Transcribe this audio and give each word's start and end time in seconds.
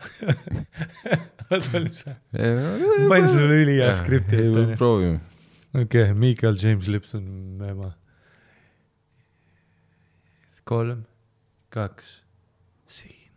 panin 3.08 3.26
sulle 3.26 3.54
ülihea 3.62 3.94
skripti 3.94 4.36
ette. 4.36 4.76
proovime. 4.76 5.20
okei 5.74 6.02
okay,, 6.02 6.12
Michael 6.14 6.56
James 6.56 6.88
Lipson, 6.88 7.22
ema. 7.70 7.92
kolm, 10.64 11.04
kaks, 11.70 12.22
siin. 12.86 13.30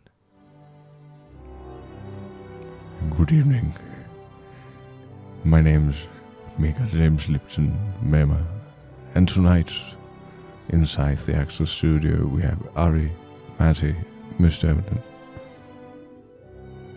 Good 3.16 3.32
evening. 3.32 3.74
My 5.44 5.60
name's 5.60 6.08
Michael 6.58 6.86
James 6.86 7.28
Lipton 7.28 7.76
Mema, 8.02 8.40
and 9.14 9.28
tonight 9.28 9.72
inside 10.68 11.18
the 11.26 11.34
Axel 11.34 11.66
studio 11.66 12.24
we 12.26 12.40
have 12.42 12.58
Ari 12.76 13.10
Matti 13.58 13.94
Mustonen, 14.38 15.02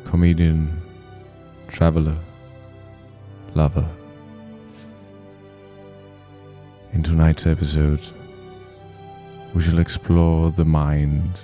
comedian, 0.07 0.81
traveler, 1.67 2.17
lover. 3.55 3.85
In 6.93 7.03
tonight's 7.03 7.45
episode, 7.45 7.99
we 9.53 9.61
shall 9.61 9.79
explore 9.79 10.51
the 10.51 10.63
mind 10.63 11.41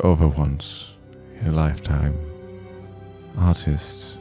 of 0.00 0.20
a 0.20 0.28
once 0.28 0.90
in 1.40 1.46
a 1.46 1.52
lifetime 1.52 2.16
artist, 3.38 4.18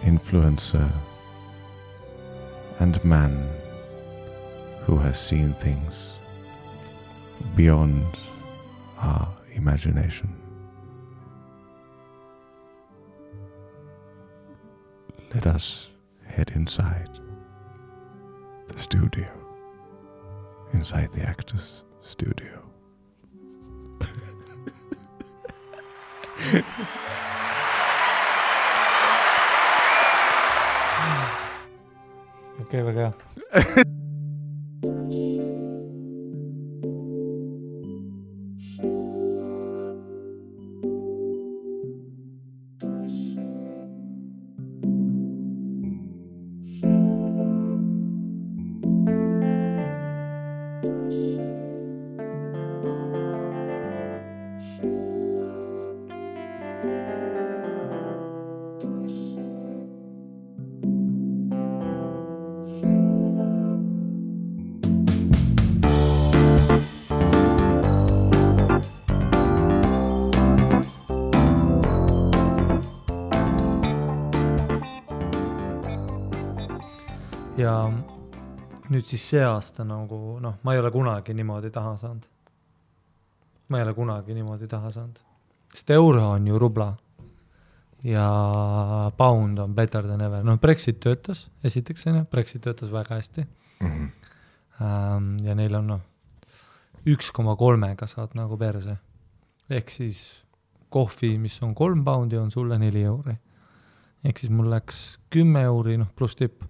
influencer, 0.00 0.90
and 2.80 3.02
man 3.04 3.48
who 4.86 4.96
has 4.96 5.20
seen 5.20 5.54
things 5.54 6.10
beyond 7.54 8.04
our 8.98 9.35
imagination. 9.56 10.34
Let 15.34 15.46
us 15.46 15.88
head 16.24 16.52
inside 16.54 17.18
the 18.68 18.78
studio, 18.78 19.28
inside 20.72 21.12
the 21.12 21.22
actor's 21.22 21.82
studio. 22.02 22.62
okay,, 32.60 32.82
we 32.82 32.92
hea. 32.92 33.84
nüüd 79.06 79.14
siis 79.14 79.24
see 79.30 79.42
aasta 79.46 79.84
nagu 79.86 80.40
noh, 80.42 80.56
ma 80.66 80.72
ei 80.74 80.80
ole 80.82 80.90
kunagi 80.90 81.34
niimoodi 81.34 81.70
taha 81.70 81.92
saanud. 81.96 82.24
ma 83.68 83.78
ei 83.78 83.84
ole 83.84 83.94
kunagi 83.94 84.34
niimoodi 84.34 84.66
taha 84.66 84.90
saanud, 84.90 85.20
sest 85.72 85.90
euro 85.94 86.32
on 86.32 86.46
ju 86.46 86.58
rubla 86.58 86.88
ja 88.02 88.26
pound 89.16 89.58
on 89.58 89.74
better 89.74 90.02
than 90.02 90.20
ever, 90.20 90.42
noh, 90.42 90.58
Brexit 90.58 90.98
töötas, 90.98 91.46
esiteks 91.62 92.06
on 92.06 92.18
ju, 92.18 92.24
Brexit 92.30 92.62
töötas 92.62 92.90
väga 92.90 93.14
hästi 93.14 93.46
mm. 93.80 93.86
-hmm. 93.86 94.10
Ähm, 94.82 95.36
ja 95.46 95.54
neil 95.54 95.74
on 95.74 95.86
noh, 95.86 96.00
üks 97.06 97.30
koma 97.32 97.56
kolmega 97.56 98.06
saad 98.06 98.34
nagu 98.34 98.58
perse. 98.58 98.96
ehk 99.70 99.90
siis 99.90 100.44
kohvi, 100.90 101.38
mis 101.38 101.62
on 101.62 101.74
kolm 101.74 102.04
poundi, 102.04 102.36
on 102.36 102.50
sulle 102.50 102.78
neli 102.78 103.02
euri. 103.02 103.38
ehk 104.24 104.38
siis 104.38 104.50
mul 104.50 104.70
läks 104.70 105.18
kümme 105.30 105.62
euri, 105.62 105.96
noh, 105.96 106.08
pluss 106.16 106.34
tipp 106.34 106.62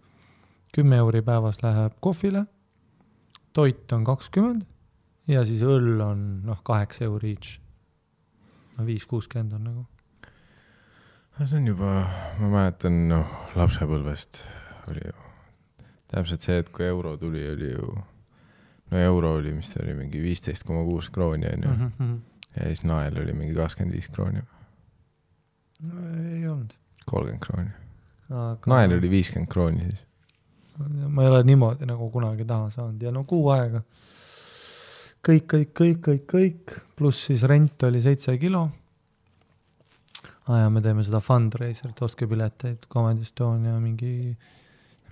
kümme 0.76 1.00
euri 1.00 1.22
päevas 1.24 1.62
läheb 1.62 1.94
kohvile, 2.04 2.44
toit 3.56 3.92
on 3.96 4.04
kakskümmend 4.04 4.66
ja 5.32 5.44
siis 5.48 5.62
õll 5.64 6.00
on 6.04 6.24
noh, 6.46 6.60
kaheksa 6.64 7.06
euri 7.08 7.32
each. 7.36 7.60
no 8.76 8.84
viis 8.86 9.06
kuuskümmend 9.08 9.54
on 9.56 9.64
nagu. 9.64 9.86
see 11.38 11.56
on 11.58 11.66
juba, 11.66 11.92
ma 12.40 12.50
mäletan, 12.52 13.06
noh, 13.08 13.32
lapsepõlvest 13.56 14.42
oli 14.90 15.00
ju 15.04 15.16
täpselt 16.12 16.44
see, 16.44 16.58
et 16.62 16.68
kui 16.70 16.84
euro 16.86 17.16
tuli, 17.20 17.42
oli 17.50 17.70
ju, 17.72 17.94
no 18.92 19.00
euro 19.00 19.34
oli, 19.40 19.54
mis 19.56 19.72
ta 19.72 19.80
oli, 19.82 19.94
mingi 19.96 20.20
viisteist 20.22 20.66
koma 20.66 20.84
kuus 20.86 21.08
krooni 21.10 21.48
on 21.54 21.64
ju 21.64 21.70
mm. 21.70 21.92
-hmm. 21.98 22.18
ja 22.56 22.66
siis 22.66 22.84
nael 22.84 23.16
oli 23.22 23.32
mingi 23.32 23.54
kakskümmend 23.54 23.94
viis 23.94 24.08
krooni. 24.08 24.42
ei 25.80 26.48
olnud. 26.48 26.76
kolmkümmend 27.06 27.42
krooni 27.46 27.70
Aga.... 28.30 28.60
nael 28.66 28.98
oli 28.98 29.10
viiskümmend 29.10 29.48
krooni 29.48 29.90
siis 29.90 30.06
ma 30.78 31.22
ei 31.22 31.30
ole 31.30 31.42
niimoodi 31.46 31.88
nagu 31.88 32.10
kunagi 32.12 32.44
taha 32.44 32.68
saanud 32.70 33.02
ja 33.02 33.12
no 33.14 33.24
kuu 33.24 33.48
aega 33.54 33.82
kõik, 35.26 35.46
kõik, 35.50 35.70
kõik, 35.74 36.02
kõik, 36.04 36.26
kõik, 36.30 36.74
pluss 36.98 37.26
siis 37.28 37.42
rent 37.48 37.82
oli 37.88 38.02
seitse 38.04 38.36
kilo. 38.38 38.68
aa 40.46 40.60
ja 40.60 40.68
me 40.70 40.82
teeme 40.82 41.02
seda 41.02 41.18
fundraiser'it, 41.18 42.02
ostke 42.06 42.28
pileteid, 42.30 42.86
Comedy 42.92 43.26
Estonia 43.26 43.74
mingi, 43.82 44.36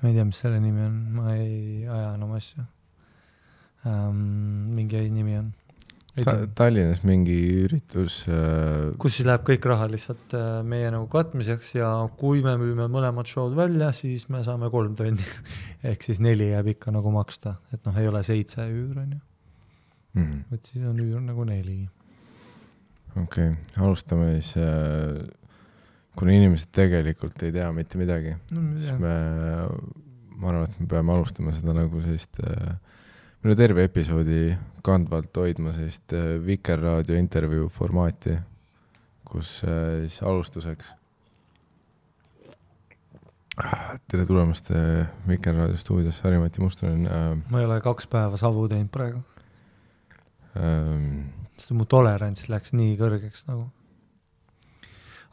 ma 0.01 0.09
ei 0.09 0.15
tea, 0.15 0.25
mis 0.29 0.39
selle 0.39 0.61
nimi 0.63 0.85
on, 0.85 1.01
ma 1.17 1.35
ei 1.35 1.87
aja 1.89 2.15
enam 2.15 2.37
asju 2.39 2.63
ähm,. 3.87 4.23
mingi 4.77 5.09
nimi 5.11 5.39
on 5.39 5.51
Ta. 6.15 6.35
Tallinnas 6.55 7.01
mingi 7.03 7.35
üritus 7.65 8.21
äh.... 8.31 8.93
kus 9.03 9.17
siis 9.17 9.27
läheb 9.27 9.43
kõik 9.49 9.65
raha 9.67 9.89
lihtsalt 9.91 10.37
äh, 10.39 10.61
meie 10.63 10.93
nagu 10.95 11.09
katmiseks 11.11 11.73
ja 11.75 11.89
kui 12.21 12.39
me 12.45 12.53
müüme 12.61 12.87
mõlemad 12.87 13.27
show'd 13.27 13.57
välja, 13.59 13.89
siis 13.97 14.29
me 14.31 14.45
saame 14.47 14.71
kolm 14.71 14.95
tonni 14.95 15.27
ehk 15.91 16.07
siis 16.07 16.23
neli 16.23 16.53
jääb 16.53 16.71
ikka 16.77 16.95
nagu 16.95 17.11
maksta, 17.15 17.57
et 17.75 17.83
noh, 17.83 17.99
ei 17.99 18.07
ole 18.07 18.23
seitse 18.27 18.63
üür 18.63 19.01
on 19.03 19.17
ju 19.17 19.21
mm. 20.21 20.45
et 20.55 20.71
siis 20.71 20.87
on 20.87 21.03
üür 21.03 21.19
nagu 21.25 21.49
neli. 21.49 21.81
okei 23.17 23.51
okay., 23.51 23.83
alustame 23.83 24.31
siis 24.37 24.55
äh, 24.63 25.19
kuna 26.15 26.35
inimesed 26.39 26.71
tegelikult 26.75 27.43
ei 27.43 27.55
tea 27.55 27.71
mitte 27.75 27.99
midagi 27.99 28.37
no,, 28.55 28.65
siis 28.79 28.95
me, 29.03 29.15
ma 30.39 30.53
arvan, 30.53 30.71
et 30.71 30.81
me 30.83 30.91
peame 30.95 31.15
alustama 31.19 31.55
seda 31.57 31.75
nagu 31.77 32.07
sellist 32.07 32.39
äh, 32.47 32.77
minu 33.44 33.56
terve 33.60 33.82
episoodi 33.84 34.55
kandvalt 34.84 35.37
hoidma 35.37 35.75
sellist 35.77 36.15
äh, 36.16 36.38
Vikerraadio 36.41 37.16
intervjuu 37.21 37.69
formaati, 37.69 38.38
kus 39.28 39.59
äh, 39.69 40.06
siis 40.06 40.22
alustuseks. 40.25 40.93
tere 44.09 44.25
tulemast 44.27 44.71
äh, 44.72 45.05
Vikerraadio 45.28 45.77
stuudiosse, 45.77 46.25
Harri-Mati 46.25 46.65
Mustonen. 46.65 47.05
ma 47.50 47.60
ei 47.60 47.69
ole 47.69 47.81
kaks 47.84 48.09
päeva 48.10 48.41
savu 48.41 48.65
teinud 48.69 48.91
praegu 48.91 49.21
ähm,. 50.56 51.28
sest 51.59 51.76
mu 51.76 51.84
tolerants 51.84 52.49
läks 52.49 52.73
nii 52.73 52.97
kõrgeks 52.97 53.44
nagu. 53.50 53.69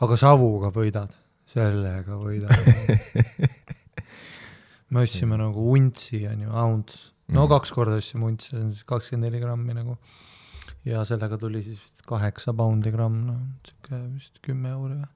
aga 0.03 0.19
savuga 0.19 0.73
võidad, 0.75 1.15
sellega 1.47 2.19
võidad 2.19 2.59
me 4.91 5.07
ostsime 5.07 5.39
nagu 5.39 5.71
untsi, 5.71 6.25
on 6.27 6.43
ju, 6.43 6.51
ounce 6.51 7.10
no 7.31 7.45
mhm. 7.45 7.51
kaks 7.53 7.73
korda 7.75 7.97
ostsime 7.99 8.27
untsi, 8.27 8.51
see 8.51 8.61
on 8.61 8.69
siis 8.75 8.87
kakskümmend 8.87 9.29
neli 9.29 9.41
grammi 9.43 9.75
nagu. 9.77 9.97
ja 10.87 11.03
sellega 11.05 11.37
tuli 11.37 11.61
siis 11.65 11.81
vist 11.81 12.05
kaheksa 12.09 12.53
poundi 12.57 12.91
gramm, 12.93 13.19
noh, 13.27 13.41
sihuke 13.67 13.99
vist 14.15 14.39
kümme 14.45 14.71
euri 14.75 14.97
või. 14.97 15.11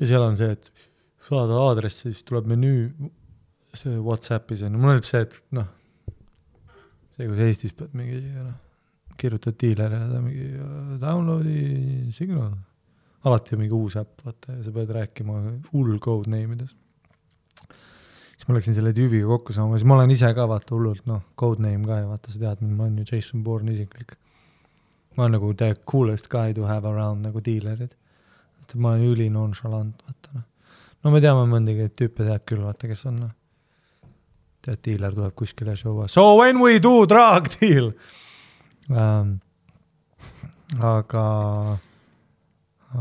ja 0.00 0.10
seal 0.12 0.26
on 0.26 0.38
see, 0.40 0.54
et 0.56 0.70
saada 1.26 1.58
aadressi, 1.66 2.08
siis 2.08 2.24
tuleb 2.28 2.48
menüü, 2.50 2.88
see 3.76 4.00
Whatsappis 4.00 4.64
on 4.66 4.74
ju, 4.74 4.80
mul 4.80 4.96
nüüd 4.96 5.08
see, 5.08 5.22
et 5.26 5.36
noh, 5.56 5.68
see, 7.16 7.28
kus 7.28 7.44
Eestis 7.46 7.76
pead 7.76 7.94
mingi 7.98 8.22
noh, 8.38 8.56
kirjutad 9.20 9.58
diilerile 9.60 10.24
mingi 10.24 10.98
download'i 11.02 12.10
signal, 12.16 12.54
alati 13.28 13.54
on 13.54 13.62
mingi 13.66 13.76
uus 13.76 13.98
äpp, 14.00 14.24
vaata, 14.24 14.56
ja 14.56 14.64
sa 14.64 14.72
pead 14.74 14.94
rääkima 14.96 15.42
hull 15.74 16.00
code 16.02 16.32
name 16.32 16.56
ides 16.56 16.72
siis 18.40 18.48
ma 18.48 18.56
läksin 18.56 18.72
selle 18.72 18.94
tüübiga 18.96 19.28
kokku 19.28 19.52
saama, 19.52 19.76
siis 19.76 19.84
ma 19.88 19.98
olen 19.98 20.14
ise 20.14 20.30
ka 20.32 20.46
vaata 20.48 20.72
hullult 20.72 21.04
noh, 21.10 21.20
codename 21.38 21.84
ka 21.84 21.98
ja 22.00 22.06
vaata, 22.08 22.32
sa 22.32 22.38
tead 22.40 22.62
mind, 22.64 22.76
ma 22.78 22.86
olen 22.86 23.02
ju 23.02 23.10
Jason 23.10 23.42
Bourne 23.44 23.74
isiklik. 23.74 24.14
ma 25.16 25.26
olen 25.26 25.34
nagu 25.36 25.50
the 25.54 25.74
coolest 25.90 26.30
guy 26.32 26.54
to 26.56 26.64
have 26.64 26.88
around 26.88 27.26
nagu 27.26 27.42
diilerid. 27.44 27.92
sest 28.56 28.70
et 28.72 28.80
ma 28.80 28.94
olen 28.94 29.12
üli 29.12 29.28
nonchalant, 29.28 30.00
vaata 30.06 30.38
noh. 30.38 30.46
no 31.04 31.12
me 31.12 31.20
teame 31.20 31.44
mõndagi 31.52 31.90
tüüpe 31.92 32.24
tead 32.24 32.46
küll, 32.48 32.64
vaata, 32.64 32.88
kes 32.88 33.04
on 33.10 33.18
noh. 33.26 33.34
tead, 34.64 34.80
diiler 34.88 35.12
tuleb 35.18 35.36
kuskile 35.36 35.76
show'a, 35.76 36.08
so 36.08 36.24
when 36.40 36.64
we 36.64 36.80
do 36.80 37.04
drug 37.04 37.52
deal 37.60 37.92
ähm,. 38.88 39.36
aga, 40.80 41.26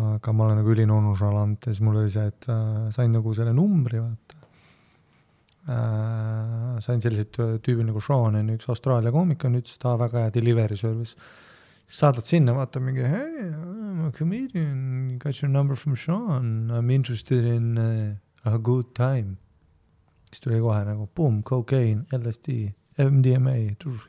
aga 0.03 0.35
ma 0.35 0.49
olen 0.49 0.59
nagu 0.59 0.75
üli 0.75 0.83
nonchalant 0.89 1.63
ja 1.63 1.71
siis 1.71 1.79
mul 1.85 2.03
oli 2.03 2.11
see, 2.11 2.27
et 2.27 2.51
äh, 2.51 2.91
sain 2.91 3.15
nagu 3.15 3.31
selle 3.37 3.55
numbri, 3.55 4.03
vaata. 4.03 4.38
Sain 5.69 7.01
sellise 7.03 7.25
tüübi 7.33 7.85
nagu 7.85 8.01
Sean 8.01 8.37
on 8.39 8.49
üks 8.55 8.69
Austraalia 8.71 9.11
koomik 9.13 9.43
on, 9.45 9.57
ütles, 9.59 9.75
et 9.77 9.85
aa, 9.85 9.97
väga 9.99 10.25
hea 10.25 10.33
delivery 10.33 10.77
service. 10.79 11.15
saadad 11.89 12.25
sinna, 12.25 12.53
vaata 12.53 12.79
mingi 12.79 13.01
hey, 13.01 13.49
I 13.49 13.93
m 13.97 14.07
a 14.07 14.11
comedian, 14.13 15.17
got 15.19 15.41
your 15.41 15.49
number 15.49 15.75
from 15.75 15.95
Sean, 15.95 16.69
I 16.71 16.79
m 16.79 16.89
interested 16.89 17.45
in 17.45 17.77
uh, 17.77 18.53
a 18.53 18.57
good 18.57 18.93
time. 18.93 19.37
siis 20.29 20.41
tuli 20.41 20.59
kohe 20.61 20.83
nagu 20.85 21.07
boom, 21.15 21.41
cocaine, 21.43 22.05
LSD, 22.13 22.69
MDMA, 22.99 23.55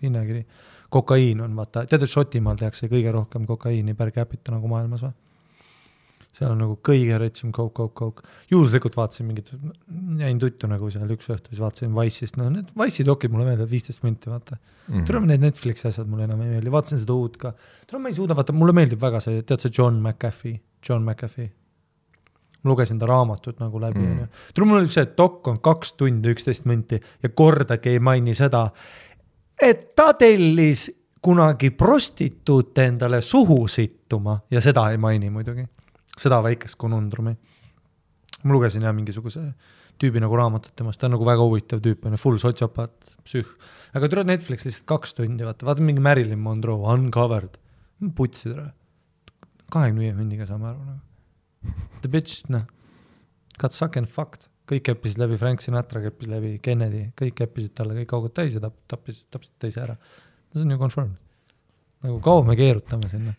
hinnakiri. 0.02 0.44
kokaiin 0.90 1.40
on 1.40 1.56
vaata, 1.56 1.86
tead, 1.86 2.02
et 2.02 2.10
Šotimaal 2.10 2.56
tehakse 2.60 2.88
kõige 2.92 3.12
rohkem 3.12 3.46
kokaiini 3.46 3.94
per 3.94 4.10
capita 4.12 4.52
nagu 4.52 4.68
maailmas 4.68 5.06
või? 5.06 5.12
Seal 6.34 6.52
on 6.52 6.60
nagu 6.62 6.76
kõige 6.86 7.18
retsem 7.20 7.52
Coke, 7.54 7.74
Coke, 7.74 7.94
Coke. 7.98 8.34
juhuslikult 8.50 8.96
vaatasin 8.98 9.26
mingit, 9.28 9.50
jäin 10.20 10.40
tuttu 10.42 10.68
nagu 10.70 10.90
seal 10.92 11.10
üks 11.10 11.30
õhtu, 11.32 11.52
siis 11.52 11.62
vaatasin 11.62 11.94
Wise'ist, 11.96 12.38
no 12.38 12.48
need 12.52 12.70
Wise'i 12.78 13.06
dokid 13.06 13.32
mulle 13.34 13.48
meeldivad, 13.48 13.70
viisteist 13.70 14.04
minti, 14.06 14.30
vaata 14.30 14.56
mm. 14.56 14.94
-hmm. 14.94 15.06
tule 15.08 15.22
need 15.26 15.42
Netflixi 15.46 15.88
asjad 15.90 16.10
mulle 16.10 16.28
enam 16.28 16.42
ei 16.44 16.52
meeldi, 16.54 16.72
vaatasin 16.72 17.02
seda 17.02 17.16
uut 17.16 17.36
ka. 17.36 17.52
tule 17.86 18.02
ma 18.02 18.12
ei 18.12 18.18
suuda, 18.18 18.36
vaata 18.36 18.52
mulle 18.52 18.76
meeldib 18.76 19.00
väga 19.00 19.20
see, 19.20 19.42
tead 19.42 19.64
see 19.64 19.74
John 19.78 19.98
McAfee, 19.98 20.60
John 20.88 21.02
McAfee. 21.02 21.50
ma 22.62 22.70
lugesin 22.70 22.98
ta 22.98 23.06
raamatut 23.06 23.60
nagu 23.60 23.80
läbi, 23.80 23.98
Mm. 23.98 24.12
onju. 24.12 24.26
tule 24.54 24.66
mul 24.66 24.78
oli 24.78 24.88
see, 24.88 25.02
et 25.02 25.16
dok 25.16 25.48
on 25.48 25.58
kaks 25.58 25.92
tundi 25.92 26.34
üksteist 26.34 26.64
minti 26.64 27.00
ja 27.22 27.28
kordagi 27.28 27.88
ei 27.88 27.98
maini 27.98 28.34
seda, 28.34 28.70
et 29.62 29.94
ta 29.96 30.12
tellis 30.12 30.90
kunagi 31.22 31.70
prostituute 31.70 32.86
endale 32.86 33.20
suhu 33.20 33.68
sittuma 33.68 34.40
ja 34.50 34.60
seda 34.60 34.90
ei 34.90 34.96
maini 34.96 35.30
muidugi 35.30 35.66
seda 36.20 36.40
väikest 36.44 36.78
konundrumi. 36.80 37.36
ma 38.40 38.54
lugesin 38.54 38.82
jah 38.86 38.94
mingisuguse 38.96 39.42
tüübi 40.00 40.20
nagu 40.22 40.36
raamatut 40.38 40.72
temast, 40.78 41.00
ta 41.00 41.08
on 41.08 41.16
nagu 41.16 41.26
väga 41.28 41.44
huvitav 41.44 41.82
tüüp, 41.84 42.06
on 42.08 42.16
ju, 42.16 42.20
full 42.22 42.40
sotsiopaat, 42.40 43.14
psühh. 43.26 43.48
aga 43.96 44.08
tule 44.08 44.24
Netflix 44.28 44.64
lihtsalt 44.64 44.86
kaks 44.88 45.16
tundi, 45.18 45.44
vaata, 45.44 45.66
vaata 45.68 45.84
mingi 45.84 46.02
Marilyn 46.04 46.40
Monroe, 46.40 46.80
Uncovered, 46.94 47.58
putsi 48.16 48.48
tere. 48.48 48.70
kahekümne 49.70 50.06
viie 50.06 50.14
mindiga 50.16 50.48
saame 50.48 50.70
aru 50.72 50.86
nagu. 50.86 51.74
The 52.00 52.08
bitch, 52.08 52.48
noh, 52.50 52.64
got 53.60 53.76
suck 53.76 53.98
and 54.00 54.08
fucked, 54.08 54.48
kõik 54.70 54.86
keppisid 54.88 55.20
läbi, 55.20 55.36
Frank 55.38 55.60
Sinatra 55.62 56.00
keppis 56.06 56.30
läbi, 56.30 56.56
Kennedy, 56.64 57.10
kõik 57.18 57.36
keppisid 57.42 57.76
talle 57.76 57.98
kõik 58.00 58.16
augud 58.16 58.34
täis 58.34 58.56
ja 58.56 58.64
tap-, 58.64 58.80
tappisid, 58.90 59.28
tapsid 59.34 59.58
teise 59.60 59.84
ära. 59.84 59.98
see 60.54 60.64
on 60.64 60.72
ju 60.72 60.80
confirmed. 60.80 61.20
nagu 62.00 62.20
kaua 62.24 62.42
me 62.46 62.56
keerutame 62.56 63.12
sinna 63.12 63.36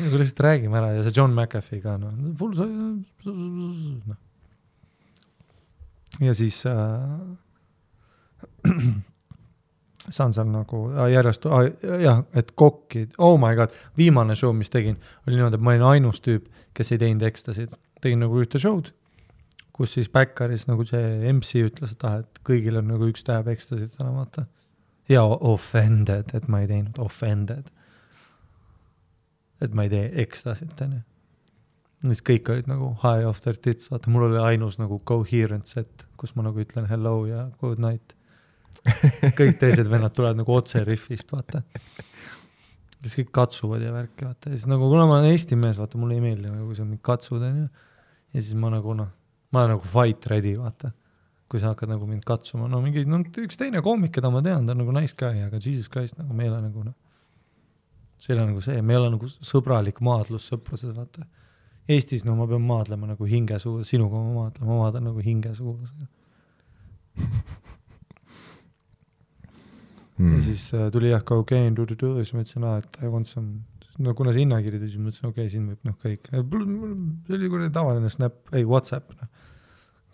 nagu 0.00 0.18
lihtsalt 0.20 0.40
räägime 0.40 0.78
ära 0.78 0.92
ja 0.96 1.02
see 1.04 1.14
John 1.16 1.34
McAfee 1.36 1.80
ka 1.84 1.96
noh, 2.00 2.12
full 2.38 2.54
noh. 2.56 4.16
ja 6.20 6.34
siis 6.36 6.62
äh, 6.66 6.72
saan 10.16 10.32
seal 10.32 10.48
nagu 10.48 10.86
äh, 10.94 11.10
järjest 11.12 11.46
äh, 11.46 11.68
jah, 12.06 12.24
et 12.34 12.54
kokkid, 12.56 13.12
oh 13.18 13.36
my 13.40 13.54
god, 13.58 13.74
viimane 13.98 14.36
show, 14.38 14.54
mis 14.56 14.72
tegin, 14.72 14.96
oli 15.26 15.36
niimoodi, 15.36 15.60
et 15.60 15.66
ma 15.66 15.76
olin 15.76 15.86
ainus 15.92 16.22
tüüp, 16.24 16.48
kes 16.76 16.94
ei 16.94 17.02
teinud 17.02 17.26
ekstasid, 17.28 17.76
tegin 18.00 18.24
nagu 18.24 18.40
ühte 18.40 18.60
show'd, 18.62 18.94
kus 19.76 19.96
siis 19.98 20.08
Backeris 20.12 20.66
nagu 20.70 20.86
see 20.88 21.20
MC 21.34 21.66
ütles, 21.68 21.94
et 21.94 22.08
ah, 22.08 22.20
et 22.24 22.42
kõigil 22.48 22.80
on 22.80 22.90
nagu 22.94 23.12
üks 23.12 23.24
tähep 23.28 23.52
ekstasid 23.52 23.92
täna 23.98 24.12
vaata. 24.16 24.48
ja 25.10 25.22
offended, 25.24 26.32
et 26.34 26.48
ma 26.48 26.64
ei 26.64 26.68
teinud, 26.70 26.98
offended 27.02 27.68
et 29.62 29.74
ma 29.76 29.86
ei 29.86 29.92
tee 29.92 30.08
ekstasit, 30.24 30.74
onju. 30.84 31.00
siis 32.08 32.22
kõik 32.26 32.50
olid 32.50 32.70
nagu 32.70 32.90
high 33.04 33.28
off 33.28 33.42
their 33.44 33.58
tits, 33.58 33.90
vaata, 33.92 34.10
mul 34.10 34.26
oli 34.30 34.40
ainus 34.42 34.78
nagu 34.80 34.98
coherent 35.08 35.70
set, 35.70 36.06
kus 36.18 36.34
ma 36.36 36.46
nagu 36.48 36.58
ütlen 36.62 36.88
hello 36.90 37.22
ja 37.28 37.46
good 37.60 37.82
night. 37.82 38.16
kõik 39.38 39.58
teised 39.60 39.90
vennad 39.90 40.14
tulevad 40.16 40.40
nagu 40.40 40.54
otse 40.54 40.82
rifist, 40.86 41.30
vaata. 41.34 41.62
siis 43.02 43.18
kõik 43.20 43.32
katsuvad 43.38 43.84
ja 43.84 43.92
värki, 43.94 44.26
vaata, 44.26 44.50
ja 44.50 44.58
siis 44.58 44.70
nagu 44.70 44.88
kuna 44.90 45.06
ma 45.06 45.20
olen 45.20 45.30
Eesti 45.30 45.58
mees, 45.58 45.78
vaata, 45.82 46.00
mulle 46.00 46.18
ei 46.18 46.24
meeldi 46.24 46.50
nagu, 46.50 46.74
sa 46.74 46.86
mind 46.88 47.04
katsud, 47.04 47.44
onju. 47.46 47.68
ja 48.32 48.42
siis 48.42 48.58
ma 48.58 48.72
nagu 48.72 48.96
noh, 48.98 49.12
ma 49.54 49.62
olen 49.62 49.76
nagu 49.76 49.94
fight 49.94 50.26
ready, 50.32 50.56
vaata. 50.58 50.94
kui 51.52 51.60
sa 51.60 51.74
hakkad 51.74 51.90
nagu 51.92 52.06
mind 52.08 52.24
katsuma, 52.24 52.64
no 52.72 52.80
mingi, 52.80 53.04
no 53.04 53.20
üks 53.20 53.58
teine 53.60 53.82
koomik, 53.84 54.14
keda 54.16 54.30
ma 54.32 54.40
tean, 54.42 54.64
ta 54.66 54.72
on 54.72 54.80
nagu 54.80 54.94
nice 54.96 55.12
guy, 55.12 55.42
aga 55.44 55.58
jesus 55.60 55.90
christ, 55.92 56.16
nagu 56.16 56.32
me 56.32 56.46
ei 56.46 56.50
ole 56.50 56.62
nagu 56.64 56.86
noh 56.86 56.96
see 58.22 58.32
ei 58.32 58.38
ole 58.38 58.48
nagu 58.52 58.62
see, 58.62 58.82
me 58.82 58.94
ei 58.94 59.00
ole 59.00 59.10
nagu 59.16 59.28
sõbralik 59.42 59.98
maadlus 60.04 60.46
sõpruses, 60.52 60.94
vaata. 60.94 61.26
Eestis, 61.90 62.22
no 62.22 62.36
ma 62.38 62.46
pean 62.46 62.62
maadlema 62.62 63.08
nagu 63.10 63.26
hingesugu, 63.26 63.82
sinuga 63.86 64.20
ma 64.22 64.36
maadlen, 64.36 64.68
ma 64.68 64.78
maadlen 64.84 65.08
nagu 65.10 65.24
hingesugusega 65.26 66.06
mm.. 70.16 70.34
ja 70.36 70.42
siis 70.46 70.68
äh, 70.78 70.86
tuli 70.94 71.10
jah, 71.10 71.24
cocaine, 71.26 71.74
siis 71.74 72.32
ma 72.36 72.44
ütlesin, 72.44 72.66
aa, 72.68 72.82
et 72.84 72.98
I 73.02 73.10
want 73.10 73.26
some, 73.30 73.64
no 73.98 74.14
kuna 74.18 74.34
see 74.34 74.44
hinnakiri 74.44 74.78
tuli, 74.78 74.92
siis 74.92 75.02
ma 75.02 75.10
ütlesin, 75.10 75.32
okei 75.32 75.48
okay,, 75.48 75.52
siin 75.56 75.64
võib 75.72 75.88
noh, 75.88 75.96
kõik, 76.04 76.30
see 76.30 77.38
oli 77.38 77.50
kuradi 77.56 77.74
tavaline 77.74 78.12
Snap, 78.12 78.38
ei 78.54 78.68
Whatsapp, 78.68 79.16
noh. 79.18 79.48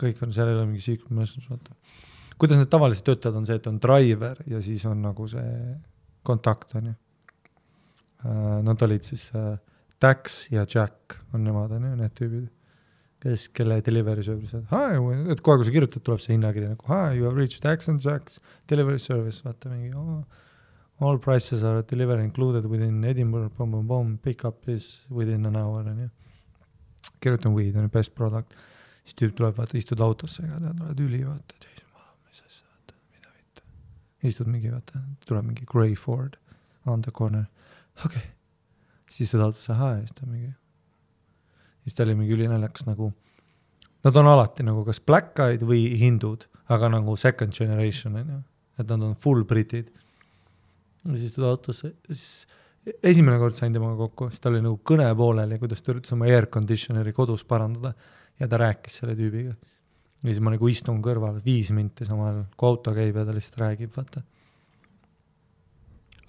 kõik 0.01 0.25
on, 0.25 0.33
seal 0.35 0.49
ei 0.49 0.57
ole 0.57 0.65
mingi 0.71 0.87
secret 0.87 1.13
message, 1.15 1.51
vaata. 1.51 1.77
kuidas 2.41 2.63
need 2.63 2.73
tavaliselt 2.73 3.11
töötavad, 3.11 3.43
on 3.43 3.51
see, 3.51 3.61
et 3.61 3.69
on 3.71 3.83
driver 3.83 4.41
ja 4.49 4.63
siis 4.65 4.87
on 4.89 5.05
nagu 5.05 5.29
see 5.29 5.53
kontakt, 6.27 6.73
on 6.81 6.91
ju 6.93 6.97
nad 8.25 8.82
olid 8.82 9.06
siis 9.06 9.31
äh, 9.35 9.56
Dax 10.03 10.49
ja 10.50 10.67
Jack 10.75 11.19
on 11.32 11.44
nemad, 11.44 11.73
on 11.75 11.85
ju, 11.85 11.94
need 11.99 12.15
tüübid, 12.19 12.49
kes, 13.23 13.49
kelle 13.55 13.81
delivery 13.82 14.23
service 14.23 14.59
et 14.59 15.41
kohe, 15.43 15.59
kui 15.59 15.67
sa 15.67 15.75
kirjutad, 15.75 16.05
tuleb 16.06 16.23
see 16.23 16.35
hinnakiri 16.37 16.70
nagu 16.70 16.91
hi, 16.91 17.17
you 17.19 17.26
have 17.26 17.38
reached 17.38 17.62
Dax 17.62 17.88
and 17.91 18.03
Jack's 18.03 18.38
delivery 18.70 18.99
service, 19.03 19.43
vaata 19.47 19.70
mingi 19.73 19.91
oh, 19.99 20.23
all 21.00 21.19
prices 21.19 21.65
are 21.65 21.82
delivery 21.82 22.25
included 22.25 22.67
within 22.67 23.05
Edinburgh, 23.05 23.50
pomm-pomm-pomm, 23.59 24.19
pick-up 24.23 24.69
is 24.69 25.00
within 25.11 25.47
an 25.47 25.57
hour, 25.57 25.87
on 25.87 25.99
ju. 25.99 26.11
kirjutan 27.23 27.54
weed 27.54 27.76
on 27.76 27.87
ju, 27.87 27.93
best 27.95 28.14
product, 28.14 28.54
siis 29.04 29.19
tüüp 29.19 29.37
tuleb, 29.38 29.54
vaata, 29.59 29.78
istud 29.78 30.00
autosse, 30.02 30.43
tead, 30.43 30.83
oled 30.87 31.02
üli, 31.02 31.23
vaata, 31.26 31.59
mis 32.26 32.43
asja, 32.43 32.66
vaata, 32.66 32.99
mida 33.14 33.31
mitte. 33.35 33.66
istud 34.31 34.50
mingi, 34.50 34.71
vaata, 34.75 35.02
tuleb 35.26 35.50
mingi 35.50 35.66
Grey 35.66 35.95
Ford 35.95 36.38
on 36.87 37.02
the 37.02 37.11
corner 37.11 37.47
okei 38.05 38.23
okay.. 38.23 38.28
siis 39.11 39.33
ta 39.33 39.40
taotlus 39.43 39.71
ahhaa 39.75 39.95
ja 39.97 40.02
siis 40.05 40.17
ta 40.19 40.26
mingi, 40.26 40.52
siis 41.85 41.97
ta 41.99 42.07
oli 42.07 42.17
mingi 42.19 42.37
ülinaljakas 42.37 42.87
nagu, 42.88 43.11
nad 44.07 44.21
on 44.23 44.31
alati 44.35 44.67
nagu 44.67 44.85
kas 44.87 45.00
black 45.00 45.40
eyed 45.45 45.64
või 45.69 45.85
hindud, 46.00 46.47
aga 46.75 46.93
nagu 46.99 47.17
second 47.17 47.57
generation 47.57 48.21
on 48.21 48.35
ju, 48.37 48.43
et 48.78 48.87
nad 48.87 49.09
on 49.11 49.17
full 49.19 49.45
britid. 49.49 49.90
ja 51.07 51.17
siis 51.17 51.35
ta 51.35 51.49
taotlus, 51.49 51.85
siis 52.11 52.47
esimene 53.02 53.38
kord 53.40 53.57
sain 53.59 53.75
temaga 53.75 53.99
kokku, 54.07 54.31
siis 54.33 54.43
tal 54.43 54.55
oli 54.55 54.64
nagu 54.64 54.78
kõne 54.87 55.09
pooleli, 55.19 55.59
kuidas 55.61 55.83
ta 55.83 55.93
üritas 55.95 56.14
oma 56.17 56.28
air 56.31 56.49
conditioner'i 56.52 57.12
kodus 57.17 57.45
parandada 57.49 57.93
ja 58.38 58.49
ta 58.49 58.61
rääkis 58.61 59.00
selle 59.00 59.17
tüübiga. 59.19 59.55
ja 60.23 60.31
siis 60.31 60.40
ma 60.43 60.55
nagu 60.55 60.71
istun 60.71 61.02
kõrval 61.02 61.40
viis 61.45 61.71
minti 61.75 62.07
samal 62.09 62.31
ajal, 62.33 62.45
kui 62.57 62.71
auto 62.71 62.95
käib 62.97 63.17
ja 63.19 63.26
ta 63.26 63.35
lihtsalt 63.35 63.61
räägib, 63.64 63.93
vaata 63.97 64.23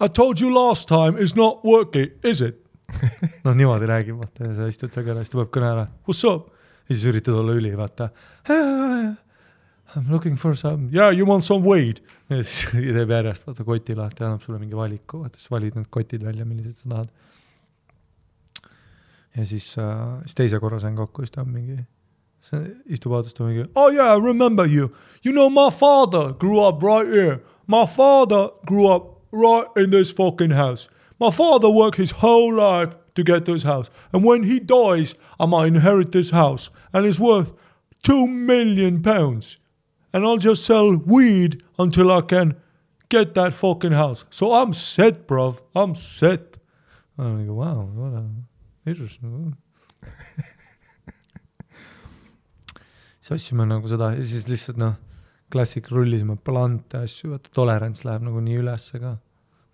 I 0.00 0.08
told 0.08 0.40
you 0.40 0.50
last 0.54 0.88
time 0.88 1.18
it's 1.18 1.36
not 1.36 1.64
working, 1.64 2.10
is 2.24 2.40
it? 2.40 2.56
noh, 3.44 3.52
niimoodi 3.54 3.86
räägib, 3.86 4.16
vaata 4.18 4.48
ja 4.48 4.54
sa 4.56 4.68
istud 4.70 4.92
seal 4.94 5.04
kõrval, 5.04 5.26
siis 5.26 5.34
tuleb 5.34 5.50
kõne 5.54 5.68
ära, 5.68 5.84
what's 6.08 6.24
up? 6.26 6.48
ja 6.88 6.94
siis 6.94 7.04
üritad 7.06 7.36
olla 7.38 7.54
üli, 7.54 7.70
vaata. 7.78 8.08
I 8.50 9.98
m 9.98 10.08
looking 10.10 10.38
for 10.38 10.56
some, 10.56 10.88
yeah 10.94 11.10
you 11.10 11.26
want 11.26 11.44
some 11.44 11.66
weed. 11.66 12.00
ja 12.30 12.40
siis 12.42 12.70
teeb 12.96 13.10
järjest, 13.10 13.46
vaata 13.46 13.66
koti 13.66 13.96
lahti, 13.98 14.24
annab 14.24 14.42
sulle 14.42 14.58
mingi 14.62 14.78
valiku, 14.78 15.20
vaata 15.24 15.38
siis 15.38 15.52
valid 15.52 15.76
need 15.78 15.90
kotid 15.90 16.24
välja, 16.24 16.46
millised 16.48 16.80
sa 16.80 16.94
tahad. 16.94 17.12
ja 19.36 19.46
siis 19.46 19.72
äh,, 19.78 20.20
siis 20.24 20.40
teise 20.42 20.60
korra 20.62 20.80
sain 20.80 20.96
kokku, 20.96 21.26
siis 21.26 21.36
ta 21.36 21.44
on 21.44 21.52
mingi, 21.52 21.78
istub 22.88 23.12
autos, 23.18 23.34
ta 23.36 23.44
mingi, 23.44 23.68
oh 23.74 23.92
yeah, 23.92 24.16
I 24.16 24.20
remember 24.22 24.66
you. 24.66 24.90
You 25.24 25.36
know 25.36 25.50
my 25.50 25.68
father 25.70 26.32
grew 26.32 26.64
up 26.64 26.82
right 26.82 27.10
here. 27.10 27.40
My 27.66 27.84
father 27.86 28.48
grew 28.66 28.88
up 28.90 29.09
right 29.32 29.66
in 29.76 29.90
this 29.90 30.10
fucking 30.10 30.50
house. 30.50 30.88
My 31.18 31.30
father 31.30 31.68
worked 31.68 31.96
his 31.96 32.10
whole 32.10 32.54
life 32.54 32.96
to 33.14 33.22
get 33.22 33.44
this 33.44 33.62
house. 33.62 33.90
And 34.12 34.24
when 34.24 34.42
he 34.42 34.58
dies, 34.58 35.14
I 35.38 35.46
might 35.46 35.66
inherit 35.66 36.12
this 36.12 36.30
house. 36.30 36.70
And 36.92 37.04
it's 37.06 37.20
worth 37.20 37.52
two 38.02 38.26
million 38.26 39.02
pounds. 39.02 39.58
And 40.12 40.24
I'll 40.24 40.38
just 40.38 40.64
sell 40.64 40.96
weed 40.96 41.62
until 41.78 42.10
I 42.10 42.22
can 42.22 42.56
get 43.08 43.34
that 43.34 43.52
fucking 43.52 43.92
house. 43.92 44.24
So 44.30 44.54
I'm 44.54 44.72
set, 44.72 45.26
bruv. 45.26 45.60
I'm 45.74 45.94
set. 45.94 46.56
ma 47.20 47.26
olen 47.26 47.38
nagu 47.44 47.54
vau, 47.54 47.84
what 47.94 48.14
a 48.16 48.24
virus 48.84 49.18
nagu. 49.20 49.52
siis 53.20 53.30
ostsime 53.36 53.66
nagu 53.68 53.88
seda 53.88 54.14
ja 54.14 54.24
siis 54.24 54.46
lihtsalt 54.48 54.80
noh, 54.80 54.94
klassik 55.50 55.90
rullisime 55.90 56.36
plante 56.46 57.00
asju, 57.04 57.32
vaata 57.34 57.50
tolerants 57.56 58.04
läheb 58.06 58.22
nagu 58.28 58.40
nii 58.44 58.56
ülesse 58.62 59.00
ka. 59.02 59.16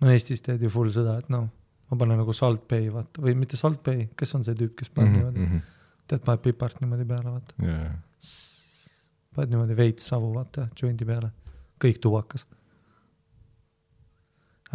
no 0.00 0.10
Eestis 0.12 0.42
teed 0.44 0.62
ju 0.64 0.70
full 0.72 0.90
seda, 0.92 1.18
et 1.22 1.28
noh, 1.32 1.46
ma 1.90 1.96
panen 2.00 2.18
nagu 2.20 2.32
salt 2.36 2.66
bay 2.68 2.88
vaata 2.92 3.22
või 3.22 3.36
mitte 3.38 3.56
salt 3.60 3.82
bay, 3.86 4.08
kes 4.16 4.34
on 4.38 4.44
see 4.44 4.54
tüüp, 4.58 4.74
kes 4.76 4.90
paneb 4.90 5.12
Mhm, 5.14 5.22
niimoodi, 5.38 5.62
tead, 6.08 6.24
paneb 6.26 6.42
pipart 6.44 6.80
niimoodi 6.82 7.06
peale, 7.08 7.30
vaata. 7.38 7.54
paned 9.36 9.52
niimoodi 9.52 9.76
veits 9.76 10.06
savu, 10.12 10.32
vaata, 10.34 10.68
jondi 10.80 11.04
peale, 11.08 11.30
kõik 11.82 12.00
tubakas. 12.00 12.46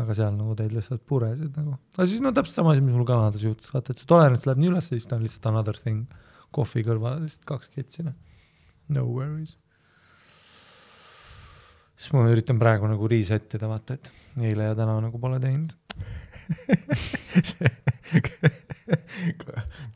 aga 0.01 0.13
seal 0.15 0.31
nagu 0.38 0.53
teed 0.58 0.72
lihtsalt 0.74 1.01
puresid 1.05 1.58
nagu, 1.60 1.75
aga 1.98 2.05
siis 2.08 2.22
no 2.24 2.31
täpselt 2.31 2.55
sama 2.62 2.72
asi, 2.74 2.81
mis 2.81 2.96
mul 2.96 3.05
Kanadas 3.05 3.43
juhtus, 3.43 3.74
vaata, 3.74 3.91
et 3.91 4.00
see 4.00 4.08
tolerants 4.10 4.46
läheb 4.48 4.62
nii 4.62 4.70
üles, 4.72 4.88
siis 4.88 5.05
ta 5.05 5.17
on 5.17 5.25
lihtsalt 5.25 5.50
another 5.51 5.77
thing. 5.77 6.08
kohvi 6.51 6.81
kõrvale 6.84 7.22
lihtsalt 7.25 7.46
kaks 7.48 7.70
ketsi, 7.72 8.03
noh. 8.03 8.15
No 8.91 9.05
worries. 9.08 9.58
Siis 12.01 12.13
ma 12.15 12.25
üritan 12.31 12.58
praegu 12.62 12.89
nagu 12.89 13.10
reset 13.10 13.53
ida, 13.58 13.67
vaata, 13.70 13.98
et 13.98 14.05
eile 14.41 14.72
ja 14.72 14.77
täna 14.77 14.93
nagu 15.03 15.17
pole 15.22 15.38
teinud. 15.43 15.72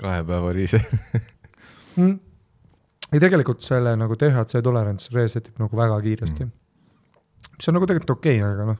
kahe 0.02 0.22
päeva 0.28 0.52
riise. 0.56 0.80
mm.. 1.98 2.16
ei, 3.12 3.20
tegelikult 3.20 3.66
selle 3.66 3.96
nagu 4.00 4.14
DHC 4.20 4.62
tolerants 4.64 5.10
reset 5.16 5.50
ib 5.50 5.56
nagu 5.64 5.74
väga 5.78 5.98
kiiresti 6.06 6.46
Mm. 6.46 6.52
mm.. 6.52 7.56
mis 7.58 7.68
on 7.70 7.74
nagu 7.80 7.88
tegelikult 7.90 8.14
okei 8.18 8.38
okay,, 8.40 8.52
aga 8.54 8.64
noh, 8.72 8.80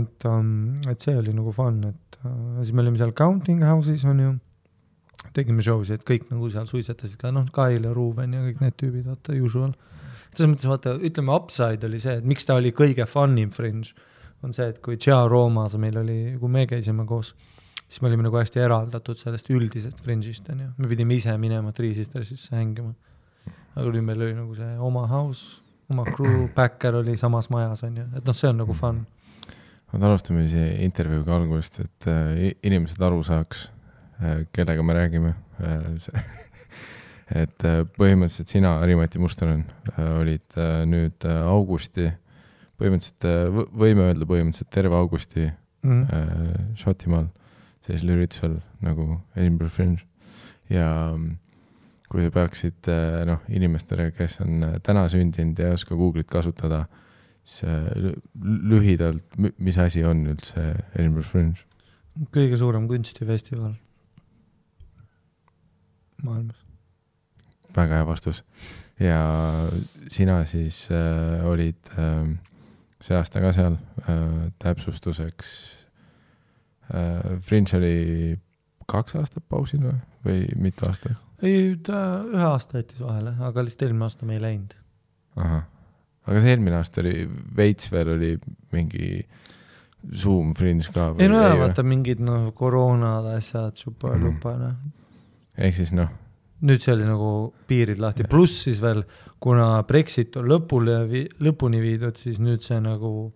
et 0.00 0.20
um,, 0.30 0.50
et 0.90 0.98
see 1.02 1.16
oli 1.18 1.32
nagu 1.36 1.52
fun, 1.54 1.82
et 1.92 2.18
uh, 2.24 2.62
siis 2.62 2.72
me 2.74 2.80
olime 2.84 2.98
seal 3.00 3.12
Counting 3.16 3.60
House'is 3.66 4.04
on 4.08 4.18
ju, 4.24 4.32
tegime 5.36 5.62
show 5.66 5.84
sid, 5.84 6.00
et 6.00 6.06
kõik 6.08 6.24
nagu 6.32 6.50
seal 6.52 6.66
suitsetasid 6.70 7.18
ka, 7.20 7.32
noh, 7.34 7.46
Kail 7.54 7.86
ja 7.86 7.92
Ruuben 7.96 8.34
ja 8.34 8.40
kõik 8.48 8.60
need 8.64 8.76
tüübid, 8.80 9.06
vaata, 9.10 9.36
usual. 9.38 9.72
Selles 10.34 10.50
mõttes 10.52 10.68
vaata, 10.70 10.94
ütleme 11.02 11.34
upside 11.34 11.86
oli 11.88 12.00
see, 12.02 12.18
et 12.20 12.26
miks 12.28 12.46
ta 12.46 12.56
oli 12.60 12.72
kõige 12.76 13.06
fun 13.10 13.36
im 13.40 13.52
fringe, 13.54 13.94
on 14.46 14.54
see, 14.56 14.68
et 14.72 14.80
kui 14.84 14.98
Tšea 15.00 15.24
Roomas 15.28 15.76
meil 15.80 15.98
oli, 16.00 16.18
kui 16.40 16.52
me 16.52 16.66
käisime 16.70 17.04
koos, 17.08 17.34
siis 17.86 18.00
me 18.02 18.10
olime 18.10 18.24
nagu 18.28 18.38
hästi 18.38 18.62
eraldatud 18.62 19.18
sellest 19.18 19.50
üldisest 19.52 20.02
fringe'ist, 20.04 20.48
on 20.52 20.64
ju, 20.64 20.68
me 20.78 20.90
pidime 20.90 21.18
ise 21.18 21.34
minema 21.40 21.74
Three 21.76 21.96
Sistersisse 21.96 22.54
hängima. 22.56 22.94
aga 23.74 23.90
nüüd 23.94 24.06
meil 24.06 24.22
oli 24.22 24.34
nagu 24.34 24.54
see 24.58 24.70
oma 24.82 25.06
house, 25.10 25.60
oma 25.90 26.06
crew, 26.08 26.46
backer 26.56 27.00
oli 27.02 27.16
samas 27.18 27.50
majas, 27.50 27.84
on 27.86 27.98
ju, 28.00 28.06
et 28.16 28.26
noh, 28.26 28.36
see 28.36 28.50
on 28.50 28.62
nagu 28.62 28.76
fun. 28.76 29.02
oota, 29.90 30.04
alustame 30.06 30.46
siis 30.48 30.78
intervjuuga 30.86 31.36
algusest, 31.40 31.82
et 31.84 32.10
äh, 32.10 32.46
inimesed 32.62 33.02
aru 33.02 33.22
saaks, 33.26 33.68
kellega 34.52 34.82
me 34.84 34.94
räägime. 34.94 35.34
et 37.34 37.64
äh, 37.64 37.82
põhimõtteliselt 37.98 38.48
sina, 38.50 38.76
Harimati 38.82 39.18
Mustonen, 39.22 39.64
olid 40.18 40.56
äh, 40.58 40.82
nüüd 40.88 41.24
äh, 41.28 41.40
augusti, 41.46 42.08
põhimõtteliselt 42.80 43.26
äh, 43.28 43.44
võ- 43.54 43.68
võime 43.84 44.08
öelda 44.10 44.26
põhimõtteliselt 44.30 44.72
terve 44.74 44.96
augusti 44.98 45.50
Mm. 45.80 46.02
äh, 46.12 46.74
Šotimaal 46.76 47.30
sellisel 47.86 48.10
üritusel 48.12 48.58
nagu 48.84 49.14
Edinburgh 49.32 49.72
Fringe 49.72 50.02
ja 50.68 51.14
mm, 51.16 51.38
kui 52.12 52.20
te 52.26 52.28
peaksite 52.34 52.92
äh, 52.92 53.22
noh, 53.24 53.38
inimestele, 53.48 54.10
kes 54.12 54.34
on 54.44 54.66
äh, 54.66 54.74
täna 54.84 55.06
sündinud 55.08 55.56
ja 55.56 55.70
ei 55.70 55.78
oska 55.78 55.96
Google'it 55.96 56.28
kasutada, 56.28 56.82
siis 57.40 57.64
äh, 57.64 57.88
lü- 57.96 58.20
lühidalt, 58.74 59.24
mis 59.56 59.78
asi 59.80 60.04
on 60.04 60.20
üldse 60.34 60.66
Edinburgh 60.98 61.24
Fringe? 61.32 61.64
kõige 62.36 62.60
suurem 62.60 62.84
kunstifestival 62.90 63.72
maailmas. 66.28 66.60
Väga 67.76 68.00
hea 68.00 68.06
vastus. 68.06 68.44
ja 69.00 69.20
sina 70.08 70.44
siis 70.44 70.88
äh, 70.92 71.46
olid 71.46 71.92
äh, 71.98 72.36
see 73.00 73.16
aasta 73.16 73.40
ka 73.40 73.52
seal 73.56 73.78
äh, 74.04 74.52
täpsustuseks 74.58 75.50
äh,. 76.90 77.40
Fringe 77.40 77.76
oli 77.78 78.38
kaks 78.90 79.16
aastat 79.16 79.44
pausil 79.48 79.84
või, 79.86 79.98
või 80.26 80.40
mitu 80.68 80.88
aastat? 80.88 81.16
ei, 81.42 81.76
ta 81.82 82.22
ühe 82.28 82.44
aasta 82.44 82.82
jättis 82.82 83.00
vahele, 83.00 83.34
aga 83.40 83.64
lihtsalt 83.64 83.88
eelmine 83.88 84.08
aasta 84.08 84.28
me 84.28 84.36
ei 84.36 84.44
läinud. 84.44 84.74
ahah, 85.40 85.64
aga 86.26 86.42
see 86.42 86.54
eelmine 86.54 86.80
aasta 86.80 87.04
oli 87.04 87.14
veits 87.56 87.92
veel 87.92 88.14
oli 88.16 88.32
mingi 88.74 89.12
Zoom 90.16 90.54
Fringe 90.56 90.92
ka 90.92 91.10
ei 91.18 91.28
no 91.30 91.40
jaa, 91.40 91.56
vaata 91.60 91.84
mingid 91.86 92.20
noh, 92.24 92.50
koroonad, 92.56 93.30
asjad, 93.36 93.76
super-lupa 93.80 94.56
noh. 94.60 94.76
ehk 95.56 95.76
siis 95.80 95.94
noh, 95.96 96.10
nüüd 96.62 96.80
see 96.82 96.92
oli 96.94 97.04
nagu 97.08 97.52
piirid 97.68 97.98
lahti, 98.02 98.24
pluss 98.28 98.62
siis 98.66 98.80
veel, 98.82 99.02
kuna 99.40 99.82
Brexit 99.88 100.36
on 100.36 100.44
lõpule 100.50 101.08
vi-, 101.08 101.28
lõpuni 101.40 101.80
viidud, 101.80 102.16
siis 102.20 102.38
nüüd 102.38 102.60
see 102.62 102.80
nagu, 102.80 103.32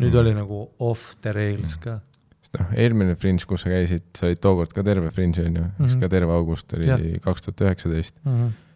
nüüd 0.00 0.12
Mhm. 0.14 0.18
oli 0.20 0.34
nagu 0.34 0.68
off 0.78 1.14
the 1.22 1.32
rails 1.32 1.76
ka. 1.76 2.00
sest 2.40 2.58
noh, 2.60 2.66
eelmine 2.76 3.14
Fringe, 3.16 3.44
kus 3.46 3.60
sa 3.62 3.68
käisid, 3.68 4.02
sa 4.16 4.26
olid 4.26 4.38
tookord 4.40 4.72
ka 4.72 4.82
terve 4.82 5.10
Fringe 5.10 5.44
on 5.44 5.56
ju, 5.56 5.64
siis 5.80 5.94
Mhm. 5.96 6.00
ka 6.00 6.08
terve 6.08 6.32
august 6.32 6.72
oli 6.72 7.18
kaks 7.20 7.42
tuhat 7.42 7.60
üheksateist. 7.60 8.14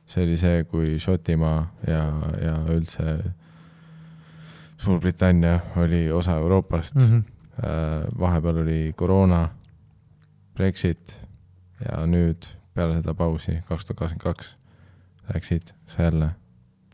see 0.06 0.24
oli 0.24 0.36
see, 0.36 0.64
kui 0.64 0.98
Šotimaa 0.98 1.70
ja, 1.86 2.02
ja 2.42 2.56
üldse 2.68 3.32
Suurbritannia 4.78 5.60
oli 5.76 6.10
osa 6.12 6.36
Euroopast 6.36 6.94
Mhm. 6.94 7.04
mm. 7.14 7.22
-hmm. 7.22 8.18
vahepeal 8.18 8.56
oli 8.58 8.92
koroona, 8.96 9.48
Brexit 10.54 11.18
ja 11.84 12.06
nüüd 12.06 12.46
peale 12.74 12.96
seda 13.00 13.14
pausi, 13.14 13.58
kaks 13.68 13.84
tuhat 13.88 13.98
kakskümmend 13.98 14.22
kaks, 14.22 14.54
läksid 15.34 15.72
sa 15.88 16.02
jälle 16.08 16.30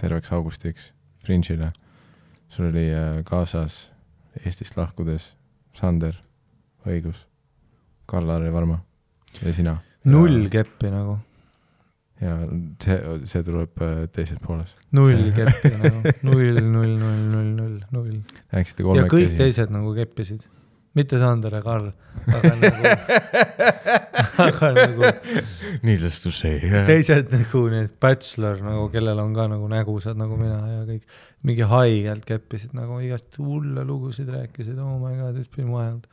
terveks 0.01 0.33
augustiks 0.33 0.93
Fringe'ile. 1.25 1.73
sul 2.49 2.71
oli 2.71 2.89
äh, 2.95 3.23
kaasas 3.25 3.93
Eestist 4.47 4.77
lahkudes 4.77 5.35
Sander, 5.75 6.15
õigus, 6.87 7.25
Karl-Harri 8.07 8.53
Varma 8.53 8.79
ja 9.43 9.53
sina. 9.53 9.77
null 10.05 10.49
keppi 10.51 10.91
nagu, 10.91 11.19
ja 12.21 12.37
see, 12.83 12.99
see 13.31 13.43
tuleb 13.47 13.83
äh, 13.83 14.07
teises 14.13 14.39
pooles. 14.47 14.75
null 14.93 15.15
See- 15.17 15.33
keppi 15.37 15.75
nagu, 15.77 16.15
null, 16.23 16.61
null, 16.63 16.95
null, 16.99 17.25
null, 17.33 17.51
null, 17.59 17.81
null. 17.93 18.15
Ja 18.53 18.63
kõik 18.63 18.83
kolmekesi. 18.83 19.37
teised 19.37 19.71
nagu 19.75 19.95
keppisid, 19.95 20.47
mitte 20.97 21.19
Sander 21.21 21.53
ja 21.59 21.61
Karl, 21.63 21.91
aga 22.27 22.53
nagu, 22.59 22.93
aga 24.47 24.71
nagu 24.77 25.11
Needless 25.83 26.23
to 26.25 26.33
say. 26.35 26.59
teised 26.89 27.33
nagu 27.35 27.65
need 27.73 27.95
bachelor 28.01 28.63
nagu, 28.65 28.89
kellel 28.93 29.21
on 29.23 29.35
ka 29.37 29.49
nagu 29.51 29.69
nägusad 29.71 30.19
nagu 30.19 30.39
mina 30.41 30.59
ja 30.73 30.83
kõik 30.89 31.21
mingi 31.47 31.69
haigelt 31.71 32.27
keppisid 32.29 32.75
nagu 32.77 32.99
igast 33.05 33.39
hulle 33.43 33.85
lugusid 33.87 34.31
rääkisid, 34.33 34.79
oh 34.83 34.99
my 35.03 35.15
god, 35.21 35.39
it's 35.39 35.53
been 35.55 35.71
wild. 35.75 36.09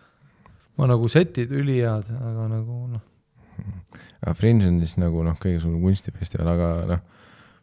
ma 0.77 0.89
nagu 0.91 1.08
setid 1.12 1.53
ülihead, 1.55 2.12
aga 2.12 2.50
nagu 2.51 2.79
noh, 2.91 3.03
aga 4.22 4.36
Fringe 4.36 4.67
on 4.67 4.82
siis 4.84 4.98
nagu 5.00 5.24
noh, 5.24 5.38
kõige 5.39 5.63
suurem 5.63 5.82
kunstifestival, 5.86 6.51
aga 6.55 6.72
noh, 6.91 7.05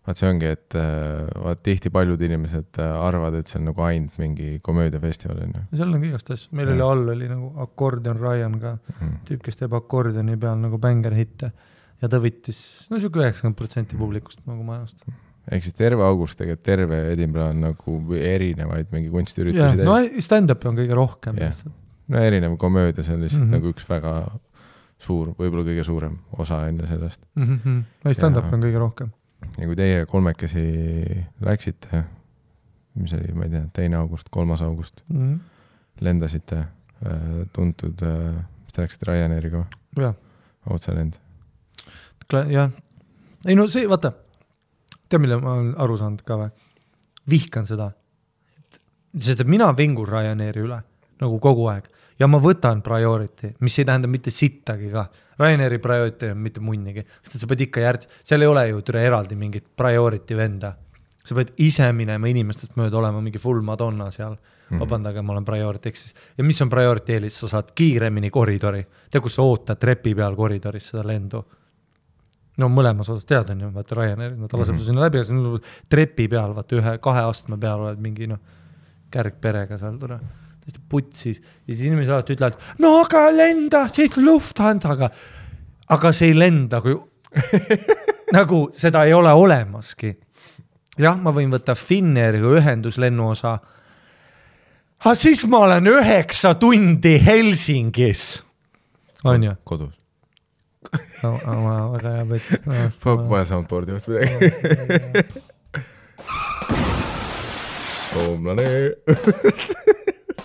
vaat 0.03 0.19
see 0.19 0.29
ongi, 0.29 0.49
et 0.51 0.77
äh, 0.79 1.27
vaat 1.45 1.61
tihti 1.63 1.91
paljud 1.95 2.23
inimesed 2.27 2.81
äh, 2.83 2.95
arvavad, 3.07 3.37
et 3.39 3.51
see 3.51 3.61
on 3.61 3.69
nagu 3.71 3.85
ainult 3.87 4.17
mingi 4.19 4.57
komöödiafestival 4.65 5.43
on 5.45 5.53
ju 5.59 5.65
seal 5.79 5.93
on 5.93 6.03
ka 6.03 6.09
igast 6.11 6.33
asju, 6.35 6.57
meil 6.59 6.73
Jah. 6.73 6.75
oli 6.75 6.87
all 6.87 7.13
oli 7.15 7.29
nagu 7.31 7.53
akordion 7.63 8.19
Ryan 8.19 8.57
ka, 8.63 8.77
mm.. 8.99 9.13
tüüp, 9.29 9.45
kes 9.47 9.61
teeb 9.61 9.77
akordioni 9.79 10.39
peal 10.43 10.59
nagu 10.63 10.81
bängerhitte 10.83 11.53
ja 12.03 12.11
ta 12.11 12.23
võttis 12.23 12.63
no 12.91 12.99
sihuke 12.99 13.23
üheksakümmend 13.23 13.59
protsenti 13.59 13.99
publikust 14.01 14.43
nagu 14.49 14.67
majast. 14.67 15.07
ehk 15.47 15.69
siis 15.69 15.79
terve 15.79 16.03
august 16.07 16.41
tegelikult 16.41 16.67
terve 16.67 17.01
Edinburgh 17.13 17.53
on 17.53 17.63
nagu 17.69 17.99
erinevaid 18.19 18.91
mingi 18.95 19.13
kunstiüritusi 19.15 19.85
no 19.87 20.01
täis. 20.01 20.27
stand-up'i 20.27 20.73
on 20.73 20.83
kõige 20.83 20.99
rohkem 20.99 21.39
Jah. 21.39 21.55
lihtsalt. 21.55 21.79
no 22.11 22.27
erinev 22.27 22.59
komöödia, 22.59 23.07
see 23.07 23.15
on 23.15 23.23
lihtsalt 23.23 23.45
mm. 23.45 23.53
-hmm. 23.53 23.61
nagu 23.61 23.77
üks 23.77 23.87
väga 23.87 24.17
suur, 25.03 25.33
võib-olla 25.39 25.65
kõige 25.67 25.85
suurem 25.87 26.19
osa 26.39 26.65
enne 26.69 26.87
sellest. 26.91 27.23
ei, 27.39 28.15
stand-up'i 28.15 28.51
Ja- 28.51 28.59
on 28.59 28.63
kõige 28.67 28.83
rohkem. 28.83 29.11
Ja 29.59 29.67
kui 29.69 29.77
teie 29.77 30.05
kolmekesi 30.07 30.63
läksite, 31.45 32.03
mis 33.01 33.13
oli, 33.17 33.33
ma 33.37 33.47
ei 33.47 33.53
tea, 33.55 33.65
teine 33.77 33.97
august, 34.01 34.29
kolmas 34.31 34.63
august, 34.63 35.03
Mhm. 35.09 35.35
lendasite 36.01 36.59
äh, 36.59 37.47
tuntud 37.53 38.03
äh,, 38.03 38.35
mis 38.65 38.73
te 38.77 38.83
läksite 38.83 39.07
Ryanairiga 39.11 39.65
või? 39.97 40.13
otselend. 40.71 41.19
jah, 42.51 42.71
ei 43.47 43.55
no 43.55 43.67
see, 43.69 43.87
vaata, 43.89 44.13
tead, 45.09 45.21
mille 45.21 45.37
ma 45.41 45.53
olen 45.59 45.75
aru 45.77 45.97
saanud 46.01 46.23
ka 46.25 46.37
või? 46.41 46.51
vihkan 47.29 47.67
seda, 47.69 47.91
sest 49.19 49.41
et 49.45 49.47
mina 49.51 49.69
vingun 49.77 50.09
Ryanairi 50.09 50.63
üle 50.65 50.81
nagu 51.23 51.39
kogu 51.39 51.69
aeg 51.71 51.85
ja 52.19 52.27
ma 52.29 52.39
võtan 52.43 52.81
priority, 52.83 53.53
mis 53.61 53.79
ei 53.79 53.85
tähenda 53.85 54.09
mitte 54.09 54.31
sittagi 54.31 54.91
ka. 54.93 55.07
Ryanairi 55.41 55.79
priority 55.79 56.31
on 56.31 56.39
mitte 56.39 56.61
munnigi, 56.61 57.05
sest 57.23 57.39
sa 57.41 57.47
pead 57.47 57.61
ikka 57.67 57.81
järg-, 57.81 58.09
seal 58.25 58.43
ei 58.43 58.47
ole 58.51 58.67
ju 58.69 58.83
türa 58.83 59.01
eraldi 59.01 59.37
mingit 59.37 59.65
priority 59.77 60.37
venda. 60.37 60.75
sa 61.25 61.37
pead 61.39 61.53
ise 61.63 61.87
minema 61.95 62.27
inimestest 62.27 62.73
mööda 62.77 62.99
olema 62.99 63.21
mingi 63.23 63.39
full 63.39 63.61
Madonna 63.63 64.11
seal 64.11 64.33
Mhm. 64.71 64.81
vabandage, 64.81 65.23
ma 65.23 65.33
olen 65.33 65.45
priority, 65.45 65.89
ehk 65.89 65.97
siis 65.97 66.15
ja 66.37 66.43
mis 66.45 66.61
on 66.63 66.69
priority 66.69 67.13
eelis, 67.15 67.37
sa 67.39 67.47
saad 67.49 67.71
kiiremini 67.75 68.31
koridori, 68.31 68.85
tead, 69.11 69.23
kus 69.23 69.35
sa 69.35 69.43
ootad 69.43 69.79
trepi 69.79 70.15
peal 70.15 70.35
koridoris 70.35 70.89
seda 70.91 71.05
lendu. 71.07 71.45
no 72.59 72.69
mõlemas 72.69 73.09
osas 73.09 73.25
tead 73.25 73.51
on 73.51 73.61
ju, 73.61 73.71
vaata 73.71 73.95
Ryanair, 73.95 74.35
ta 74.49 74.59
laseb 74.59 74.75
Mhm. 74.75 74.79
su 74.79 74.85
sinna 74.85 75.01
läbi, 75.01 75.19
aga 75.19 75.25
sa 75.25 75.69
trepi 75.89 76.29
peal, 76.29 76.55
vaata 76.55 76.77
ühe, 76.77 76.99
kahe 77.01 77.21
astme 77.31 77.57
peal 77.59 77.81
oled 77.81 77.99
mingi 77.99 78.27
noh, 78.27 78.39
kärgperega 79.11 79.79
seal 79.79 79.97
tule, 79.99 80.19
täiesti 80.63 80.83
putsis 80.89 81.41
ja 81.43 81.75
siis 81.75 81.87
inimesed 81.89 82.15
alati 82.15 82.37
ütlevad, 82.37 82.59
no 82.79 82.97
aga 83.03 83.27
lenda 83.35 83.87
siit 83.91 84.17
Lufthansaga. 84.17 85.11
aga 85.89 86.13
see 86.13 86.33
ei 86.33 86.39
lenda, 86.39 86.81
kui 86.81 86.95
nagu 88.37 88.69
seda 88.77 89.05
ei 89.09 89.15
ole 89.17 89.33
olemaski 89.33 90.13
jah, 91.01 91.17
ma 91.21 91.33
võin 91.35 91.53
võtta 91.53 91.75
Finnairiga 91.79 92.53
ühenduslennuosa. 92.59 93.57
aga 95.05 95.15
siis 95.19 95.45
ma 95.49 95.65
olen 95.67 95.87
üheksa 95.95 96.55
tundi 96.55 97.17
Helsingis. 97.25 98.43
on 99.25 99.43
ju? 99.49 99.55
kodus. 99.65 99.95
väga 101.23 102.17
hea 102.17 102.27
pett. 102.29 102.45
pane 103.05 103.45
soundboard'i 103.45 103.93
juht 103.97 104.09
midagi. 104.09 104.51
soomlane. 108.13 108.69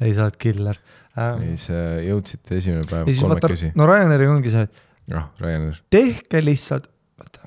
ei, 0.00 0.14
sa 0.14 0.26
oled 0.26 0.36
killer 0.40 0.76
ähm,. 1.18 1.42
siis 1.42 1.70
äh, 1.72 2.00
jõudsite 2.06 2.50
esimene 2.60 2.84
päev 2.88 3.04
kolmekesi,. 3.20 3.68
no 3.78 3.82
Ryanairiga 3.90 4.30
ongi 4.34 4.50
see, 4.54 4.64
et 4.68 4.74
jah, 5.14 5.24
Ryanair. 5.40 5.76
tehke 5.92 6.38
lihtsalt, 6.44 6.86
vaata. 7.20 7.40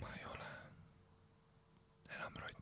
ma 0.00 0.08
ei 0.12 0.22
ole 0.28 0.46
enam 2.16 2.32
rott. 2.42 2.58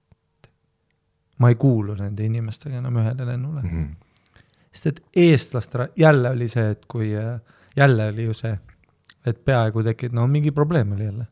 ma 1.39 1.47
ei 1.53 1.57
kuulu 1.67 1.93
nende 1.99 2.23
inimestega 2.29 2.75
enam 2.83 2.95
ühele 3.03 3.25
lennule 3.33 3.63
mm. 3.65 3.71
Mhm. 3.71 3.87
sest 4.71 4.85
et 4.93 4.99
eestlastele 5.27 5.87
jälle 5.99 6.29
oli 6.37 6.49
see, 6.49 6.67
et 6.77 6.83
kui 6.91 7.09
äh, 7.19 7.25
jälle 7.77 8.03
oli 8.13 8.25
ju 8.31 8.35
see, 8.37 8.55
et 9.27 9.39
peaaegu 9.45 9.79
tekib, 9.87 10.13
no 10.17 10.23
mingi 10.27 10.51
probleem 10.55 10.93
oli 10.93 11.05
jälle. 11.05 11.25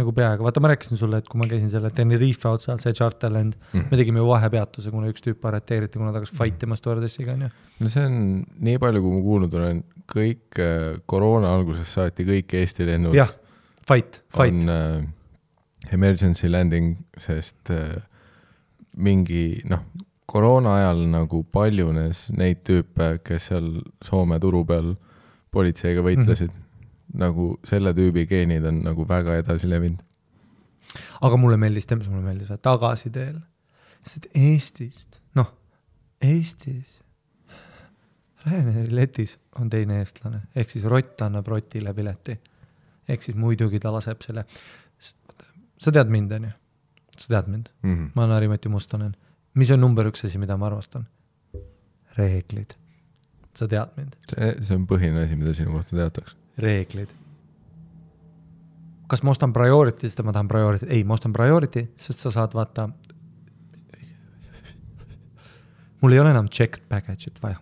Nagu 0.00 0.12
peaaegu, 0.16 0.44
vaata, 0.46 0.62
ma 0.64 0.72
rääkisin 0.72 0.98
sulle, 1.00 1.20
et 1.22 1.28
kui 1.30 1.38
ma 1.40 1.46
käisin 1.50 1.70
selle 1.72 1.90
Tenerife 1.94 2.48
otsal, 2.50 2.80
see 2.82 2.92
charterland 2.96 3.54
mm, 3.54 3.68
Mhm. 3.70 3.84
-hmm. 3.84 3.90
me 3.90 3.96
tegime 4.00 4.18
ju 4.18 4.26
vahepeatuse, 4.28 4.90
kuna 4.90 5.08
üks 5.12 5.22
tüüp 5.24 5.44
arreteeriti, 5.48 5.98
kuna 5.98 6.12
ta 6.12 6.18
hakkas 6.20 6.34
fight 6.38 6.62
ima 6.62 6.76
stjuardessiga, 6.76 7.32
onju. 7.38 7.48
no 7.80 7.88
see 7.88 8.04
on 8.06 8.44
nii 8.58 8.78
palju, 8.78 9.02
kui 9.02 9.14
ma 9.16 9.22
kuulnud 9.28 9.54
olen, 9.60 9.84
kõik 10.10 10.58
äh, 10.58 11.00
koroona 11.06 11.54
algusest 11.54 11.94
saati 11.94 12.24
kõik 12.26 12.54
Eesti 12.60 12.86
lennud 12.86 13.14
jah, 13.14 13.30
fight, 13.86 14.22
fight 14.36 14.62
on. 14.64 14.68
äh, 14.68 15.94
emergency 15.94 16.48
landing, 16.50 16.96
sest 17.18 17.70
äh, 17.70 18.00
mingi 18.96 19.62
noh, 19.70 19.84
koroona 20.30 20.76
ajal 20.78 21.04
nagu 21.10 21.42
paljunes 21.52 22.28
neid 22.36 22.60
tüüpe, 22.66 23.18
kes 23.24 23.50
seal 23.50 23.70
Soome 24.04 24.38
turu 24.42 24.64
peal 24.68 24.92
politseiga 25.50 26.02
võitlesid 26.06 26.50
mm. 26.50 26.56
-hmm. 26.56 26.59
Nagu 27.14 27.52
selle 27.66 27.92
tüübi 27.96 28.26
geenid 28.30 28.64
on 28.64 28.82
nagu 28.84 29.06
väga 29.08 29.36
edasi 29.40 29.70
levinud. 29.70 30.02
aga 31.20 31.36
mulle 31.36 31.56
meeldis, 31.56 31.86
tead, 31.86 31.98
mis 32.02 32.08
mulle 32.08 32.24
meeldis, 32.26 32.50
tagasiteel, 32.62 33.38
sest 34.06 34.26
Eestist, 34.34 35.20
noh, 35.34 35.52
Eestis, 36.22 37.00
Ryanairi 38.46 38.94
letis 38.96 39.34
on 39.60 39.68
teine 39.70 39.98
eestlane, 40.00 40.46
ehk 40.56 40.70
siis 40.72 40.84
rott 40.88 41.20
annab 41.22 41.48
rotile 41.48 41.92
pileti. 41.94 42.38
ehk 43.08 43.22
siis 43.22 43.36
muidugi 43.36 43.80
ta 43.82 43.92
laseb 43.92 44.22
selle, 44.22 44.44
sa 45.80 45.92
tead 45.92 46.08
mind, 46.12 46.32
onju, 46.32 46.52
sa 47.16 47.26
tead 47.28 47.48
mind, 47.48 47.68
Mm 47.82 47.96
-hmm. 47.96 48.10
ma 48.14 48.24
olen 48.24 48.34
Harri-Mati 48.34 48.68
Mustonen, 48.68 49.16
mis 49.54 49.70
on 49.70 49.80
number 49.80 50.06
üks 50.06 50.24
asi, 50.24 50.38
mida 50.38 50.56
ma 50.56 50.66
armastan? 50.66 51.06
reeglid, 52.16 52.74
sa 53.54 53.68
tead 53.68 53.88
mind, 53.96 54.16
see, 54.34 54.54
see 54.62 54.76
on 54.76 54.86
põhiline 54.86 55.24
asi, 55.24 55.36
mida 55.36 55.54
sinu 55.54 55.72
kohta 55.72 55.96
teatakse. 55.96 56.36
reeglid. 56.62 57.12
kas 59.10 59.24
ma 59.26 59.32
ostan 59.34 59.52
priority, 59.52 60.06
sest 60.06 60.22
ma 60.22 60.32
tahan 60.32 60.48
priority, 60.48 60.86
ei, 60.86 61.02
ma 61.04 61.16
ostan 61.16 61.32
priority, 61.34 61.88
sest 61.98 62.22
sa 62.22 62.30
saad 62.30 62.54
vaata. 62.54 62.88
mul 66.00 66.12
ei 66.12 66.20
ole 66.22 66.30
enam 66.30 66.48
checked 66.48 66.86
baggage'it 66.88 67.40
vaja. 67.42 67.58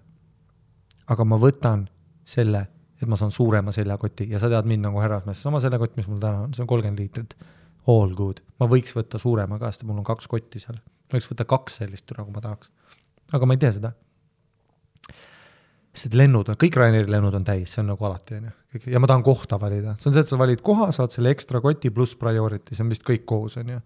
aga 1.06 1.24
ma 1.24 1.38
võtan 1.40 1.86
selle, 2.28 2.66
et 3.00 3.08
ma 3.08 3.16
saan 3.16 3.32
suurema 3.32 3.72
seljakoti 3.72 4.28
ja 4.30 4.38
sa 4.42 4.50
tead 4.52 4.68
mind 4.68 4.84
nagu 4.88 5.00
härrasmees, 5.00 5.40
sama 5.42 5.60
seljakott, 5.64 5.96
mis 5.96 6.08
mul 6.10 6.20
täna 6.20 6.44
on, 6.44 6.52
see 6.54 6.64
on 6.64 6.68
kolmkümmend 6.68 7.00
liitrit. 7.00 7.38
All 7.88 8.12
good, 8.12 8.42
ma 8.60 8.66
võiks 8.68 8.92
võtta 8.92 9.16
suurema 9.16 9.56
ka, 9.56 9.70
sest 9.72 9.86
mul 9.88 10.02
on 10.02 10.04
kaks 10.04 10.28
kotti 10.28 10.60
seal, 10.60 10.76
võiks 11.08 11.30
võtta 11.30 11.46
kaks 11.48 11.80
sellist 11.80 12.12
kui 12.12 12.34
ma 12.34 12.42
tahaks. 12.44 12.68
aga 13.32 13.46
ma 13.46 13.56
ei 13.56 13.62
tee 13.62 13.72
seda 13.78 13.94
sest 15.98 16.14
lennud 16.18 16.48
on, 16.50 16.56
kõik 16.58 16.76
Ryanairi 16.78 17.10
lennud 17.10 17.34
on 17.34 17.44
täis, 17.46 17.72
see 17.72 17.82
on 17.82 17.90
nagu 17.92 18.06
alati, 18.08 18.38
on 18.38 18.48
ju. 18.48 18.82
ja 18.92 19.00
ma 19.02 19.08
tahan 19.10 19.24
kohta 19.26 19.58
valida, 19.60 19.94
see 19.98 20.10
on 20.10 20.14
see, 20.14 20.24
et 20.24 20.30
sa 20.30 20.38
valid 20.40 20.62
koha, 20.64 20.90
saad 20.94 21.14
selle 21.14 21.32
ekstra 21.34 21.60
koti 21.64 21.90
pluss 21.94 22.16
priority, 22.20 22.76
see 22.76 22.84
on 22.84 22.92
vist 22.92 23.04
kõik 23.06 23.24
koos, 23.28 23.58
on 23.60 23.72
ju. 23.74 23.80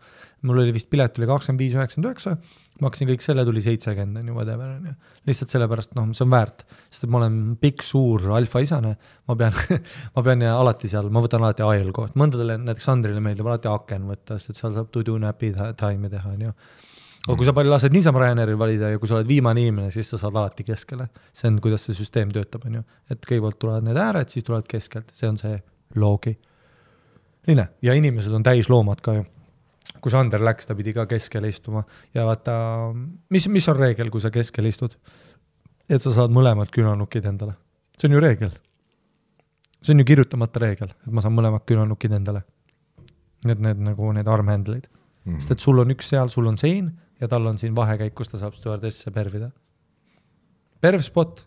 mul 0.48 0.60
oli 0.64 0.74
vist 0.76 0.90
pilet 0.92 1.18
oli 1.20 1.28
kakskümmend 1.30 1.64
viis, 1.64 1.76
üheksakümmend 1.78 2.10
üheksa, 2.10 2.36
maksin 2.84 3.10
kõik 3.10 3.24
selle, 3.24 3.46
tuli 3.48 3.64
seitsekümmend, 3.64 4.20
on 4.20 4.30
ju, 4.30 4.36
whatever, 4.36 4.76
on 4.76 4.90
ju. 4.90 4.94
lihtsalt 5.30 5.56
sellepärast, 5.56 5.96
noh, 5.98 6.12
see 6.16 6.26
on 6.26 6.34
väärt, 6.34 6.66
sest 6.90 7.08
et 7.08 7.14
ma 7.14 7.22
olen 7.22 7.40
pikk, 7.62 7.86
suur 7.86 8.28
alfaisane, 8.38 8.94
ma 9.30 9.38
pean 9.42 9.58
ma 10.16 10.26
pean 10.28 10.46
alati 10.52 10.92
seal, 10.92 11.10
ma 11.14 11.24
võtan 11.24 11.42
alati 11.46 11.66
aisle-koht, 11.66 12.16
mõndadele, 12.20 12.60
näiteks 12.62 12.92
Andrile 12.92 13.24
meeldib 13.24 13.48
alati 13.48 13.72
aken 13.72 14.08
võtta, 14.12 14.38
sest 14.38 14.54
et 14.54 14.64
seal 14.64 14.76
saab 14.78 14.92
to 14.94 15.04
do 15.06 15.18
näpi 15.22 15.54
time'i 15.80 16.12
teha, 16.12 16.36
on 16.36 16.48
ju 16.50 16.56
aga 17.22 17.36
kui 17.38 17.46
sa 17.46 17.54
palju 17.54 17.70
lased 17.70 17.94
niisama 17.94 18.22
Ryanairil 18.22 18.56
valida 18.58 18.88
ja 18.92 19.00
kui 19.00 19.10
sa 19.10 19.18
oled 19.18 19.28
viimane 19.28 19.62
inimene, 19.62 19.90
siis 19.94 20.08
sa 20.10 20.18
saad 20.18 20.36
alati 20.38 20.64
keskele. 20.66 21.08
see 21.32 21.50
on, 21.50 21.60
kuidas 21.62 21.84
see 21.86 21.94
süsteem 21.96 22.32
töötab, 22.34 22.64
on 22.66 22.80
ju. 22.80 22.82
et 23.10 23.20
kõigepealt 23.22 23.58
tulevad 23.62 23.86
need 23.86 24.00
ääred, 24.00 24.32
siis 24.32 24.46
tulevad 24.46 24.66
keskelt, 24.70 25.12
see 25.14 25.28
on 25.30 25.38
see 25.38 25.58
loogiline 26.02 27.68
ja 27.82 27.94
inimesed 27.94 28.32
on 28.34 28.42
täisloomad 28.46 29.02
ka 29.04 29.14
ju. 29.20 29.26
kui 30.00 30.10
Sander 30.10 30.42
läks, 30.42 30.66
ta 30.66 30.74
pidi 30.74 30.94
ka 30.96 31.06
keskele 31.06 31.50
istuma 31.52 31.84
ja 32.14 32.26
vaata, 32.26 32.54
mis, 33.30 33.46
mis 33.48 33.68
on 33.70 33.78
reegel, 33.78 34.10
kui 34.10 34.20
sa 34.20 34.32
keskel 34.34 34.66
istud? 34.66 34.96
et 35.88 36.02
sa 36.02 36.10
saad 36.14 36.32
mõlemad 36.34 36.72
künanukid 36.74 37.26
endale, 37.28 37.54
see 37.98 38.08
on 38.10 38.16
ju 38.16 38.24
reegel. 38.24 38.50
see 39.82 39.94
on 39.94 40.02
ju 40.02 40.08
kirjutamata 40.10 40.64
reegel, 40.64 40.90
et 41.06 41.12
ma 41.12 41.22
saan 41.22 41.36
mõlemad 41.38 41.62
künanukid 41.66 42.18
endale. 42.18 42.42
Need, 43.42 43.58
need 43.58 43.80
nagu 43.82 44.12
need 44.14 44.28
armhändleid 44.30 44.86
Mhm. 45.24 45.38
sest 45.38 45.54
et 45.54 45.60
sul 45.60 45.78
on 45.78 45.90
üks 45.94 46.10
seal, 46.10 46.30
sul 46.32 46.46
on 46.50 46.56
sein 46.58 46.90
ja 47.22 47.28
tal 47.30 47.46
on 47.46 47.58
siin 47.58 47.74
vahekäik, 47.76 48.14
kus 48.18 48.32
ta 48.32 48.40
saab 48.40 48.56
stjuardesse 48.58 49.10
pervida. 49.14 49.50
perv 50.82 51.02
spot, 51.06 51.44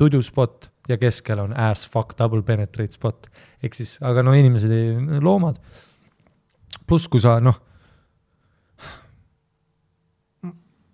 tudu 0.00 0.22
spot 0.24 0.70
ja 0.88 0.96
keskel 0.98 1.38
on 1.38 1.52
ass 1.52 1.88
fuck 1.88 2.16
double 2.18 2.42
penetrate 2.42 2.96
spot 2.96 3.28
ehk 3.62 3.76
siis, 3.76 3.98
aga 4.02 4.24
no 4.24 4.32
inimesed 4.32 4.72
ei, 4.72 5.20
loomad. 5.20 5.60
pluss, 6.86 7.08
kui 7.08 7.20
sa 7.20 7.36
noh, 7.40 7.60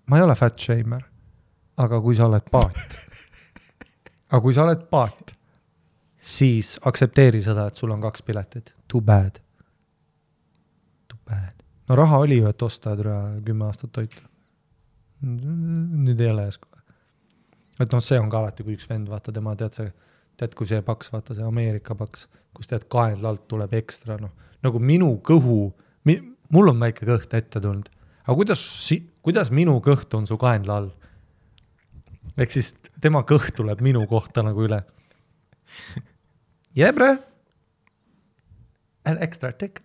ma 0.09 0.19
ei 0.19 0.27
ole 0.27 0.35
fat 0.39 0.59
shamer, 0.59 1.05
aga 1.79 2.01
kui 2.03 2.17
sa 2.19 2.27
oled 2.27 2.51
paat, 2.51 2.99
aga 4.29 4.41
kui 4.43 4.55
sa 4.57 4.67
oled 4.67 4.89
paat, 4.91 5.35
siis 6.19 6.77
aktsepteeri 6.85 7.43
seda, 7.45 7.69
et 7.69 7.79
sul 7.79 7.93
on 7.95 8.03
kaks 8.03 8.27
piletit, 8.27 8.75
too 8.89 9.01
bad. 9.01 9.39
No 11.89 11.97
raha 11.97 12.19
oli 12.21 12.37
ju, 12.37 12.49
et 12.49 12.63
osta 12.63 12.93
türa 12.97 13.17
kümme 13.45 13.65
aastat 13.69 13.93
toitu. 13.97 14.23
nüüd 15.23 16.21
ei 16.21 16.29
ole 16.31 16.45
järsku. 16.47 16.69
et 17.81 17.93
noh, 17.93 18.03
see 18.03 18.19
on 18.21 18.31
ka 18.31 18.39
alati, 18.43 18.63
kui 18.67 18.77
üks 18.77 18.89
vend, 18.91 19.09
vaata 19.09 19.33
tema, 19.33 19.55
tead 19.57 19.75
see, 19.75 19.93
tead, 20.37 20.55
kui 20.59 20.67
see 20.67 20.83
paks, 20.83 21.13
vaata 21.15 21.35
see 21.35 21.47
Ameerika 21.47 21.95
paks, 21.99 22.27
kus 22.55 22.69
tead 22.71 22.85
kaenla 22.91 23.33
alt 23.33 23.47
tuleb 23.49 23.73
ekstra, 23.79 24.19
noh, 24.21 24.35
nagu 24.63 24.83
minu 24.83 25.13
kõhu 25.25 25.59
mi,, 26.07 26.19
mul 26.55 26.73
on 26.75 26.83
väike 26.83 27.07
kõht 27.07 27.35
ette 27.39 27.63
tulnud, 27.63 27.89
aga 28.25 28.37
kuidas, 28.37 28.63
kuidas 29.23 29.53
minu 29.55 29.79
kõht 29.85 30.15
on 30.19 30.27
su 30.27 30.39
kaenla 30.39 30.81
all? 30.83 30.91
ehk 32.39 32.53
siis 32.55 32.75
tema 33.01 33.25
kõht 33.27 33.57
tuleb 33.57 33.81
minu 33.83 34.05
kohta 34.07 34.45
nagu 34.47 34.67
üle. 34.67 34.83
Jebre, 36.79 37.15
an 39.09 39.23
extra 39.25 39.55
tick 39.57 39.81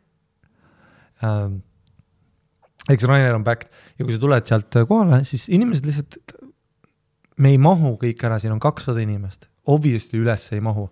um,. 1.23 1.61
Eks 2.91 3.07
Rainer 3.07 3.35
on 3.37 3.43
back 3.43 3.69
ja 3.97 4.05
kui 4.05 4.13
sa 4.13 4.19
tuled 4.21 4.47
sealt 4.47 4.79
kohale, 4.89 5.21
siis 5.27 5.47
inimesed 5.53 5.87
lihtsalt, 5.87 6.17
me 7.43 7.53
ei 7.53 7.59
mahu 7.61 7.95
kõik 8.01 8.23
ära, 8.27 8.39
siin 8.41 8.53
on 8.55 8.61
kakssada 8.63 9.01
inimest, 9.03 9.47
obviously 9.71 10.21
üles 10.21 10.45
ei 10.53 10.63
mahu. 10.63 10.89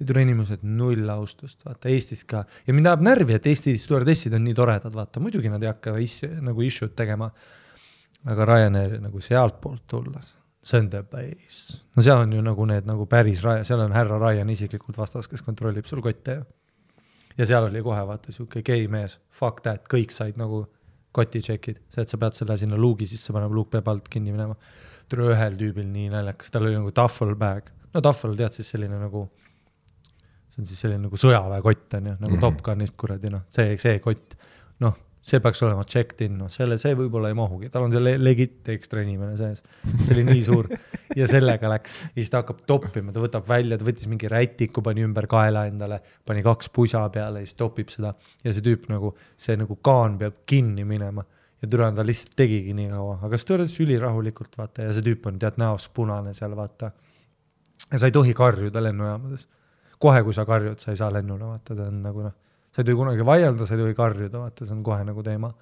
ja 0.00 0.06
tule 0.08 0.22
inimesed 0.24 0.62
null 0.64 1.08
austust, 1.12 1.58
vaata 1.66 1.90
Eestis 1.92 2.22
ka 2.24 2.38
ja 2.66 2.72
mind 2.72 2.88
ajab 2.88 3.02
närvi, 3.04 3.34
et 3.36 3.46
Eesti 3.50 3.74
stjuardessid 3.76 4.32
on 4.32 4.46
nii 4.46 4.54
toredad, 4.56 4.94
vaata 4.96 5.20
muidugi 5.20 5.50
nad 5.52 5.60
ei 5.60 5.68
hakka 5.68 5.92
is, 6.00 6.22
nagu 6.40 6.62
issue'd 6.64 6.94
tegema. 6.96 7.30
aga 8.24 8.44
Ryanair 8.44 8.98
nagu 9.00 9.20
sealtpoolt 9.20 9.86
tulles, 9.88 10.34
see 10.62 10.80
on 10.80 10.88
the 10.90 11.02
base. 11.02 11.78
no 11.96 12.02
seal 12.02 12.20
on 12.20 12.32
ju 12.32 12.42
nagu 12.42 12.64
need 12.66 12.88
nagu 12.88 13.06
päris 13.06 13.40
seal 13.40 13.80
on 13.80 13.92
härra 13.92 14.18
Ryan 14.18 14.50
isiklikult 14.50 14.96
vastas, 14.96 15.28
kes 15.28 15.42
kontrollib 15.42 15.84
sul 15.84 16.02
kotte 16.02 16.34
ju. 16.34 16.44
ja 17.38 17.46
seal 17.46 17.68
oli 17.68 17.82
kohe 17.82 18.06
vaata 18.06 18.32
sihuke 18.32 18.62
gei 18.62 18.88
mees, 18.88 19.18
fuck 19.28 19.60
that, 19.64 19.88
kõik 19.88 20.12
said 20.12 20.36
nagu 20.36 20.66
koti 21.12 21.42
tšekid, 21.42 21.82
see, 21.90 22.04
et 22.04 22.12
sa 22.12 22.20
pead 22.22 22.36
selle 22.36 22.56
sinna 22.60 22.78
luugi 22.78 23.08
sisse 23.10 23.34
panema, 23.34 23.54
luuk 23.54 23.70
peab 23.72 23.88
alt 23.90 24.08
kinni 24.12 24.32
minema. 24.34 24.56
tule 25.10 25.32
ühel 25.32 25.56
tüübil 25.58 25.88
nii 25.90 26.08
naljakas, 26.12 26.52
tal 26.54 26.68
oli 26.68 26.76
nagu 26.76 26.92
duffel 26.94 27.34
bag, 27.38 27.70
no 27.94 28.02
duffel 28.04 28.36
tead 28.38 28.54
siis 28.54 28.68
selline 28.70 29.00
nagu, 29.00 29.24
see 30.46 30.62
on 30.62 30.68
siis 30.70 30.78
selline 30.84 31.02
nagu 31.08 31.18
sõjaväekott 31.18 31.98
on 31.98 32.10
ju, 32.12 32.16
nagu 32.20 32.30
mm 32.30 32.36
-hmm. 32.36 32.40
Top 32.40 32.62
Gunist 32.62 32.96
kuradi 32.96 33.32
noh, 33.34 33.42
see, 33.50 33.74
see 33.82 33.98
kott, 34.04 34.36
noh 34.86 34.94
see 35.30 35.40
peaks 35.42 35.62
olema 35.62 35.84
checked 35.86 36.22
in, 36.24 36.36
noh 36.40 36.50
selle, 36.52 36.76
see 36.80 36.96
võib-olla 36.98 37.30
ei 37.30 37.36
mahugi, 37.38 37.70
tal 37.72 37.86
on 37.86 37.94
see 37.94 38.14
legit 38.18 38.68
ekstra 38.74 39.02
inimene 39.04 39.36
sees. 39.38 39.62
see 40.02 40.14
oli 40.16 40.24
nii 40.26 40.42
suur. 40.46 40.70
Ja 41.18 41.26
sellega 41.30 41.70
läks. 41.70 41.94
Ja 42.10 42.20
siis 42.20 42.30
ta 42.32 42.42
hakkab 42.42 42.62
toppima, 42.70 43.14
ta 43.14 43.22
võtab 43.22 43.46
välja, 43.48 43.78
ta 43.78 43.86
võttis 43.86 44.08
mingi 44.10 44.30
rätiku, 44.30 44.82
pani 44.86 45.04
ümber 45.06 45.26
kaela 45.30 45.64
endale, 45.70 46.00
pani 46.26 46.42
kaks 46.46 46.70
pusa 46.74 47.02
peale 47.14 47.42
ja 47.42 47.48
siis 47.48 47.58
topib 47.58 47.92
seda. 47.92 48.12
Ja 48.44 48.54
see 48.54 48.64
tüüp 48.66 48.88
nagu, 48.92 49.14
see 49.40 49.58
nagu 49.58 49.78
kaan 49.86 50.18
peab 50.20 50.42
kinni 50.50 50.86
minema. 50.86 51.26
Ja 51.60 51.68
türa 51.68 51.90
ta 51.92 52.04
lihtsalt 52.06 52.36
tegigi 52.38 52.72
nii 52.76 52.88
kaua, 52.92 53.18
aga 53.26 53.38
stjuardess 53.38 53.82
ülirahulikult 53.84 54.54
vaata. 54.58 54.86
Ja 54.88 54.94
see 54.96 55.06
tüüp 55.06 55.26
on 55.30 55.40
tead 55.42 55.58
näost 55.60 55.92
punane 55.94 56.34
seal 56.36 56.54
vaata. 56.56 56.92
ja 57.90 57.98
sa 57.98 58.06
ei 58.06 58.14
tohi 58.14 58.34
karjuda 58.34 58.82
lennujaamades. 58.82 59.48
kohe, 60.00 60.22
kui 60.24 60.32
sa 60.34 60.46
karjud, 60.48 60.78
sa 60.80 60.94
ei 60.94 60.96
saa 60.96 61.12
lennule 61.12 61.44
vaata, 61.44 61.74
ta 61.74 61.90
on 61.90 61.98
nagu 62.02 62.22
noh 62.24 62.38
sa 62.70 62.82
ei 62.82 62.86
tohi 62.86 62.98
kunagi 62.98 63.26
vaielda, 63.26 63.66
sa 63.66 63.76
ei 63.76 63.82
tohi 63.82 63.96
karjuda, 63.98 64.44
vaata, 64.44 64.66
see 64.66 64.76
on 64.76 64.82
kohe 64.86 65.04
nagu 65.06 65.24
teema. 65.26 65.52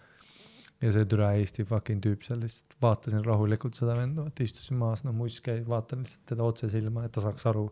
ja 0.79 0.93
see 0.95 1.07
türa 1.11 1.33
Eesti 1.35 1.65
fucking 1.67 1.99
tüüp 2.05 2.23
seal 2.23 2.39
lihtsalt, 2.39 2.77
vaatasin 2.83 3.25
rahulikult 3.27 3.75
seda 3.75 3.97
venda, 3.99 4.23
vaata 4.29 4.45
istusin 4.45 4.79
maas, 4.79 5.03
noh 5.03 5.17
muss 5.17 5.41
käib, 5.43 5.65
vaatan 5.67 6.05
lihtsalt 6.05 6.29
teda 6.31 6.45
otse 6.47 6.69
silma, 6.71 7.03
et 7.09 7.15
ta 7.17 7.25
saaks 7.25 7.49
aru, 7.51 7.65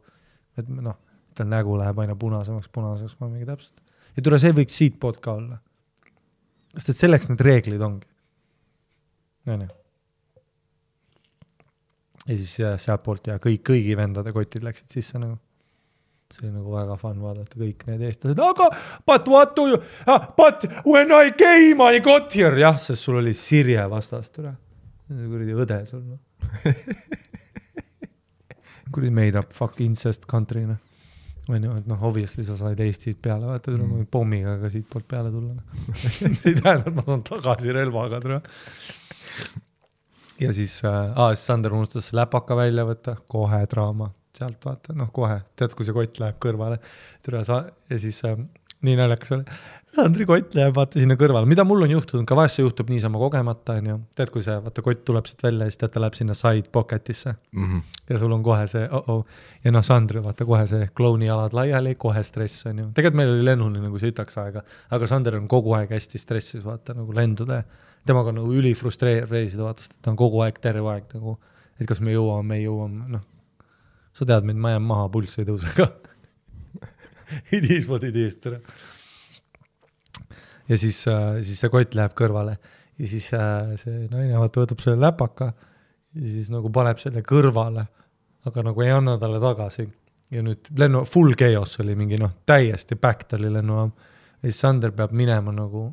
et 0.59 0.73
noh, 0.75 0.97
tal 1.39 1.47
nägu 1.47 1.77
läheb 1.79 2.01
aina 2.03 2.17
punasemaks, 2.19 2.67
punaseks, 2.75 3.15
ma 3.21 3.31
mingi 3.31 3.47
täpselt. 3.47 3.79
ja 4.17 4.27
türa, 4.27 4.41
see 4.43 4.57
võiks 4.57 4.79
siitpoolt 4.81 5.23
ka 5.23 5.37
olla. 5.39 5.61
sest 6.75 6.91
et 6.91 7.03
selleks 7.05 7.31
need 7.31 7.47
reeglid 7.47 7.87
ongi. 7.87 8.11
onju. 9.55 9.71
ja 12.27 12.41
siis 12.43 12.59
sealtpoolt 12.89 13.31
ja 13.31 13.39
kõik, 13.39 13.63
kõigi 13.71 13.95
vendade 14.03 14.35
kotid 14.35 14.67
läksid 14.67 14.99
sisse 14.99 15.23
nagu 15.23 15.39
see 16.35 16.47
oli 16.47 16.55
nagu 16.57 16.73
väga 16.75 16.97
fun 17.01 17.21
vaadata 17.23 17.61
kõik 17.61 17.85
need 17.89 18.03
eestlased, 18.09 18.41
aga 18.43 18.67
but 19.07 19.29
what 19.31 19.55
do 19.57 19.69
you 19.71 19.79
uh,, 20.07 20.27
but 20.39 20.67
when 20.85 21.13
I 21.15 21.31
came 21.39 21.85
I 21.85 22.01
got 22.05 22.35
here, 22.35 22.57
jah, 22.61 22.79
sest 22.81 23.07
sul 23.07 23.17
oli 23.21 23.35
Sirje 23.37 23.87
vastas, 23.91 24.31
tule. 24.35 24.53
kuradi 25.07 25.55
õde 25.55 25.79
sul 25.91 26.03
noh 26.03 26.19
kuradi 28.93 29.13
made 29.15 29.39
up 29.39 29.55
fuck 29.55 29.81
incest 29.85 30.27
country 30.31 30.67
noh. 30.67 30.81
onju, 31.47 31.77
et 31.79 31.87
noh, 31.87 32.03
obviously 32.09 32.45
sa 32.47 32.57
said 32.59 32.81
Eestit 32.83 33.19
peale, 33.23 33.47
vaata 33.47 33.71
tule 33.71 33.87
mm. 33.87 34.11
pommiga 34.11 34.59
ka 34.63 34.67
siitpoolt 34.73 35.07
peale 35.09 35.31
tulla 35.31 35.55
noh 35.55 35.65
see 36.43 36.53
ei 36.53 36.59
tähenda, 36.59 36.91
et 36.91 36.97
ma 36.99 37.03
saan 37.07 37.23
tagasi 37.31 37.69
relvaga 37.77 38.21
tule. 38.25 38.41
ja 40.43 40.51
siis 40.53 40.75
äh,, 40.85 41.15
siis 41.39 41.47
Sander 41.47 41.73
unustas 41.79 42.07
läpaka 42.17 42.53
välja 42.59 42.85
võtta, 42.89 43.13
kohe 43.31 43.63
draama 43.71 44.09
sealt 44.37 44.69
vaata, 44.69 44.95
noh 44.97 45.11
kohe, 45.15 45.41
tead, 45.57 45.75
kui 45.77 45.89
see 45.89 45.97
kott 45.97 46.21
läheb 46.23 46.39
kõrvale, 46.43 46.79
türa 47.25 47.43
sa 47.49 47.65
ja 47.91 47.99
siis 48.01 48.23
äh, 48.29 48.39
nii 48.85 48.97
naljakas 48.99 49.35
oli. 49.37 49.59
Andri 50.03 50.27
kott 50.29 50.53
läheb 50.57 50.75
vaata 50.77 51.01
sinna 51.01 51.15
kõrvale, 51.17 51.49
mida 51.49 51.65
mul 51.65 51.87
on 51.87 51.93
juhtunud, 51.95 52.27
ka 52.29 52.37
vahest 52.37 52.59
see 52.59 52.65
juhtub 52.65 52.91
niisama 52.93 53.21
kogemata, 53.21 53.79
onju. 53.81 53.95
tead, 54.19 54.33
kui 54.35 54.43
see 54.45 54.57
vaata 54.61 54.83
kott 54.85 55.05
tuleb 55.09 55.29
siit 55.29 55.45
välja 55.47 55.69
ja 55.69 55.73
siis 55.73 55.81
tead, 55.81 55.93
ta 55.95 56.03
läheb 56.03 56.19
sinna 56.19 56.37
side 56.37 56.69
pocket'isse 56.75 57.33
mm. 57.33 57.65
-hmm. 57.65 58.03
ja 58.11 58.19
sul 58.21 58.35
on 58.37 58.43
kohe 58.45 58.67
see 58.69 58.83
oh-oh 58.99 59.25
ja 59.65 59.73
noh, 59.73 59.85
Sandri 59.87 60.21
vaata 60.25 60.45
kohe 60.45 60.67
see 60.67 60.89
klouni 60.95 61.31
jalad 61.31 61.57
laiali, 61.57 61.95
kohe 61.95 62.23
stress 62.23 62.67
onju. 62.67 62.91
tegelikult 62.95 63.21
meil 63.23 63.33
oli 63.37 63.45
lennuni 63.45 63.81
nagu 63.81 63.99
sitaks 63.99 64.39
aega, 64.43 64.63
aga 64.91 65.07
Sander 65.07 65.39
on 65.41 65.49
kogu 65.49 65.73
aeg 65.79 65.95
hästi 65.97 66.19
stressis, 66.19 66.65
vaata 66.65 66.95
nagu 66.95 67.15
lendude. 67.15 67.63
temaga 68.07 68.29
on 68.29 68.35
nagu 68.43 68.53
ülifrustreeriv 68.53 69.31
reisida, 69.31 69.63
vaata, 69.63 69.83
sest 69.83 69.97
ta 70.03 70.11
on 70.11 70.17
kogu 70.17 70.43
aeg, 70.45 70.61
terve 70.61 70.91
aeg 70.91 71.09
nagu, 71.15 71.39
et 71.81 71.87
kas 71.87 72.01
me 72.01 72.13
jõuame, 72.13 72.49
me 72.49 72.57
ei 72.61 72.67
jõua, 72.67 72.91
noh 72.91 73.25
sa 74.17 74.29
tead 74.29 74.49
mind, 74.49 74.61
ma 74.63 74.75
jään 74.75 74.87
maha, 74.87 75.09
pulss 75.13 75.41
ei 75.41 75.49
tõuse 75.49 75.73
ka 75.77 75.91
It 77.51 77.67
is 77.71 77.89
what 77.91 78.05
it 78.07 78.17
is, 78.17 78.39
tere. 78.39 78.61
ja 80.69 80.79
siis 80.79 81.03
äh,, 81.11 81.41
siis 81.47 81.61
see 81.63 81.71
kott 81.71 81.95
läheb 81.99 82.15
kõrvale 82.19 82.57
ja 82.99 83.09
siis 83.11 83.29
äh, 83.37 83.75
see 83.81 84.07
naine 84.11 84.39
vaata 84.39 84.63
võtab 84.63 84.83
selle 84.83 85.03
läpaka 85.03 85.51
ja 86.17 86.33
siis 86.33 86.51
nagu 86.53 86.71
paneb 86.75 87.01
selle 87.03 87.23
kõrvale, 87.27 87.87
aga 88.49 88.65
nagu 88.67 88.85
ei 88.85 88.93
anna 88.95 89.17
talle 89.21 89.41
tagasi. 89.43 89.87
ja 90.31 90.43
nüüd 90.43 90.71
lennu, 90.79 91.05
full 91.07 91.37
chaos 91.39 91.77
oli 91.83 91.95
mingi 91.99 92.19
noh, 92.19 92.33
täiesti 92.47 92.99
backed 92.99 93.37
oli 93.39 93.53
lennujaam. 93.53 93.93
ja 94.41 94.49
siis 94.49 94.61
Sander 94.61 94.95
peab 94.97 95.13
minema 95.13 95.53
nagu, 95.55 95.89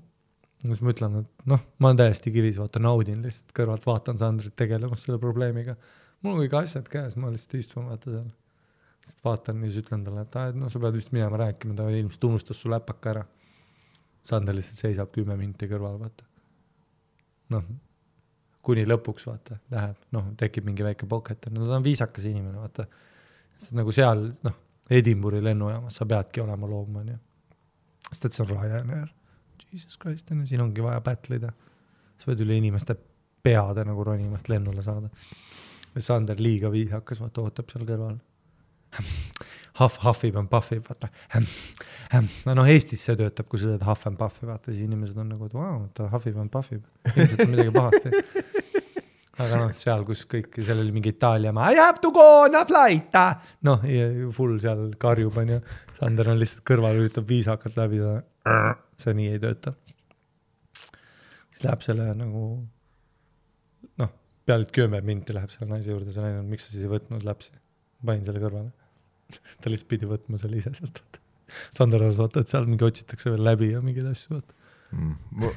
siis 0.63 0.81
ma 0.81 0.93
ütlen, 0.93 1.19
et 1.21 1.49
noh, 1.49 1.65
ma 1.77 1.91
olen 1.91 2.01
täiesti 2.05 2.33
kivis, 2.33 2.61
vaata 2.61 2.81
naudin 2.81 3.21
lihtsalt 3.25 3.53
kõrvalt, 3.57 3.85
vaatan 3.85 4.21
Sandrit 4.21 4.55
tegelemas 4.55 5.05
selle 5.05 5.19
probleemiga 5.21 5.75
mul 6.23 6.37
on 6.37 6.41
kõik 6.43 6.57
asjad 6.61 6.89
käes, 6.89 7.17
ma 7.19 7.31
lihtsalt 7.31 7.59
istun 7.59 7.89
vaata 7.91 8.15
seal. 8.15 8.27
siis 9.03 9.17
vaatan 9.23 9.63
ja 9.63 9.69
siis 9.69 9.83
ütlen 9.83 10.03
talle, 10.05 10.23
et 10.23 10.35
aa, 10.39 10.51
et 10.51 10.59
noh, 10.59 10.71
sa 10.71 10.79
pead 10.79 10.95
vist 10.95 11.11
minema 11.15 11.39
rääkima, 11.41 11.75
ta 11.75 11.89
ilmselt 11.91 12.29
unustas 12.29 12.61
su 12.63 12.71
läpaka 12.71 13.09
ära. 13.11 13.23
Sander 14.23 14.55
lihtsalt 14.55 14.79
seisab 14.79 15.11
kümme 15.11 15.35
minti 15.39 15.67
kõrval, 15.67 15.97
vaata. 15.99 16.27
noh, 17.51 17.65
kuni 18.63 18.85
lõpuks 18.87 19.27
vaata, 19.27 19.59
läheb, 19.73 19.97
noh, 20.15 20.29
tekib 20.39 20.65
mingi 20.69 20.85
väike 20.85 21.09
pocket, 21.11 21.49
no 21.51 21.67
ta 21.67 21.75
on 21.77 21.83
viisakas 21.83 22.29
inimene, 22.31 22.55
vaata. 22.63 22.87
sest 23.57 23.75
nagu 23.75 23.91
seal, 23.91 24.29
noh, 24.47 24.59
Edinburghi 24.93 25.43
lennujaamas 25.43 25.99
sa 25.99 26.07
peadki 26.07 26.41
olema 26.43 26.67
loom, 26.67 26.95
onju. 27.03 27.17
sest 28.09 28.29
et 28.29 28.37
see 28.37 28.45
on 28.45 28.53
Ryanair. 28.55 29.11
Jesus 29.73 29.97
Christ, 29.99 30.31
onju, 30.31 30.47
siin 30.47 30.63
ongi 30.63 30.83
vaja 30.85 31.01
battle 31.03 31.41
ida. 31.41 31.51
sa 32.17 32.29
pead 32.29 32.45
üle 32.45 32.55
inimeste 32.55 32.95
peade 33.43 33.83
nagu 33.83 34.03
ronima, 34.07 34.39
et 34.39 34.47
lennule 34.47 34.83
saada 34.85 35.09
Sander 36.01 36.39
liiga 36.41 36.71
viisakas, 36.73 37.21
vaata 37.21 37.43
ootab 37.43 37.69
seal 37.71 37.85
kõrval. 37.87 38.17
Huff, 39.79 39.97
huffib 40.03 40.35
and 40.37 40.49
puffib, 40.51 40.83
vaata. 40.85 41.09
no 42.45 42.53
noh, 42.59 42.67
Eestis 42.69 43.01
see 43.07 43.17
töötab, 43.17 43.47
kui 43.49 43.57
sa 43.57 43.71
teed 43.71 43.85
huff 43.87 44.05
and 44.05 44.19
puff'i, 44.19 44.45
vaata 44.45 44.69
siis 44.69 44.83
inimesed 44.85 45.17
on 45.17 45.31
nagu, 45.33 45.47
et 45.49 45.55
vau, 45.57 45.87
ta 45.97 46.09
huffib 46.11 46.37
and 46.41 46.53
puffib, 46.53 46.83
ilmselt 47.15 47.41
on 47.41 47.53
midagi 47.55 47.73
pahasti. 47.73 48.11
aga 49.43 49.61
noh, 49.63 49.71
seal, 49.77 50.03
kus 50.05 50.27
kõik, 50.29 50.59
seal 50.59 50.83
oli 50.83 50.93
mingi 50.93 51.09
Itaalia 51.15 51.53
maa, 51.57 51.71
I 51.73 51.81
have 51.81 52.03
to 52.05 52.11
go 52.13 52.27
on 52.43 52.59
a 52.59 52.61
flight, 52.69 53.17
ah. 53.17 53.39
noh, 53.65 53.81
full 54.35 54.59
seal 54.61 54.91
karjub, 55.01 55.41
onju. 55.41 55.57
Sander 55.97 56.29
on 56.35 56.37
lihtsalt 56.41 56.61
kõrval, 56.69 57.01
üritab 57.01 57.25
viisakalt 57.29 57.79
läbi, 57.79 58.03
see 59.01 59.17
nii 59.17 59.33
ei 59.33 59.41
tööta. 59.41 59.73
siis 61.49 61.65
läheb 61.65 61.81
selle 61.85 62.11
nagu 62.17 62.45
peale 64.47 64.67
kümme 64.75 65.01
minti 65.05 65.35
läheb 65.35 65.51
selle 65.53 65.69
naise 65.71 65.93
juurde, 65.93 66.11
see 66.13 66.23
naine 66.23 66.41
on, 66.41 66.47
miks 66.51 66.67
sa 66.67 66.75
siis 66.75 66.87
ei 66.87 66.91
võtnud 66.91 67.25
läpsi? 67.27 67.53
panin 68.03 68.25
selle 68.27 68.41
kõrvale 68.43 68.71
ta 69.63 69.71
lihtsalt 69.71 69.91
pidi 69.91 70.09
võtma 70.09 70.39
selle 70.41 70.59
ise 70.59 70.73
sealt, 70.75 70.99
vaata. 70.99 71.21
Sander 71.75 72.01
arvas, 72.01 72.19
vaata, 72.21 72.41
et 72.41 72.49
seal 72.49 72.65
mingi 72.65 72.85
otsitakse 72.87 73.31
veel 73.33 73.43
läbi 73.45 73.71
ja 73.71 73.81
mingeid 73.83 74.09
asju, 74.09 74.39
vaata 74.39 74.55
mm.. 74.97 75.51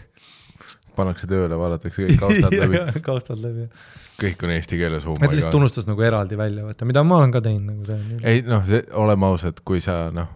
pannakse 0.97 1.29
tööle, 1.31 1.59
vaadatakse 1.61 2.07
kõik 2.07 2.21
kaustad 2.21 2.57
läbi 2.63 3.03
kaustad 3.07 3.43
läbi, 3.43 3.67
jah. 3.67 3.87
kõik 4.23 4.47
on 4.47 4.55
eesti 4.57 4.81
keeles. 4.81 5.09
et 5.17 5.35
lihtsalt 5.35 5.57
tunnustas 5.57 5.89
nagu 5.89 6.05
eraldi 6.07 6.39
välja, 6.39 6.67
vaata, 6.69 6.89
mida 6.89 7.05
ma 7.07 7.21
olen 7.23 7.35
ka 7.35 7.43
teinud 7.45 7.73
nagu 7.73 7.89
see. 7.89 8.21
ei 8.23 8.45
noh, 8.47 8.65
see, 8.69 8.85
oleme 9.05 9.31
ausad, 9.31 9.63
kui 9.67 9.83
sa 9.85 10.07
noh, 10.15 10.31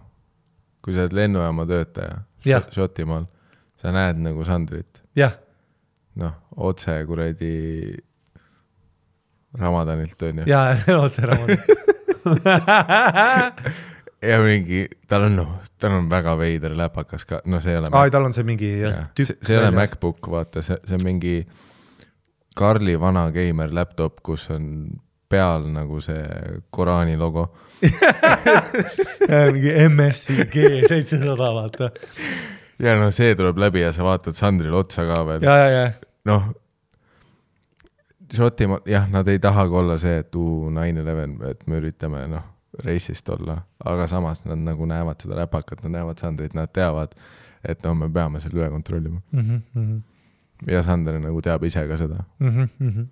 kui 0.81 0.97
sa 0.97 1.05
oled 1.05 1.17
lennujaama 1.21 1.67
töötaja 1.69 2.21
Šotimaal, 2.73 3.27
sa 3.77 3.93
näed 3.93 4.21
nagu 4.25 4.45
Sandrit. 4.45 5.03
noh, 6.17 6.37
otse 6.57 6.95
kuradi 7.07 7.51
Ramadanilt 9.59 10.21
onju. 10.21 10.43
jaa, 10.47 10.75
otse 11.03 11.25
Ramadanilt 11.25 11.91
ja 14.21 14.37
mingi, 14.43 14.85
tal 15.09 15.23
on 15.27 15.35
noh, 15.39 15.51
tal 15.81 15.91
on 15.97 16.09
väga 16.09 16.35
veider 16.39 16.75
läpakas 16.77 17.25
ka, 17.27 17.41
no 17.49 17.57
see 17.63 17.73
ei 17.73 17.79
ole. 17.81 17.87
aa, 17.91 18.09
tal 18.13 18.25
on 18.29 18.33
see 18.37 18.45
mingi 18.47 18.69
jah 18.83 18.93
ja, 18.93 18.99
tükk. 19.17 19.29
see 19.41 19.53
ei 19.55 19.59
ole 19.61 19.71
MacBook, 19.75 20.21
vaata, 20.31 20.57
see, 20.65 20.77
see 20.87 20.95
on 20.99 21.05
mingi 21.07 21.35
Karli 22.57 22.97
vana 22.99 23.29
geimer 23.31 23.71
laptop, 23.73 24.13
kus 24.23 24.49
on 24.53 24.65
peal 25.31 25.61
nagu 25.71 26.01
see 26.03 26.23
Koraani 26.75 27.15
logo 27.19 27.43
mingi 29.55 29.71
MSI 29.87 30.35
G 30.51 30.55
seitsesada, 30.85 31.49
vaata. 31.57 31.85
ja 32.79 32.91
no 32.99 33.09
see 33.15 33.31
tuleb 33.39 33.57
läbi 33.63 33.81
ja 33.85 33.91
sa 33.95 34.01
vaatad 34.05 34.35
Sandrile 34.37 34.77
otsa 34.83 35.01
ka 35.09 35.17
veel. 35.27 35.41
noh 36.29 36.43
Šotimaa, 38.35 38.79
jah, 38.87 39.09
nad 39.11 39.27
ei 39.27 39.39
tahagi 39.43 39.75
olla 39.75 39.97
see, 39.99 40.21
et 40.23 40.35
uu, 40.39 40.69
nine 40.71 41.01
eleven, 41.03 41.35
et 41.49 41.65
me 41.67 41.81
üritame, 41.81 42.23
noh, 42.31 42.45
reisist 42.85 43.29
olla, 43.29 43.57
aga 43.85 44.07
samas 44.07 44.45
nad 44.45 44.59
nagu 44.63 44.85
näevad 44.87 45.19
seda 45.21 45.35
räpakat, 45.41 45.83
nad 45.83 45.97
näevad 45.97 46.21
Sandrit, 46.21 46.53
nad 46.55 46.71
teavad, 46.73 47.15
et 47.67 47.83
no 47.83 47.93
me 47.97 48.09
peame 48.13 48.41
selle 48.41 48.61
üle 48.61 48.69
kontrollima 48.71 49.19
mm. 49.31 49.41
-hmm. 49.75 49.97
ja 50.71 50.83
Sander 50.83 51.19
nagu 51.19 51.41
teab 51.41 51.63
ise 51.63 51.87
ka 51.87 51.97
seda 51.97 52.23
mm. 52.39 52.67
-hmm. 52.79 53.05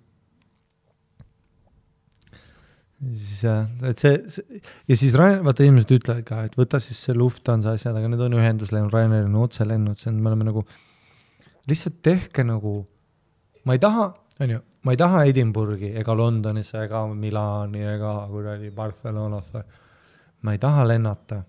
siis 3.14 3.42
jah, 3.44 3.68
et 3.88 3.98
see, 3.98 4.22
see 4.28 4.60
ja 4.88 4.96
siis 4.96 5.14
Ryan, 5.14 5.44
vaata 5.44 5.64
inimesed 5.64 5.92
ütlevad 5.98 6.24
ka, 6.24 6.42
et 6.44 6.56
võta 6.58 6.80
siis 6.80 7.04
see 7.04 7.14
Lufthansa 7.14 7.76
asjad, 7.76 7.96
aga 7.96 8.08
need 8.08 8.20
on 8.20 8.32
ühenduslennud, 8.32 8.92
Ryanair 8.94 9.24
on 9.24 9.36
otselennud, 9.44 9.98
see 9.98 10.10
on, 10.12 10.22
me 10.22 10.32
oleme 10.32 10.44
nagu, 10.44 10.64
lihtsalt 11.68 12.02
tehke 12.02 12.44
nagu, 12.44 12.86
ma 13.64 13.76
ei 13.76 13.78
taha, 13.78 14.14
on 14.40 14.50
ju, 14.50 14.60
ma 14.82 14.92
ei 14.92 14.96
taha 14.96 15.24
Edinburghi 15.28 15.92
ega 16.00 16.14
Londonisse 16.16 16.82
ega 16.84 17.06
Milani 17.14 17.82
ega 17.84 18.26
kuradi 18.30 18.70
Barcelonasse. 18.70 19.62
ma 20.42 20.52
ei 20.52 20.58
taha 20.58 20.88
lennata 20.88 21.42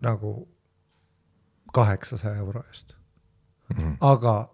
nagu 0.00 0.48
kaheksasaja 1.74 2.36
euro 2.36 2.62
eest, 2.68 2.94
Mhm. 3.74 3.96
aga 4.00 4.48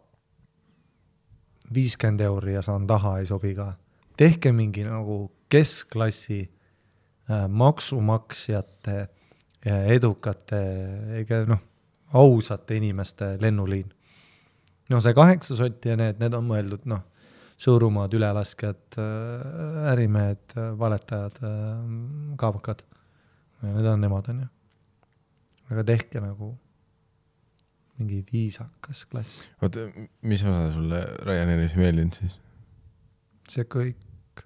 viiskümmend 1.74 2.20
euri 2.20 2.54
ja 2.54 2.62
saan 2.62 2.86
taha, 2.86 3.18
ei 3.18 3.26
sobi 3.26 3.54
ka. 3.54 3.72
tehke 4.16 4.52
mingi 4.52 4.84
nagu 4.84 5.30
keskklassi 5.48 6.40
äh, 7.30 7.48
maksumaksjate 7.48 9.08
ja 9.64 9.82
edukate, 9.84 10.60
ega 11.20 11.44
noh, 11.46 11.58
ausate 12.12 12.76
inimeste 12.76 13.36
lennuliin. 13.40 13.92
no 14.90 15.00
see 15.00 15.14
kaheksa 15.14 15.56
sotti 15.56 15.88
ja 15.88 15.96
need, 15.96 16.18
need 16.20 16.34
on 16.34 16.44
mõeldud 16.48 16.84
noh, 16.90 17.00
Sõõrumaad 17.60 18.14
ülelaskjad, 18.16 18.96
ärimehed, 19.90 20.54
valetajad, 20.80 21.36
kaabakad. 22.40 22.80
Need 23.60 23.88
on 23.90 24.00
nemad, 24.00 24.30
onju. 24.32 24.48
aga 25.70 25.84
tehke 25.86 26.22
nagu 26.24 26.54
mingi 28.00 28.22
viisakas 28.32 29.04
klass, 29.06 29.42
oota, 29.62 29.84
mis 30.26 30.42
osa 30.42 30.70
sulle 30.74 31.02
Ryanairis 31.28 31.76
ei 31.76 31.82
meeldinud 31.84 32.16
siis 32.16 32.38
see 33.50 33.66
kõik. 33.68 34.44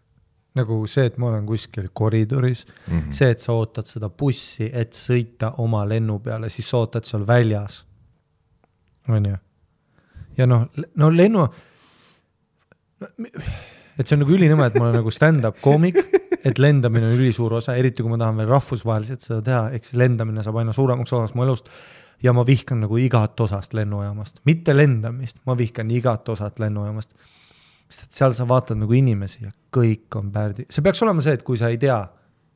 nagu 0.55 0.77
see, 0.87 1.09
et 1.11 1.16
ma 1.18 1.33
olen 1.33 1.46
kuskil 1.46 1.88
koridoris 1.92 2.64
mm? 2.66 2.98
-hmm. 2.98 3.12
see, 3.12 3.31
et 3.31 3.40
sa 3.40 3.53
ootad 3.53 3.90
seda 3.90 4.09
bussi, 4.09 4.70
et 4.72 4.94
sõita 4.94 5.55
oma 5.59 5.83
lennu 5.88 6.20
peale, 6.22 6.48
siis 6.48 6.68
sa 6.70 6.83
ootad 6.85 7.05
seal 7.05 7.27
väljas. 7.27 7.85
on 9.09 9.27
ju? 9.27 9.37
ja 10.37 10.46
noh, 10.46 10.66
no 10.96 11.11
lennu, 11.11 11.48
et 13.99 14.07
see 14.07 14.17
on 14.17 14.25
nagu 14.25 14.35
ülinõme, 14.35 14.69
et 14.69 14.79
ma 14.79 14.88
olen 14.88 14.99
nagu 15.01 15.12
stand-up 15.14 15.61
koomik, 15.64 15.99
et 16.45 16.61
lendamine 16.61 17.09
on 17.11 17.19
ülisuur 17.19 17.59
osa, 17.61 17.77
eriti 17.79 18.03
kui 18.03 18.12
ma 18.12 18.19
tahan 18.21 18.40
veel 18.40 18.51
rahvusvaheliselt 18.51 19.23
seda 19.25 19.43
teha, 19.45 19.62
ehk 19.77 19.87
siis 19.87 19.99
lendamine 20.01 20.43
saab 20.45 20.59
aina 20.62 20.75
suuremaks 20.77 21.14
osaks 21.14 21.37
mu 21.38 21.47
elust. 21.47 21.71
ja 22.23 22.33
ma 22.33 22.45
vihkan 22.47 22.81
nagu 22.81 22.97
igat 22.97 23.40
osast 23.40 23.75
lennujaamast, 23.75 24.40
mitte 24.49 24.73
lendamist, 24.77 25.37
ma 25.47 25.57
vihkan 25.59 25.90
igat 25.90 26.29
osat 26.29 26.59
lennujaamast. 26.59 27.11
sest 27.88 28.09
et 28.09 28.19
seal 28.19 28.33
sa 28.33 28.49
vaatad 28.49 28.79
nagu 28.81 28.93
inimesi 28.93 29.45
ja 29.45 29.51
kõik 29.73 30.17
on 30.17 30.31
pärdi, 30.33 30.67
see 30.71 30.83
peaks 30.83 31.03
olema 31.03 31.23
see, 31.23 31.35
et 31.37 31.43
kui 31.43 31.57
sa 31.61 31.69
ei 31.69 31.79
tea, 31.79 32.01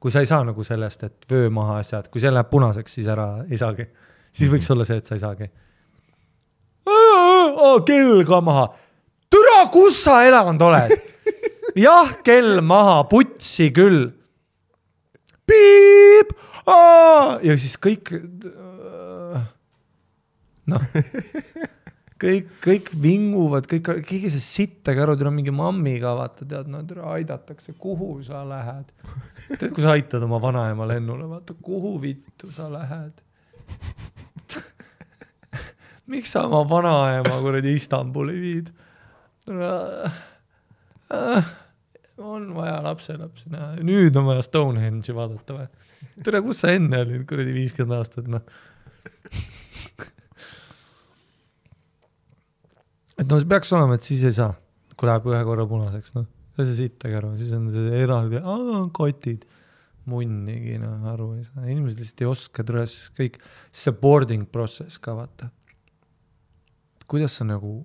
kui 0.00 0.10
sa 0.10 0.22
ei 0.22 0.26
saa 0.26 0.44
nagu 0.46 0.64
sellest, 0.64 1.02
et 1.04 1.30
vöö 1.30 1.50
maha 1.50 1.78
asjad, 1.82 2.08
kui 2.10 2.20
see 2.22 2.32
läheb 2.32 2.50
punaseks, 2.50 2.98
siis 2.98 3.06
ära 3.06 3.44
ei 3.50 3.58
saagi. 3.58 3.88
siis 4.32 4.50
võiks 4.50 4.70
olla 4.72 4.84
see, 4.84 4.96
et 4.96 5.04
sa 5.04 5.14
ei 5.14 5.22
saagi. 5.22 5.50
kell 7.86 8.24
ka 8.26 8.40
maha. 8.40 8.68
türa, 9.32 9.60
kus 9.72 10.02
sa 10.04 10.20
elanud 10.26 10.62
oled? 10.68 10.94
jah, 11.86 12.14
kell 12.24 12.60
maha, 12.64 13.02
putsi 13.10 13.70
küll. 13.74 14.08
piip, 15.48 16.34
ja 17.42 17.56
siis 17.56 17.78
kõik. 17.80 18.12
noh, 20.68 20.82
kõik, 22.20 22.50
kõik 22.64 22.90
vinguvad, 23.00 23.68
kõik, 23.70 23.92
keegi 24.08 24.28
ei 24.28 24.34
saa 24.34 24.44
sittagi 24.44 25.04
aru, 25.04 25.14
teil 25.16 25.30
on 25.30 25.38
mingi 25.38 25.54
mammiga, 25.54 26.12
vaata, 26.18 26.44
tead, 26.48 26.68
no 26.72 26.82
tere, 26.88 27.04
aidatakse, 27.14 27.76
kuhu 27.80 28.18
sa 28.26 28.42
lähed. 28.48 28.90
tead, 29.54 29.70
kui 29.72 29.84
sa 29.84 29.94
aitad 29.94 30.26
oma 30.26 30.40
vanaema 30.42 30.88
lennule, 30.90 31.28
vaata, 31.30 31.56
kuhu 31.62 31.94
vittu 32.02 32.52
sa 32.52 32.68
lähed. 32.72 33.24
miks 36.12 36.32
sa 36.32 36.46
oma 36.48 36.64
vanaema 36.68 37.40
kuradi 37.44 37.76
Istanbuli 37.78 38.36
viid? 38.40 38.68
On 42.18 42.54
vaja 42.54 42.78
lapselapsi 42.84 43.50
näha, 43.52 43.76
nüüd 43.86 44.16
on 44.18 44.26
vaja 44.28 44.42
Stonehenge'i 44.46 45.14
vaadata 45.16 45.56
või? 45.56 45.68
tere, 46.24 46.40
kus 46.44 46.62
sa 46.62 46.72
enne 46.74 47.02
olid, 47.04 47.24
kuradi 47.28 47.52
viiskümmend 47.54 47.98
aastat, 47.98 48.26
noh. 48.30 48.42
et 53.18 53.26
noh, 53.26 53.38
see 53.38 53.50
peaks 53.50 53.72
olema, 53.76 53.98
et 53.98 54.06
siis 54.06 54.24
ei 54.26 54.34
saa, 54.34 54.52
kui 54.94 55.10
läheb 55.10 55.28
ühe 55.30 55.42
korra 55.48 55.66
punaseks, 55.70 56.14
noh, 56.18 56.26
sa 56.54 56.64
ei 56.64 56.70
saa 56.70 56.80
sittagi 56.82 57.18
aru, 57.18 57.34
siis 57.38 57.54
on 57.56 57.68
see 57.74 58.02
eraldi, 58.02 58.42
kotid, 58.96 59.46
munnigi, 60.08 60.78
noh, 60.82 61.04
aru 61.12 61.32
ei 61.36 61.44
saa, 61.46 61.66
inimesed 61.66 62.02
lihtsalt 62.02 62.24
ei 62.24 62.30
oska, 62.30 62.66
tule 62.66 62.86
siis 62.88 63.12
kõik, 63.18 63.38
see 63.74 63.94
boarding 64.02 64.48
process 64.50 65.00
ka 65.02 65.16
vaata. 65.18 65.52
kuidas 67.08 67.38
sa 67.38 67.44
nagu, 67.48 67.80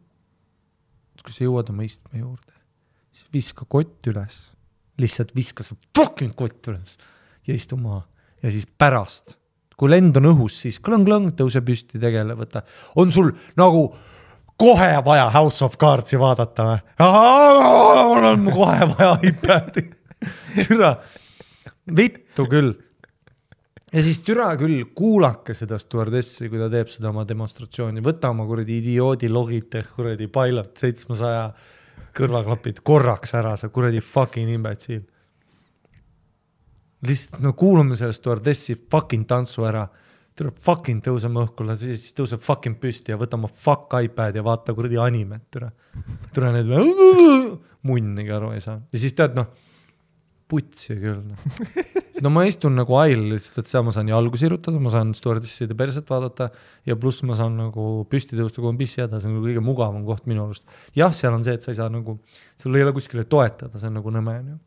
kui 1.22 1.36
sa 1.36 1.46
jõuad 1.46 1.70
oma 1.74 1.86
istme 1.86 2.24
juurde, 2.24 2.56
siis 3.14 3.30
viska 3.34 3.68
kott 3.70 4.10
üles, 4.10 4.40
lihtsalt 5.02 5.36
viska 5.36 5.66
see 5.66 5.78
fucking 5.98 6.34
kott 6.38 6.72
üles 6.72 6.98
ja 7.48 7.54
istu 7.54 7.78
maha 7.78 8.02
ja 8.44 8.52
siis 8.52 8.66
pärast, 8.66 9.38
kui 9.78 9.92
lend 9.92 10.18
on 10.20 10.32
õhus, 10.34 10.58
siis 10.66 10.80
klõng-klõng, 10.84 11.34
tõuse 11.38 11.62
püsti, 11.66 12.02
tegele, 12.02 12.36
võta, 12.38 12.64
on 13.00 13.12
sul 13.14 13.32
nagu 13.60 13.88
kohe 14.60 14.92
vaja 15.06 15.30
House 15.34 15.64
of 15.66 15.78
Cardsi 15.82 16.20
vaadata 16.20 16.68
või? 16.68 16.82
mul 18.14 18.30
on 18.30 18.50
kohe 18.54 18.90
vaja 18.94 19.14
iPad'i. 19.30 19.88
türa, 20.68 20.96
vittu 21.96 22.46
küll. 22.50 22.74
Ja 23.94 24.04
siis 24.04 24.20
türa 24.26 24.50
küll, 24.60 24.82
kuulake 24.96 25.56
seda 25.58 25.78
stjuardessi, 25.82 26.50
kui 26.50 26.62
ta 26.62 26.70
teeb 26.74 26.92
seda 26.92 27.12
oma 27.12 27.26
demonstratsiooni, 27.30 28.04
võta 28.06 28.34
oma 28.34 28.48
kuradi 28.50 28.80
idioodi 28.82 29.30
Logitech 29.30 29.94
kuradi 29.96 30.28
Pilot 30.34 30.84
seitsmesaja 30.84 31.48
kõrvaklapid 32.18 32.84
korraks 32.86 33.34
ära, 33.38 33.56
sa 33.58 33.70
kuradi 33.74 34.02
fucking 34.02 34.54
imbetsiil. 34.54 35.04
lihtsalt 37.04 37.42
no 37.44 37.52
kuulame 37.54 37.98
selle 38.00 38.16
stjuardessi 38.16 38.78
fucking 38.92 39.28
tantsu 39.28 39.66
ära 39.68 39.88
tuleb 40.38 40.58
fucking 40.58 41.04
tõuseme 41.06 41.44
õhku, 41.44 41.66
siis 41.78 42.14
tõuseb 42.18 42.42
fucking 42.42 42.80
püsti 42.82 43.14
ja 43.14 43.20
võta 43.22 43.38
oma 43.38 43.50
fuck 43.52 43.94
iPad 44.02 44.40
ja 44.40 44.44
vaata 44.46 44.74
kuradi 44.74 44.98
animet, 45.02 45.46
türa. 45.54 45.70
türa 46.34 46.54
need, 46.56 46.72
munnigi 47.90 48.34
aru 48.34 48.54
ei 48.56 48.64
saa 48.64 48.80
ja 48.80 49.02
siis 49.02 49.14
tead 49.18 49.38
noh, 49.38 49.52
putsi 50.50 50.98
küll 51.00 51.22
noh. 51.24 51.46
no 52.26 52.32
ma 52.34 52.44
istun 52.50 52.76
nagu 52.78 52.98
ail 53.00 53.30
lihtsalt, 53.32 53.64
et 53.64 53.72
seal 53.72 53.86
ma 53.88 53.94
saan 53.96 54.12
jalgu 54.12 54.40
sirutada, 54.40 54.82
ma 54.84 54.92
saan 54.94 55.16
stjuardesside 55.18 55.78
perset 55.80 56.10
vaadata 56.10 56.50
ja 56.90 56.98
pluss 57.00 57.24
ma 57.28 57.38
saan 57.40 57.58
nagu 57.62 57.88
püsti 58.12 58.38
tõusta, 58.40 58.62
kui 58.62 58.72
on 58.72 58.80
pissi 58.80 59.04
häda, 59.04 59.22
see 59.22 59.32
on 59.32 59.40
nagu 59.40 59.48
kõige 59.48 59.64
mugavam 59.64 60.06
koht 60.08 60.30
minu 60.30 60.46
arust. 60.46 60.68
jah, 60.98 61.16
seal 61.16 61.36
on 61.36 61.48
see, 61.48 61.58
et 61.58 61.66
sa 61.66 61.74
ei 61.74 61.80
saa 61.80 61.90
nagu, 61.94 62.20
sul 62.60 62.78
ei 62.78 62.86
ole 62.86 62.94
kuskile 62.96 63.26
toetada, 63.30 63.80
see 63.80 63.90
on 63.90 64.00
nagu 64.02 64.14
nõme 64.14 64.38
onju. 64.44 64.62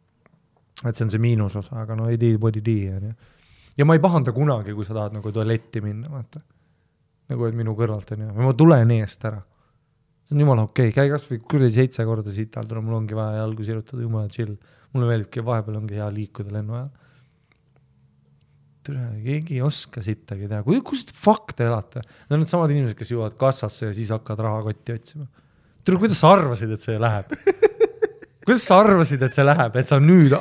et 0.85 0.93
see 0.93 1.07
on 1.07 1.15
see 1.15 1.23
miinusosa, 1.23 1.81
aga 1.85 1.97
no 1.99 2.11
ei 2.13 2.21
tea 2.21 2.41
what 2.41 2.59
you 2.59 2.65
do 2.65 2.77
onju 2.97 3.17
ja 3.77 3.85
ma 3.85 3.97
ei 3.97 4.01
pahanda 4.01 4.33
kunagi, 4.33 4.75
kui 4.75 4.85
sa 4.85 4.95
tahad 4.97 5.17
nagu 5.17 5.33
tualetti 5.33 5.83
minna, 5.85 6.09
vaata. 6.11 6.41
nagu 7.27 7.47
et 7.49 7.57
minu 7.59 7.75
kõrvalt 7.75 8.13
onju, 8.15 8.33
ma 8.39 8.55
tulen 8.57 8.93
eest 8.97 9.25
ära. 9.27 9.43
see 10.27 10.37
on 10.37 10.43
jumala 10.45 10.67
okei 10.67 10.91
okay., 10.91 10.97
käi 10.97 11.13
kasvõi 11.13 11.41
kuradi 11.43 11.75
seitse 11.75 12.05
korda 12.07 12.33
siit 12.35 12.57
all, 12.57 12.67
tule 12.67 12.83
mul 12.83 13.01
ongi 13.01 13.15
vaja 13.15 13.43
jalgu 13.43 13.67
sirutada, 13.67 14.03
jumala 14.03 14.29
chill. 14.33 14.57
Mulle 14.97 15.11
meeldibki, 15.11 15.45
vahepeal 15.45 15.81
ongi 15.81 15.99
hea 16.01 16.09
liikuda 16.13 16.57
lennu 16.57 16.79
ajal. 16.79 16.89
tere, 18.87 19.05
keegi 19.25 19.57
ei 19.59 19.63
oska 19.67 20.03
sittagi 20.05 20.49
teha, 20.51 20.63
kust 20.87 21.11
fuck 21.17 21.57
te 21.59 21.67
elate? 21.67 22.03
Need 22.27 22.37
on 22.37 22.45
needsamad 22.45 22.75
inimesed, 22.75 22.99
kes 22.99 23.13
jõuavad 23.15 23.39
kassasse 23.41 23.91
ja 23.91 23.95
siis 23.97 24.13
hakkavad 24.15 24.45
rahakotti 24.47 24.95
otsima. 24.95 25.27
tere, 25.85 26.01
kuidas 26.03 26.23
sa 26.23 26.35
arvasid, 26.37 26.75
et 26.77 26.85
see 26.85 26.99
läheb? 27.03 27.33
kuidas 28.47 28.67
sa 28.67 28.83
arvasid, 28.85 29.23
et 29.27 29.35
see 29.35 29.47
läheb, 29.47 29.81
et 29.81 29.91
sa 29.91 30.03
nüüd 30.03 30.37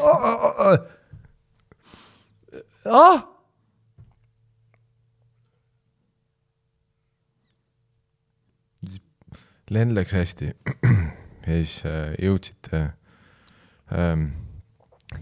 ah!. 2.86 3.24
lend 9.74 9.96
läks 9.98 10.14
hästi 10.14 10.52
ja 11.46 11.56
siis 11.58 11.80
äh, 11.90 12.14
jõudsite 12.22 12.82
ähm,, 13.90 14.28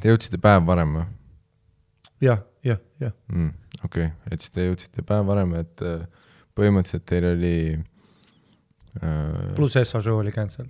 te 0.02 0.12
jõudsite 0.12 0.40
päev 0.42 0.66
varem 0.68 0.98
või 0.98 1.06
jah, 2.24 2.44
jah, 2.64 2.80
jah. 3.02 3.14
mm,? 3.32 3.52
okei 3.84 4.10
okay., 4.10 4.32
et 4.32 4.44
siis 4.44 4.54
te 4.56 4.68
jõudsite 4.68 5.06
päev 5.08 5.28
varem, 5.30 5.56
et 5.60 5.84
äh, 5.86 6.06
põhimõtteliselt 6.58 7.06
teil 7.10 7.28
oli 7.34 7.58
äh, 9.02 9.52
pluss 9.58 9.78
show 9.94 10.20
oli 10.20 10.34
cancel. 10.36 10.70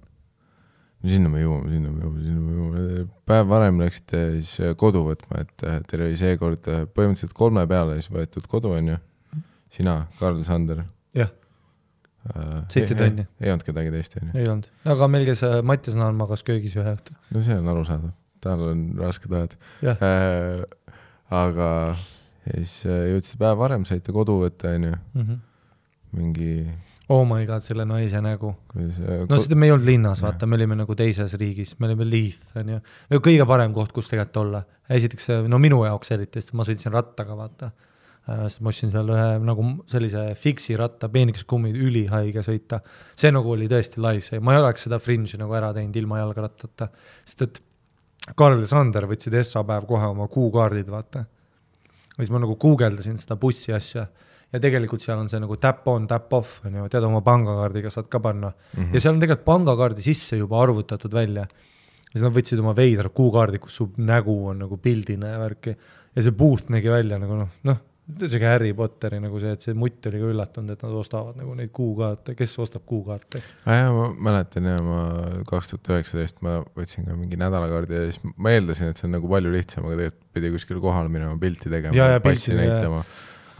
sinna 1.03 1.29
me 1.31 1.43
jõuame, 1.43 1.69
sinna 1.73 1.91
me 1.91 2.05
jõuame, 2.05 2.23
sinna 2.25 2.41
me 2.41 2.57
jõuame, 2.57 3.05
päev 3.29 3.51
varem 3.51 3.83
läksite 3.83 4.23
siis 4.39 4.55
äh, 4.63 4.75
kodu 4.79 5.05
võtma, 5.09 5.43
et 5.45 5.67
äh, 5.67 5.79
teil 5.89 6.07
oli 6.07 6.19
seekord 6.19 6.71
põhimõtteliselt 6.95 7.37
kolme 7.37 7.65
peale 7.69 7.99
siis 7.99 8.11
võetud 8.13 8.49
kodu, 8.49 8.75
on 8.79 8.95
ju? 8.95 8.99
sina, 9.73 10.03
Karl 10.19 10.43
Sander 10.45 10.83
jah. 11.17 11.31
Seitse 12.71 12.93
ei- 12.93 12.99
tonni. 12.99 13.23
ei 13.43 13.51
olnud 13.51 13.65
kedagi 13.67 13.91
teist, 13.91 14.13
on 14.21 14.29
ju? 14.29 14.39
ei 14.39 14.47
olnud, 14.47 14.69
aga 14.95 15.09
meil 15.11 15.25
käis 15.27 15.43
Mattias 15.65 15.97
Naan 15.99 16.15
magas 16.15 16.45
köögis 16.47 16.77
ühe 16.79 16.93
õhtu. 16.95 17.17
no 17.35 17.41
see 17.43 17.57
on 17.59 17.67
arusaadav. 17.73 18.13
Tal 18.43 18.67
on 18.71 18.87
rasked 18.99 19.31
ajad 19.33 19.55
äh,. 19.95 20.63
aga 21.33 21.69
ja 22.47 22.59
siis 22.59 22.87
äh, 22.87 23.05
jõudsid 23.13 23.39
päev 23.41 23.59
varem, 23.61 23.85
saite 23.87 24.15
kodu 24.15 24.39
võtta, 24.43 24.73
onju, 24.75 24.97
mingi, 26.17 26.49
oh 27.13 27.23
my 27.27 27.47
god, 27.47 27.63
selle 27.65 27.85
naise 27.87 28.19
nägu. 28.23 28.53
äh, 28.75 29.23
no 29.29 29.39
seda 29.41 29.57
me 29.59 29.69
ei 29.69 29.75
olnud 29.75 29.87
linnas, 29.87 30.23
vaata, 30.25 30.49
me 30.49 30.59
olime 30.59 30.77
nagu 30.79 30.97
teises 30.99 31.37
riigis, 31.39 31.75
me 31.79 31.89
olime 31.89 32.07
Leith, 32.09 32.51
on 32.59 32.75
ju. 32.75 32.83
no 33.13 33.23
kõige 33.23 33.47
parem 33.49 33.73
koht, 33.75 33.95
kus 33.95 34.11
tegelikult 34.11 34.43
olla. 34.43 34.63
esiteks, 34.91 35.31
no 35.49 35.59
minu 35.61 35.83
jaoks 35.87 36.15
eriti, 36.15 36.43
sest 36.43 36.55
ma 36.57 36.67
sõitsin 36.67 36.93
rattaga, 36.93 37.37
vaata. 37.39 37.71
sest 38.45 38.61
ma 38.63 38.71
ostsin 38.71 38.91
seal 38.91 39.09
ühe 39.11 39.27
nagu 39.43 39.67
sellise 39.91 40.29
fiksi 40.39 40.77
ratta, 40.79 41.09
peenikesed 41.11 41.47
kummid, 41.47 41.75
ülihaige 41.75 42.43
sõita. 42.43 42.83
see 43.19 43.31
nagu 43.35 43.55
oli 43.55 43.69
tõesti 43.71 44.03
live, 44.03 44.39
ma 44.43 44.55
ei 44.55 44.63
oleks 44.63 44.87
seda 44.87 44.99
fringe'i 44.99 45.39
nagu 45.39 45.55
ära 45.59 45.73
teinud 45.75 45.95
ilma 46.03 46.23
jalgrattata, 46.23 46.91
sest 47.23 47.47
et 47.47 47.63
Karl 48.35 48.61
ja 48.63 48.69
Sander 48.71 49.07
võtsid 49.09 49.33
Essa 49.35 49.63
päev 49.67 49.87
kohe 49.87 50.07
oma 50.07 50.29
kuukaardid, 50.31 50.87
vaata. 50.89 51.25
ja 52.13 52.21
siis 52.21 52.31
ma 52.31 52.39
nagu 52.39 52.55
guugeldasin 52.59 53.17
seda 53.19 53.35
bussi 53.39 53.73
asja 53.75 54.05
ja 54.53 54.61
tegelikult 54.61 55.01
seal 55.03 55.19
on 55.19 55.29
see 55.31 55.41
nagu 55.41 55.57
tap 55.61 55.87
on, 55.91 56.05
tap 56.07 56.33
off 56.37 56.61
on 56.67 56.77
ju, 56.79 56.87
tead 56.93 57.07
oma 57.07 57.23
pangakaardiga 57.25 57.91
saad 57.93 58.07
ka 58.11 58.21
panna 58.23 58.51
mm. 58.51 58.79
-hmm. 58.79 58.93
ja 58.93 59.01
seal 59.01 59.15
on 59.15 59.23
tegelikult 59.23 59.47
pangakaardi 59.49 60.05
sisse 60.05 60.37
juba 60.37 60.61
arvutatud 60.61 61.13
välja. 61.13 61.47
siis 62.11 62.21
nad 62.21 62.33
võtsid 62.35 62.59
oma 62.61 62.75
veidra 62.77 63.09
kuukaardi, 63.09 63.59
kus 63.59 63.75
su 63.81 63.89
nägu 63.97 64.35
on 64.47 64.59
nagu 64.65 64.77
pildina 64.77 65.33
ja 65.33 65.39
värki 65.39 65.75
ja 66.15 66.21
see 66.21 66.31
booth 66.31 66.69
nägi 66.69 66.89
välja 66.89 67.17
nagu 67.17 67.35
noh, 67.35 67.49
noh, 67.63 67.79
isegi 68.03 68.43
Harry 68.43 68.73
Potteri 68.75 69.19
nagu 69.23 69.39
see, 69.39 69.53
et 69.55 69.63
see 69.63 69.75
mutt 69.79 70.03
oli 70.09 70.19
ka 70.19 70.29
üllatunud, 70.33 70.75
et 70.75 70.81
nad 70.83 70.95
ostavad 70.99 71.37
nagu 71.39 71.53
neid 71.55 71.71
kuukaarte, 71.75 72.35
kes 72.35 72.55
ostab 72.59 72.83
kuukaarte. 72.89 73.39
ah,. 73.63 73.77
jah, 73.77 73.91
ma 73.95 74.09
mäletan 74.29 74.67
ja 74.67 74.77
ma 74.83 75.03
kaks 75.47 75.71
tuhat 75.71 75.91
üheksateist 75.95 76.41
ma 76.43 76.57
võtsin 76.75 77.07
ka 77.07 77.15
mingi 77.15 77.39
nädalakaardi 77.39 77.95
ja 77.95 78.09
siis 78.09 78.19
ma 78.35 78.55
eeldasin, 78.55 78.91
et 78.91 78.99
see 78.99 79.07
on 79.07 79.15
nagu 79.15 79.29
palju 79.31 79.53
lihtsam, 79.53 79.87
aga 79.87 79.99
tegelikult 80.01 80.33
pidi 80.35 80.51
kuskile 80.57 80.83
kohale 80.83 81.13
minema 81.13 81.37
pilti 81.39 81.71
tegema 81.71 81.95
Ja, 81.95 82.09
ja 82.15 82.23
pilti, 82.23 82.57
näitama. 82.57 83.05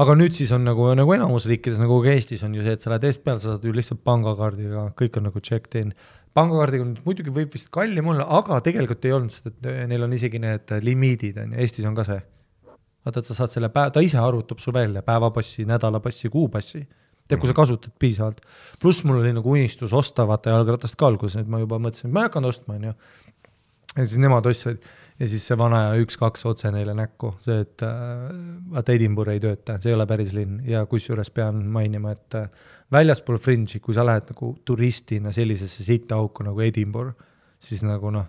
aga 0.04 0.18
nüüd 0.20 0.36
siis 0.36 0.52
on 0.56 0.68
nagu, 0.68 0.90
nagu 1.00 1.16
enamus 1.16 1.48
riikides 1.48 1.80
nagu 1.80 2.02
ka 2.04 2.12
Eestis 2.18 2.44
on 2.44 2.60
ju 2.60 2.68
see, 2.68 2.76
et 2.76 2.84
sa 2.84 2.92
lähed 2.92 3.08
eest 3.08 3.24
peale, 3.24 3.40
sa 3.40 3.54
saad 3.56 3.64
ju 3.64 3.72
lihtsalt 3.76 4.04
pangakaardiga, 4.04 4.90
kõik 5.00 5.22
on 5.22 5.30
nagu 5.30 5.40
checked 5.40 5.80
in. 5.80 5.96
pangakaardiga 6.36 6.90
nüüd 6.90 7.02
muidugi 7.08 7.32
võib 7.32 7.56
vist 7.56 7.72
kallim 7.72 8.12
olla, 8.12 8.28
aga 8.42 8.60
tegelikult 8.66 9.08
ei 9.08 9.16
olnud, 9.16 9.32
sest 9.32 9.54
et 9.54 9.88
neil 9.88 10.04
on 10.04 10.20
isegi 10.20 10.44
need 10.44 10.78
limiidid 10.84 11.40
on 11.46 11.56
ju, 11.56 11.64
Eestis 11.64 11.88
on 11.88 11.96
ka 11.96 12.10
see. 12.12 12.20
vaata, 13.06 13.20
et 13.20 13.30
sa 13.30 13.38
saad 13.38 13.54
selle 13.54 13.70
päev, 13.74 13.94
ta 13.94 14.04
ise 14.04 14.20
arvutab 14.22 14.62
su 14.63 14.74
välja 14.76 15.04
päevapassi, 15.06 15.68
nädalapassi, 15.70 16.32
kuupassi. 16.34 16.86
tead, 17.28 17.39
kui 17.39 17.48
sa 17.48 17.56
kasutad 17.56 17.94
piisavalt. 18.00 18.42
pluss 18.82 19.04
mul 19.08 19.22
oli 19.22 19.34
nagu 19.34 19.52
unistus 19.52 19.94
osta 19.94 20.28
vaata 20.28 20.58
jalgratast 20.58 20.96
ka 21.00 21.08
alguses, 21.08 21.42
et 21.42 21.48
ma 21.48 21.60
juba 21.62 21.80
mõtlesin, 21.80 22.10
et 22.10 22.13
ma 22.13 22.26
ei 22.26 22.32
hakanud 22.32 22.50
ostma, 22.50 22.76
on 22.76 22.89
ju. 22.89 22.94
ja 23.98 24.06
siis 24.06 24.20
nemad 24.20 24.46
ostsid 24.46 24.84
ja 25.20 25.28
siis 25.30 25.46
see 25.48 25.58
vana 25.58 25.80
ja 25.86 26.04
üks-kaks 26.04 26.46
otse 26.50 26.72
neile 26.74 26.96
näkku, 26.98 27.36
see, 27.44 27.60
et 27.63 27.84
äh, 27.86 28.30
vaata 28.74 28.96
Edinburgh 28.96 29.34
ei 29.34 29.42
tööta, 29.44 29.78
see 29.82 29.94
ei 29.94 29.98
ole 29.98 30.08
päris 30.10 30.34
linn 30.36 30.62
ja 30.68 30.84
kusjuures 30.89 31.30
pean 31.36 31.62
mainima, 31.74 32.16
et 32.16 32.39
äh, 32.39 32.50
väljaspool 32.94 33.39
Fringe'i, 33.42 33.82
kui 33.84 33.96
sa 33.96 34.06
lähed 34.06 34.34
nagu 34.34 34.54
turistina 34.66 35.32
sellisesse 35.36 35.86
sittaauku 35.86 36.46
nagu 36.48 36.66
Edinburgh, 36.66 37.16
siis 37.63 37.86
nagu 37.86 38.12
noh, 38.13 38.28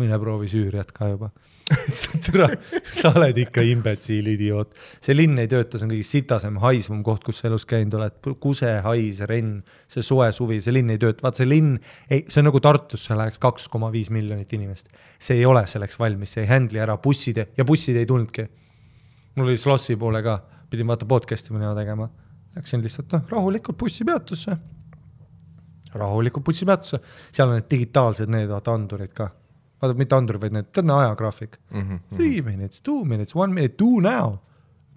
mine 0.00 0.18
proovi 0.20 0.50
Süüriat 0.50 0.92
ka 0.96 1.12
juba. 1.12 1.30
tere, 2.26 2.46
sa 2.90 3.12
oled 3.14 3.36
ikka 3.44 3.62
imbetsiil, 3.66 4.26
idioot. 4.32 4.72
see 5.02 5.14
linn 5.14 5.38
ei 5.38 5.48
tööta, 5.50 5.78
see 5.78 5.86
on 5.86 5.92
kõige 5.92 6.06
sitasem, 6.06 6.56
haisvam 6.62 7.02
koht, 7.06 7.22
kus 7.26 7.40
sa 7.40 7.48
elus 7.50 7.66
käinud 7.68 7.94
oled, 7.98 8.16
kuse, 8.42 8.72
hais, 8.84 9.20
renn, 9.30 9.60
see 9.90 10.04
soe 10.04 10.30
suvi, 10.34 10.60
see 10.64 10.74
linn 10.74 10.90
ei 10.94 11.00
tööta, 11.02 11.22
vaat 11.26 11.38
see 11.38 11.48
linn 11.48 11.76
ei, 12.08 12.24
see 12.26 12.42
on 12.42 12.48
nagu 12.50 12.62
Tartusse 12.64 13.16
läheks 13.18 13.38
kaks 13.42 13.68
koma 13.72 13.92
viis 13.94 14.10
miljonit 14.14 14.52
inimest. 14.56 14.90
see 15.18 15.38
ei 15.38 15.46
ole 15.46 15.62
selleks 15.70 15.98
valmis, 16.00 16.34
see 16.34 16.44
ei 16.46 16.50
handle'i 16.50 16.82
ära 16.82 16.98
bussid 17.02 17.38
ja 17.44 17.66
bussid 17.66 18.00
ei 18.00 18.08
tulnudki. 18.08 18.48
mul 19.36 19.52
oli 19.52 19.58
Slossi 19.58 19.96
poole 19.96 20.22
ka, 20.26 20.40
pidin 20.70 20.90
vaata 20.90 21.06
podcast'i 21.06 21.54
minema 21.54 21.74
tegema. 21.78 22.10
Läksin 22.56 22.82
lihtsalt 22.82 23.12
noh, 23.14 23.26
rahulikult 23.30 23.78
bussipeatusse. 23.78 24.56
rahulikult 25.94 26.44
bussipeatusse, 26.44 26.98
seal 27.30 27.48
on 27.48 27.60
need 27.60 27.70
digitaalsed 27.70 28.30
need 28.30 28.50
vaata 28.50 28.74
andurid 28.74 29.14
ka. 29.14 29.30
vaata, 29.80 29.96
mitte 29.98 30.16
andurid, 30.16 30.42
vaid 30.42 30.56
need, 30.56 30.70
tead, 30.76 30.90
ajagraafik. 30.94 31.58
Mhm, 31.70 32.00
Three 32.14 32.40
minutes, 32.46 32.80
two 32.84 33.04
minutes, 33.04 33.36
one 33.36 33.54
minute, 33.54 33.76
do 33.78 34.00
now, 34.04 34.38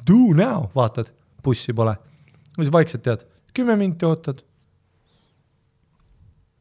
do 0.08 0.34
now, 0.38 0.70
vaatad, 0.76 1.12
bussi 1.44 1.74
pole. 1.74 1.96
siis 2.58 2.72
vaikselt 2.72 3.04
tead, 3.04 3.24
kümme 3.54 3.76
minti 3.80 4.06
ootad, 4.06 4.44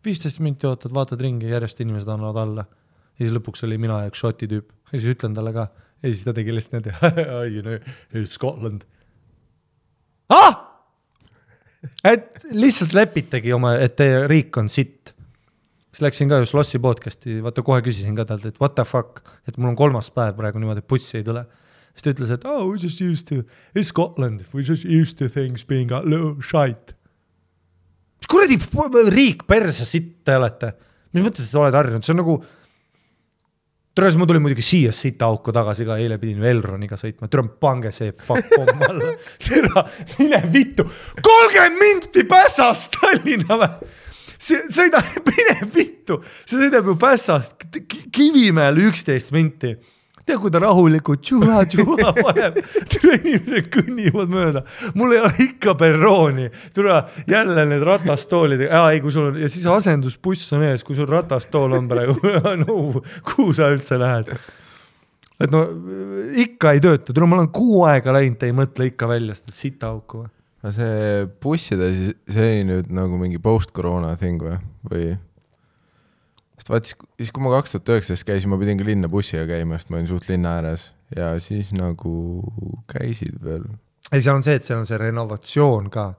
viisteist 0.04 0.40
minti 0.40 0.66
ootad, 0.66 0.94
vaatad 0.94 1.20
ringi, 1.20 1.50
järjest 1.50 1.80
inimesed 1.80 2.08
annavad 2.08 2.42
alla. 2.42 2.64
ja 3.18 3.26
siis 3.26 3.34
lõpuks 3.34 3.66
oli 3.66 3.76
mina 3.78 4.00
ja 4.02 4.10
üks 4.10 4.22
Šoti 4.22 4.48
tüüp 4.48 4.70
ja 4.92 4.98
siis 4.98 5.12
ütlen 5.12 5.34
talle 5.36 5.52
ka 5.52 5.66
ja 6.02 6.10
siis 6.10 6.24
ta 6.24 6.32
tegi 6.34 6.54
lihtsalt 6.54 6.86
niimoodi, 6.86 7.54
you 7.54 7.62
know, 7.62 8.24
Scotland 8.24 8.86
ah!. 10.32 10.56
et 12.04 12.42
lihtsalt 12.50 12.94
lepitagi 12.96 13.52
oma, 13.54 13.76
et 13.78 13.94
teie 13.98 14.24
riik 14.30 14.56
on 14.58 14.70
sitt 14.72 15.12
siis 15.92 16.02
läksin 16.06 16.30
ka 16.30 16.40
ju 16.40 16.48
Slossi 16.48 16.80
podcast'i, 16.80 17.40
vaata 17.44 17.64
kohe 17.64 17.82
küsisin 17.84 18.16
ka 18.16 18.24
talt, 18.28 18.46
et 18.48 18.56
what 18.62 18.74
the 18.78 18.84
fuck, 18.88 19.20
et 19.48 19.58
mul 19.58 19.74
on 19.74 19.76
kolmas 19.76 20.08
päev 20.14 20.38
praegu 20.38 20.62
niimoodi, 20.62 20.80
et 20.80 20.88
bussi 20.88 21.18
ei 21.20 21.26
tule. 21.26 21.44
siis 21.92 22.06
ta 22.06 22.14
ütles, 22.14 22.30
et 22.32 22.44
oh 22.48 22.64
we 22.70 22.78
just 22.80 23.02
used 23.04 23.28
to, 23.28 23.42
it's 23.76 23.92
Scotland, 23.92 24.40
we 24.54 24.64
just 24.64 24.86
used 24.88 25.18
to 25.18 25.28
things 25.28 25.66
being 25.68 25.92
a 25.92 26.00
little 26.00 26.40
shite. 26.40 26.96
kuradi 28.28 28.56
f- 28.56 29.12
riik 29.12 29.44
perse 29.46 29.84
sitt 29.84 30.24
te 30.24 30.36
olete, 30.40 30.72
mis 31.12 31.26
mõttes 31.26 31.50
te 31.52 31.60
olete 31.60 31.76
harjunud, 31.76 32.06
see 32.06 32.14
on 32.14 32.22
nagu 32.22 32.38
tere, 33.92 34.08
siis 34.08 34.16
ma 34.16 34.24
tulin 34.30 34.40
muidugi 34.40 34.64
siia 34.64 34.92
sita 34.96 35.28
auku 35.28 35.52
tagasi 35.52 35.84
ka, 35.84 35.98
eile 36.00 36.16
pidin 36.16 36.40
ju 36.40 36.48
Elroniga 36.48 36.96
sõitma, 36.96 37.28
tere 37.28 37.44
pange 37.60 37.92
see 37.92 38.14
fuck 38.16 38.48
pomm 38.54 38.86
alla, 38.88 39.12
tere, 39.44 39.84
mine 40.16 40.40
vittu, 40.54 40.88
kolmkümmend 41.20 41.76
minti 41.82 42.24
Pässast 42.24 42.96
Tallinna 42.96 43.60
või? 43.60 43.92
Sõida, 44.42 45.00
mine 45.30 45.56
vittu, 45.74 46.20
see 46.44 46.58
sõidab 46.64 46.88
ju 46.90 46.96
Pässast 47.00 47.66
K- 47.70 47.82
K- 47.86 48.06
Kivimäele 48.14 48.88
üksteist 48.90 49.32
minti. 49.34 49.76
tead, 50.22 50.38
kui 50.38 50.52
ta 50.54 50.60
rahulikult 50.62 51.18
tšuha-tšuha 51.26 52.12
paneb, 52.22 52.58
tere 52.92 53.16
inimesed 53.18 53.70
kõnnivad 53.74 54.30
mööda, 54.30 54.60
mul 54.94 55.14
ei 55.16 55.22
ole 55.24 55.32
ikka 55.48 55.74
perrooni, 55.80 56.44
tule 56.74 57.00
jälle 57.26 57.64
need 57.66 57.82
ratastoolid, 57.88 58.62
ei, 58.68 59.00
kui 59.02 59.10
sul 59.14 59.32
on 59.32 59.40
ja 59.42 59.48
siis 59.50 59.66
asendusbuss 59.66 60.52
on 60.54 60.62
ees, 60.68 60.84
kui 60.86 60.94
sul 60.98 61.10
ratastool 61.10 61.74
on 61.78 61.88
praegu, 61.90 62.14
no 62.62 62.76
kuhu 63.32 63.48
sa 63.56 63.72
üldse 63.74 63.98
lähed? 63.98 64.30
et 65.42 65.50
no 65.50 65.64
ikka 66.38 66.76
ei 66.76 66.84
tööta, 66.84 67.10
tule, 67.10 67.26
ma 67.26 67.40
olen 67.40 67.50
kuu 67.50 67.82
aega 67.90 68.14
läinud, 68.14 68.38
te 68.38 68.46
ei 68.46 68.54
mõtle 68.54 68.86
ikka 68.92 69.08
välja 69.10 69.34
seda 69.34 69.54
sitaauku 69.56 70.22
või? 70.22 70.30
Aga 70.62 70.72
see 70.76 71.26
busside, 71.42 71.90
see 72.30 72.48
oli 72.48 72.64
nüüd 72.68 72.90
nagu 72.94 73.18
mingi 73.20 73.40
post-koroona 73.42 74.14
thing 74.20 74.42
või, 74.42 74.56
või? 74.90 75.12
sest 76.58 76.70
vaat 76.70 76.88
siis, 76.88 76.98
siis 77.18 77.32
kui 77.34 77.42
ma 77.42 77.54
kaks 77.56 77.74
tuhat 77.74 77.94
üheksateist 77.96 78.26
käisin, 78.28 78.52
ma 78.52 78.60
pidin 78.60 78.78
ka 78.78 78.86
linna 78.86 79.10
bussiga 79.10 79.44
käima, 79.50 79.80
sest 79.80 79.90
ma 79.90 79.98
olin 79.98 80.10
suht 80.10 80.28
linna 80.30 80.56
ääres 80.60 80.92
ja 81.16 81.34
siis 81.42 81.72
nagu 81.74 82.14
käisid 82.90 83.40
veel. 83.42 83.66
ei, 84.12 84.22
seal 84.22 84.38
on 84.38 84.46
see, 84.46 84.58
et 84.60 84.66
seal 84.66 84.82
on 84.82 84.88
see 84.88 85.00
renovatsioon 85.02 85.90
ka 85.92 86.12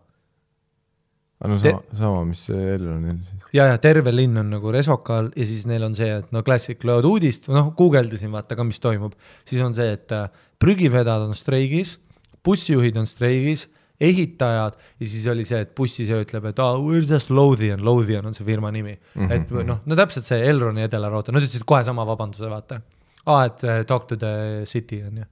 aga 1.43 1.51
no 1.51 1.59
Te- 1.59 1.71
sama, 1.71 1.99
sama, 1.99 2.23
mis 2.27 2.41
Elronil 2.49 3.19
siis. 3.23 3.47
ja, 3.55 3.67
ja 3.71 3.77
terve 3.83 4.13
linn 4.13 4.39
on 4.39 4.51
nagu 4.53 4.71
resoka 4.73 5.19
all 5.19 5.31
ja 5.35 5.47
siis 5.47 5.65
neil 5.69 5.83
on 5.87 5.95
see, 5.97 6.09
et 6.21 6.31
no 6.35 6.43
klassik, 6.45 6.83
loed 6.87 7.07
uudist, 7.07 7.49
noh, 7.51 7.73
guugeldasin 7.77 8.31
vaata 8.33 8.57
ka, 8.59 8.65
mis 8.67 8.79
toimub, 8.83 9.15
siis 9.49 9.63
on 9.65 9.75
see, 9.75 9.89
et 9.97 10.13
äh, 10.15 10.29
prügivedajad 10.63 11.27
on 11.27 11.35
streigis, 11.37 11.97
bussijuhid 12.43 12.99
on 12.99 13.09
streigis, 13.09 13.67
ehitajad 14.01 14.79
ja 14.99 15.05
siis 15.07 15.27
oli 15.31 15.45
see, 15.47 15.61
et 15.63 15.75
bussisöö 15.75 16.23
ütleb, 16.25 16.49
et 16.49 16.59
oh,, 16.63 16.79
we 16.85 16.97
are 16.97 17.05
just 17.07 17.29
Lothian, 17.29 17.83
Lothian 17.85 18.25
on 18.25 18.33
see 18.33 18.45
firma 18.47 18.71
nimi 18.71 18.95
mm. 18.95 19.27
-hmm. 19.27 19.31
et 19.35 19.53
noh, 19.67 19.83
no 19.85 19.99
täpselt 19.99 20.25
see 20.25 20.41
Elroni 20.49 20.87
Edelaraudtee, 20.87 21.35
nad 21.35 21.45
ütlesid 21.45 21.65
kohe 21.65 21.83
sama 21.83 22.05
vabanduse, 22.07 22.49
vaata. 22.49 22.81
aa, 23.25 23.45
et 23.45 23.63
äh, 23.63 23.85
talk 23.85 24.07
to 24.07 24.17
the 24.17 24.65
city 24.65 25.03
on 25.07 25.21
ju, 25.21 25.29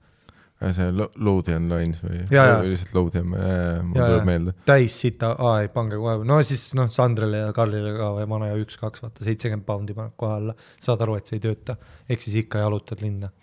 see 0.78 0.91
Lo- 0.93 1.10
Lothian 1.17 1.67
Lines 1.69 2.04
või? 2.06 2.21
Lihtsalt 2.30 2.93
Lothian, 2.93 3.28
mul 3.34 3.97
tuleb 3.97 4.30
meelde. 4.30 4.56
täis 4.65 5.00
sita, 5.02 5.34
aa 5.39 5.62
ei 5.65 5.74
pange 5.74 5.98
kohe, 5.98 6.21
no 6.27 6.40
siis 6.46 6.69
noh, 6.77 6.90
Sandrele 6.94 7.48
ja 7.48 7.54
Karlile 7.58 7.96
ka 7.98 8.13
või 8.19 8.29
vana 8.29 8.54
ja 8.54 8.62
üks-kaks, 8.62 9.02
vaata 9.04 9.25
seitsekümmend 9.25 9.65
poundi 9.65 9.98
paned 9.98 10.13
kohe 10.15 10.38
alla, 10.38 10.58
saad 10.79 11.02
aru, 11.02 11.17
et 11.17 11.25
see 11.25 11.42
ei 11.42 11.46
tööta, 11.50 11.77
ehk 12.08 12.21
siis 12.21 12.44
ikka 12.46 12.62
jalutad 12.62 13.02
linna 13.02 13.33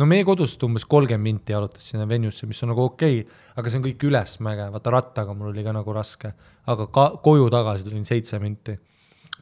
no 0.00 0.06
meie 0.10 0.24
kodust 0.26 0.62
umbes 0.66 0.86
kolmkümmend 0.90 1.24
minti 1.24 1.54
jalutas 1.54 1.86
sinna 1.90 2.06
venue'sse, 2.08 2.48
mis 2.50 2.62
on 2.66 2.72
nagu 2.72 2.84
okei 2.88 3.20
okay,, 3.22 3.42
aga 3.54 3.70
see 3.70 3.80
on 3.80 3.86
kõik 3.86 4.06
ülesmäge, 4.08 4.66
vaata 4.74 4.92
rattaga 4.94 5.36
mul 5.36 5.52
oli 5.52 5.64
ka 5.66 5.74
nagu 5.76 5.94
raske, 5.94 6.32
aga 6.70 6.88
ka 6.94 7.06
koju 7.24 7.48
tagasi 7.54 7.86
tulin 7.86 8.06
seitse 8.08 8.40
minti. 8.42 8.76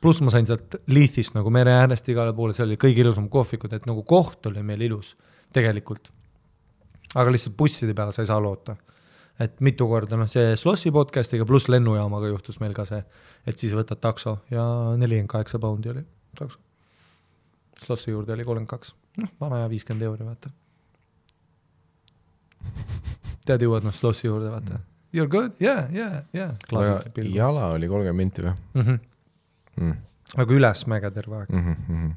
pluss 0.02 0.20
ma 0.20 0.32
sain 0.34 0.46
sealt 0.46 0.80
Leithist 0.90 1.36
nagu 1.36 1.50
mere 1.54 1.76
äärest 1.78 2.08
igale 2.10 2.34
poole, 2.36 2.52
seal 2.52 2.68
oli 2.68 2.80
kõige 2.80 3.04
ilusam 3.04 3.28
kohvikud, 3.30 3.72
et 3.72 3.86
nagu 3.86 4.02
koht 4.02 4.46
oli 4.50 4.62
meil 4.62 4.82
ilus 4.88 5.14
tegelikult. 5.52 6.12
aga 7.14 7.30
lihtsalt 7.30 7.56
busside 7.56 7.94
peale 7.94 8.12
sa 8.12 8.22
ei 8.22 8.26
saa 8.26 8.40
loota. 8.40 8.76
et 9.40 9.60
mitu 9.60 9.88
korda 9.88 10.16
noh, 10.16 10.28
see 10.28 10.56
Slossi 10.56 10.92
podcast'iga 10.92 11.46
pluss 11.48 11.68
lennujaamaga 11.68 12.28
juhtus 12.28 12.60
meil 12.60 12.74
ka 12.74 12.84
see, 12.84 13.02
et 13.46 13.58
siis 13.58 13.72
võtad 13.72 14.00
takso 14.00 14.42
ja 14.50 14.64
nelikümmend 14.96 15.32
kaheksa 15.32 15.58
poundi 15.58 15.88
oli 15.88 16.04
takso. 16.36 16.58
Slossi 17.82 18.12
juurde 18.12 18.36
oli 18.36 18.44
kolmkümmend 18.44 18.70
kaks, 18.70 18.92
noh, 19.20 19.32
vana 19.40 19.60
aja 19.60 19.68
viiskümmend 19.72 20.06
euri, 20.08 20.26
vaata. 20.26 20.52
tead, 23.46 23.64
jõuad 23.66 23.86
noh 23.86 23.94
Slossi 23.96 24.28
juurde, 24.28 24.50
vaata. 24.52 24.80
You 25.12 25.26
are 25.26 25.30
good, 25.30 25.58
yeah, 25.60 25.90
yeah, 25.92 26.22
yeah. 26.32 26.54
jala 27.34 27.68
oli 27.74 27.88
kolmkümmend 27.90 28.16
minti 28.16 28.44
või 28.44 28.54
mm? 28.54 28.84
-hmm. 28.86 29.00
Mm. 29.82 29.96
aga 30.40 30.54
ülesmäge 30.56 31.10
terve 31.12 31.36
aeg 31.42 31.50
mm. 31.52 31.74
-hmm. 31.74 32.14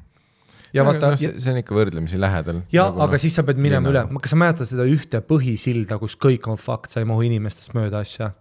ja 0.72 0.84
vaata 0.84 1.10
no,. 1.12 1.18
see 1.20 1.52
on 1.52 1.60
ikka 1.60 1.76
võrdlemisi 1.76 2.20
lähedal. 2.20 2.62
ja 2.72 2.86
nagu, 2.88 3.02
aga 3.04 3.18
no, 3.18 3.20
siis 3.20 3.36
sa 3.36 3.44
pead 3.44 3.60
minema 3.60 3.92
üle, 3.92 4.06
kas 4.22 4.32
sa 4.32 4.40
mäletad 4.40 4.70
seda 4.70 4.88
ühte 4.88 5.20
põhisilda, 5.20 5.98
kus 6.00 6.16
kõik 6.16 6.48
on 6.48 6.56
fakt, 6.56 6.90
sa 6.94 7.04
ei 7.04 7.08
mahu 7.08 7.26
inimestest 7.28 7.76
mööda 7.76 8.00
asja? 8.00 8.32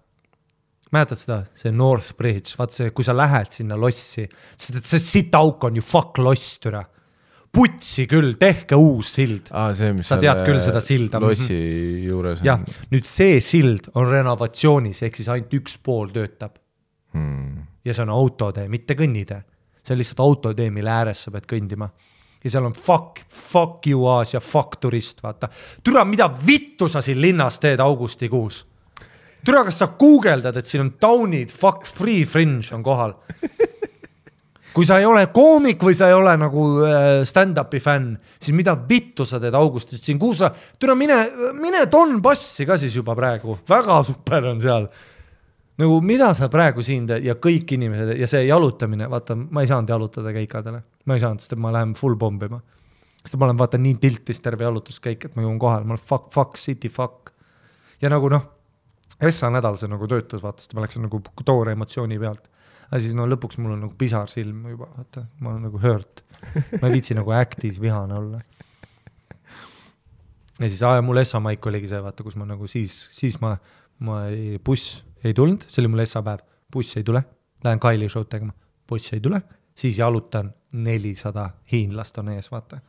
mäletad 0.96 1.20
seda, 1.20 1.44
see 1.60 1.76
North 1.76 2.16
Bridge, 2.16 2.56
vaat 2.56 2.72
see, 2.72 2.92
kui 2.96 3.04
sa 3.04 3.12
lähed 3.18 3.52
sinna 3.52 3.76
lossi, 3.76 4.30
sest 4.56 4.80
et 4.80 4.88
see 4.88 5.04
sitauk 5.04 5.64
on 5.68 5.76
ju 5.76 5.84
fuck 5.84 6.22
loss, 6.22 6.60
türa 6.64 6.86
putsi 7.56 8.06
küll, 8.10 8.36
tehke 8.40 8.78
uus 8.80 9.14
sild 9.18 9.50
ah,. 9.56 9.72
sa 9.76 10.18
tead 10.22 10.42
küll 10.48 10.62
seda 10.64 10.82
silda. 10.84 11.22
lossi 11.24 11.58
juures 12.06 12.42
on. 12.42 12.50
jah, 12.50 12.64
nüüd 12.92 13.08
see 13.10 13.40
sild 13.44 13.90
on 13.96 14.10
renovatsioonis, 14.12 15.04
ehk 15.08 15.20
siis 15.20 15.32
ainult 15.32 15.56
üks 15.60 15.78
pool 15.84 16.12
töötab 16.16 16.58
hmm.. 17.16 17.64
ja 17.86 17.96
see 17.96 18.06
on 18.06 18.14
autotee, 18.16 18.68
mitte 18.72 18.98
kõnnitee. 19.00 19.42
see 19.82 19.96
on 19.96 20.02
lihtsalt 20.02 20.26
autotee, 20.26 20.70
mille 20.74 20.92
ääres 20.92 21.26
sa 21.26 21.34
pead 21.36 21.48
kõndima. 21.50 21.90
ja 22.44 22.54
seal 22.54 22.68
on 22.68 22.76
fuck, 22.78 23.24
fuck 23.32 23.88
you 23.90 24.08
Aasia, 24.12 24.44
fuck 24.44 24.80
turist, 24.82 25.24
vaata. 25.24 25.50
türa, 25.84 26.06
mida 26.06 26.30
vittu 26.48 26.92
sa 26.92 27.04
siin 27.06 27.22
linnas 27.22 27.62
teed 27.64 27.84
augustikuus? 27.84 28.66
türa, 29.46 29.64
kas 29.68 29.80
sa 29.84 29.92
guugeldad, 30.00 30.58
et 30.58 30.68
siin 30.68 30.88
on 30.88 30.96
taunid, 31.00 31.54
fuck 31.54 31.88
free 31.88 32.26
fringe 32.28 32.74
on 32.76 32.84
kohal 32.84 33.16
kui 34.76 34.84
sa 34.88 34.98
ei 35.00 35.08
ole 35.08 35.24
koomik 35.32 35.84
või 35.88 35.96
sa 35.96 36.10
ei 36.12 36.16
ole 36.18 36.34
nagu 36.40 36.66
äh, 36.84 37.08
stand-up'i 37.28 37.80
fänn, 37.80 38.16
siis 38.42 38.56
mida 38.56 38.74
vittu 38.90 39.24
sa 39.28 39.40
teed 39.40 39.56
augustis 39.56 40.04
siin, 40.04 40.20
kuhu 40.20 40.36
sa, 40.36 40.50
tule 40.80 40.98
mine, 41.00 41.16
mine 41.56 41.86
Donbassi 41.92 42.68
ka 42.68 42.76
siis 42.80 42.96
juba 42.98 43.16
praegu, 43.16 43.56
väga 43.70 44.02
super 44.08 44.50
on 44.52 44.60
seal. 44.60 44.90
nagu 45.80 46.00
mida 46.04 46.34
sa 46.36 46.50
praegu 46.52 46.84
siin 46.84 47.08
teed 47.08 47.24
ja 47.28 47.38
kõik 47.40 47.72
inimesed 47.78 48.18
ja 48.20 48.28
see 48.28 48.46
jalutamine, 48.50 49.08
vaata, 49.12 49.36
ma 49.36 49.64
ei 49.64 49.72
saanud 49.72 49.92
jalutada 49.92 50.34
keikadele, 50.36 50.82
ma 51.06 51.16
ei 51.16 51.24
saanud, 51.24 51.44
sest 51.44 51.56
ma 51.60 51.72
lähen 51.76 51.96
full 51.96 52.20
pommima. 52.20 52.60
sest 53.24 53.40
ma 53.40 53.48
olen 53.48 53.58
vaata 53.58 53.80
nii 53.80 53.96
tiltis 54.02 54.44
terve 54.44 54.68
jalutuskäik, 54.68 55.24
et 55.26 55.36
ma 55.36 55.46
jõuan 55.48 55.60
kohale, 55.60 55.88
ma 55.88 55.96
olen 55.96 56.04
fuck, 56.04 56.28
fuck, 56.34 56.60
city, 56.60 56.90
fuck. 56.90 57.32
ja 58.02 58.12
nagu 58.12 58.30
noh, 58.30 58.52
Essa 59.16 59.48
nädal 59.48 59.78
see 59.80 59.88
nagu 59.88 60.10
töötas, 60.12 60.42
vaata, 60.44 60.60
sest 60.60 60.74
ma 60.76 60.82
läksin 60.84 61.06
nagu 61.06 61.22
toore 61.48 61.72
emotsiooni 61.72 62.18
pealt 62.20 62.50
aga 62.90 63.02
siis 63.02 63.16
no 63.18 63.26
lõpuks 63.30 63.60
mul 63.62 63.76
on 63.76 63.86
nagu 63.88 63.96
pisar 63.98 64.30
silm 64.32 64.66
juba, 64.70 64.88
vaata, 64.98 65.26
ma 65.42 65.54
olen 65.54 65.66
nagu 65.70 65.82
hurt. 65.82 66.24
ma 66.80 66.90
ei 66.90 66.98
viitsi 66.98 67.18
nagu 67.18 67.34
act'is 67.36 67.80
vihane 67.82 68.18
olla. 68.18 68.42
ja 70.60 70.70
siis, 70.70 70.82
aa 70.86 71.00
ja 71.00 71.06
mul 71.06 71.22
Essa 71.22 71.42
maik 71.44 71.66
oligi 71.66 71.90
see, 71.92 72.02
vaata, 72.04 72.26
kus 72.26 72.38
ma 72.40 72.48
nagu 72.50 72.70
siis, 72.72 72.98
siis 73.16 73.40
ma, 73.44 73.56
ma 74.06 74.26
ei, 74.32 74.60
buss 74.64 75.02
ei 75.26 75.34
tulnud, 75.34 75.66
see 75.70 75.84
oli 75.84 75.94
mul 75.94 76.06
Essa 76.06 76.24
päev, 76.26 76.46
buss 76.72 76.98
ei 77.00 77.06
tule, 77.08 77.24
lähen 77.66 77.82
Kaili 77.82 78.10
show'd 78.12 78.30
tegema, 78.32 78.54
buss 78.88 79.16
ei 79.16 79.24
tule, 79.24 79.42
siis 79.76 79.98
jalutan, 80.00 80.54
nelisada 80.76 81.50
hiinlast 81.72 82.20
on 82.22 82.36
ees, 82.36 82.52
vaata. 82.52 82.82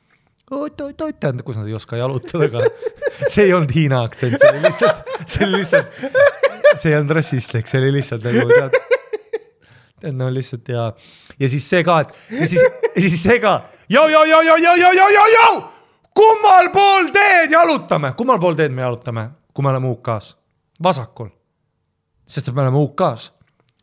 Oot-oot-oot, 0.47 1.17
tähendab, 1.19 1.43
kus 1.47 1.57
nad 1.59 1.67
ei 1.67 1.75
oska 1.75 1.99
jalutada 1.99 2.47
ka. 2.53 2.61
see 3.33 3.49
ei 3.49 3.55
olnud 3.57 3.73
Hiina 3.75 4.05
aktsent, 4.07 4.37
see 4.39 4.51
oli 4.53 4.61
lihtsalt, 4.63 5.09
see 5.25 5.47
oli 5.47 5.63
lihtsalt, 5.63 5.97
see 6.77 6.93
ei 6.93 6.99
olnud 7.01 7.17
rassistlik, 7.19 7.67
see 7.67 7.81
oli 7.83 7.97
lihtsalt 7.97 8.29
nagu 8.29 8.47
tead 8.53 8.96
tead 10.01 10.17
no 10.17 10.29
lihtsalt 10.33 10.69
ja, 10.69 10.91
ja 11.39 11.49
siis 11.49 11.69
see 11.69 11.85
ka, 11.85 12.01
et 12.05 12.41
ja 12.41 12.49
siis, 12.49 12.63
ja 12.97 13.07
siis 13.07 13.23
see 13.23 13.39
ka. 13.43 13.61
kummal 16.17 16.71
pool 16.75 17.13
teed 17.15 17.53
jalutame, 17.53 18.13
kummal 18.17 18.41
pool 18.43 18.59
teed 18.59 18.75
me 18.75 18.85
jalutame, 18.85 19.29
kui 19.55 19.65
me 19.65 19.73
oleme 19.73 19.93
UK-s? 19.95 20.37
vasakul. 20.83 21.29
sest 22.27 22.49
et 22.49 22.55
me 22.55 22.63
oleme 22.63 22.79
UK-s 22.79 23.33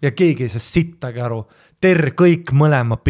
ja 0.01 0.11
keegi 0.11 0.43
ei 0.43 0.51
saa 0.51 0.61
sittagi 0.64 1.22
aru. 1.24 1.43
Ter 1.82 2.11
kõik 2.20 2.51
mõlemad, 2.55 3.01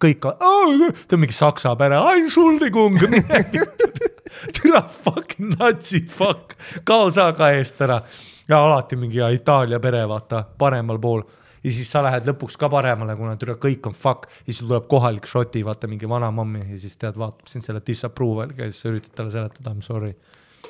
kõik, 0.00 0.20
ta 0.22 1.16
on 1.16 1.20
mingi 1.20 1.34
saksa 1.34 1.74
pere, 1.76 1.98
Entschuldigung, 2.16 2.98
türa 4.56 4.82
fucking 4.82 5.56
natsi, 5.58 6.04
fuck, 6.10 6.54
kao 6.84 7.10
sa 7.10 7.32
ka 7.36 7.50
eest 7.54 7.82
ära. 7.82 8.00
ja 8.48 8.64
alati 8.64 8.96
mingi 8.96 9.20
Itaalia 9.32 9.80
pere, 9.80 10.06
vaata, 10.08 10.44
paremal 10.58 10.98
pool 10.98 11.22
ja 11.64 11.72
siis 11.72 11.90
sa 11.90 12.02
lähed 12.04 12.28
lõpuks 12.28 12.58
ka 12.60 12.68
paremale, 12.72 13.16
kuna 13.16 13.36
tule 13.40 13.56
kõik 13.60 13.88
on 13.88 13.96
fuck, 13.96 14.28
siis 14.44 14.60
sul 14.60 14.70
tuleb 14.70 14.88
kohalik 14.90 15.28
šoti, 15.30 15.64
vaata 15.66 15.90
mingi 15.90 16.08
vana 16.10 16.30
mammi 16.34 16.66
ja 16.74 16.80
siis 16.80 16.98
tead, 17.00 17.18
vaatab 17.20 17.48
sind 17.50 17.66
selle 17.66 17.82
disapproval'iga 17.86 18.68
ja 18.68 18.74
siis 18.74 18.84
sa 18.84 18.92
üritad 18.92 19.16
talle 19.16 19.34
seletada, 19.34 19.72
I 19.72 19.80
m 19.80 19.84
sorry, 19.84 20.12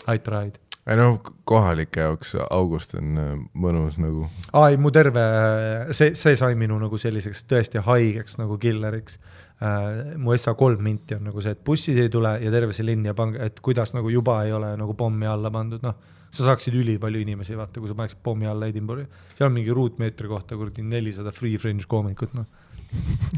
I 0.07 0.22
tried 0.22 0.61
ei 0.84 0.99
noh, 1.01 1.16
kohalike 1.49 2.03
jaoks 2.05 2.34
august 2.53 2.92
on 2.99 3.20
äh, 3.20 3.30
mõnus 3.57 3.97
nagu. 4.01 4.26
aa 4.53 4.68
ei, 4.72 4.76
mu 4.80 4.92
terve, 4.92 5.22
see, 5.97 6.12
see 6.18 6.36
sai 6.36 6.59
minu 6.61 6.76
nagu 6.80 6.99
selliseks 7.01 7.47
tõesti 7.49 7.80
haigeks 7.86 8.36
nagu 8.40 8.59
killeriks 8.61 9.16
äh,. 9.64 10.16
mu 10.20 10.36
SA3 10.36 10.84
minti 10.84 11.16
on 11.16 11.24
nagu 11.30 11.40
see, 11.45 11.57
et 11.57 11.62
bussid 11.64 12.01
ei 12.03 12.12
tule 12.12 12.36
ja 12.42 12.53
terve 12.53 12.76
see 12.76 12.84
linn 12.84 13.09
pange, 13.16 13.40
et 13.40 13.64
kuidas 13.64 13.95
nagu 13.97 14.12
juba 14.12 14.42
ei 14.45 14.53
ole 14.53 14.74
nagu 14.76 14.97
pommi 14.99 15.30
alla 15.30 15.53
pandud, 15.55 15.80
noh 15.84 16.13
sa 16.35 16.49
saaksid 16.51 16.74
ülipalju 16.78 17.22
inimesi, 17.22 17.55
vaata, 17.59 17.80
kui 17.80 17.91
sa 17.91 17.97
paneksid 17.99 18.20
pommi 18.24 18.49
alla 18.51 18.68
Edinburgh'i, 18.70 19.07
seal 19.37 19.49
on 19.49 19.57
mingi 19.57 19.74
ruutmeetri 19.74 20.30
kohta 20.30 20.59
kuradi 20.59 20.85
nelisada 20.87 21.32
free 21.35 21.59
fringe 21.61 21.87
koomikut, 21.91 22.35
noh. 22.39 22.49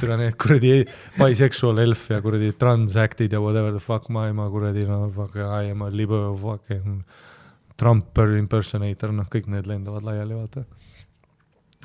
tule 0.01 0.17
need 0.21 0.37
kuradi 0.41 0.73
bisexual 1.17 1.79
elf 1.81 2.03
ja 2.13 2.19
kuradi 2.25 2.51
transact'id 2.61 3.33
ja 3.33 3.41
whatever 3.41 3.73
the 3.73 3.81
fuck 3.81 4.11
maailma 4.13 4.51
kuradi 4.53 4.85
no 4.89 5.07
fuck 5.15 5.39
I 5.41 5.71
am 5.73 5.87
a 5.87 5.89
liber 5.89 6.27
fucking 6.37 7.05
Trumper 7.77 8.35
impersonator, 8.39 9.13
noh, 9.13 9.29
kõik 9.33 9.49
need 9.53 9.69
lendavad 9.69 10.05
laiali, 10.05 10.37
vaata. 10.37 10.65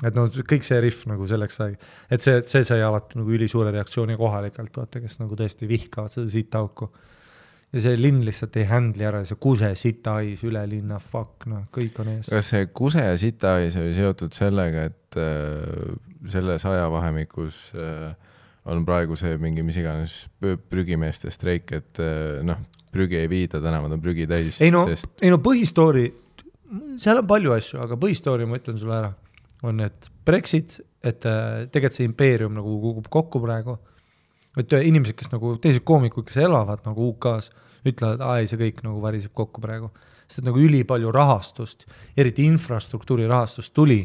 et 0.02 0.16
noh, 0.16 0.28
kõik 0.48 0.64
see 0.64 0.80
riff 0.80 1.04
nagu 1.08 1.26
selleks 1.28 1.58
sai, 1.60 1.74
et 2.10 2.24
see, 2.24 2.40
see 2.48 2.64
sai 2.64 2.80
alati 2.84 3.20
nagu 3.20 3.32
ülisuure 3.36 3.72
reaktsiooni 3.74 4.16
kohalikelt, 4.16 4.72
vaata, 4.80 5.02
kes 5.04 5.20
nagu 5.20 5.36
tõesti 5.36 5.68
vihkavad 5.68 6.12
seda 6.14 6.32
siitauku 6.32 6.88
ja 7.72 7.80
see 7.80 7.96
linn 7.96 8.20
lihtsalt 8.26 8.56
ei 8.60 8.66
handle'i 8.68 9.06
ära, 9.08 9.22
see 9.28 9.38
kuse, 9.40 9.72
sitahais, 9.78 10.42
üle 10.44 10.62
linna, 10.68 10.98
fuck, 11.00 11.46
noh, 11.50 11.64
kõik 11.72 12.00
on 12.02 12.10
ees. 12.16 12.28
kas 12.28 12.50
see 12.52 12.66
kuse 12.76 13.04
ja 13.06 13.14
sitahais 13.20 13.78
oli 13.80 13.94
seotud 13.96 14.36
sellega, 14.36 14.88
et 14.90 15.20
äh, 15.20 15.94
selles 16.32 16.66
ajavahemikus 16.68 17.62
äh, 17.76 18.12
on 18.68 18.84
praegu 18.86 19.16
see 19.18 19.38
mingi 19.42 19.64
mis 19.66 19.78
iganes 19.80 20.18
prügimeeste 20.70 21.32
streik, 21.34 21.72
et 21.78 22.02
äh, 22.02 22.42
noh, 22.46 22.60
prügi 22.92 23.22
ei 23.22 23.30
viida, 23.30 23.62
tänavad 23.64 23.96
on 23.96 24.04
prügi 24.04 24.28
täis. 24.28 24.60
ei 24.60 24.72
no 24.74 24.84
sest..., 24.90 25.16
ei 25.24 25.32
no 25.32 25.40
põhistoori, 25.42 26.04
seal 27.00 27.22
on 27.22 27.30
palju 27.30 27.56
asju, 27.56 27.80
aga 27.86 27.96
põhistoori 28.00 28.48
ma 28.48 28.60
ütlen 28.60 28.76
sulle 28.80 28.98
ära, 29.00 29.14
on, 29.64 29.80
et 29.86 30.10
Brexit, 30.26 30.76
et 31.00 31.24
äh, 31.24 31.64
tegelikult 31.72 31.96
see 31.96 32.10
impeerium 32.10 32.60
nagu 32.60 32.76
kukub 32.84 33.08
kokku 33.16 33.40
praegu 33.42 33.78
et 34.60 34.74
inimesed, 34.84 35.16
kes 35.16 35.30
nagu, 35.32 35.54
teised 35.62 35.84
koomikud, 35.86 36.26
kes 36.28 36.42
elavad 36.44 36.84
nagu 36.86 37.12
UK-s, 37.12 37.52
ütlevad, 37.88 38.22
aa 38.22 38.40
ei, 38.40 38.48
see 38.50 38.60
kõik 38.60 38.82
nagu 38.86 39.00
variseb 39.02 39.32
kokku 39.36 39.62
praegu. 39.62 39.90
sest 40.26 40.40
et 40.40 40.46
nagu 40.46 40.60
ülipalju 40.60 41.10
rahastust, 41.12 41.86
eriti 42.16 42.44
infrastruktuuri 42.48 43.26
rahastust 43.28 43.74
tuli 43.74 44.00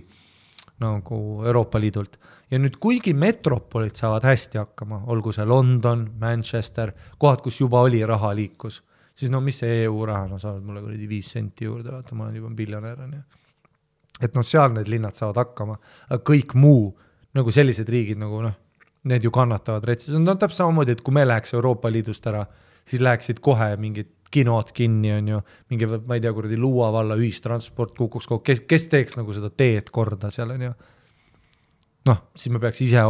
nagu 0.79 1.43
Euroopa 1.45 1.79
Liidult. 1.79 2.17
ja 2.51 2.59
nüüd, 2.59 2.77
kuigi 2.79 3.13
metropolid 3.13 3.95
saavad 3.95 4.23
hästi 4.23 4.57
hakkama, 4.57 5.03
olgu 5.07 5.33
see 5.33 5.45
London, 5.45 6.09
Manchester, 6.19 6.93
kohad, 7.17 7.41
kus 7.41 7.59
juba 7.61 7.81
oli 7.81 8.05
raha 8.05 8.33
liikus, 8.35 8.83
siis 9.15 9.31
no 9.31 9.41
mis 9.41 9.59
see 9.59 9.83
EU 9.83 10.05
raha, 10.05 10.27
no 10.27 10.39
sa 10.39 10.53
oled 10.53 10.63
mulle 10.63 10.81
kuradi 10.81 11.07
viis 11.09 11.31
senti 11.31 11.65
juurde, 11.65 11.91
vaata, 11.91 12.15
ma 12.15 12.23
olen 12.23 12.35
juba 12.35 12.49
miljonär, 12.49 13.01
on 13.03 13.13
ju. 13.13 13.23
et 14.21 14.33
noh, 14.35 14.45
seal 14.45 14.71
need 14.73 14.87
linnad 14.87 15.15
saavad 15.15 15.43
hakkama, 15.43 15.77
aga 16.09 16.23
kõik 16.23 16.55
muu, 16.55 16.95
nagu 17.35 17.51
sellised 17.51 17.89
riigid 17.89 18.17
nagu 18.17 18.41
noh 18.41 18.55
need 19.07 19.25
ju 19.25 19.31
kannatavad 19.33 19.85
retsi, 19.87 20.11
see 20.11 20.19
on 20.19 20.27
no, 20.27 20.35
täpselt 20.39 20.65
samamoodi, 20.65 20.97
et 20.97 21.03
kui 21.05 21.15
me 21.15 21.25
läheks 21.27 21.55
Euroopa 21.55 21.91
Liidust 21.91 22.27
ära, 22.29 22.43
siis 22.87 23.03
läheksid 23.03 23.41
kohe 23.43 23.71
mingid 23.81 24.13
kinod 24.31 24.71
kinni, 24.75 25.11
on 25.13 25.27
ju, 25.27 25.39
mingi, 25.71 25.87
ma 26.07 26.17
ei 26.17 26.21
tea, 26.23 26.33
kuradi 26.35 26.59
Luua 26.59 26.89
valla 26.93 27.15
ühistransport 27.19 27.95
kukuks 27.97 28.27
kokku, 28.27 28.43
kes, 28.47 28.63
kes 28.67 28.87
teeks 28.91 29.17
nagu 29.19 29.33
seda 29.35 29.49
teed 29.53 29.91
korda 29.93 30.31
seal, 30.33 30.51
on 30.55 30.67
ju. 30.67 30.73
noh, 32.07 32.19
siis 32.39 32.53
me 32.55 32.59
peaks 32.63 32.79
ise, 32.85 33.01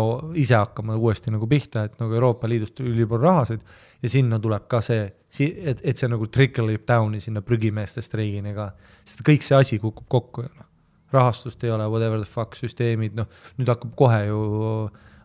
ise 0.41 0.55
hakkama 0.57 0.95
uuesti 0.97 1.33
nagu 1.33 1.45
pihta, 1.49 1.83
et 1.85 1.99
nagu 2.01 2.13
Euroopa 2.17 2.49
Liidust 2.49 2.73
tuli 2.77 2.95
ülipalju 2.95 3.25
rahasid 3.25 3.65
ja 4.01 4.09
sinna 4.09 4.39
tuleb 4.41 4.65
ka 4.69 4.81
see, 4.85 5.03
et, 5.37 5.83
et 5.83 5.97
see 5.97 6.09
nagu 6.09 6.29
trickle 6.33 6.73
ib 6.73 6.85
down'i 6.89 7.21
sinna 7.21 7.43
prügimeeste 7.45 8.01
streigini 8.01 8.55
ka, 8.57 8.71
sest 9.05 9.21
kõik 9.25 9.45
see 9.45 9.57
asi 9.57 9.81
kukub 9.81 10.09
kokku 10.09 10.47
ju 10.47 10.53
noh. 10.53 10.65
Rahastust 11.07 11.61
ei 11.63 11.69
ole, 11.71 11.85
whatever 11.87 12.19
the 12.19 12.27
fuck, 12.27 12.57
süsteemid, 12.59 13.13
noh, 13.15 13.29
nüüd 13.55 13.69
hakkab 13.71 13.93
kohe 13.95 14.25
ju 14.27 14.39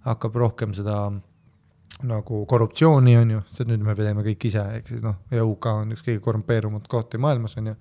hakkab 0.05 0.37
rohkem 0.37 0.75
seda 0.77 0.97
nagu 2.09 2.45
korruptsiooni, 2.49 3.17
on 3.21 3.35
ju, 3.37 3.43
sest 3.47 3.65
et 3.65 3.71
nüüd 3.71 3.85
me 3.87 3.95
teeme 3.99 4.25
kõik 4.27 4.49
ise, 4.49 4.63
ehk 4.79 4.89
siis 4.91 5.03
noh, 5.05 5.21
ja 5.31 5.45
UK 5.47 5.69
on 5.83 5.95
üks 5.95 6.05
kõige 6.07 6.23
korrumpeerunud 6.25 6.89
kohti 6.91 7.21
maailmas, 7.23 7.57
on 7.61 7.73
ju, 7.73 7.77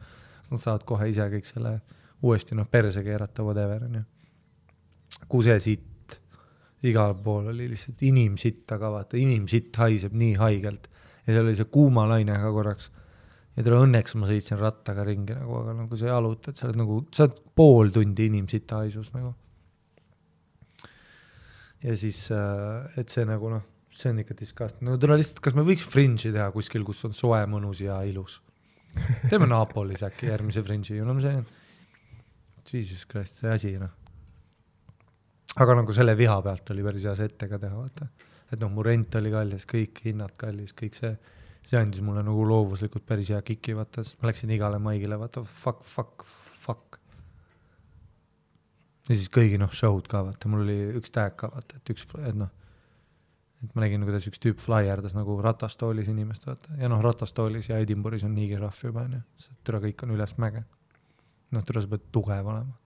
nad 0.52 0.62
saavad 0.62 0.86
kohe 0.88 1.08
ise 1.10 1.26
kõik 1.32 1.48
selle 1.48 1.78
uuesti 2.22 2.58
noh, 2.58 2.68
perse 2.70 3.02
keerata, 3.06 3.46
whatever, 3.46 3.88
on 3.88 4.02
ju. 4.02 4.04
kuse 5.32 5.58
siit, 5.64 6.18
igal 6.86 7.16
pool 7.24 7.50
oli 7.52 7.70
lihtsalt 7.72 8.02
inimsitta 8.06 8.78
ka 8.82 8.92
vaata, 8.94 9.18
inimsitt 9.18 9.76
haiseb 9.82 10.14
nii 10.18 10.36
haigelt 10.42 10.90
ja 11.26 11.36
seal 11.36 11.46
oli 11.46 11.58
see 11.58 11.70
kuumalaine 11.72 12.38
ka 12.42 12.52
korraks. 12.54 12.92
ja 13.56 13.64
tule 13.66 13.82
õnneks 13.86 14.16
ma 14.18 14.30
sõitsin 14.30 14.60
rattaga 14.60 15.04
ringi 15.08 15.36
nagu, 15.36 15.58
aga 15.62 15.76
nagu 15.82 15.98
sa 16.00 16.14
jalutad, 16.14 16.58
sa 16.58 16.68
oled 16.70 16.80
nagu, 16.80 17.02
sa 17.14 17.28
oled 17.28 17.42
pool 17.56 17.92
tundi 17.94 18.30
inimsita 18.32 18.82
haisus 18.84 19.12
nagu. 19.16 19.34
Ja 21.84 21.96
siis, 21.98 22.24
et 23.00 23.14
see 23.14 23.26
nagu 23.28 23.50
noh, 23.52 23.64
see 23.96 24.12
on 24.14 24.22
ikka 24.24 24.38
disgusting, 24.38 24.86
no 24.88 24.98
tule 25.02 25.18
lihtsalt, 25.20 25.42
kas 25.44 25.58
me 25.58 25.66
võiks 25.68 25.86
fringe'i 25.88 26.34
teha 26.34 26.48
kuskil, 26.54 26.86
kus 26.88 27.04
on 27.08 27.16
soe, 27.18 27.42
mõnus 27.50 27.82
ja 27.84 28.00
ilus. 28.08 28.40
teeme 29.32 29.48
Napolis 29.48 30.04
äkki 30.08 30.30
järgmise 30.30 30.64
fringe'i, 30.66 31.02
no 31.06 31.18
see 31.24 31.34
on, 31.42 31.50
jesus 32.72 33.06
christ, 33.10 33.42
see 33.42 33.52
asi 33.52 33.74
noh. 33.80 33.92
aga 35.62 35.76
nagu 35.82 35.96
selle 35.96 36.16
viha 36.20 36.38
pealt 36.46 36.72
oli 36.74 36.86
päris 36.86 37.08
hea 37.10 37.16
see 37.20 37.30
ette 37.32 37.50
ka 37.52 37.60
teha, 37.60 37.76
vaata. 37.76 38.08
et 38.52 38.60
noh, 38.62 38.72
mu 38.72 38.86
rent 38.86 39.20
oli 39.20 39.34
kallis, 39.34 39.68
kõik 39.70 40.04
hinnad 40.08 40.36
kallis, 40.40 40.76
kõik 40.78 40.98
see, 40.98 41.12
see 41.68 41.80
andis 41.80 42.04
mulle 42.06 42.24
nagu 42.28 42.46
loovuslikult 42.48 43.08
päris 43.08 43.34
hea 43.34 43.42
kiki, 43.48 43.76
vaata, 43.80 44.06
sest 44.06 44.22
ma 44.22 44.32
läksin 44.32 44.54
igale 44.56 44.80
maigile, 44.80 45.20
vaata, 45.20 45.44
fuck, 45.44 45.84
fuck, 45.88 46.28
fuck. 46.62 47.01
Ja 49.12 49.18
siis 49.20 49.30
kõigi 49.34 49.60
noh, 49.60 49.72
show'd 49.76 50.08
ka 50.12 50.24
vaata, 50.28 50.50
mul 50.52 50.64
oli 50.66 50.78
üks 51.00 51.12
tag 51.14 51.36
ka 51.40 51.52
vaata, 51.52 51.80
et 51.82 51.94
üks, 51.94 52.06
et 52.24 52.38
noh, 52.38 52.52
et 53.62 53.74
ma 53.76 53.84
nägin, 53.84 54.04
kuidas 54.08 54.28
üks 54.30 54.42
tüüp 54.42 54.62
flyerdas 54.64 55.16
nagu 55.18 55.36
ratastoolis 55.44 56.10
inimest, 56.12 56.48
vaata, 56.48 56.78
ja 56.80 56.90
noh, 56.92 57.02
ratastoolis 57.04 57.70
ja 57.70 57.82
Edinburgh'is 57.84 58.24
on 58.28 58.36
niigi 58.38 58.60
rahv 58.62 58.80
juba 58.88 59.04
onju, 59.08 59.22
türa 59.68 59.82
kõik 59.84 60.06
on 60.06 60.16
üles 60.16 60.38
mäge. 60.42 60.64
noh, 61.52 61.64
türa 61.68 61.82
sa 61.84 61.90
pead 61.92 62.04
tugev 62.16 62.48
olema. 62.48 62.78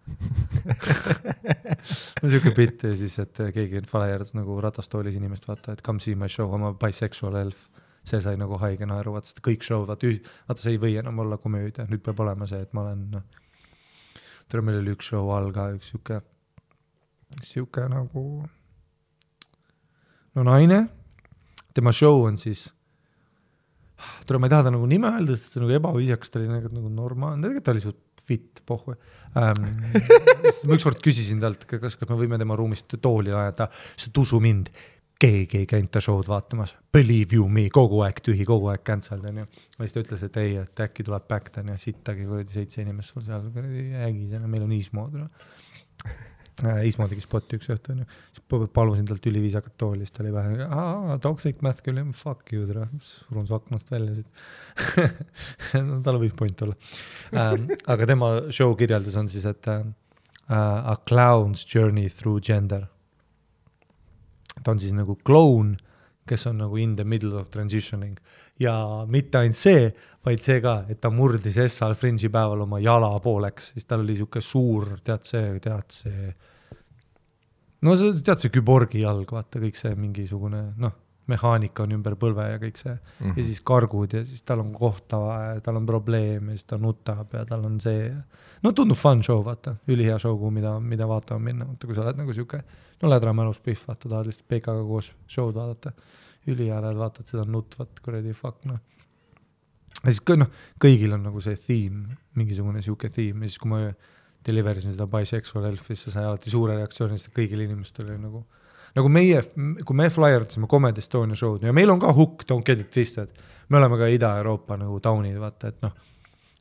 no 2.23 2.29
siuke 2.33 2.49
bitt 2.57 2.81
ja 2.87 2.95
siis, 2.97 3.19
et 3.21 3.41
keegi 3.53 3.83
flyerdas 3.85 4.33
nagu 4.33 4.57
ratastoolis 4.65 5.19
inimest, 5.19 5.45
vaata, 5.45 5.75
et 5.75 5.83
come 5.85 6.01
see 6.01 6.17
my 6.17 6.25
show, 6.31 6.49
I 6.49 6.57
m 6.57 6.71
a 6.71 6.73
bisexual 6.73 7.37
elf. 7.43 7.67
see 8.05 8.21
sai 8.21 8.35
nagu 8.37 8.57
haige 8.61 8.85
naeru, 8.85 9.15
vaata, 9.15 9.37
kõik 9.45 9.63
show'd, 9.65 9.87
vaata, 9.89 10.09
vaata, 10.49 10.61
see 10.61 10.75
ei 10.75 10.81
või 10.81 10.97
enam 11.01 11.21
olla 11.23 11.37
komöödia, 11.41 11.85
nüüd 11.89 12.03
peab 12.05 12.19
olema 12.25 12.45
see, 12.49 12.61
et 12.61 12.73
ma 12.73 12.83
olen 12.83 13.07
noh, 13.13 13.23
tule, 14.51 14.65
meil 14.65 14.79
oli 14.81 14.93
üks 14.95 15.11
show 15.11 15.31
all 15.35 15.51
ka, 15.55 15.69
üks 15.75 15.91
sihuke, 15.91 16.21
sihuke 17.45 17.85
nagu 17.91 18.23
no 20.35 20.45
naine, 20.47 20.85
tema 21.75 21.93
show 21.95 22.25
on 22.27 22.39
siis, 22.39 22.67
tule, 24.27 24.41
ma 24.41 24.49
ei 24.49 24.55
taha 24.55 24.67
ta 24.67 24.73
nagu 24.75 24.87
nime 24.89 25.11
öelda, 25.11 25.35
sest 25.35 25.55
see 25.55 25.61
on 25.61 25.67
nagu 25.67 25.77
ebaviisakas, 25.79 26.31
ta 26.31 26.41
oli 26.41 26.51
nagu, 26.51 26.73
nagu 26.75 26.91
normaalne, 26.91 27.43
tegelikult 27.45 27.67
ta 27.67 27.75
oli 27.75 27.85
suht 27.85 28.01
fit, 28.25 28.61
pohhu 28.65 28.95
ähm. 29.37 29.67
ma 30.67 30.77
ükskord 30.77 31.01
küsisin 31.05 31.41
talt, 31.43 31.67
kas, 31.69 31.97
kas 31.99 32.09
me 32.09 32.17
võime 32.17 32.39
tema 32.41 32.57
ruumist 32.57 32.97
tooli 33.01 33.33
ajada, 33.35 33.69
siis 33.93 34.11
ta 34.11 34.23
usu 34.23 34.41
mind, 34.43 34.71
keegi 35.21 35.61
ei 35.61 35.67
käinud 35.69 35.91
ta 35.93 36.01
show'd 36.03 36.27
vaatamas, 36.27 36.75
believe 36.93 37.37
you 37.37 37.47
me, 37.49 37.67
kogu 37.73 38.01
aeg 38.05 38.19
tühi, 38.25 38.45
kogu 38.47 38.69
aeg 38.71 38.83
cancelled 38.87 39.25
onju. 39.29 39.45
ja 39.45 39.81
siis 39.81 39.95
ta 39.95 40.03
ütles, 40.03 40.23
et 40.27 40.39
ei, 40.41 40.55
et 40.61 40.85
äkki 40.87 41.05
tuleb 41.07 41.27
back 41.29 41.59
onju, 41.61 41.77
sittagi 41.81 42.27
kuradi 42.27 42.57
seitse 42.59 42.81
inimest 42.83 43.15
sul 43.15 43.25
seal 43.25 43.49
kuradi 43.55 43.89
ägis, 44.07 44.39
meil 44.45 44.65
on 44.67 44.75
Iismood 44.75 45.19
noh. 45.19 45.51
Ismo 46.87 47.03
tegi 47.11 47.19
spotti 47.19 47.57
üks 47.59 47.67
õhtu 47.73 47.91
onju, 47.91 48.05
siis 48.31 48.43
pa- 48.47 48.67
palusin 48.77 49.07
talt 49.09 49.25
üliviisakat 49.27 49.73
tooli, 49.81 50.05
siis 50.05 50.15
ta 50.15 50.21
oli 50.23 50.31
vähe, 50.31 50.67
toxic 51.23 51.59
masculine, 51.65 52.13
fuck 52.15 52.53
you 52.55 52.63
tere, 52.69 52.85
surun 53.03 53.47
su 53.49 53.57
aknast 53.57 53.91
välja 53.91 54.15
siit. 54.15 54.45
no 55.89 55.99
tal 56.05 56.21
võib 56.21 56.37
point 56.39 56.63
olla 56.63 56.77
ähm,. 57.35 57.67
aga 57.91 58.07
tema 58.07 58.31
show 58.55 58.71
kirjeldus 58.79 59.19
on 59.19 59.27
siis, 59.31 59.43
et 59.51 59.67
äh, 59.67 59.83
a 60.47 60.95
clown's 61.09 61.65
journey 61.67 62.07
through 62.07 62.39
gender. 62.39 62.87
Ta 64.63 64.71
on 64.71 64.79
siis 64.79 64.95
nagu 64.95 65.17
kloun, 65.23 65.75
kes 66.25 66.47
on 66.49 66.57
nagu 66.63 66.77
in 66.81 66.95
the 66.95 67.05
middle 67.05 67.37
of 67.37 67.49
transitioning 67.53 68.17
ja 68.59 68.73
mitte 69.09 69.41
ainult 69.41 69.59
see, 69.59 69.87
vaid 70.25 70.41
see 70.41 70.57
ka, 70.63 70.79
et 70.89 70.99
ta 71.01 71.11
murdis 71.13 71.57
Essal 71.61 71.95
Fringe'i 71.99 72.31
päeval 72.33 72.65
oma 72.65 72.79
jala 72.81 73.11
pooleks, 73.21 73.73
siis 73.75 73.85
tal 73.85 74.01
oli 74.05 74.15
sihuke 74.17 74.41
suur, 74.41 74.95
tead 75.05 75.27
see, 75.27 75.55
tead 75.63 75.97
see. 75.99 76.29
no 77.85 77.95
sa 77.99 78.11
tead 78.25 78.45
see 78.45 78.53
küborgi 78.55 79.03
jalg, 79.03 79.29
vaata 79.37 79.61
kõik 79.61 79.77
see 79.77 79.93
mingisugune 79.99 80.63
noh, 80.81 80.95
mehaanika 81.29 81.85
on 81.85 81.95
ümber 81.97 82.15
põlve 82.21 82.47
ja 82.51 82.57
kõik 82.61 82.77
see 82.79 82.93
mm. 82.93 83.05
-hmm. 83.19 83.37
ja 83.37 83.43
siis 83.43 83.61
kargud 83.65 84.13
ja 84.13 84.25
siis 84.25 84.43
tal 84.45 84.61
on 84.61 84.73
kohta 84.73 85.21
ja 85.55 85.61
tal 85.61 85.81
on 85.81 85.85
probleem 85.85 86.49
ja 86.49 86.57
siis 86.57 86.69
ta 86.69 86.77
nutab 86.77 87.33
ja 87.33 87.45
tal 87.45 87.65
on 87.65 87.79
see. 87.81 88.11
No 88.63 88.71
tundub 88.71 88.97
fun 88.97 89.23
show, 89.23 89.41
vaata, 89.45 89.75
ülihea 89.91 90.17
show, 90.21 90.35
kuhu, 90.39 90.51
mida, 90.55 90.75
mida 90.79 91.07
vaatama 91.09 91.43
minna, 91.49 91.67
vaata 91.69 91.87
kui 91.87 91.97
sa 91.97 92.05
oled 92.05 92.19
nagu 92.21 92.35
sihuke, 92.35 92.61
no 93.01 93.11
lädramälus 93.11 93.61
pihv, 93.65 93.85
vaata, 93.87 94.09
tahad 94.09 94.29
lihtsalt 94.29 94.47
PK-ga 94.51 94.81
koos 94.87 95.11
show'd 95.27 95.55
vaadata. 95.57 95.93
ülihea, 96.45 96.77
lähed 96.81 96.97
vaatad 96.99 97.25
seda 97.25 97.41
nutvat 97.49 97.99
kuradi 98.05 98.33
fuck 98.37 98.67
noh. 98.69 98.77
ja 100.03 100.11
siis 100.11 100.21
noh, 100.37 100.51
kõigil 100.81 101.15
on 101.15 101.23
nagu 101.25 101.41
see 101.41 101.55
theme, 101.57 102.19
mingisugune 102.37 102.83
sihuke 102.85 103.09
theme 103.09 103.45
ja 103.45 103.49
siis, 103.49 103.59
kui 103.59 103.71
ma 103.71 103.79
deliver 104.45 104.77
isin 104.77 104.93
seda 104.93 105.07
bisexual 105.09 105.65
elf'i, 105.71 105.95
siis 105.95 106.05
see 106.05 106.13
sai 106.13 106.27
alati 106.29 106.53
suure 106.53 106.75
reaktsiooni, 106.77 107.17
sest 107.17 107.33
kõigil 107.33 107.65
inimestel 107.65 108.11
oli 108.11 108.21
nagu 108.21 108.45
nagu 108.95 109.11
meie, 109.11 109.41
kui 109.83 109.97
me 109.97 110.07
flyerdasime 110.11 110.69
Comedy 110.71 111.03
Estonia 111.03 111.35
show'd 111.35 111.65
ja 111.67 111.73
meil 111.75 111.91
on 111.91 111.99
ka 111.99 112.13
hukk, 112.15 112.45
don't 112.47 112.65
get 112.65 112.79
it 112.79 112.91
twisted, 112.93 113.33
me 113.69 113.79
oleme 113.79 113.97
ka 113.99 114.07
Ida-Euroopa 114.13 114.77
nagu 114.79 114.99
taunid, 115.03 115.35
vaata, 115.41 115.73
et 115.73 115.81
noh, 115.83 115.95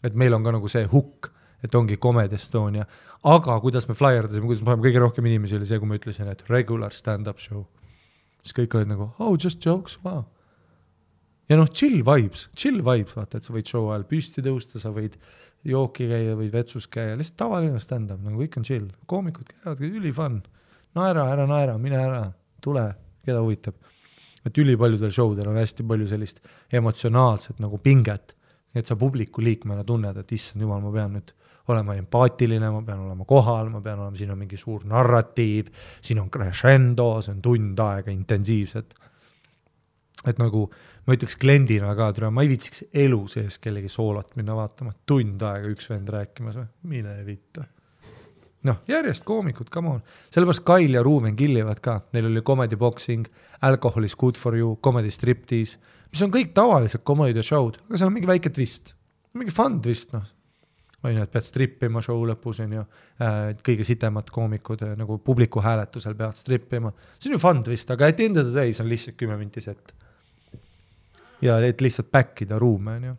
et 0.04 0.16
meil 0.18 0.34
on 0.34 0.46
ka 0.46 0.54
nagu 0.56 0.70
see 0.70 0.86
hukk, 0.90 1.30
et 1.64 1.74
ongi 1.74 1.96
Comedy 2.00 2.36
Estonia, 2.36 2.84
aga 3.24 3.56
kuidas 3.62 3.88
me 3.88 3.96
flyerdasime, 3.96 4.44
kuidas 4.48 4.62
me 4.62 4.70
paneme 4.70 4.84
kõige 4.84 5.02
rohkem 5.02 5.28
inimesi, 5.30 5.56
oli 5.56 5.68
see, 5.68 5.80
kui 5.80 5.88
ma 5.88 5.98
ütlesin, 5.98 6.28
et 6.32 6.44
regular 6.50 6.92
stand-up 6.92 7.40
show. 7.40 7.64
siis 8.44 8.52
kõik 8.52 8.76
olid 8.76 8.90
nagu 8.90 9.08
oh 9.24 9.36
just 9.40 9.64
jokes, 9.64 9.96
wow. 10.04 10.24
ja 11.48 11.56
noh, 11.56 11.70
chill 11.72 12.02
vibes, 12.04 12.48
chill 12.56 12.82
vibes, 12.84 13.16
vaata, 13.16 13.40
et 13.40 13.46
sa 13.46 13.54
võid 13.54 13.70
show 13.70 13.88
ajal 13.88 14.04
püsti 14.10 14.44
tõusta, 14.44 14.82
sa 14.82 14.92
võid 14.92 15.16
jooki 15.64 16.10
käia, 16.10 16.34
võid 16.36 16.52
vetsus 16.52 16.86
käia, 16.92 17.16
lihtsalt 17.16 17.40
tavaline 17.40 17.80
stand-up, 17.80 18.20
nagu 18.20 18.42
kõik 18.42 18.58
on 18.60 18.68
chill, 18.68 18.90
koomikud 19.08 19.48
käivad, 19.54 19.80
ülifun 19.88 20.42
naera, 20.94 21.24
ära 21.32 21.48
naera, 21.48 21.78
mine 21.80 21.98
ära, 21.98 22.26
tule, 22.62 22.84
keda 23.24 23.40
huvitab. 23.40 23.80
et 24.44 24.58
ülipaljudel 24.60 25.08
show 25.08 25.30
del 25.32 25.46
on 25.48 25.56
hästi 25.56 25.86
palju 25.88 26.04
sellist 26.10 26.42
emotsionaalset 26.68 27.62
nagu 27.64 27.78
pinget, 27.80 28.34
et 28.76 28.84
sa 28.86 28.92
publiku 29.00 29.40
liikmena 29.40 29.86
tunned, 29.88 30.18
et 30.20 30.32
issand 30.36 30.60
jumal, 30.60 30.82
ma 30.84 30.92
pean 30.92 31.14
nüüd 31.16 31.32
olema 31.68 31.96
empaatiline, 31.96 32.70
ma 32.70 32.82
pean 32.84 33.04
olema 33.06 33.26
kohal, 33.28 33.70
ma 33.72 33.80
pean 33.84 34.02
olema, 34.02 34.16
siin 34.18 34.32
on 34.34 34.40
mingi 34.40 34.58
suur 34.60 34.84
narratiiv, 34.88 35.70
siin 36.04 36.20
on 36.20 36.30
crescendo, 36.32 37.08
see 37.24 37.34
on 37.34 37.42
tund 37.44 37.84
aega 37.84 38.12
intensiivset. 38.12 38.94
et 40.24 40.38
nagu 40.40 40.64
ma 41.04 41.16
ütleks 41.16 41.36
kliendina 41.36 41.90
ka, 41.96 42.12
tule, 42.16 42.30
ma 42.32 42.44
ei 42.44 42.48
viitsiks 42.48 42.86
elu 43.04 43.20
sees 43.28 43.58
kellegi 43.60 43.90
soolot 43.92 44.36
minna 44.38 44.56
vaatama, 44.56 44.94
tund 45.06 45.42
aega 45.44 45.68
üks 45.68 45.90
vend 45.92 46.08
rääkimas 46.08 46.56
või, 46.56 46.68
mine 46.94 47.16
vittu 47.26 47.64
noh, 48.64 48.80
järjest 48.88 49.24
koomikud, 49.28 49.68
come 49.72 49.96
on, 49.96 50.02
sellepärast 50.32 50.64
Kail 50.66 50.96
ja 50.96 51.02
Ruuben 51.04 51.36
killivad 51.36 51.80
ka, 51.84 51.98
neil 52.16 52.30
oli 52.30 52.42
comedy 52.46 52.78
boxing, 52.80 53.26
alcohol 53.64 54.08
is 54.08 54.16
good 54.16 54.40
for 54.40 54.56
you, 54.56 54.76
comedy 54.84 55.12
striptease, 55.12 55.76
mis 56.12 56.22
on 56.24 56.32
kõik 56.34 56.54
tavalised 56.56 57.04
comedy 57.06 57.44
show'd, 57.44 57.80
aga 57.84 58.00
seal 58.00 58.10
on 58.10 58.16
mingi 58.16 58.30
väike 58.30 58.52
twist, 58.54 58.94
mingi 59.36 59.54
fun 59.54 59.80
twist 59.84 60.16
noh. 60.16 60.24
On 61.04 61.14
ju, 61.14 61.24
et 61.24 61.32
pead 61.32 61.46
strippima 61.46 62.02
show 62.04 62.22
lõpus 62.28 62.60
on 62.64 62.72
ju, 62.78 62.84
kõige 63.66 63.86
sitemad 63.86 64.30
koomikud 64.34 64.84
äh, 64.86 64.94
nagu 64.98 65.18
publiku 65.24 65.62
hääletusel 65.64 66.16
peavad 66.18 66.38
strippima, 66.38 66.92
see 67.18 67.30
on 67.30 67.36
ju 67.36 67.42
fun 67.42 67.62
twist, 67.66 67.90
aga 67.94 68.08
at 68.10 68.18
the 68.18 68.28
end 68.30 68.40
of 68.40 68.48
the 68.48 68.56
day 68.56 68.72
see 68.72 68.84
on 68.84 68.90
lihtsalt 68.90 69.18
kümme 69.20 69.36
minti 69.40 69.62
set. 69.64 69.94
ja 71.44 71.58
et 71.66 71.80
lihtsalt 71.84 72.10
back 72.12 72.42
ida 72.46 72.58
ruume 72.58 72.96
on 72.98 73.08
ju, 73.10 73.16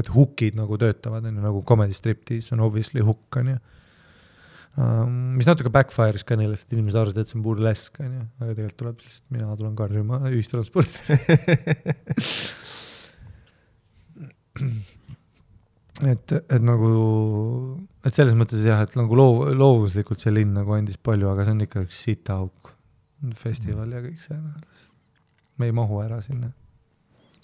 et 0.00 0.12
hook'id 0.14 0.56
nagu 0.58 0.78
töötavad 0.80 1.24
on 1.28 1.34
ju 1.36 1.42
nagu 1.44 1.62
comedy 1.68 1.96
striptease 1.96 2.54
on 2.56 2.64
obviously 2.64 3.04
hook 3.04 3.36
on 3.40 3.48
ju. 3.54 3.58
Um, 4.78 5.14
mis 5.34 5.46
natuke 5.48 5.72
backfire'is 5.74 6.22
ka 6.22 6.36
neile, 6.38 6.54
sest 6.54 6.70
inimesed 6.70 6.98
arvasid, 7.00 7.18
et 7.18 7.26
see 7.26 7.38
on 7.40 7.42
burlesk, 7.42 7.96
onju, 7.98 8.20
aga 8.38 8.52
tegelikult 8.52 8.78
tuleb 8.78 9.00
lihtsalt, 9.02 9.24
mina 9.34 9.56
tulen 9.58 9.74
karjuma 9.80 10.20
ühistranspordist. 10.30 11.10
et, 16.06 16.32
et 16.38 16.62
nagu, 16.62 16.90
et 18.06 18.14
selles 18.14 18.36
mõttes 18.38 18.62
jah, 18.66 18.84
et 18.84 18.94
nagu 18.98 19.18
loov, 19.18 19.48
loovuslikult 19.56 20.22
see 20.22 20.34
linn 20.34 20.54
nagu 20.54 20.76
andis 20.76 20.98
palju, 21.02 21.30
aga 21.32 21.46
see 21.46 21.56
on 21.56 21.64
ikka 21.66 21.82
üks 21.86 22.02
sitaauk, 22.06 22.72
festival 23.38 23.90
ja 23.90 24.02
kõik 24.04 24.20
see, 24.22 24.38
me 25.58 25.70
ei 25.70 25.74
mahu 25.74 25.98
ära 26.04 26.20
sinna. 26.22 26.52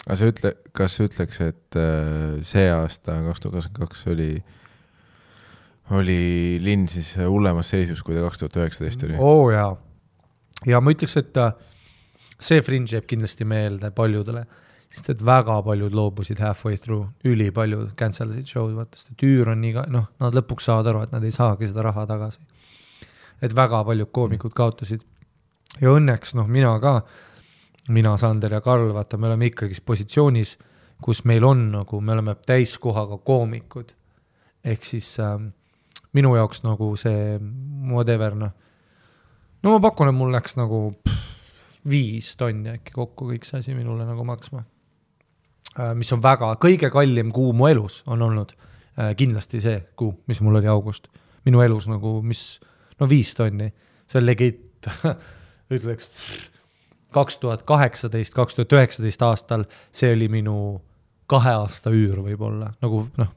aga 0.05 0.19
sa 0.19 0.29
ütle, 0.31 0.53
kas 0.75 0.95
sa 0.95 1.07
ütleks, 1.09 1.41
et 1.43 1.79
äh, 1.79 2.37
see 2.47 2.69
aasta, 2.71 3.19
kaks 3.27 3.43
tuhat 3.43 3.57
kakskümmend 3.57 3.81
kaks 3.81 4.05
oli, 4.13 4.29
oli 5.99 6.21
linn 6.63 6.87
siis 6.91 7.15
hullemas 7.19 7.73
seisus, 7.73 8.03
kui 8.05 8.15
ta 8.15 8.23
kaks 8.23 8.43
tuhat 8.43 8.61
üheksateist 8.63 9.07
oli? 9.09 9.19
oo 9.19 9.47
oh, 9.47 9.49
jaa, 9.51 9.73
ja 10.69 10.79
ma 10.79 10.95
ütleks, 10.95 11.17
et 11.19 11.41
äh, 11.43 11.51
see 12.39 12.63
fringe 12.63 12.95
jääb 12.95 13.09
kindlasti 13.09 13.47
meelde 13.47 13.91
paljudele, 13.95 14.45
sest 14.95 15.09
et 15.11 15.23
väga 15.25 15.57
paljud 15.65 15.95
loobusid 15.95 16.39
halfway 16.39 16.77
through, 16.79 17.09
ülipaljud 17.27 17.91
cancel 17.99 18.31
isid 18.31 18.47
show'd, 18.47 18.75
vaata, 18.77 18.95
sest 18.95 19.11
et 19.11 19.25
üür 19.27 19.51
on 19.51 19.59
nii, 19.59 19.73
noh, 19.91 20.07
nad 20.23 20.37
lõpuks 20.37 20.69
saavad 20.69 20.91
aru, 20.91 21.01
et 21.03 21.15
nad 21.15 21.25
ei 21.27 21.33
saagi 21.35 21.67
seda 21.67 21.83
raha 21.83 22.05
tagasi. 22.07 22.39
et 23.43 23.51
väga 23.55 23.83
paljud 23.83 24.09
koomikud 24.15 24.53
kaotasid 24.55 25.03
ja 25.81 25.91
õnneks 25.91 26.35
noh, 26.39 26.47
mina 26.47 26.71
ka, 26.79 27.01
mina, 27.91 28.15
Sander 28.17 28.55
ja 28.55 28.61
Karl, 28.63 28.93
vaata, 28.95 29.17
me 29.17 29.27
oleme 29.27 29.49
ikkagist 29.51 29.83
positsioonis, 29.85 30.55
kus 31.03 31.25
meil 31.27 31.43
on 31.43 31.67
nagu, 31.73 31.99
me 32.01 32.15
oleme 32.15 32.35
täiskohaga 32.47 33.17
koomikud. 33.17 33.91
ehk 34.63 34.85
siis 34.85 35.19
äh, 35.19 35.35
minu 36.13 36.35
jaoks 36.35 36.63
nagu 36.63 36.95
see 36.95 37.37
whatever 37.91 38.35
noh, 38.35 38.53
no 39.63 39.75
ma 39.75 39.79
pakun, 39.83 40.09
et 40.09 40.15
mul 40.15 40.31
läks 40.33 40.55
nagu 40.55 40.95
pff, 41.03 41.35
viis 41.89 42.31
tonni 42.39 42.71
äkki 42.77 42.95
kokku 42.95 43.29
kõik 43.33 43.45
see 43.45 43.59
asi 43.59 43.75
minule 43.75 44.07
nagu 44.07 44.23
maksma. 44.25 44.63
Mis 45.99 46.11
on 46.15 46.21
väga, 46.23 46.53
kõige 46.61 46.89
kallim 46.93 47.31
kuu 47.35 47.53
mu 47.53 47.67
elus 47.67 48.01
on 48.07 48.21
olnud 48.25 48.53
äh, 48.55 49.13
kindlasti 49.17 49.61
see 49.63 49.79
kuu, 49.99 50.13
mis 50.29 50.41
mul 50.41 50.59
oli 50.61 50.69
august. 50.71 51.09
minu 51.45 51.61
elus 51.61 51.85
nagu, 51.85 52.21
mis, 52.25 52.59
no 52.99 53.09
viis 53.09 53.35
tonni, 53.37 53.69
see 54.09 54.21
on 54.21 54.25
legit 54.25 54.87
ütleks 55.75 56.09
kaks 57.15 57.37
tuhat 57.39 57.63
kaheksateist, 57.67 58.33
kaks 58.35 58.57
tuhat 58.57 58.73
üheksateist 58.75 59.23
aastal, 59.23 59.63
see 59.95 60.11
oli 60.15 60.27
minu 60.31 60.55
kahe 61.31 61.53
aasta 61.57 61.93
üür 61.93 62.19
võib-olla, 62.25 62.73
nagu 62.83 63.05
noh, 63.19 63.31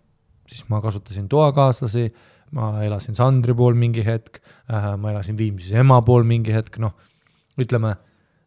siis 0.49 0.65
ma 0.73 0.81
kasutasin 0.85 1.29
toakaaslasi, 1.31 2.09
ma 2.57 2.73
elasin 2.85 3.17
Sandri 3.17 3.55
pool 3.57 3.77
mingi 3.79 4.05
hetk 4.05 4.41
äh,, 4.41 4.93
ma 4.97 5.13
elasin 5.13 5.39
Viimsis 5.39 5.77
ema 5.79 6.01
pool 6.05 6.27
mingi 6.29 6.55
hetk, 6.55 6.81
noh, 6.83 6.95
ütleme, 7.61 7.95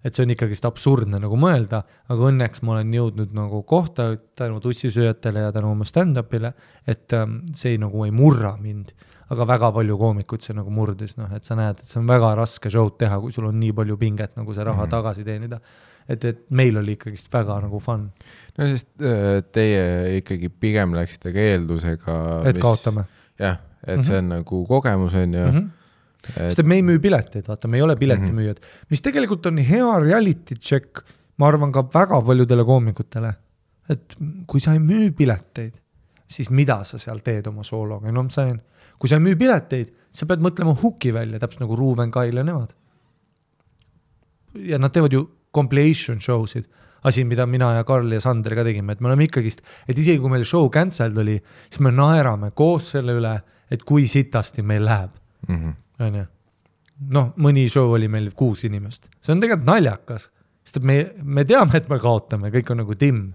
et 0.01 0.15
see 0.15 0.25
on 0.25 0.33
ikkagist 0.33 0.65
absurdne 0.67 1.19
nagu 1.21 1.37
mõelda, 1.39 1.83
aga 2.11 2.27
õnneks 2.31 2.63
ma 2.65 2.75
olen 2.75 2.93
jõudnud 2.95 3.35
nagu 3.37 3.61
kohta 3.69 4.11
tänu 4.37 4.59
tussisööjatele 4.63 5.45
ja 5.45 5.53
tänu 5.55 5.71
oma 5.75 5.87
stand-up'ile, 5.87 6.53
et 6.89 7.13
ähm, 7.17 7.41
see 7.57 7.77
nagu 7.81 8.05
ei 8.07 8.13
murra 8.15 8.55
mind. 8.61 8.93
aga 9.31 9.45
väga 9.47 9.69
palju 9.71 9.95
koomikuid 9.95 10.43
see 10.43 10.55
nagu 10.57 10.73
murdis, 10.75 11.13
noh, 11.15 11.29
et 11.31 11.45
sa 11.47 11.55
näed, 11.55 11.77
et 11.79 11.87
see 11.87 12.01
on 12.01 12.07
väga 12.09 12.33
raske 12.35 12.67
show'd 12.67 12.97
teha, 12.99 13.15
kui 13.23 13.31
sul 13.31 13.45
on 13.47 13.55
nii 13.61 13.71
palju 13.77 13.95
pinget 13.97 14.35
nagu 14.35 14.53
see 14.53 14.63
raha 14.63 14.81
mm 14.81 14.87
-hmm. 14.87 14.91
tagasi 14.91 15.23
teenida. 15.23 15.59
et, 16.09 16.25
et 16.25 16.39
meil 16.49 16.77
oli 16.77 16.97
ikkagist 16.97 17.31
väga 17.33 17.61
nagu 17.61 17.79
fun. 17.79 18.11
no 18.57 18.67
sest 18.67 18.87
äh, 18.99 19.43
teie 19.51 20.17
ikkagi 20.17 20.49
pigem 20.49 20.93
läksite 20.93 21.31
ka 21.31 21.39
eeldusega. 21.39 22.41
et 22.45 22.55
mis... 22.55 22.61
kaotame. 22.61 23.05
jah, 23.39 23.57
et 23.87 23.95
mm 23.95 24.01
-hmm. 24.01 24.07
see 24.07 24.17
on 24.17 24.29
nagu 24.29 24.65
kogemus, 24.65 25.13
on 25.13 25.33
ju 25.33 25.45
mm. 25.51 25.57
-hmm 25.57 25.80
et... 26.29 26.49
sest 26.49 26.63
et 26.63 26.67
me 26.69 26.79
ei 26.79 26.85
müü 26.85 26.99
pileteid, 27.03 27.47
vaata, 27.47 27.69
me 27.71 27.79
ei 27.79 27.85
ole 27.85 27.95
piletimüüjad 27.99 28.59
mm, 28.59 28.65
-hmm. 28.65 28.89
mis 28.93 29.01
tegelikult 29.01 29.45
on 29.45 29.57
hea 29.57 29.99
reality 29.99 30.55
check, 30.55 31.03
ma 31.37 31.47
arvan 31.47 31.71
ka 31.71 31.83
väga 31.93 32.21
paljudele 32.21 32.65
koomikutele. 32.65 33.33
et 33.89 34.15
kui 34.47 34.59
sa 34.59 34.73
ei 34.73 34.79
müü 34.79 35.11
pileteid, 35.11 35.73
siis 36.27 36.49
mida 36.49 36.83
sa 36.83 36.97
seal 36.97 37.19
teed 37.19 37.47
oma 37.47 37.63
soologa, 37.63 38.07
you 38.07 38.11
know 38.11 38.23
what 38.23 38.31
I 38.31 38.41
m 38.41 38.45
saying? 38.45 38.61
kui 38.99 39.09
sa 39.09 39.17
ei 39.17 39.25
müü 39.25 39.35
pileteid, 39.35 39.89
sa 40.11 40.27
pead 40.29 40.43
mõtlema 40.43 40.75
hooki 40.77 41.13
välja, 41.13 41.39
täpselt 41.39 41.65
nagu 41.65 41.75
Ruuben 41.75 42.11
Kail 42.11 42.37
ja 42.37 42.43
nemad. 42.43 42.73
ja 44.53 44.77
nad 44.79 44.91
teevad 44.91 45.13
ju 45.13 45.25
compilation 45.53 46.19
show 46.21 46.45
sid, 46.47 46.67
asi, 47.03 47.23
mida 47.25 47.45
mina 47.49 47.73
ja 47.73 47.83
Karl 47.83 48.11
ja 48.13 48.21
Sander 48.21 48.55
ka 48.55 48.63
tegime, 48.67 48.93
et 48.93 49.01
me 49.01 49.09
oleme 49.09 49.25
ikkagist, 49.25 49.63
et 49.89 49.97
isegi 49.97 50.19
kui 50.21 50.29
meil 50.29 50.45
show 50.45 50.69
cancelled 50.69 51.17
oli, 51.17 51.39
siis 51.69 51.81
me 51.81 51.91
naerame 51.95 52.51
koos 52.55 52.91
selle 52.95 53.15
üle, 53.17 53.33
et 53.71 53.83
kui 53.87 54.05
sitasti 54.11 54.61
meil 54.61 54.85
läheb 54.85 55.15
mm. 55.47 55.55
-hmm 55.55 55.79
on 56.05 56.19
ju. 56.21 56.27
noh, 57.15 57.31
mõni 57.41 57.65
show 57.71 57.91
oli 57.95 58.09
meil 58.11 58.29
kuus 58.37 58.65
inimest, 58.67 59.07
see 59.21 59.33
on 59.33 59.41
tegelikult 59.41 59.69
naljakas, 59.69 60.27
sest 60.65 60.81
et 60.81 60.85
me, 60.85 60.97
me 61.23 61.45
teame, 61.49 61.73
et 61.79 61.89
me 61.89 61.97
kaotame, 62.01 62.51
kõik 62.53 62.73
on 62.73 62.83
nagu 62.83 62.97
timm. 62.97 63.31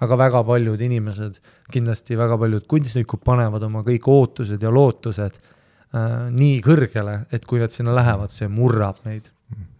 aga 0.00 0.16
väga 0.16 0.40
paljud 0.48 0.80
inimesed, 0.80 1.34
kindlasti 1.68 2.16
väga 2.16 2.38
paljud 2.40 2.64
kunstnikud 2.64 3.20
panevad 3.20 3.66
oma 3.66 3.82
kõik 3.84 4.06
ootused 4.08 4.62
ja 4.62 4.70
lootused 4.72 5.34
äh, 5.36 6.30
nii 6.32 6.62
kõrgele, 6.64 7.26
et 7.30 7.44
kui 7.44 7.60
nad 7.60 7.68
sinna 7.68 7.92
lähevad, 7.94 8.32
see 8.32 8.48
murrab 8.48 9.04
neid. 9.04 9.28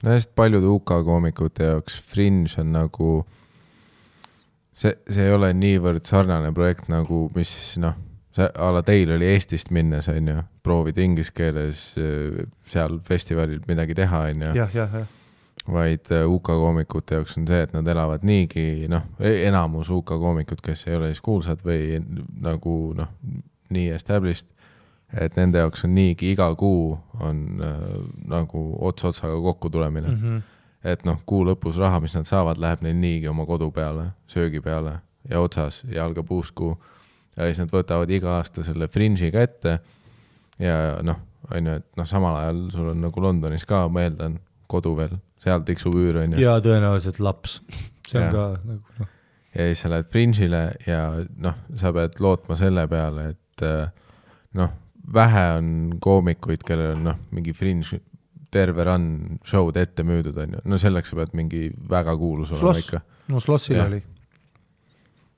no 0.02 0.12
hästi 0.12 0.36
paljude 0.36 0.68
UK 0.68 1.00
koomikute 1.06 1.72
jaoks 1.72 1.96
Fringe 2.12 2.60
on 2.60 2.72
nagu 2.76 3.14
see, 4.72 4.92
see 5.08 5.24
ei 5.24 5.32
ole 5.32 5.54
niivõrd 5.56 6.04
sarnane 6.04 6.52
projekt 6.52 6.92
nagu, 6.92 7.30
mis 7.34 7.56
noh 7.80 7.96
see 8.36 8.46
a 8.54 8.70
la 8.74 8.82
teil 8.86 9.10
oli 9.16 9.28
Eestist 9.34 9.70
minnes, 9.74 10.08
on 10.10 10.28
ju, 10.30 10.42
proovida 10.62 11.02
inglise 11.02 11.32
keeles 11.34 11.86
äh, 11.98 12.44
seal 12.68 13.00
festivalil 13.04 13.62
midagi 13.68 13.96
teha, 13.98 14.26
on 14.30 14.46
ju. 14.46 14.52
jah, 14.60 14.76
jah, 14.76 15.00
jah 15.00 15.16
vaid 15.70 16.08
äh, 16.10 16.24
UK 16.26 16.52
koomikute 16.56 17.18
jaoks 17.18 17.36
on 17.38 17.46
see, 17.48 17.60
et 17.62 17.74
nad 17.76 17.86
elavad 17.92 18.24
niigi 18.26 18.88
noh, 18.90 19.04
e-, 19.20 19.42
enamus 19.48 19.90
UK 19.92 20.14
koomikud, 20.22 20.62
kes 20.64 20.86
ei 20.88 20.96
ole 20.96 21.10
siis 21.12 21.20
kuulsad 21.24 21.60
või 21.64 22.00
nagu 22.42 22.76
noh, 22.96 23.10
nii 23.70 23.90
established, 23.94 24.48
et 25.20 25.36
nende 25.38 25.60
jaoks 25.60 25.84
on 25.86 25.94
niigi 25.94 26.32
iga 26.32 26.48
kuu 26.58 26.94
on 27.20 27.44
äh, 27.66 27.84
nagu 28.30 28.64
ots 28.88 29.04
otsaga 29.10 29.36
kokku 29.50 29.70
tulemine 29.70 30.08
mm. 30.08 30.22
-hmm. 30.22 30.42
et 30.94 31.04
noh, 31.04 31.20
kuu 31.26 31.44
lõpus 31.46 31.78
raha, 31.78 32.00
mis 32.00 32.16
nad 32.16 32.26
saavad, 32.28 32.58
läheb 32.58 32.82
neil 32.86 32.96
niigi 32.96 33.28
oma 33.28 33.46
kodu 33.46 33.70
peale, 33.70 34.10
söögi 34.26 34.60
peale 34.60 34.98
ja 35.28 35.40
otsas 35.40 35.84
ja 35.84 36.04
algab 36.04 36.30
uus 36.32 36.52
kuu 36.52 36.78
ja 37.36 37.46
siis 37.48 37.60
nad 37.62 37.72
võtavad 37.72 38.10
iga 38.10 38.36
aasta 38.38 38.64
selle 38.66 38.88
fringe'i 38.88 39.30
kätte. 39.32 39.78
Ja 40.60 40.76
noh, 41.06 41.20
on 41.50 41.70
ju, 41.70 41.78
et 41.80 41.86
noh, 41.98 42.08
samal 42.08 42.38
ajal 42.42 42.66
sul 42.74 42.90
on 42.92 43.00
nagu 43.04 43.24
Londonis 43.24 43.64
ka, 43.68 43.84
ma 43.92 44.04
eeldan, 44.06 44.38
kodu 44.70 44.94
veel, 44.98 45.16
seal 45.42 45.64
tiksub 45.66 45.96
üür, 45.98 46.20
on 46.22 46.36
ju. 46.36 46.42
ja 46.44 46.58
tõenäoliselt 46.64 47.22
laps, 47.24 47.60
see 48.08 48.20
on 48.20 48.28
ja. 48.28 48.34
ka 48.34 48.44
nagu 48.68 49.00
noh. 49.00 49.16
ja 49.56 49.70
siis 49.70 49.82
sa 49.84 49.92
lähed 49.92 50.12
fringe'ile 50.12 50.62
ja 50.86 51.00
noh, 51.42 51.58
sa 51.80 51.94
pead 51.96 52.20
lootma 52.22 52.58
selle 52.60 52.86
peale, 52.90 53.30
et 53.34 53.66
eh, 53.66 54.14
noh, 54.60 54.76
vähe 55.14 55.48
on 55.56 55.74
koomikuid, 56.02 56.64
kellel 56.66 56.94
on 56.98 57.10
noh, 57.10 57.26
mingi 57.34 57.56
fringe 57.56 58.02
terve 58.50 58.82
run 58.86 59.10
show'd 59.46 59.76
ette 59.78 60.02
müüdud, 60.06 60.38
on 60.42 60.56
ju, 60.58 60.62
no 60.66 60.78
selleks 60.82 61.12
sa 61.12 61.20
pead 61.22 61.36
mingi 61.38 61.68
väga 61.90 62.16
kuulus 62.18 62.54
olema 62.56 62.78
ikka. 62.82 63.04
no 63.30 63.42
Slossil 63.42 63.82
oli 63.82 64.00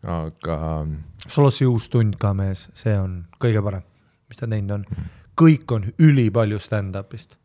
aga. 0.02 0.86
Slossi 1.28 1.66
uus 1.68 1.88
tund 1.92 2.16
ka 2.20 2.32
mees, 2.34 2.66
see 2.78 2.94
on 2.98 3.22
kõige 3.42 3.62
parem, 3.64 3.84
mis 4.32 4.40
ta 4.40 4.48
teinud 4.48 4.74
on. 4.78 5.06
kõik 5.38 5.76
on 5.76 5.86
ülipalju 6.00 6.58
stand-up'ist. 6.60 7.38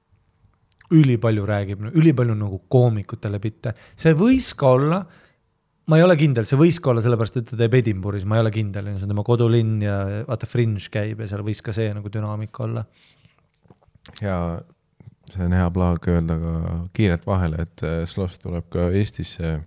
ülipalju 0.92 1.44
räägib, 1.44 1.82
ülipalju 2.00 2.36
nagu 2.40 2.62
koomikutele 2.72 3.40
bitte, 3.44 3.74
see 3.96 4.16
võis 4.16 4.54
ka 4.56 4.70
olla, 4.78 5.02
ma 5.92 5.98
ei 6.00 6.04
ole 6.06 6.16
kindel, 6.20 6.48
see 6.48 6.60
võis 6.60 6.80
ka 6.80 6.94
olla 6.94 7.04
sellepärast, 7.04 7.42
et 7.42 7.50
ta 7.50 7.60
teeb 7.60 7.76
Edinburgh'is, 7.82 8.24
ma 8.24 8.38
ei 8.38 8.46
ole 8.46 8.54
kindel, 8.56 8.88
see 8.96 9.04
on 9.04 9.12
tema 9.12 9.26
kodulinn 9.28 9.82
ja 9.84 9.98
vaata, 10.28 10.48
Fringe 10.48 10.88
käib 10.92 11.20
ja 11.20 11.28
seal 11.28 11.44
võis 11.44 11.60
ka 11.64 11.76
see 11.76 11.92
nagu 11.96 12.12
dünaamika 12.12 12.64
olla. 12.64 12.86
ja 14.22 14.38
see 15.34 15.44
on 15.44 15.58
hea 15.60 15.68
plaag 15.76 16.08
öelda 16.08 16.40
ka 16.40 16.54
kiirelt 16.96 17.28
vahele, 17.28 17.68
et 17.68 17.84
Sloss 18.08 18.40
tuleb 18.40 18.72
ka 18.72 18.88
Eestisse 18.96 19.58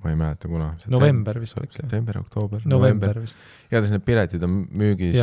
ma 0.00 0.12
ei 0.12 0.16
mäleta, 0.16 0.48
kuna. 0.48 0.70
november 0.88 1.40
vist. 1.40 1.58
september, 1.74 2.20
oktoober. 2.22 2.64
november 2.68 3.20
vist. 3.20 3.38
igatahes 3.68 3.92
need 3.94 4.04
piletid 4.06 4.44
on 4.46 4.62
müügis, 4.80 5.20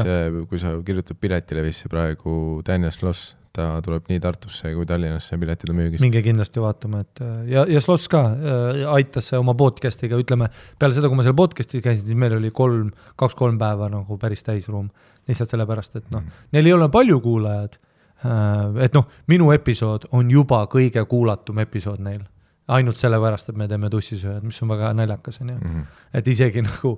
kui 0.50 0.62
sa 0.62 0.76
kirjutad 0.86 1.18
Piletilevisse 1.22 1.90
praegu 1.92 2.62
Daniel 2.66 2.94
Sloss, 2.94 3.34
ta 3.58 3.70
tuleb 3.82 4.06
nii 4.12 4.22
Tartusse 4.22 4.72
kui 4.76 4.86
Tallinnasse, 4.90 5.40
piletid 5.42 5.74
on 5.74 5.80
müügis. 5.80 6.04
minge 6.04 6.22
kindlasti 6.26 6.62
vaatama, 6.62 7.02
et 7.06 7.24
ja, 7.50 7.66
ja 7.70 7.82
Sloss 7.84 8.10
ka 8.12 8.24
äh, 8.30 8.84
aitas 8.94 9.32
oma 9.40 9.58
podcast'iga, 9.58 10.20
ütleme, 10.22 10.52
peale 10.80 10.98
seda, 10.98 11.10
kui 11.10 11.20
ma 11.20 11.26
seal 11.26 11.38
podcast'is 11.38 11.84
käisin, 11.84 12.06
siis 12.06 12.20
meil 12.20 12.38
oli 12.38 12.54
kolm, 12.56 12.94
kaks-kolm 13.20 13.58
päeva 13.62 13.90
nagu 13.94 14.22
päris 14.22 14.46
täisruum. 14.46 14.90
lihtsalt 15.28 15.50
sellepärast, 15.52 15.98
et 16.00 16.10
noh 16.14 16.22
mm., 16.22 16.48
neil 16.56 16.70
ei 16.70 16.78
ole 16.78 16.88
palju 16.94 17.20
kuulajaid 17.26 17.82
äh,. 18.24 18.84
et 18.86 18.94
noh, 18.96 19.10
minu 19.28 19.52
episood 19.58 20.10
on 20.16 20.30
juba 20.32 20.66
kõige 20.72 21.04
kuulatum 21.10 21.66
episood 21.66 22.04
neil 22.04 22.22
ainult 22.68 23.00
sellepärast, 23.00 23.52
et 23.52 23.60
me 23.60 23.68
teeme 23.70 23.90
tussisööjad, 23.92 24.44
mis 24.44 24.58
on 24.64 24.72
väga 24.74 24.90
naljakas, 24.98 25.40
on 25.42 25.54
ju. 25.54 25.58
Mhm. 25.58 25.86
et 26.14 26.28
isegi 26.28 26.62
nagu, 26.66 26.94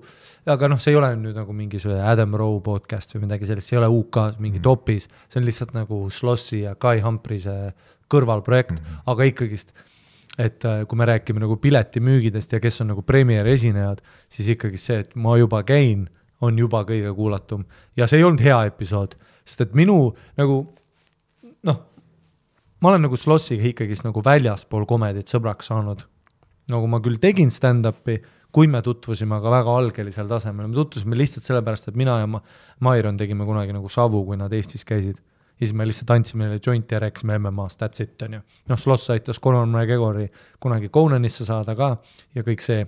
aga 0.46 0.70
noh, 0.72 0.80
see 0.82 0.94
ei 0.94 0.98
ole 0.98 1.12
nüüd 1.20 1.38
nagu 1.38 1.54
mingi 1.54 1.80
see 1.82 2.00
Adam 2.02 2.34
Rowe 2.34 2.62
podcast 2.66 3.14
või 3.16 3.28
midagi 3.28 3.50
sellist, 3.50 3.70
see 3.70 3.78
ei 3.78 3.84
ole 3.84 3.92
UK-s 4.00 4.40
mingi 4.40 4.58
mm 4.58 4.62
-hmm. 4.62 4.64
topis, 4.64 5.08
see 5.28 5.40
on 5.42 5.46
lihtsalt 5.46 5.74
nagu 5.78 6.10
Slossi 6.10 6.62
ja 6.62 6.76
Guy 6.76 7.02
Humphrey'se 7.02 7.74
kõrvalprojekt 8.10 8.80
mm, 8.80 8.86
-hmm. 8.86 9.04
aga 9.06 9.24
ikkagist, 9.24 9.74
et 10.38 10.66
äh, 10.66 10.86
kui 10.88 10.98
me 10.98 11.06
räägime 11.06 11.40
nagu 11.40 11.58
piletimüügidest 11.58 12.54
ja 12.54 12.60
kes 12.60 12.82
on 12.82 12.88
nagu 12.88 13.02
premier 13.02 13.48
esinejad, 13.48 14.02
siis 14.30 14.50
ikkagi 14.50 14.78
see, 14.78 15.00
et 15.00 15.16
ma 15.16 15.38
juba 15.38 15.64
käin, 15.64 16.10
on 16.42 16.58
juba 16.58 16.84
kõige 16.84 17.14
kuulatum 17.16 17.66
ja 17.98 18.08
see 18.08 18.18
ei 18.18 18.24
olnud 18.24 18.42
hea 18.42 18.66
episood, 18.66 19.16
sest 19.46 19.62
et 19.62 19.74
minu 19.76 20.16
nagu 20.38 20.66
noh, 21.64 21.80
ma 22.82 22.92
olen 22.92 23.08
nagu 23.08 23.18
Slossiga 23.20 23.68
ikkagist 23.70 24.06
nagu 24.08 24.24
väljaspool 24.26 24.86
komedit 24.90 25.32
sõbraks 25.32 25.72
saanud. 25.72 26.06
nagu 26.70 26.86
ma 26.86 27.00
küll 27.02 27.18
tegin 27.18 27.50
stand-up'i, 27.50 28.20
kui 28.54 28.68
me 28.70 28.82
tutvusime, 28.86 29.40
aga 29.40 29.50
väga 29.50 29.74
algelisel 29.82 30.28
tasemel, 30.30 30.68
me 30.70 30.78
tutvusime 30.78 31.18
lihtsalt 31.18 31.48
sellepärast, 31.48 31.90
et 31.90 31.98
mina 31.98 32.20
ja 32.20 32.28
ma, 32.30 32.42
Mairon 32.86 33.18
tegime 33.18 33.46
kunagi 33.46 33.74
nagu 33.74 33.90
Savu, 33.90 34.22
kui 34.26 34.38
nad 34.38 34.54
Eestis 34.54 34.86
käisid. 34.86 35.18
ja 35.60 35.66
siis 35.66 35.74
me 35.74 35.88
lihtsalt 35.88 36.12
andsime 36.14 36.46
neile 36.46 36.60
jointi 36.66 36.96
ja 36.96 37.00
rääkisime 37.00 37.40
MM-ast, 37.40 37.82
that's 37.82 38.04
it, 38.04 38.22
on 38.22 38.34
ju. 38.34 38.42
noh, 38.70 38.80
Sloss 38.80 39.10
aitas 39.10 39.40
Conor 39.40 39.66
McGregori 39.66 40.30
kunagi 40.60 40.90
Conanisse 40.90 41.46
saada 41.46 41.76
ka 41.76 41.98
ja 42.36 42.44
kõik 42.44 42.62
see, 42.62 42.86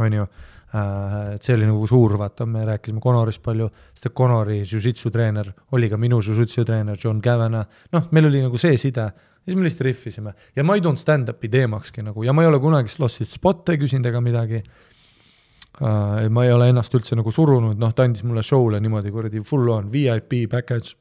on 0.00 0.12
ju 0.12 0.26
et 0.74 1.46
see 1.46 1.54
oli 1.54 1.68
nagu 1.68 1.86
suur, 1.86 2.16
vaata, 2.18 2.46
me 2.50 2.64
rääkisime 2.66 3.00
Conorist 3.00 3.42
palju, 3.44 3.68
sest 3.94 4.10
et 4.10 4.16
Conori 4.18 4.58
jujitsu 4.64 5.12
treener 5.14 5.52
oli 5.76 5.88
ka 5.88 5.98
minu 6.00 6.18
jujitsu 6.20 6.64
treener 6.66 6.98
John 7.02 7.20
Kavanagh, 7.22 7.86
noh, 7.94 8.08
meil 8.10 8.28
oli 8.30 8.42
nagu 8.42 8.58
see 8.60 8.76
side, 8.80 9.06
ja 9.46 9.52
siis 9.52 9.56
me 9.56 9.62
lihtsalt 9.66 9.86
rihvisime 9.86 10.34
ja 10.56 10.64
ma 10.66 10.74
ei 10.74 10.82
toonud 10.82 11.00
stand-up'i 11.00 11.48
teemakski 11.52 12.02
nagu 12.02 12.26
ja 12.26 12.34
ma 12.34 12.42
ei 12.42 12.50
ole 12.50 12.58
kunagi 12.60 12.90
Slossilt 12.90 13.30
spot'e 13.30 13.78
küsinud 13.78 14.10
ega 14.10 14.20
midagi 14.20 14.58
uh,. 14.60 16.26
ma 16.30 16.44
ei 16.44 16.52
ole 16.52 16.70
ennast 16.72 16.94
üldse 16.98 17.16
nagu 17.18 17.30
surunud, 17.30 17.78
noh, 17.78 17.94
ta 17.94 18.08
andis 18.08 18.26
mulle 18.26 18.42
show'le 18.42 18.82
niimoodi 18.82 19.14
kuradi 19.14 19.44
full 19.46 19.70
on 19.70 19.92
VIP 19.92 20.48
package, 20.50 20.96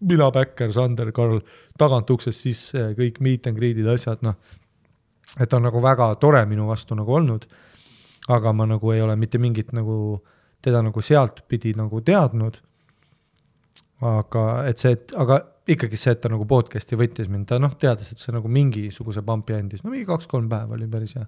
mina, 0.00 0.30
Backer, 0.30 0.72
Sander, 0.72 1.12
Karl 1.12 1.40
tagant 1.78 2.10
uksest 2.10 2.44
sisse, 2.44 2.90
kõik 2.98 3.20
meet 3.24 3.48
and 3.48 3.58
greet'id, 3.58 3.86
asjad, 3.94 4.24
noh. 4.26 4.36
et 5.38 5.48
ta 5.48 5.58
on 5.58 5.68
nagu 5.68 5.82
väga 5.82 6.10
tore 6.20 6.44
minu 6.50 6.66
vastu 6.68 6.96
nagu 6.98 7.14
olnud. 7.14 7.46
Aga 8.28 8.52
ma 8.52 8.66
nagu 8.66 8.92
ei 8.92 9.02
ole 9.04 9.16
mitte 9.16 9.38
mingit 9.38 9.72
nagu 9.76 10.22
teda 10.64 10.80
nagu 10.82 11.00
sealtpidi 11.00 11.74
nagu 11.76 12.00
teadnud. 12.00 12.60
aga 14.04 14.44
et 14.68 14.78
see, 14.78 14.92
et 14.92 15.12
aga 15.16 15.38
ikkagi 15.68 15.96
see, 15.96 16.12
et 16.12 16.20
ta 16.20 16.28
nagu 16.28 16.44
podcast'i 16.44 16.96
võttis 16.98 17.30
mind, 17.30 17.46
ta 17.48 17.58
noh, 17.58 17.72
teadis, 17.80 18.10
et 18.12 18.20
see 18.20 18.34
nagu 18.34 18.48
mingisuguse 18.52 19.22
pump'i 19.24 19.54
andis, 19.56 19.84
no 19.84 19.92
mingi 19.92 20.04
kaks-kolm 20.08 20.48
päeva 20.50 20.76
oli 20.76 20.88
päris 20.90 21.14
hea 21.16 21.24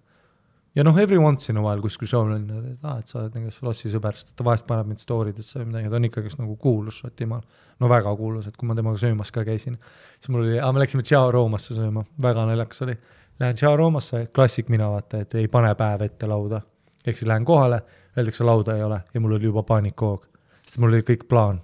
ja 0.76 0.84
noh, 0.84 0.98
every 1.00 1.16
once 1.16 1.48
in 1.52 1.56
a 1.56 1.62
while 1.64 1.80
kuskil 1.80 2.08
show'l 2.10 2.34
on, 2.34 2.44
et 2.74 2.84
aa, 2.84 2.98
et 3.00 3.08
sa 3.08 3.22
oled 3.22 3.36
nagu 3.38 3.52
Slossi 3.54 3.88
sõber, 3.92 4.18
sest 4.18 4.34
ta 4.36 4.44
vahest 4.44 4.66
paneb 4.68 4.90
mind 4.90 5.00
story 5.00 5.32
desse 5.36 5.58
või 5.62 5.70
midagi, 5.70 5.88
ta 5.92 5.98
on 5.98 6.08
ikkagist 6.10 6.40
nagu 6.42 6.56
kuulus 6.60 7.00
Šotimaal. 7.00 7.44
no 7.80 7.90
väga 7.92 8.12
kuulus, 8.18 8.50
et 8.50 8.56
kui 8.56 8.68
ma 8.68 8.76
temaga 8.76 9.00
söömas 9.00 9.32
ka 9.32 9.44
käisin, 9.46 9.78
siis 10.20 10.32
mul 10.32 10.44
oli, 10.44 10.60
me 10.60 10.84
läksime 10.84 11.04
Tšao 11.06 11.32
Roomasse 11.32 11.76
sööma, 11.76 12.04
väga 12.22 12.44
naljakas 12.50 12.84
oli. 12.84 12.96
Lähen 13.40 13.56
Tšao 13.56 13.76
Roomasse, 13.76 14.26
klassik 14.32 14.68
mina 14.72 14.88
vaata, 14.92 15.20
et 15.24 15.34
ei 15.40 15.48
pane 15.52 15.72
päev 15.76 16.04
ette 16.06 16.28
lauda. 16.28 16.60
Ehk 17.06 17.18
siis 17.18 17.28
lähen 17.28 17.44
kohale, 17.44 17.82
öeldakse 18.18 18.44
lauda 18.44 18.76
ei 18.76 18.82
ole 18.82 19.00
ja 19.14 19.20
mul 19.20 19.36
oli 19.38 19.50
juba 19.50 19.62
paanikahoog, 19.62 20.26
sest 20.66 20.78
mul 20.82 20.94
oli 20.94 21.04
kõik 21.06 21.28
plaan. 21.28 21.60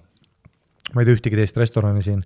ma 0.95 1.01
ei 1.01 1.09
tea 1.09 1.16
ühtegi 1.16 1.38
teist 1.38 1.57
restorani 1.57 2.03
siin 2.03 2.24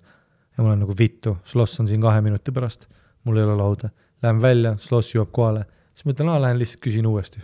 ja 0.57 0.63
mul 0.63 0.73
on 0.75 0.85
nagu 0.85 0.93
vittu, 0.99 1.37
Sloss 1.43 1.79
on 1.79 1.87
siin 1.87 2.01
kahe 2.01 2.21
minuti 2.21 2.51
pärast, 2.51 2.87
mul 3.23 3.37
ei 3.37 3.43
ole 3.43 3.55
lauda. 3.55 3.89
Lähen 4.23 4.41
välja, 4.41 4.75
Sloss 4.81 5.15
jõuab 5.15 5.31
kohale 5.31 5.65
siis 5.97 6.05
mõtlen, 6.05 6.29
aa, 6.29 6.41
lähen 6.41 6.59
lihtsalt 6.61 6.83
küsin 6.83 7.07
uuesti. 7.09 7.41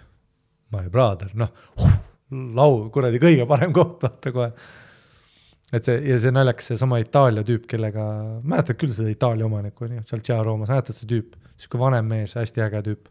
My 0.74 0.90
brother, 0.94 1.32
noh 1.38 1.50
huh,, 1.82 1.98
lau-, 2.58 2.88
kuradi 2.94 3.22
kõige 3.22 3.48
parem 3.50 3.74
koht, 3.74 4.00
vaata 4.06 4.34
kohe. 4.34 4.52
et 5.74 5.86
see, 5.86 5.98
ja 6.10 6.20
see 6.22 6.34
naljakas, 6.34 6.70
seesama 6.72 7.00
Itaalia 7.02 7.44
tüüp, 7.46 7.66
kellega, 7.70 8.06
mäletad 8.46 8.78
küll 8.82 8.94
seda 8.94 9.10
Itaalia 9.14 9.48
omanikku, 9.50 9.88
on 9.88 9.98
ju, 9.98 10.06
seal 10.10 10.22
Tšaa 10.22 10.44
Roomas, 10.46 10.70
mäletad 10.74 10.98
see 10.98 11.10
tüüp, 11.10 11.38
sihuke 11.58 11.82
vanem 11.82 12.10
mees, 12.10 12.38
hästi 12.38 12.66
äge 12.66 12.84
tüüp. 12.90 13.10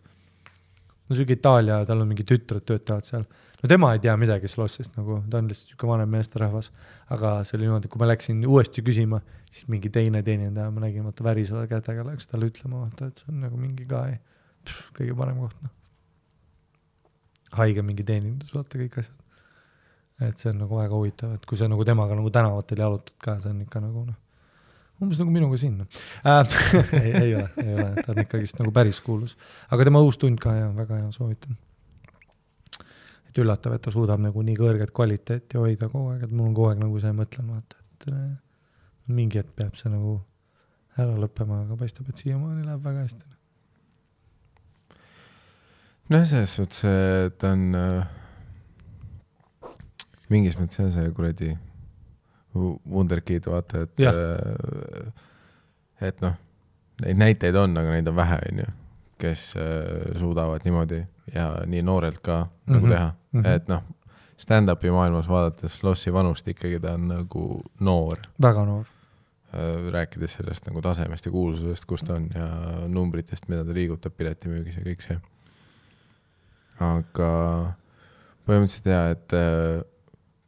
No 1.13 1.19
sihuke 1.19 1.37
Itaalia, 1.37 1.83
tal 1.89 2.03
on 2.03 2.11
mingi 2.11 2.25
tütred 2.27 2.65
töötavad 2.69 3.07
seal. 3.07 3.25
no 3.61 3.71
tema 3.71 3.93
ei 3.95 4.01
tea 4.03 4.15
midagi 4.21 4.49
Slossist 4.51 4.97
nagu, 4.99 5.21
ta 5.31 5.41
on 5.43 5.51
lihtsalt 5.51 5.75
sihuke 5.75 5.91
vanem 5.91 6.11
meesterahvas. 6.17 6.73
aga 7.13 7.35
see 7.47 7.59
oli 7.59 7.69
niimoodi, 7.69 7.91
kui 7.93 8.01
ma 8.03 8.09
läksin 8.09 8.43
uuesti 8.49 8.85
küsima, 8.87 9.21
siis 9.51 9.69
mingi 9.73 9.93
teine 9.93 10.23
teenindaja, 10.27 10.73
ma 10.73 10.87
nägin, 10.87 11.05
vaata 11.07 11.27
väriseva 11.27 11.67
kätega 11.71 12.07
läks 12.09 12.31
talle 12.31 12.49
ütlema, 12.51 12.87
vaata, 12.87 13.11
et 13.13 13.23
see 13.23 13.33
on 13.35 13.43
nagu 13.45 13.61
mingi 13.61 13.87
guy 13.89 14.17
kõige 14.97 15.17
parem 15.19 15.41
koht, 15.43 15.59
noh. 15.63 15.75
haige 17.59 17.85
mingi 17.85 18.07
teenindus, 18.09 18.55
vaata 18.57 18.81
kõik 18.81 18.99
asjad. 19.03 19.19
et 20.23 20.39
see 20.39 20.53
on 20.53 20.63
nagu 20.65 20.79
väga 20.79 20.99
huvitav, 20.99 21.37
et 21.37 21.47
kui 21.47 21.61
sa 21.61 21.69
nagu 21.69 21.85
temaga 21.85 22.17
nagu 22.19 22.31
tänavatel 22.33 22.85
jalutad 22.87 23.17
ka, 23.19 23.39
see 23.43 23.53
on 23.53 23.65
ikka 23.67 23.83
nagu 23.85 24.07
noh, 24.09 24.21
umbes 25.03 25.21
nagu 25.21 25.35
minuga 25.35 25.59
siin 25.61 25.81
äh, 25.83 26.55
ei, 27.03 27.11
ei 27.11 27.35
ole, 27.39 27.49
ei 27.63 27.75
ole, 27.75 27.91
ta 27.99 28.15
on 28.15 28.23
ikkagist 28.25 28.61
nagu 28.61 28.73
päris 28.75 29.03
kuulus. 29.05 29.37
aga 29.71 29.89
tema 29.89 30.03
uus 30.05 30.19
tund 30.21 30.41
ka 30.43 30.55
ja 30.57 30.71
väga 30.77 31.03
hea, 31.03 31.11
soovitan. 31.15 31.59
et 33.29 33.43
üllatav, 33.43 33.77
et 33.77 33.85
ta 33.85 33.95
suudab 33.95 34.23
nagu 34.23 34.47
nii 34.47 34.57
kõrget 34.61 34.95
kvaliteeti 34.95 35.61
hoida 35.61 35.91
kogu 35.93 36.15
aeg, 36.15 36.27
et 36.29 36.33
mul 36.33 36.51
on 36.51 36.57
kogu 36.57 36.71
aeg 36.71 36.83
nagu 36.85 37.03
see 37.03 37.13
mõtlema, 37.17 37.59
vaata, 37.59 37.83
et 37.83 38.09
äh, 38.15 38.25
mingi 39.13 39.43
hetk 39.43 39.55
peab 39.59 39.77
see 39.79 39.93
nagu 39.93 40.21
ära 41.01 41.15
lõppema, 41.17 41.65
aga 41.67 41.79
paistab, 41.81 42.09
et 42.13 42.21
siiamaani 42.21 42.67
läheb 42.67 42.83
väga 42.85 43.07
hästi 43.07 43.31
nojah, 46.13 46.27
selles 46.29 46.57
suhtes, 46.59 46.85
et 46.85 47.45
on 47.49 47.69
äh, 47.79 48.09
mingis 50.33 50.59
mõttes 50.61 50.81
jah, 50.81 50.91
see 50.93 51.13
kuradi 51.17 51.53
Wunderkid, 52.55 53.47
vaata, 53.49 53.87
et 53.87 54.03
äh, 54.07 55.13
et 56.09 56.21
noh, 56.21 56.37
neid 57.05 57.19
näiteid 57.21 57.57
on, 57.57 57.77
aga 57.79 57.95
neid 57.95 58.09
on 58.11 58.17
vähe, 58.17 58.39
onju, 58.51 58.69
kes 59.23 59.53
äh, 59.57 60.13
suudavad 60.19 60.67
niimoodi 60.67 61.03
ja 61.35 61.49
nii 61.67 61.83
noorelt 61.87 62.21
ka 62.21 62.43
mm 62.43 62.49
-hmm. 62.49 62.73
nagu 62.75 62.87
mhm. 62.87 62.95
teha 62.95 63.09
mm, 63.33 63.41
-hmm. 63.41 63.49
et 63.49 63.69
noh, 63.69 63.83
stand-up'i 64.37 64.91
maailmas 64.91 65.29
vaadates 65.29 65.85
Lossi 65.85 66.13
vanust 66.13 66.49
ikkagi 66.49 66.81
ta 66.81 66.95
on 66.95 67.09
nagu 67.09 67.63
noor. 67.81 68.19
väga 68.43 68.65
noor 68.65 68.85
äh,. 69.55 69.93
rääkides 69.93 70.33
sellest 70.35 70.67
nagu 70.67 70.83
tasemest 70.83 71.27
ja 71.27 71.33
kuulsusest, 71.33 71.85
kus 71.85 72.03
ta 72.03 72.15
on 72.15 72.29
ja 72.35 72.49
numbritest, 72.89 73.49
mida 73.49 73.65
ta 73.65 73.75
liigutab 73.75 74.13
piletimüügis 74.17 74.77
ja 74.77 74.83
kõik 74.83 75.01
see 75.01 75.21
aga 76.83 77.31
põhimõtteliselt 78.47 78.91
jaa, 78.91 79.11
et 79.15 79.35
äh, 79.37 79.83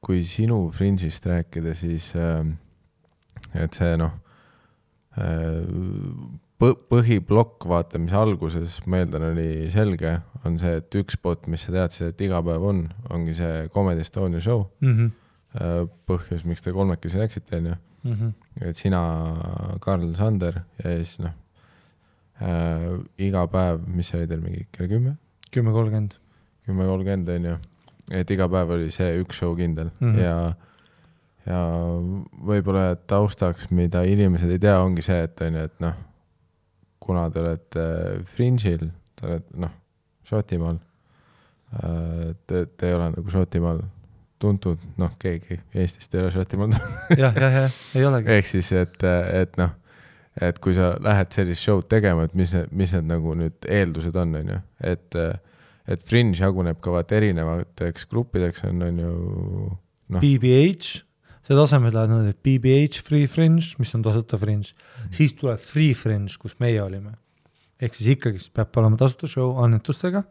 kui 0.04 0.22
sinu 0.28 0.68
Fringe'ist 0.74 1.26
rääkida, 1.26 1.74
siis 1.78 2.10
äh, 2.18 2.44
et 3.54 3.76
see 3.78 3.96
noh, 4.00 4.14
äh, 5.18 5.64
põhiplokk, 6.64 7.66
vaata, 7.68 8.00
mis 8.00 8.14
alguses, 8.16 8.78
ma 8.88 9.02
eeldan, 9.02 9.28
oli 9.32 9.68
selge, 9.72 10.14
on 10.46 10.56
see, 10.60 10.78
et 10.80 10.96
üks 11.00 11.18
spot, 11.18 11.48
mis 11.52 11.66
sa 11.66 11.74
teadsid, 11.74 12.12
et 12.12 12.24
iga 12.24 12.40
päev 12.44 12.64
on, 12.64 12.84
ongi 13.12 13.34
see 13.36 13.66
Comedy 13.74 14.04
Estonia 14.04 14.40
show 14.40 14.66
mm. 14.80 14.94
-hmm. 14.94 15.88
põhjus, 16.08 16.44
miks 16.48 16.62
te 16.62 16.72
kolmekesi 16.72 17.18
läksite, 17.18 17.56
on 17.56 17.66
ju. 17.72 17.76
Mhm. 18.04 18.28
et 18.60 18.76
sina, 18.76 19.00
Karl 19.80 20.14
Sander 20.14 20.60
ja 20.84 20.90
siis 20.96 21.18
noh 21.24 21.32
äh,, 22.40 23.00
iga 23.18 23.46
päev, 23.48 23.80
mis 23.86 24.10
see 24.10 24.18
oli 24.18 24.28
teil 24.28 24.42
mingi 24.42 24.66
kell 24.72 24.90
kümme? 24.90 25.16
kümme 25.54 25.72
kolmkümmend 25.72 26.18
kümme 26.66 26.84
kolmkümmend 26.88 27.28
on 27.28 27.48
ju, 27.48 27.56
et 28.10 28.30
iga 28.30 28.48
päev 28.52 28.74
oli 28.76 28.90
see 28.94 29.14
üks 29.22 29.40
show 29.40 29.54
kindel 29.56 29.90
mm 29.98 30.12
-hmm. 30.12 30.20
ja 30.20 30.36
ja 31.46 31.60
võib-olla 32.48 32.94
taustaks, 33.06 33.70
mida 33.70 34.02
inimesed 34.08 34.50
ei 34.50 34.58
tea, 34.58 34.78
ongi 34.80 35.04
see, 35.04 35.20
et 35.26 35.40
on 35.44 35.58
ju, 35.58 35.64
et 35.68 35.80
noh, 35.84 35.94
kuna 37.04 37.26
te 37.30 37.42
olete 37.42 37.86
Fringe'il, 38.24 38.86
te 39.16 39.26
olete 39.28 39.60
noh, 39.60 39.74
Šotimaal, 40.24 40.78
äh, 41.76 42.32
te, 42.48 42.64
te 42.66 42.88
ei 42.88 42.96
ole 42.96 43.10
nagu 43.12 43.34
Šotimaal 43.34 43.82
tuntud, 44.40 44.80
noh, 45.00 45.12
keegi 45.20 45.60
Eestist 45.74 46.14
ei 46.14 46.24
ole 46.24 46.32
Šotimaal 46.32 46.72
jah, 47.22 47.36
jah, 47.36 47.58
jah, 47.60 47.80
ei 47.94 48.06
olegi. 48.08 48.38
ehk 48.38 48.48
siis, 48.48 48.72
et, 48.72 49.04
et 49.42 49.58
noh, 49.60 49.76
et 50.40 50.58
kui 50.58 50.74
sa 50.76 50.94
lähed 51.00 51.32
sellist 51.36 51.62
show'd 51.62 51.90
tegema, 51.92 52.24
et 52.24 52.34
mis, 52.34 52.56
mis 52.72 52.96
need 52.96 53.10
nagu 53.10 53.36
nüüd 53.38 53.68
eeldused 53.68 54.16
on, 54.16 54.38
on 54.40 54.54
ju, 54.56 54.62
et 54.94 55.20
äh, 55.20 55.36
et 55.88 56.04
Fringe 56.08 56.38
jaguneb 56.40 56.80
ka 56.82 56.94
vaata 56.94 57.18
erinevateks 57.18 58.06
gruppideks 58.10 58.64
on, 58.68 58.84
on 58.86 59.00
ju 59.02 59.14
noh. 60.14 60.22
BBH, 60.22 61.02
selle 61.44 61.64
asemel 61.66 61.92
lähed 61.94 62.12
nõuda, 62.12 62.32
et 62.32 62.40
BBH 62.44 63.02
Free 63.04 63.28
Fringe, 63.30 63.74
mis 63.80 63.92
on 63.96 64.04
tasuta 64.06 64.40
Fringe 64.40 64.72
mm, 64.72 64.86
-hmm. 65.02 65.14
siis 65.18 65.36
tuleb 65.40 65.60
Free 65.60 65.94
Fringe, 65.94 66.38
kus 66.40 66.56
meie 66.60 66.82
olime. 66.82 67.16
ehk 67.80 67.94
siis 67.94 68.14
ikkagist 68.16 68.52
peab 68.54 68.76
olema 68.80 68.96
tasuta 68.96 69.28
show 69.28 69.58
annetustega, 69.60 70.22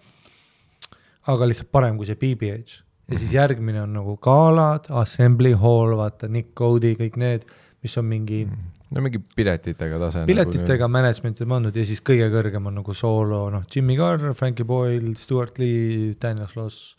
aga 1.28 1.46
lihtsalt 1.46 1.72
parem 1.72 1.98
kui 1.98 2.06
see 2.06 2.16
BBH. 2.16 2.82
ja 3.08 3.18
siis 3.18 3.30
mhm. 3.30 3.36
järgmine 3.36 3.82
on 3.82 3.94
nagu 3.94 4.18
galad, 4.18 4.90
Assembly 4.90 5.54
Hall, 5.54 5.98
vaata, 5.98 6.28
Nick 6.28 6.56
Cody, 6.56 6.96
kõik 6.96 7.18
need, 7.18 7.46
mis 7.84 7.98
on 7.98 8.06
mingi 8.06 8.46
mm 8.46 8.52
-hmm 8.52 8.73
no 8.94 9.04
mingi 9.04 9.22
piletitega 9.36 10.00
tase. 10.02 10.24
Nagu 10.24 10.32
piletitega 10.32 10.86
nagu... 10.86 10.94
management'i 10.98 11.48
pandud 11.50 11.78
ja 11.78 11.86
siis 11.88 12.02
kõige 12.06 12.30
kõrgem 12.34 12.70
on 12.70 12.78
nagu 12.82 12.96
soolo, 12.98 13.46
noh, 13.54 13.64
Jimmy 13.70 13.98
Carr, 14.00 14.34
Frankie 14.38 14.68
Boyle, 14.68 15.16
Stewart 15.20 15.58
Lee, 15.62 16.14
Daniel 16.22 16.50
Sloss, 16.52 16.94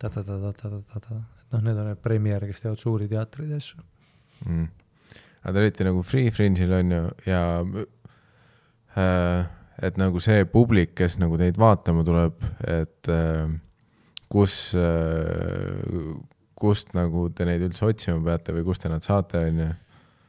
ta-ta-ta-ta-ta-ta-ta, 0.00 1.20
et 1.20 1.54
noh, 1.54 1.64
need 1.64 1.80
on 1.80 1.90
need 1.92 2.02
preemiere, 2.04 2.50
kes 2.50 2.64
teevad 2.64 2.82
suuri 2.82 3.08
teatreid 3.10 3.54
ja 3.54 3.60
asju. 3.60 3.86
Mm.. 4.48 4.68
aga 5.42 5.52
te 5.52 5.60
olite 5.60 5.84
nagu 5.84 6.02
Free 6.06 6.30
Fringe'il 6.32 6.70
on 6.72 6.92
ju 6.94 7.00
ja 7.28 7.40
äh, 8.96 9.48
et 9.84 9.98
nagu 10.00 10.20
see 10.20 10.44
publik, 10.48 10.94
kes 10.96 11.18
nagu 11.20 11.36
teid 11.40 11.58
vaatama 11.60 12.04
tuleb, 12.06 12.40
et 12.68 13.10
äh, 13.12 13.52
kus 14.32 14.74
äh,, 14.78 16.16
kust 16.60 16.92
nagu 16.96 17.28
te 17.32 17.46
neid 17.48 17.64
üldse 17.64 17.88
otsima 17.88 18.20
peate 18.24 18.54
või 18.56 18.66
kust 18.66 18.84
te 18.84 18.90
nad 18.92 19.04
saate, 19.04 19.46
on 19.48 19.62
ju 19.64 19.70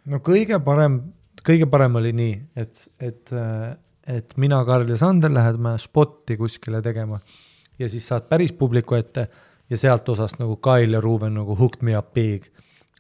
no 0.09 0.21
kõige 0.25 0.59
parem, 0.63 0.99
kõige 1.45 1.67
parem 1.69 1.99
oli 2.01 2.11
nii, 2.17 2.35
et, 2.55 2.83
et, 2.99 3.33
et 4.07 4.35
mina, 4.41 4.63
Karl 4.65 4.89
ja 4.89 4.97
Sander 4.97 5.33
läheme 5.33 5.75
spotti 5.81 6.37
kuskile 6.39 6.81
tegema 6.81 7.19
ja 7.79 7.89
siis 7.89 8.07
saad 8.07 8.27
päris 8.29 8.53
publiku 8.57 8.97
ette 8.97 9.27
ja 9.69 9.79
sealt 9.79 10.09
osast 10.09 10.39
nagu 10.41 10.57
Kail 10.63 10.97
ja 10.97 11.01
Ruuben 11.01 11.35
nagu 11.37 11.55
hooked 11.57 11.83
me 11.85 11.97
up 11.97 12.13
big. 12.13 12.49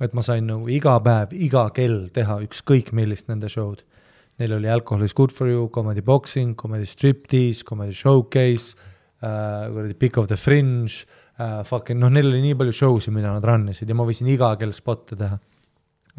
et 0.01 0.13
ma 0.17 0.23
sain 0.25 0.47
nagu 0.49 0.65
iga 0.71 0.95
päev, 1.03 1.35
iga 1.37 1.67
kell 1.75 2.07
teha 2.09 2.39
ükskõik 2.41 2.87
millist 2.97 3.27
nende 3.29 3.45
show'd. 3.51 3.83
Neil 4.41 4.55
oli 4.55 4.69
Alcohol 4.71 5.03
is 5.05 5.13
good 5.13 5.29
for 5.29 5.45
you, 5.45 5.67
comedy 5.69 6.01
boxing, 6.01 6.55
comedy 6.57 6.87
striptease, 6.89 7.61
comedy 7.67 7.93
showcase 7.93 8.73
uh,, 9.21 9.67
kuradi 9.69 9.93
Pick 9.99 10.17
of 10.17 10.25
the 10.31 10.39
fringe 10.39 11.05
uh, 11.37 11.61
fucking 11.67 12.01
noh, 12.01 12.09
neil 12.09 12.31
oli 12.31 12.41
nii 12.47 12.57
palju 12.57 12.73
show 12.73 12.97
sid, 12.97 13.13
mida 13.13 13.29
nad 13.29 13.45
run 13.45 13.69
isid 13.69 13.91
ja 13.91 13.97
ma 13.97 14.07
võisin 14.07 14.31
iga 14.33 14.55
kell 14.57 14.73
spot'e 14.73 15.19
teha. 15.19 15.37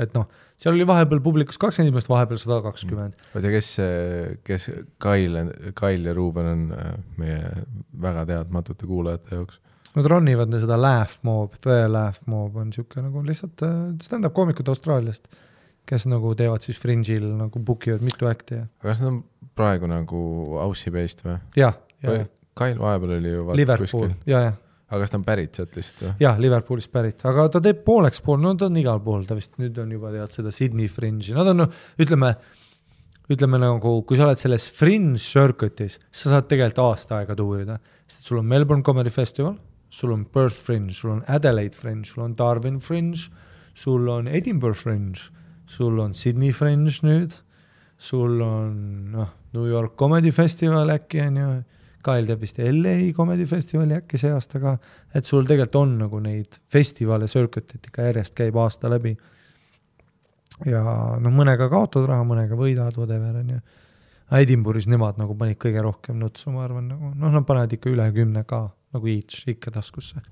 Et 0.01 0.15
noh, 0.17 0.29
seal 0.61 0.75
oli 0.77 0.87
vahepeal 0.89 1.21
publikus 1.25 1.59
kakskümmend 1.61 1.91
inimest, 1.91 2.11
vahepeal 2.11 2.41
sada 2.41 2.61
kakskümmend. 2.65 3.19
oota, 3.35 3.53
kes, 3.53 3.69
kes 4.47 4.69
Kail, 5.03 5.39
Kail 5.79 6.09
ja 6.09 6.15
Ruuben 6.17 6.49
on 6.53 6.65
äh, 6.77 6.95
meie 7.21 7.67
väga 8.03 8.25
teadmatute 8.31 8.89
kuulajate 8.89 9.37
jaoks? 9.37 9.61
Nad 9.93 10.09
run 10.09 10.29
ivad 10.33 10.55
seda 10.57 10.79
Laugh 10.81 11.21
Mob, 11.29 11.59
The 11.61 11.85
Laugh 11.91 12.25
Mob 12.31 12.57
on 12.57 12.71
niisugune 12.71 13.11
nagu 13.11 13.25
lihtsalt 13.27 13.65
äh, 13.67 13.81
stand-up 14.05 14.37
koomikud 14.37 14.69
Austraaliast, 14.73 15.29
kes 15.89 16.09
nagu 16.09 16.33
teevad 16.39 16.65
siis 16.65 16.81
Fringe'il 16.81 17.27
nagu 17.37 17.61
book 17.61 17.89
ivad 17.91 18.05
mitu 18.07 18.31
act'i 18.31 18.63
ja 18.63 18.69
kas 18.85 19.03
nad 19.03 19.13
on 19.13 19.23
praegu 19.59 19.91
nagu 19.91 20.23
Aussie 20.63 20.95
based 20.95 21.25
või? 21.27 21.41
jah, 21.59 21.77
ja, 22.05 22.23
ja 22.23 22.29
Kail 22.57 22.77
vahepeal 22.81 23.17
oli 23.19 23.33
ju 23.33 23.49
Liverpool 23.57 23.89
kuskil, 23.89 24.15
ja, 24.29 24.47
ja 24.49 24.53
aga 24.93 25.01
kas 25.07 25.13
ta 25.13 25.19
on 25.19 25.25
pärit 25.25 25.57
sealt 25.57 25.77
lihtsalt 25.79 26.03
või? 26.05 26.15
jah, 26.21 26.41
Liverpoolist 26.41 26.93
pärit, 26.93 27.23
aga 27.29 27.47
ta 27.55 27.63
teeb 27.65 27.81
pooleks 27.87 28.21
pool, 28.25 28.41
no 28.43 28.53
ta 28.61 28.69
on 28.69 28.77
igal 28.81 29.01
pool, 29.05 29.25
ta 29.29 29.37
vist 29.39 29.57
nüüd 29.63 29.79
on 29.81 29.95
juba 29.97 30.13
tead 30.13 30.35
seda 30.35 30.53
Sydney 30.53 30.91
Fringe'i, 30.93 31.33
nad 31.37 31.49
on 31.55 31.63
noh, 31.65 31.83
ütleme, 32.03 32.35
ütleme 33.33 33.61
nagu, 33.63 33.95
kui 34.09 34.21
sa 34.21 34.27
oled 34.29 34.41
selles 34.41 34.69
Fringe 34.77 35.21
circuit'is, 35.23 35.97
sa 36.13 36.35
saad 36.35 36.51
tegelikult 36.51 36.83
aasta 36.85 37.23
aega 37.23 37.37
tuurida, 37.39 37.79
sest 38.11 38.29
sul 38.29 38.43
on 38.43 38.51
Melbourne 38.53 38.85
Comedy 38.85 39.13
Festival, 39.15 39.57
sul 39.93 40.13
on 40.13 40.27
Perth 40.29 40.61
Fringe, 40.61 40.93
sul 40.97 41.17
on 41.17 41.25
Adelaide 41.29 41.79
Fringe, 41.79 42.05
sul 42.09 42.27
on 42.27 42.37
Darwin 42.37 42.81
Fringe, 42.81 43.31
sul 43.75 44.09
on 44.13 44.29
Edinburgh 44.29 44.77
Fringe, 44.77 45.31
sul 45.67 46.01
on 46.05 46.13
Sydney 46.13 46.53
Fringe 46.53 47.01
nüüd, 47.07 47.41
sul 47.97 48.41
on 48.45 48.77
noh, 49.15 49.37
New 49.57 49.69
York 49.71 49.97
Comedy 49.97 50.33
Festival 50.35 50.93
äkki 50.93 51.23
on 51.25 51.41
ju, 51.41 51.53
Kael 52.03 52.27
teeb 52.27 52.41
vist 52.43 52.59
LA 52.59 53.13
Comedy 53.17 53.47
Festivali 53.47 53.95
äkki 53.95 54.19
see 54.19 54.33
aasta 54.35 54.61
ka, 54.63 54.75
et 55.15 55.29
sul 55.29 55.47
tegelikult 55.47 55.79
on 55.83 55.95
nagu 56.01 56.19
neid 56.23 56.59
festivale, 56.73 57.29
circuit'it 57.31 57.91
ikka 57.91 58.09
järjest 58.11 58.35
käib 58.39 58.59
aasta 58.59 58.91
läbi. 58.91 59.17
ja 60.67 60.83
noh, 61.23 61.33
mõnega 61.33 61.71
kaotad 61.71 62.07
raha, 62.11 62.27
mõnega 62.27 62.59
võidad, 62.59 62.99
whatever 62.99 63.41
on 63.41 63.57
ju. 63.57 63.63
Edinburgh'is 64.33 64.89
nemad 64.89 65.19
nagu 65.21 65.35
panid 65.37 65.59
kõige 65.61 65.83
rohkem 65.85 66.17
nutsu, 66.21 66.51
ma 66.53 66.65
arvan, 66.65 66.89
nagu 66.89 67.11
noh, 67.15 67.33
nad 67.33 67.47
panevad 67.47 67.73
ikka 67.77 67.91
üle 67.93 68.07
kümne 68.17 68.45
ka 68.49 68.65
nagu 68.93 69.09
each 69.09 69.49
ikka 69.49 69.73
taskusse 69.75 70.23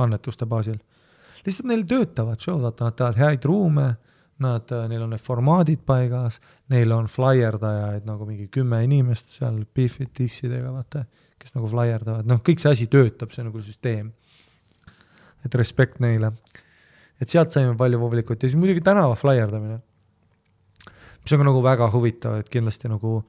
annetuste 0.00 0.46
baasil. 0.46 0.78
lihtsalt 1.46 1.68
neil 1.70 1.84
töötavad 1.88 2.40
show'd, 2.40 2.62
vaata 2.64 2.88
nad 2.88 2.96
teevad 2.98 3.20
häid 3.20 3.46
ruume, 3.48 3.86
nad, 4.42 4.72
neil 4.90 5.04
on 5.04 5.12
need 5.14 5.22
formaadid 5.22 5.82
paigas, 5.86 6.40
neil 6.72 6.92
on 6.96 7.08
flyerdajaid 7.10 8.06
nagu 8.08 8.28
mingi 8.28 8.48
kümme 8.52 8.82
inimest 8.86 9.36
seal 9.38 9.62
Biffid, 9.74 10.12
dissidega, 10.16 10.72
vaata, 10.74 11.04
kes 11.40 11.54
nagu 11.56 11.68
flyerdavad, 11.70 12.28
noh, 12.28 12.40
kõik 12.44 12.62
see 12.62 12.72
asi 12.74 12.88
töötab, 12.92 13.32
see 13.34 13.44
on 13.44 13.50
nagu 13.50 13.62
süsteem. 13.64 14.12
et 15.44 15.54
respekt 15.54 16.00
neile. 16.00 16.32
et 17.20 17.28
sealt 17.28 17.52
saime 17.52 17.76
palju 17.76 17.98
publikut 18.00 18.42
ja 18.42 18.48
siis 18.48 18.58
muidugi 18.58 18.80
tänava 18.80 19.14
flyerdamine, 19.16 19.80
mis 21.22 21.32
on 21.32 21.38
ka 21.38 21.44
nagu 21.44 21.62
väga 21.62 21.90
huvitav, 21.92 22.38
et 22.40 22.48
kindlasti 22.48 22.88
nagu 22.88 23.22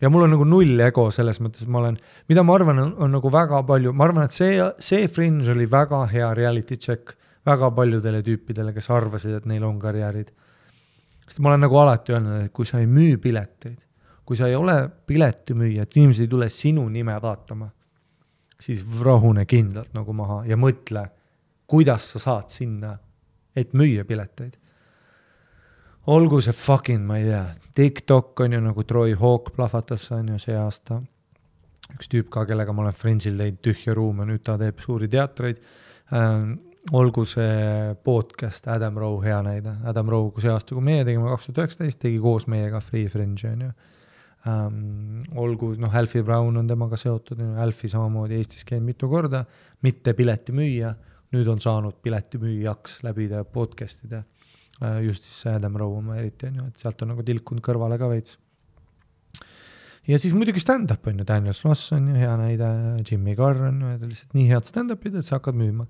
ja 0.00 0.10
mul 0.10 0.26
on 0.26 0.30
nagu 0.34 0.44
null 0.46 0.80
ego 0.80 1.08
selles 1.14 1.40
mõttes, 1.42 1.66
ma 1.66 1.82
olen, 1.82 1.98
mida 2.28 2.42
ma 2.42 2.54
arvan, 2.54 2.82
on 2.98 3.14
nagu 3.14 3.30
väga 3.30 3.62
palju, 3.66 3.92
ma 3.92 4.06
arvan, 4.06 4.26
et 4.26 4.34
see, 4.34 4.58
see 4.78 5.08
Fringe 5.08 5.50
oli 5.50 5.66
väga 5.70 6.04
hea 6.12 6.32
reality 6.38 6.76
check 6.76 7.14
väga 7.48 7.70
paljudele 7.74 8.22
tüüpidele, 8.24 8.74
kes 8.76 8.90
arvasid, 8.94 9.38
et 9.38 9.48
neil 9.48 9.64
on 9.66 9.78
karjäärid. 9.82 10.30
Sest 11.28 11.42
ma 11.44 11.52
olen 11.52 11.66
nagu 11.66 11.76
alati 11.78 12.14
öelnud, 12.16 12.46
et 12.48 12.52
kui 12.56 12.66
sa 12.66 12.80
ei 12.80 12.88
müü 12.90 13.18
pileteid, 13.22 13.82
kui 14.24 14.36
sa 14.36 14.48
ei 14.48 14.56
ole 14.56 14.78
piletimüüja, 15.06 15.84
et 15.84 15.96
inimesed 15.96 16.26
ei 16.26 16.32
tule 16.32 16.48
sinu 16.52 16.86
nime 16.92 17.14
vaatama, 17.22 17.68
siis 18.58 18.80
rahune 19.04 19.44
kindlalt 19.48 19.92
nagu 19.94 20.16
maha 20.16 20.42
ja 20.48 20.56
mõtle, 20.58 21.04
kuidas 21.68 22.14
sa 22.14 22.22
saad 22.22 22.48
sinna, 22.52 22.96
et 23.56 23.76
müüa 23.76 24.04
pileteid 24.08 24.56
olgu 26.08 26.40
see 26.40 26.56
fucking, 26.56 27.04
ma 27.04 27.18
ei 27.20 27.26
tea, 27.28 27.44
TikTok 27.76 28.40
on 28.44 28.56
ju 28.56 28.60
nagu 28.64 28.84
Troy 28.88 29.14
Hawk 29.18 29.52
plahvatas, 29.56 30.06
on 30.16 30.32
ju 30.32 30.38
see 30.40 30.56
aasta. 30.56 31.02
üks 31.88 32.10
tüüp 32.12 32.28
ka, 32.32 32.44
kellega 32.48 32.72
ma 32.76 32.84
olen 32.84 32.96
Fringe'il 32.96 33.38
teinud 33.40 33.60
tühja 33.64 33.94
ruume, 33.96 34.26
nüüd 34.28 34.42
ta 34.44 34.58
teeb 34.60 34.80
suuri 34.84 35.08
teatreid 35.08 35.60
ähm,. 36.12 36.56
Olgu 36.92 37.24
see 37.28 37.94
podcast 38.04 38.68
Adam 38.72 38.96
Rowe 38.98 39.26
hea 39.26 39.38
näide, 39.44 39.74
Adam 39.88 40.08
Rowe, 40.12 40.32
kui 40.32 40.44
see 40.44 40.52
aasta, 40.52 40.74
kui 40.74 40.84
meie 40.84 41.04
tegime 41.04 41.28
kaks 41.28 41.48
tuhat 41.48 41.64
üheksateist, 41.64 42.00
tegi 42.06 42.20
koos 42.22 42.48
meiega 42.48 42.80
Free 42.84 43.10
Fringe'i 43.12 43.52
on 43.52 43.66
ju 43.66 43.72
ähm,. 44.48 45.26
olgu 45.36 45.74
noh, 45.80 45.94
Alfie 46.00 46.22
Brown 46.24 46.56
on 46.56 46.70
temaga 46.70 46.96
seotud, 46.96 47.42
Alfie 47.60 47.90
samamoodi 47.92 48.38
Eestis 48.38 48.64
käinud 48.64 48.88
mitu 48.88 49.10
korda, 49.10 49.44
mitte 49.82 50.14
piletimüüja, 50.16 50.94
nüüd 51.34 51.48
on 51.52 51.60
saanud 51.60 51.98
piletimüüjaks 52.02 53.02
läbi 53.04 53.28
podcast'ide 53.52 54.24
Äh, 54.78 55.00
just 55.02 55.24
siis 55.26 55.40
see 55.42 55.54
Adam 55.54 55.74
Rowe 55.78 55.98
oma 55.98 56.18
eriti 56.20 56.46
on 56.46 56.60
ju, 56.60 56.64
et 56.70 56.82
sealt 56.82 57.00
on 57.02 57.10
nagu 57.10 57.24
tilkunud 57.26 57.62
kõrvale 57.66 57.96
ka 57.98 58.06
veits. 58.12 58.36
ja 60.06 60.18
siis 60.22 60.36
muidugi 60.36 60.62
stand-up 60.62 61.06
on 61.10 61.18
ju, 61.18 61.26
Daniel 61.26 61.56
Sloss 61.56 61.90
on 61.96 62.06
ju 62.12 62.14
hea 62.14 62.36
näide, 62.38 62.68
Jimmy 63.02 63.34
Carr 63.36 63.58
on 63.72 63.80
ju, 63.82 63.96
lihtsalt 64.04 64.36
nii 64.38 64.46
head 64.52 64.70
stand-up'id, 64.70 65.18
et 65.18 65.26
sa 65.26 65.40
hakkad 65.40 65.58
müüma. 65.58 65.88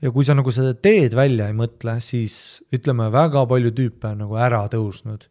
Ja 0.00 0.10
kui 0.14 0.24
sa 0.24 0.34
nagu 0.36 0.52
seda 0.54 0.72
teed 0.74 1.14
välja 1.16 1.48
ei 1.50 1.56
mõtle, 1.56 1.98
siis 2.04 2.62
ütleme, 2.72 3.10
väga 3.12 3.44
palju 3.50 3.72
tüüpe 3.76 4.14
on 4.14 4.24
nagu 4.24 4.38
ära 4.40 4.62
tõusnud 4.72 5.26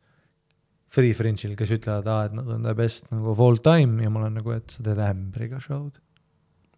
Free 0.89 1.13
Fringe'il, 1.13 1.53
kes 1.57 1.71
ütlevad, 1.75 2.07
et 2.25 2.33
nad 2.33 2.47
on 2.49 2.63
the 2.65 2.73
best 2.77 3.11
nagu 3.13 3.29
of 3.33 3.41
all 3.45 3.57
time 3.61 4.01
ja 4.01 4.09
ma 4.09 4.23
olen 4.23 4.39
nagu, 4.39 4.53
et 4.55 4.73
sa 4.73 4.85
teed 4.85 5.01
ämbriga 5.05 5.59
show'd. 5.61 5.99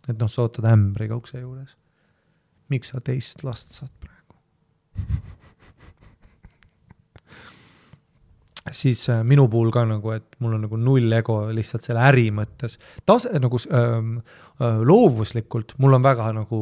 et 0.10 0.18
noh, 0.18 0.30
sa 0.32 0.42
ootad 0.48 0.66
ämbriga 0.68 1.16
ukse 1.16 1.40
juures. 1.40 1.78
miks 2.72 2.92
sa 2.92 3.00
teist 3.00 3.44
last 3.44 3.72
saad 3.80 3.92
praegu? 4.00 4.36
siis 8.82 9.10
äh, 9.10 9.24
minu 9.24 9.48
puhul 9.52 9.72
ka 9.74 9.86
nagu, 9.88 10.12
et 10.16 10.36
mul 10.40 10.54
on 10.56 10.62
nagu 10.68 10.78
null 10.80 11.12
ego 11.16 11.52
lihtsalt 11.56 11.84
selle 11.86 12.04
äri 12.12 12.30
mõttes, 12.36 12.78
tase 13.08 13.32
nagu 13.40 13.58
ähm, 13.72 14.18
äh, 14.62 14.80
loovuslikult, 14.88 15.76
mul 15.82 15.98
on 15.98 16.04
väga 16.04 16.32
nagu 16.36 16.62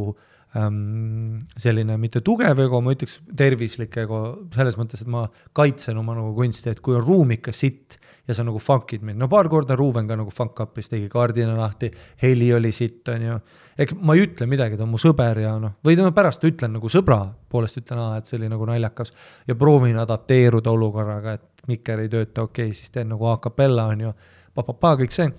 ähm, 0.58 1.40
selline 1.60 1.98
mitte 2.02 2.22
tugev 2.26 2.60
ego, 2.64 2.82
ma 2.82 2.94
ütleks 2.96 3.20
tervislik 3.38 3.98
ego 4.02 4.22
selles 4.56 4.78
mõttes, 4.80 5.04
et 5.04 5.12
ma 5.12 5.28
kaitsen 5.56 5.98
oma 6.02 6.16
nagu 6.18 6.32
kunsti, 6.38 6.72
et 6.72 6.82
kui 6.86 6.98
on 6.98 7.06
ruum 7.06 7.36
ikka 7.36 7.54
sitt 7.54 8.00
ja 8.30 8.36
sa 8.38 8.46
nagu 8.46 8.62
funk'id 8.62 9.04
mind, 9.06 9.18
no 9.18 9.30
paar 9.30 9.50
korda 9.50 9.78
Ruuben 9.78 10.08
ka 10.08 10.18
nagu 10.20 10.34
funk 10.34 10.62
up'is, 10.62 10.90
tegi 10.92 11.10
kardina 11.10 11.56
lahti, 11.58 11.90
heli 12.22 12.52
oli 12.54 12.72
sitt, 12.76 13.02
on 13.10 13.26
ju. 13.26 13.38
ehk 13.80 13.94
ma 14.06 14.16
ei 14.18 14.26
ütle 14.28 14.46
midagi, 14.50 14.78
ta 14.78 14.86
on 14.86 14.92
mu 14.94 15.02
sõber 15.02 15.42
ja 15.42 15.56
noh, 15.62 15.78
või 15.86 15.98
no 15.98 16.12
pärast 16.16 16.46
ütlen 16.46 16.76
nagu 16.78 16.92
sõbra 16.92 17.24
poolest 17.50 17.82
ütlen, 17.82 18.02
et 18.18 18.30
see 18.30 18.38
oli 18.38 18.50
nagu 18.52 18.68
naljakas 18.70 19.14
ja 19.48 19.58
proovin 19.58 19.98
adapteeruda 20.02 20.74
olukorraga, 20.74 21.38
et 21.40 21.66
mikker 21.70 22.06
ei 22.06 22.12
tööta, 22.12 22.46
okei 22.46 22.70
okay,, 22.70 22.78
siis 22.78 22.94
teen 22.94 23.10
nagu 23.14 23.26
a 23.30 23.40
capella 23.42 23.88
on 23.90 24.06
ju, 24.08 24.14
pa-pa-pa 24.54 24.96
kõik 25.02 25.16
see. 25.16 25.32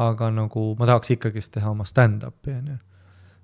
aga 0.00 0.28
nagu 0.30 0.74
ma 0.78 0.86
tahaks 0.86 1.10
ikkagist 1.16 1.52
teha 1.56 1.72
oma 1.72 1.84
stand-up'i 1.84 2.52
on 2.54 2.68
ju. 2.74 2.78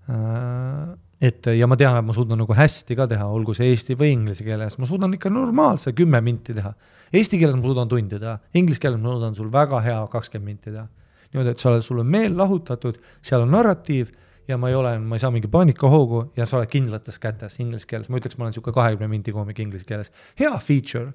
Et 0.07 1.49
ja 1.57 1.67
ma 1.67 1.79
tean, 1.79 1.97
et 1.99 2.07
ma 2.07 2.15
suudan 2.15 2.39
nagu 2.39 2.55
hästi 2.55 2.97
ka 2.99 3.07
teha, 3.11 3.27
olgu 3.33 3.55
see 3.57 3.71
eesti 3.73 3.97
või 3.99 4.13
inglise 4.15 4.45
keeles, 4.47 4.77
ma 4.79 4.89
suudan 4.89 5.17
ikka 5.17 5.33
normaalse 5.33 5.95
kümme 5.97 6.21
minti 6.25 6.55
teha. 6.55 6.75
Eesti 7.15 7.41
keeles 7.41 7.57
ma 7.59 7.67
suudan 7.67 7.91
tundi 7.91 8.19
teha, 8.21 8.37
inglise 8.59 8.83
keeles 8.83 9.01
ma 9.03 9.15
suudan 9.15 9.35
sul 9.39 9.51
väga 9.53 9.81
hea 9.85 9.99
kakskümmend 10.13 10.53
minti 10.53 10.71
teha. 10.75 10.87
niimoodi, 11.33 11.51
et 11.57 11.59
sa 11.59 11.73
oled, 11.73 11.83
sul 11.83 11.99
on 11.99 12.07
meel 12.07 12.37
lahutatud, 12.39 13.01
seal 13.25 13.43
on 13.43 13.51
narratiiv 13.51 14.13
ja 14.47 14.57
ma 14.59 14.69
ei 14.71 14.77
ole, 14.79 14.93
ma 15.03 15.17
ei 15.17 15.21
saa 15.21 15.33
mingi 15.35 15.49
paanikahoogu 15.51 16.33
ja 16.37 16.47
sa 16.47 16.61
oled 16.61 16.71
kindlates 16.71 17.19
kätes 17.19 17.59
inglise 17.61 17.87
keeles, 17.91 18.09
ma 18.09 18.21
ütleks, 18.21 18.39
ma 18.39 18.47
olen 18.47 18.55
niisugune 18.55 18.77
kahekümne 18.77 19.09
minti 19.11 19.35
koomik 19.35 19.59
inglise 19.59 19.85
keeles. 19.89 20.13
hea 20.39 20.53
feature, 20.63 21.13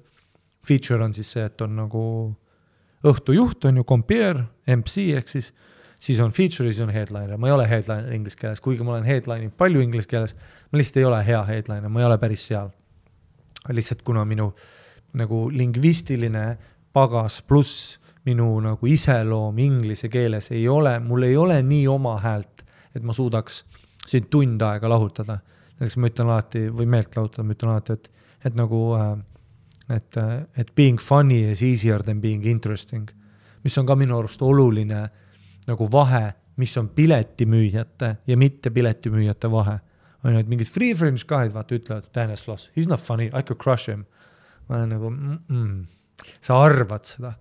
feature 0.66 1.00
on 1.04 1.14
siis 1.16 1.32
see, 1.32 1.44
et 1.48 1.64
on 1.64 1.76
nagu 1.80 2.04
õhtujuht 3.08 3.64
on 3.68 3.80
ju, 3.80 3.84
kompeer, 3.88 4.44
MC 4.76 5.08
ehk 5.16 5.32
siis, 5.32 5.52
siis 6.02 6.20
on 6.20 6.32
feature 6.34 6.70
siis 6.70 6.82
on 6.82 6.90
headliner, 6.90 7.38
ma 7.38 7.48
ei 7.48 7.54
ole 7.54 7.68
headliner 7.70 8.12
inglise 8.14 8.38
keeles, 8.38 8.60
kuigi 8.60 8.82
ma 8.82 8.96
olen 8.96 9.06
headline'inud 9.06 9.54
palju 9.58 9.82
inglise 9.84 10.10
keeles, 10.10 10.34
ma 10.72 10.80
lihtsalt 10.80 10.98
ei 10.98 11.08
ole 11.08 11.20
hea 11.26 11.42
headliner, 11.48 11.88
ma 11.88 12.02
ei 12.02 12.08
ole 12.08 12.18
päris 12.18 12.46
seal. 12.50 12.70
lihtsalt 13.70 14.02
kuna 14.02 14.24
minu 14.26 14.52
nagu 15.14 15.44
lingvistiline 15.52 16.46
pagas 16.92 17.42
pluss 17.42 17.98
minu 18.26 18.48
nagu 18.60 18.86
iseloom 18.86 19.58
inglise 19.58 20.08
keeles 20.08 20.50
ei 20.50 20.68
ole, 20.68 20.98
mul 20.98 21.22
ei 21.22 21.36
ole 21.36 21.62
nii 21.62 21.86
oma 21.88 22.18
häält, 22.22 22.64
et 22.94 23.02
ma 23.02 23.12
suudaks 23.12 23.64
sind 24.06 24.30
tund 24.30 24.62
aega 24.62 24.88
lahutada. 24.88 25.38
näiteks 25.78 25.96
ma 25.96 26.10
ütlen 26.10 26.28
alati 26.30 26.68
või 26.70 26.86
meelt 26.86 27.16
lahutada, 27.16 27.46
ma 27.46 27.54
ütlen 27.54 27.70
alati, 27.70 27.92
et, 27.92 28.10
et 28.44 28.58
nagu 28.58 28.82
äh, 28.98 29.14
et, 29.90 30.16
et 30.56 30.74
being 30.74 30.98
funny 31.00 31.42
is 31.50 31.62
easier 31.62 32.02
than 32.02 32.20
being 32.20 32.44
interesting, 32.46 33.10
mis 33.64 33.78
on 33.78 33.86
ka 33.86 33.96
minu 33.98 34.18
arust 34.18 34.42
oluline 34.42 35.08
nagu 35.72 35.88
vahe, 35.92 36.26
mis 36.60 36.74
on 36.78 36.90
piletimüüjate 36.92 38.16
ja 38.26 38.36
mitte 38.36 38.70
piletimüüjate 38.70 39.50
vahe. 39.50 39.78
on 40.24 40.32
ju, 40.32 40.38
et 40.38 40.48
mingid 40.48 40.68
free 40.70 40.94
fringe 40.94 41.24
guys 41.26 41.50
vaata 41.54 41.74
ütlevad, 41.74 42.04
Daniel 42.14 42.38
Sloss, 42.38 42.70
he 42.76 42.80
is 42.80 42.88
not 42.88 43.00
funny, 43.00 43.26
I 43.26 43.42
could 43.42 43.58
crush 43.58 43.90
him. 43.90 44.04
ma 44.68 44.76
olen 44.76 44.88
nagu 44.88 45.10
mm, 45.10 45.38
-mm, 45.48 45.86
sa 46.40 46.62
arvad 46.62 47.04
seda, 47.04 47.32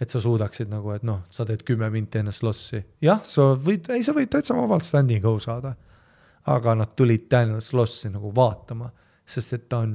et 0.00 0.10
sa 0.10 0.20
suudaksid 0.20 0.70
nagu, 0.70 0.90
et 0.90 1.02
noh, 1.06 1.20
sa 1.30 1.44
teed 1.46 1.62
kümme 1.62 1.90
minti 1.90 2.18
enne 2.18 2.32
slossi, 2.32 2.80
jah, 3.02 3.20
sa 3.24 3.52
võid, 3.54 3.90
ei, 3.94 4.02
sa 4.02 4.14
võid 4.16 4.30
täitsa 4.32 4.56
vabalt 4.56 4.84
standing 4.84 5.22
go 5.22 5.38
saada. 5.38 5.74
aga 6.46 6.74
nad 6.74 6.96
tulid 6.96 7.28
Daniel 7.30 7.60
Slossi 7.60 8.08
nagu 8.10 8.32
vaatama, 8.34 8.88
sest 9.26 9.52
et 9.52 9.68
ta 9.68 9.78
on 9.78 9.92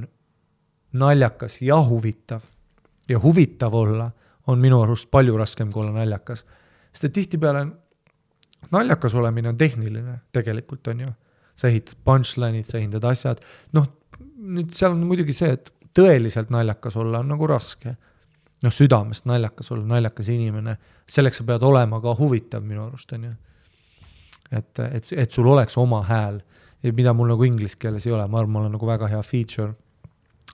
naljakas 0.92 1.60
ja 1.62 1.76
huvitav. 1.76 2.40
ja 3.08 3.18
huvitav 3.18 3.74
olla 3.74 4.10
on 4.46 4.58
minu 4.58 4.82
arust 4.82 5.10
palju 5.10 5.36
raskem 5.36 5.72
kui 5.72 5.82
olla 5.82 5.92
naljakas, 5.92 6.44
sest 6.92 7.04
et 7.04 7.12
tihtipeale 7.12 7.66
naljakas 8.74 9.14
olemine 9.14 9.48
on 9.48 9.58
tehniline 9.58 10.18
tegelikult 10.32 10.86
on 10.88 11.00
ju. 11.00 11.12
sa 11.58 11.68
ehitad 11.68 11.96
punchline'id, 12.04 12.66
sa 12.66 12.78
hindad 12.78 13.04
asjad, 13.04 13.40
noh 13.74 13.86
nüüd 14.38 14.70
seal 14.76 14.94
on 14.94 15.02
muidugi 15.08 15.34
see, 15.36 15.50
et 15.56 15.72
tõeliselt 15.96 16.52
naljakas 16.54 16.96
olla 17.00 17.22
on 17.22 17.34
nagu 17.34 17.46
raske. 17.50 17.96
noh, 18.62 18.72
südamest 18.74 19.26
naljakas 19.30 19.70
olla, 19.70 19.84
naljakas 19.86 20.28
inimene, 20.34 20.72
selleks 21.06 21.38
sa 21.38 21.44
pead 21.46 21.62
olema 21.62 22.00
ka 22.02 22.14
huvitav 22.18 22.64
minu 22.66 22.86
arust 22.86 23.12
on 23.14 23.24
ju. 23.24 23.32
et, 24.50 24.78
et, 24.78 25.12
et 25.12 25.30
sul 25.30 25.46
oleks 25.46 25.78
oma 25.78 26.02
hääl, 26.02 26.40
mida 26.82 27.12
mul 27.12 27.28
nagu 27.30 27.44
inglise 27.44 27.78
keeles 27.78 28.06
ei 28.06 28.12
ole, 28.12 28.26
ma 28.26 28.40
arvan, 28.40 28.52
ma 28.52 28.60
olen 28.64 28.74
nagu 28.78 28.86
väga 28.86 29.10
hea 29.14 29.22
feature. 29.22 29.74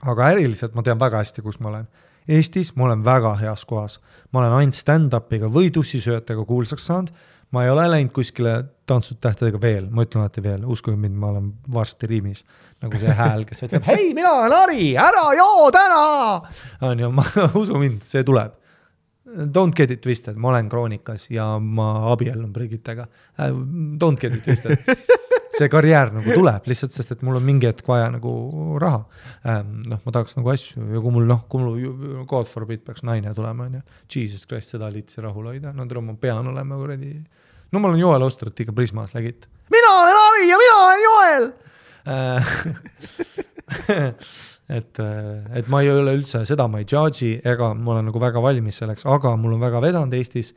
aga 0.03 0.31
äriliselt 0.35 0.75
ma 0.75 0.83
tean 0.83 1.01
väga 1.01 1.23
hästi, 1.23 1.43
kus 1.43 1.61
ma 1.61 1.69
olen. 1.69 1.89
Eestis 2.29 2.73
ma 2.77 2.87
olen 2.89 3.05
väga 3.05 3.35
heas 3.43 3.65
kohas, 3.69 3.99
ma 4.33 4.41
olen 4.41 4.59
ainult 4.59 4.79
stand-up'iga 4.79 5.51
või 5.53 5.69
tussisööjatega 5.75 6.45
kuulsaks 6.49 6.87
saanud, 6.89 7.11
ma 7.53 7.65
ei 7.65 7.71
ole 7.71 7.85
läinud 7.91 8.13
kuskile 8.17 8.55
tantsud 8.89 9.21
tähtedega 9.23 9.61
veel, 9.61 9.87
ma 9.93 10.05
ütlen 10.05 10.25
alati 10.25 10.43
veel, 10.45 10.65
uskuge 10.69 10.97
mind, 10.99 11.17
ma 11.21 11.31
olen 11.35 11.53
varsti 11.73 12.09
riimis. 12.11 12.45
nagu 12.83 12.99
see 13.01 13.13
hääl, 13.17 13.45
kes 13.49 13.65
ütleb, 13.69 13.85
hei, 13.89 14.11
mina 14.17 14.33
olen 14.41 14.57
Ari, 14.57 14.91
ära 14.97 15.25
joo 15.37 15.71
täna. 15.73 16.03
on 16.81 17.01
ju, 17.01 17.11
ma, 17.13 17.25
usu 17.63 17.79
mind, 17.81 18.03
see 18.05 18.25
tuleb. 18.25 18.57
Don't 19.35 19.75
get 19.75 19.91
it 19.91 20.05
twisted, 20.05 20.37
ma 20.39 20.53
olen 20.53 20.69
kroonikas 20.71 21.27
ja 21.31 21.59
ma 21.59 22.13
abiellun 22.13 22.53
Brigittega. 22.53 23.09
Don't 23.99 24.21
get 24.21 24.35
it 24.35 24.45
twisted. 24.45 24.79
see 25.59 25.69
karjäär 25.71 26.11
nagu 26.15 26.35
tuleb 26.35 26.67
lihtsalt, 26.69 26.93
sest 26.95 27.11
et 27.15 27.23
mul 27.27 27.37
on 27.39 27.45
mingi 27.47 27.67
hetk 27.69 27.87
vaja 27.89 28.09
nagu 28.13 28.33
raha. 28.83 29.01
noh, 29.91 30.01
ma 30.05 30.11
tahaks 30.15 30.35
nagu 30.39 30.49
asju 30.55 30.79
ja 30.95 30.99
kui 31.03 31.13
mul 31.15 31.27
noh, 31.31 31.41
kui 31.51 31.59
mul 31.63 31.75
God 32.31 32.47
forbid 32.51 32.81
peaks 32.87 33.03
naine 33.07 33.31
tulema, 33.37 33.61
onju. 33.69 33.83
Jesus 34.11 34.43
Christ, 34.51 34.69
seda 34.75 34.87
litsi 34.93 35.19
rahul 35.25 35.47
hoida, 35.53 35.69
no 35.75 35.83
tere, 35.91 36.01
ma 36.05 36.13
pean 36.21 36.45
olema 36.51 36.75
kuradi. 36.81 37.13
no 37.73 37.77
ma 37.83 37.87
olen 37.91 38.03
Joel 38.03 38.27
Ostrat 38.27 38.57
ikka 38.61 38.73
Prismas 38.73 39.11
lägid. 39.15 39.41
mina 39.71 39.91
olen 40.01 40.17
Ari 40.25 40.45
ja 40.49 40.57
mina 40.65 40.77
olen 40.87 41.01
Joel. 41.09 41.45
et, 44.69 45.01
et 45.55 45.69
ma 45.69 45.83
ei 45.85 45.91
ole 45.93 46.15
üldse, 46.17 46.43
seda 46.49 46.67
ma 46.71 46.81
ei 46.81 46.89
judge'i 46.89 47.37
ega 47.45 47.73
ma 47.77 47.95
olen 47.95 48.09
nagu 48.09 48.21
väga 48.23 48.43
valmis 48.43 48.81
selleks, 48.81 49.05
aga 49.11 49.35
mul 49.41 49.57
on 49.59 49.65
väga 49.65 49.83
vedanud 49.85 50.17
Eestis, 50.17 50.55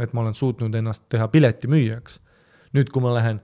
et 0.00 0.14
ma 0.16 0.24
olen 0.24 0.36
suutnud 0.36 0.74
ennast 0.74 1.04
teha 1.12 1.28
piletimüüjaks. 1.32 2.20
nüüd, 2.72 2.88
kui 2.88 3.04
ma 3.04 3.12
lähen, 3.12 3.42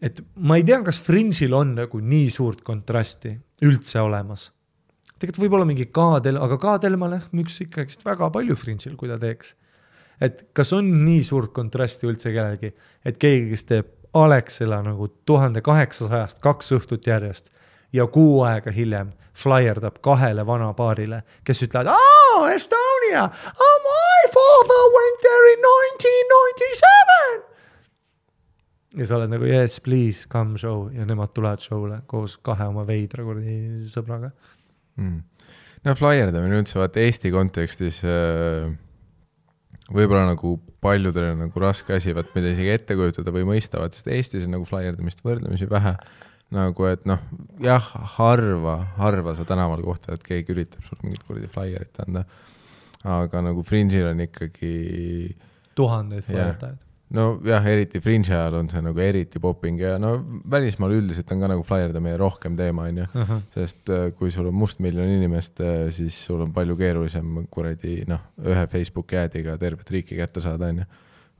et 0.00 0.20
ma 0.36 0.60
ei 0.60 0.64
tea, 0.66 0.78
kas 0.86 1.00
Fringe'il 1.02 1.54
on 1.58 1.74
nagu 1.80 1.98
nii 1.98 2.30
suurt 2.30 2.62
kontrasti 2.62 3.34
üldse 3.66 4.00
olemas. 4.00 4.52
tegelikult 5.18 5.44
võib-olla 5.46 5.66
mingi 5.66 5.88
K-tel, 5.90 6.38
aga 6.38 6.58
K-Telma 6.62 7.10
müüks 7.34 7.62
ikkagist 7.66 8.06
väga 8.06 8.30
palju 8.30 8.54
Fringe'il, 8.54 8.94
kui 8.96 9.10
ta 9.10 9.18
teeks. 9.18 9.56
et 10.20 10.48
kas 10.54 10.72
on 10.72 10.86
nii 11.04 11.24
suurt 11.26 11.52
kontrasti 11.52 12.06
üldse 12.06 12.30
kellelgi, 12.30 12.74
et 13.04 13.18
keegi, 13.18 13.50
kes 13.50 13.64
teeb 13.64 13.94
Alexela 14.14 14.78
nagu 14.82 15.10
tuhande 15.26 15.60
kaheksasajast 15.60 16.38
kaks 16.40 16.72
õhtut 16.78 17.06
järjest 17.06 17.50
ja 17.92 18.06
kuu 18.06 18.42
aega 18.46 18.72
hiljem 18.74 19.12
flaierdab 19.38 20.00
kahele 20.02 20.42
vanapaarile, 20.46 21.22
kes 21.46 21.62
ütlevad, 21.68 21.92
aa, 21.94 22.48
Estonia, 22.54 23.28
my 23.84 24.22
father 24.34 24.82
went 24.96 25.20
there 25.22 25.52
in 25.52 25.62
nineteen 25.62 26.32
ninety 26.34 26.70
seven. 26.80 27.44
ja 28.98 29.06
sa 29.06 29.18
oled 29.18 29.30
nagu 29.30 29.46
yes, 29.46 29.78
please 29.84 30.26
come 30.30 30.58
show 30.58 30.88
ja 30.92 31.06
nemad 31.06 31.30
tulevad 31.36 31.62
show'le 31.62 32.00
koos 32.10 32.38
kahe 32.42 32.66
oma 32.66 32.86
veidra 32.88 33.24
kuradi 33.24 33.86
sõbraga. 33.92 34.32
mm.. 34.96 35.22
no 35.84 35.96
flaierdamine 35.98 36.62
üldse 36.62 36.80
vaata 36.80 37.04
Eesti 37.04 37.30
kontekstis 37.30 38.02
äh, 38.04 38.72
võib-olla 39.92 40.26
nagu 40.32 40.56
paljudele 40.84 41.34
nagu 41.38 41.62
raske 41.62 41.96
asi, 41.96 42.14
vaat 42.16 42.32
mida 42.36 42.52
isegi 42.52 42.72
ette 42.74 42.96
kujutada 42.98 43.32
või 43.34 43.46
mõista, 43.48 43.80
vaat 43.82 43.96
sest 43.96 44.10
Eestis 44.12 44.48
on 44.48 44.56
nagu 44.58 44.66
flaierdamist 44.68 45.22
võrdlemisi 45.24 45.68
vähe. 45.70 45.94
Nagu 46.54 46.88
et 46.88 47.04
noh, 47.08 47.20
jah, 47.60 47.92
harva, 48.16 48.78
harva 48.96 49.34
sa 49.36 49.44
tänaval 49.48 49.82
kohtad, 49.84 50.16
et 50.16 50.24
keegi 50.24 50.54
üritab 50.54 50.84
sul 50.86 51.00
mingit 51.04 51.24
kuradi 51.28 51.50
flaierit 51.52 52.04
anda. 52.06 52.24
aga 53.04 53.40
nagu 53.44 53.62
Fringe'il 53.62 54.08
on 54.10 54.20
ikkagi 54.24 54.74
tuhandeid 55.78 56.22
Jah. 56.24 56.30
flaierdajaid. 56.30 56.78
nojah, 57.14 57.66
eriti 57.70 58.00
Fringe'i 58.04 58.34
ajal 58.34 58.58
on 58.58 58.70
see 58.72 58.80
nagu 58.84 59.00
eriti 59.00 59.40
popping 59.40 59.80
ja 59.80 59.94
no 60.02 60.10
välismaal 60.50 60.96
üldiselt 60.96 61.30
on 61.32 61.44
ka 61.44 61.50
nagu 61.52 61.62
flaierdamine 61.64 62.16
rohkem 62.20 62.56
teema, 62.56 62.88
onju. 62.90 63.06
sest 63.54 63.92
äh, 63.92 64.08
kui 64.16 64.32
sul 64.34 64.48
on 64.50 64.56
mustmiljon 64.56 65.12
inimest, 65.18 65.62
siis 65.96 66.16
sul 66.26 66.42
on 66.44 66.52
palju 66.56 66.76
keerulisem 66.80 67.44
kuradi 67.50 68.02
noh, 68.08 68.24
ühe 68.44 68.64
Facebooki 68.72 69.20
ad'iga 69.20 69.56
tervet 69.60 69.90
riiki 69.94 70.16
kätte 70.18 70.44
saada, 70.44 70.72
onju. 70.72 70.88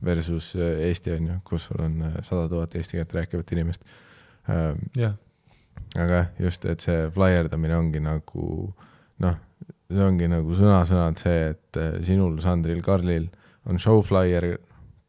Versus 0.05 0.53
äh, 0.55 0.85
Eesti 0.87 1.11
on 1.11 1.25
ju, 1.27 1.33
kus 1.43 1.65
sul 1.67 1.81
on 1.83 1.97
äh, 2.07 2.21
sada 2.23 2.45
tuhat 2.47 2.77
eesti 2.79 3.01
keelt 3.01 3.17
rääkivat 3.17 3.51
inimest. 3.51 3.83
jah, 4.97 5.15
aga 5.95 6.21
jah, 6.21 6.31
just, 6.45 6.65
et 6.65 6.83
see 6.85 7.07
flaierdamine 7.15 7.77
ongi 7.77 8.01
nagu 8.03 8.45
noh, 9.23 9.39
see 9.89 10.05
ongi 10.05 10.29
nagu 10.31 10.57
sõna-sõnalt 10.57 11.23
see, 11.23 11.53
et 11.53 11.81
äh, 11.81 11.97
sinul, 12.05 12.37
Sandril, 12.43 12.81
Karlil 12.85 13.29
on 13.69 13.81
show 13.81 14.03
flaier, 14.05 14.55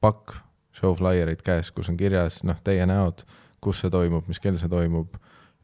pakk 0.00 0.38
show 0.76 0.94
flaiereid 0.96 1.42
käes, 1.44 1.70
kus 1.74 1.90
on 1.92 1.98
kirjas 2.00 2.40
noh, 2.48 2.58
teie 2.64 2.86
näod, 2.88 3.24
kus 3.60 3.82
see 3.82 3.92
toimub, 3.92 4.28
mis 4.30 4.40
kell 4.40 4.58
see 4.60 4.70
toimub, 4.72 5.16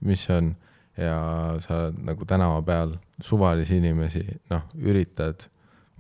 mis 0.05 0.27
see 0.27 0.37
on 0.37 0.55
ja 0.97 1.17
sa 1.61 1.87
oled 1.87 2.01
nagu 2.09 2.25
tänava 2.29 2.63
peal 2.65 2.97
suvalisi 3.23 3.81
inimesi, 3.81 4.25
noh, 4.53 4.65
üritad 4.81 5.47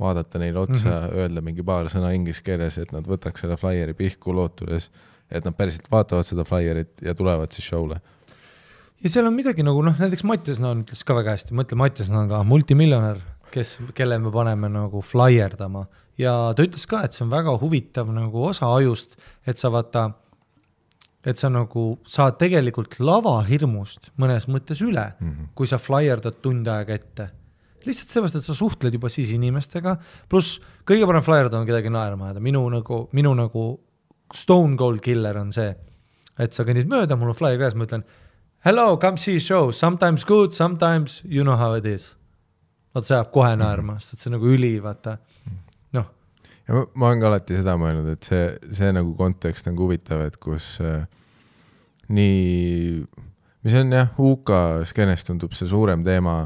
vaadata 0.00 0.40
neile 0.40 0.60
otsa 0.60 0.88
mm, 0.88 0.94
-hmm. 0.94 1.18
öelda 1.20 1.40
mingi 1.40 1.62
paar 1.62 1.88
sõna 1.92 2.12
inglise 2.14 2.42
keeles, 2.44 2.78
et 2.78 2.92
nad 2.92 3.04
võtaks 3.04 3.40
selle 3.40 3.56
flaieri 3.56 3.94
pihku 3.94 4.34
lootuses, 4.34 4.90
et 5.30 5.44
nad 5.44 5.56
päriselt 5.56 5.90
vaatavad 5.90 6.26
seda 6.28 6.44
flaierit 6.44 7.02
ja 7.02 7.14
tulevad 7.14 7.52
siis 7.52 7.68
show'le 7.70 8.00
ja 9.02 9.12
seal 9.12 9.28
on 9.28 9.36
midagi 9.36 9.64
nagu 9.66 9.82
noh, 9.84 9.96
näiteks 10.00 10.24
Mattias 10.28 10.60
Naan 10.62 10.82
ütles 10.84 11.04
ka 11.06 11.16
väga 11.16 11.36
hästi, 11.36 11.56
mõtle, 11.56 11.78
Mattias 11.80 12.10
Naan 12.12 12.30
ka 12.30 12.42
multimiljonär, 12.46 13.20
kes, 13.54 13.76
kelle 13.96 14.18
me 14.22 14.32
paneme 14.34 14.70
nagu 14.72 15.02
flaierdama 15.04 15.86
ja 16.20 16.34
ta 16.56 16.64
ütles 16.64 16.86
ka, 16.88 17.04
et 17.04 17.16
see 17.16 17.26
on 17.26 17.32
väga 17.32 17.56
huvitav 17.60 18.10
nagu 18.14 18.46
osa 18.48 18.70
ajust, 18.78 19.18
et 19.46 19.60
sa 19.60 19.70
vaata, 19.72 20.08
et 21.26 21.40
sa 21.40 21.50
nagu 21.52 21.88
saad 22.08 22.38
tegelikult 22.40 22.98
lavahirmust 23.02 24.12
mõnes 24.22 24.48
mõttes 24.48 24.80
üle 24.84 25.08
mm, 25.12 25.32
-hmm. 25.32 25.50
kui 25.54 25.68
sa 25.68 25.78
flaierdad 25.82 26.40
tund 26.42 26.68
aega 26.68 26.94
ette. 26.94 27.30
lihtsalt 27.86 28.08
sellepärast, 28.10 28.36
et 28.36 28.44
sa 28.44 28.54
suhtled 28.54 28.94
juba 28.94 29.08
siis 29.08 29.30
inimestega, 29.30 29.96
pluss 30.28 30.60
kõige 30.84 31.06
parem 31.06 31.22
flaierdada 31.22 31.60
on 31.60 31.66
kedagi 31.66 31.90
naerma 31.90 32.30
ajada, 32.30 32.40
minu 32.40 32.64
nagu, 32.70 33.08
minu 33.12 33.34
nagu 33.34 33.66
stone 34.34 34.76
cold 34.76 35.02
killer 35.04 35.38
on 35.38 35.52
see, 35.54 35.70
et 36.38 36.56
sa 36.56 36.66
kõnnid 36.66 36.88
mööda, 36.90 37.18
mul 37.18 37.32
on 37.32 37.38
flaier 37.38 37.60
käes, 37.60 37.76
ma 37.78 37.86
ütlen 37.88 38.04
hello, 38.66 38.96
come 39.02 39.20
see 39.20 39.40
show, 39.42 39.70
sometimes 39.70 40.24
good, 40.26 40.54
sometimes 40.56 41.22
you 41.24 41.44
know 41.44 41.56
how 41.56 41.74
it 41.74 41.86
is. 41.86 42.14
vot 42.94 43.04
see 43.04 43.14
ajab 43.14 43.28
kohe 43.34 43.52
naerma, 43.60 43.98
sest 44.00 44.16
et 44.16 44.22
see 44.22 44.30
on 44.30 44.38
nagu 44.38 44.48
üli, 44.48 44.72
vaata, 44.80 45.18
noh, 45.94 46.06
ja 46.64 46.78
ma, 46.78 46.84
ma 46.96 47.10
olen 47.10 47.20
ka 47.20 47.28
alati 47.28 47.58
seda 47.58 47.76
mõelnud, 47.80 48.08
et 48.16 48.26
see, 48.26 48.46
see 48.78 48.88
nagu 48.96 49.12
kontekst 49.18 49.68
on 49.68 49.76
ka 49.76 49.84
huvitav, 49.84 50.24
et 50.24 50.38
kus 50.40 50.70
äh, 50.80 51.04
nii, 52.16 53.02
mis 53.66 53.76
on 53.76 53.92
jah, 53.92 54.14
UK 54.16 54.54
skeenes 54.88 55.26
tundub 55.28 55.54
see 55.58 55.68
suurem 55.68 56.04
teema 56.06 56.38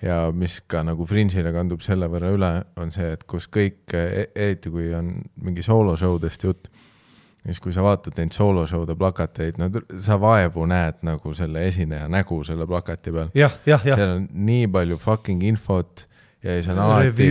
ja 0.00 0.22
mis 0.32 0.60
ka 0.70 0.82
nagu 0.86 1.04
Fringe'ile 1.08 1.52
kandub 1.54 1.82
selle 1.84 2.08
võrra 2.10 2.32
üle, 2.34 2.52
on 2.80 2.92
see, 2.94 3.12
et 3.16 3.26
kus 3.28 3.48
kõik, 3.52 3.92
eriti 3.92 4.72
kui 4.72 4.88
on 4.96 5.18
mingi 5.44 5.64
sooloshowdest 5.66 6.46
jutt, 6.48 6.70
siis 7.44 7.60
kui 7.60 7.72
sa 7.72 7.82
vaatad 7.84 8.18
neid 8.20 8.34
sooloshow'de 8.36 8.96
plakateid, 9.00 9.58
no 9.60 9.70
sa 10.02 10.18
vaevu 10.20 10.66
näed 10.68 11.00
nagu 11.06 11.34
selle 11.36 11.64
esineja 11.68 12.08
nägu 12.12 12.42
selle 12.44 12.66
plakati 12.68 13.12
peal. 13.14 13.30
seal 13.82 14.16
on 14.16 14.28
nii 14.46 14.66
palju 14.72 14.98
fucking 15.00 15.44
infot 15.48 16.06
ja 16.42 16.58
siis 16.58 16.68
on 16.72 16.82
alati 16.84 17.30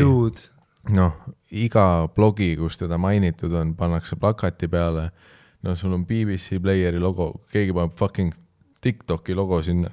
noh, 0.96 1.14
iga 1.52 1.86
blogi, 2.16 2.54
kus 2.58 2.80
teda 2.82 2.98
mainitud 3.02 3.54
on, 3.54 3.76
pannakse 3.78 4.18
plakati 4.20 4.68
peale. 4.68 5.10
no 5.62 5.76
sul 5.76 5.94
on 5.94 6.06
BBC 6.08 6.62
Playeri 6.62 7.00
logo, 7.00 7.34
keegi 7.52 7.74
paneb 7.74 7.94
fucking 7.98 8.34
Tiktoki 8.82 9.36
logo 9.36 9.62
sinna. 9.62 9.90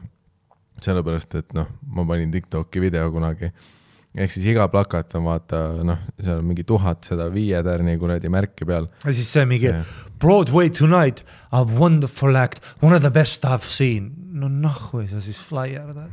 sellepärast, 0.81 1.35
et 1.35 1.55
noh, 1.57 1.67
ma 1.89 2.05
panin 2.05 2.31
Tiktoki 2.31 2.81
video 2.81 3.11
kunagi. 3.11 3.51
Ehk 4.17 4.31
siis 4.33 4.47
iga 4.49 4.65
plakat 4.73 5.15
on 5.19 5.25
vaata 5.29 5.59
noh, 5.85 5.99
seal 6.23 6.39
on 6.41 6.47
mingi 6.49 6.65
tuhat 6.65 7.05
seda 7.05 7.27
viie 7.33 7.59
tärni 7.63 7.99
kuradi 8.01 8.31
märki 8.33 8.65
peal. 8.69 8.87
ja 9.05 9.13
siis 9.13 9.29
see 9.33 9.45
mingi 9.49 9.69
Jah. 9.69 9.85
Broadway 10.19 10.71
tonight, 10.73 11.21
a 11.53 11.61
wonderful 11.65 12.37
act, 12.41 12.63
one 12.83 12.95
of 12.97 13.03
the 13.03 13.11
best 13.11 13.45
I 13.45 13.49
have 13.53 13.65
seen. 13.65 14.13
no 14.33 14.49
nahhu 14.49 15.03
sa 15.09 15.21
siis 15.21 15.39
flaierdad. 15.41 16.11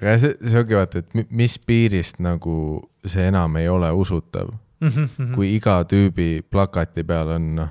aga 0.00 0.16
see, 0.22 0.34
see 0.42 0.58
ongi 0.62 0.76
vaata, 0.78 0.98
et 1.04 1.14
mi- 1.14 1.26
mis 1.30 1.56
piirist 1.58 2.18
nagu 2.22 2.56
see 3.06 3.26
enam 3.30 3.56
ei 3.56 3.68
ole 3.68 3.90
usutav, 3.94 4.50
Mhm. 4.80 5.34
kui 5.34 5.50
iga 5.58 5.82
tüübi 5.84 6.40
plakati 6.42 7.02
peal 7.04 7.28
on 7.34 7.54
noh 7.54 7.68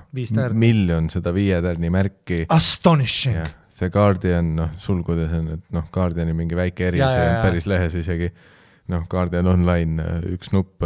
miljon 0.54 1.08
seda 1.10 1.32
viie 1.34 1.58
tärni 1.62 1.90
märki 1.90 2.46
Astonishing 2.50 3.36
The 3.80 3.90
Guardian, 3.90 4.56
noh, 4.58 4.70
sulgudes 4.78 5.32
on, 5.34 5.48
et 5.56 5.60
noh, 5.72 5.86
Guardiani 5.92 6.34
mingi 6.36 6.54
väike 6.56 6.88
eri, 6.90 6.98
Ja, 7.00 7.08
see 7.10 7.18
ja, 7.24 7.30
on 7.30 7.36
ja. 7.38 7.44
päris 7.46 7.66
lehes 7.66 7.94
isegi. 7.96 8.28
noh, 8.90 9.06
Guardian 9.10 9.48
Online, 9.50 10.10
üks 10.34 10.52
nupp, 10.56 10.84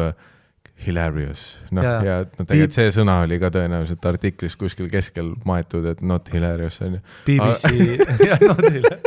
hilarious, 0.83 1.43
noh 1.71 1.85
Ja. 1.85 1.93
ja 2.03 2.15
no 2.25 2.45
tegelikult 2.45 2.75
see 2.75 2.91
sõna 2.95 3.19
oli 3.23 3.37
ka 3.39 3.51
tõenäoliselt 3.53 4.05
artiklis 4.09 4.55
kuskil 4.59 4.89
keskel 4.91 5.33
maetud, 5.47 5.85
et 5.91 6.01
not 6.03 6.29
hilarious 6.33 6.81
on 6.83 6.97
ju. 6.97 7.03
BBC, 7.27 7.71
jah, 8.27 8.41
no 8.43 8.55
teile. 8.59 8.97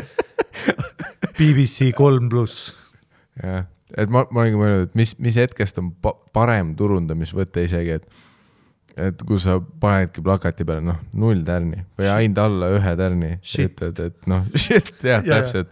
BBC 1.36 1.90
kolm 1.96 2.30
pluss. 2.32 2.70
jah, 3.42 3.66
et 3.96 4.12
ma, 4.12 4.24
ma 4.30 4.44
olingi 4.44 4.60
mõelnud, 4.60 4.88
et 4.88 4.96
mis, 4.98 5.12
mis 5.22 5.36
hetkest 5.36 5.82
on 5.82 5.90
pa 6.02 6.14
parem 6.36 6.72
turundamisvõte 6.78 7.66
isegi, 7.68 7.98
et 8.00 8.24
et 8.96 9.20
kui 9.28 9.36
sa 9.36 9.58
panedki 9.60 10.22
plakati 10.24 10.64
peale, 10.64 10.80
noh, 10.86 10.96
null 11.20 11.42
tärni 11.44 11.82
või 11.98 12.08
ainult 12.08 12.38
alla 12.40 12.70
ühe 12.78 12.94
tärni, 12.96 13.34
ütled, 13.44 14.00
et 14.06 14.28
noh, 14.30 14.46
shit, 14.62 14.88
jah, 15.04 15.20
Ja, 15.26 15.42
ja. 15.44 15.64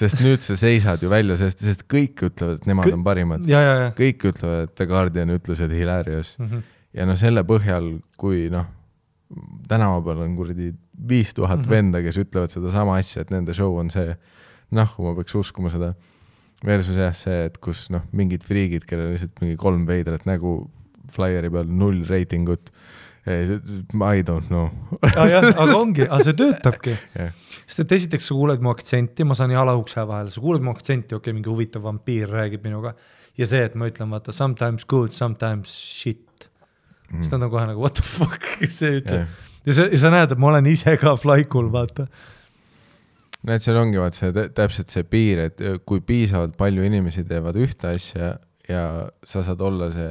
Sest 0.00 0.20
nüüd 0.24 0.40
sa 0.44 0.56
seisad 0.56 1.02
ju 1.04 1.10
välja 1.12 1.36
sellest, 1.36 1.60
sest 1.64 1.84
kõik 1.90 2.22
ütlevad, 2.30 2.60
et 2.62 2.66
nemad 2.70 2.88
Kõ- 2.88 2.96
on 2.98 3.04
parimad. 3.06 3.44
kõik 3.98 4.24
ütlevad, 4.32 4.62
et 4.68 4.74
The 4.80 4.86
Guardian 4.90 5.32
ütles, 5.36 5.60
et 5.60 5.72
hilarious 5.76 6.34
mm. 6.38 6.46
-hmm. 6.50 6.62
ja 6.96 7.06
no 7.06 7.16
selle 7.20 7.44
põhjal, 7.44 7.90
kui 8.20 8.48
noh, 8.52 8.66
tänava 9.70 10.00
peal 10.04 10.22
on 10.24 10.36
kuradi 10.36 10.72
viis 11.08 11.34
tuhat 11.36 11.60
Mhm. 11.62 11.70
venda, 11.70 12.02
kes 12.02 12.16
ütlevad 12.18 12.50
sedasama 12.52 12.96
asja, 12.98 13.22
et 13.22 13.30
nende 13.30 13.54
show 13.54 13.76
on 13.78 13.90
see, 13.90 14.16
noh, 14.72 14.90
ma 14.98 15.14
peaks 15.14 15.34
uskuma 15.34 15.70
seda. 15.70 15.94
Versus 16.64 16.96
jah, 16.96 17.14
see, 17.16 17.46
et 17.46 17.56
kus 17.58 17.86
noh, 17.90 18.02
mingid 18.12 18.42
friigid, 18.44 18.84
kellel 18.84 19.14
lihtsalt 19.14 19.38
mingi 19.40 19.56
kolm 19.56 19.86
veidrat 19.86 20.26
nägu 20.28 20.68
flyeri 21.10 21.48
peal, 21.50 21.64
null 21.64 22.02
reitingut. 22.04 22.70
I 23.26 24.22
don't 24.24 24.48
know. 24.48 24.70
ah,. 25.02 25.26
jah, 25.28 25.44
aga 25.50 25.76
ongi, 25.76 26.06
aga 26.06 26.22
see 26.24 26.36
töötabki 26.38 26.94
Jah. 27.14 27.34
sest 27.66 27.82
et 27.84 27.92
esiteks 27.98 28.30
sa 28.30 28.36
kuuled 28.36 28.64
mu 28.64 28.72
aktsenti, 28.72 29.26
ma 29.28 29.36
saan 29.36 29.52
jala 29.52 29.74
ukse 29.76 30.00
vahele, 30.08 30.32
sa 30.32 30.40
kuuled 30.40 30.64
mu 30.64 30.72
aktsenti, 30.72 31.14
okei 31.14 31.28
okay,, 31.28 31.36
mingi 31.36 31.52
huvitav 31.52 31.84
vampiir 31.84 32.32
räägib 32.32 32.64
minuga 32.64 32.94
ja 33.36 33.48
see, 33.48 33.60
et 33.68 33.76
ma 33.76 33.90
ütlen, 33.90 34.08
vaata 34.12 34.32
sometimes 34.32 34.88
good, 34.88 35.12
sometimes 35.16 35.74
shit 36.00 36.48
mm., 37.10 37.20
siis 37.20 37.32
nad 37.34 37.44
on 37.44 37.52
kohe 37.52 37.68
nagu 37.68 37.84
what 37.84 38.00
the 38.00 38.06
fuck, 38.06 38.40
kes 38.58 38.80
see 38.80 38.98
ütleb 39.02 39.28
ja 39.68 39.76
sa, 39.76 39.88
ja 39.92 40.00
sa 40.00 40.12
näed, 40.16 40.32
et 40.32 40.40
ma 40.40 40.52
olen 40.54 40.70
ise 40.72 40.96
ka 41.00 41.14
flaikul, 41.20 41.68
vaata. 41.72 42.08
näed, 43.44 43.64
seal 43.64 43.80
ongi 43.80 44.00
vaat 44.00 44.16
see 44.16 44.32
tä- 44.36 44.48
täpselt 44.56 44.92
see 44.92 45.04
piir, 45.04 45.44
et 45.50 45.60
öö, 45.60 45.76
kui 45.84 46.00
piisavalt 46.00 46.56
palju 46.60 46.88
inimesi 46.88 47.24
teevad 47.28 47.60
ühte 47.60 47.92
asja 47.92 48.38
ja 48.70 49.10
sa 49.26 49.42
saad 49.42 49.60
olla 49.60 49.90
see 49.94 50.08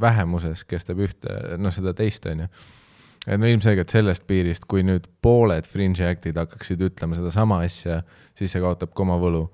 vähemuses, 0.00 0.64
kes 0.68 0.88
teeb 0.88 1.04
ühte, 1.06 1.34
noh, 1.60 1.72
seda 1.74 1.94
teist, 1.96 2.26
on 2.30 2.44
ju. 2.44 2.48
et 3.26 3.40
no 3.40 3.48
ilmselgelt 3.48 3.92
sellest 3.92 4.26
piirist, 4.28 4.66
kui 4.68 4.84
nüüd 4.84 5.06
pooled 5.24 5.66
fringe 5.70 6.06
act'id 6.08 6.36
hakkaksid 6.36 6.82
ütlema 6.84 7.16
sedasama 7.16 7.62
asja, 7.64 8.02
siis 8.36 8.52
see 8.52 8.62
kaotab 8.64 8.92
ka 8.94 9.06
oma 9.06 9.18
võlu. 9.22 9.46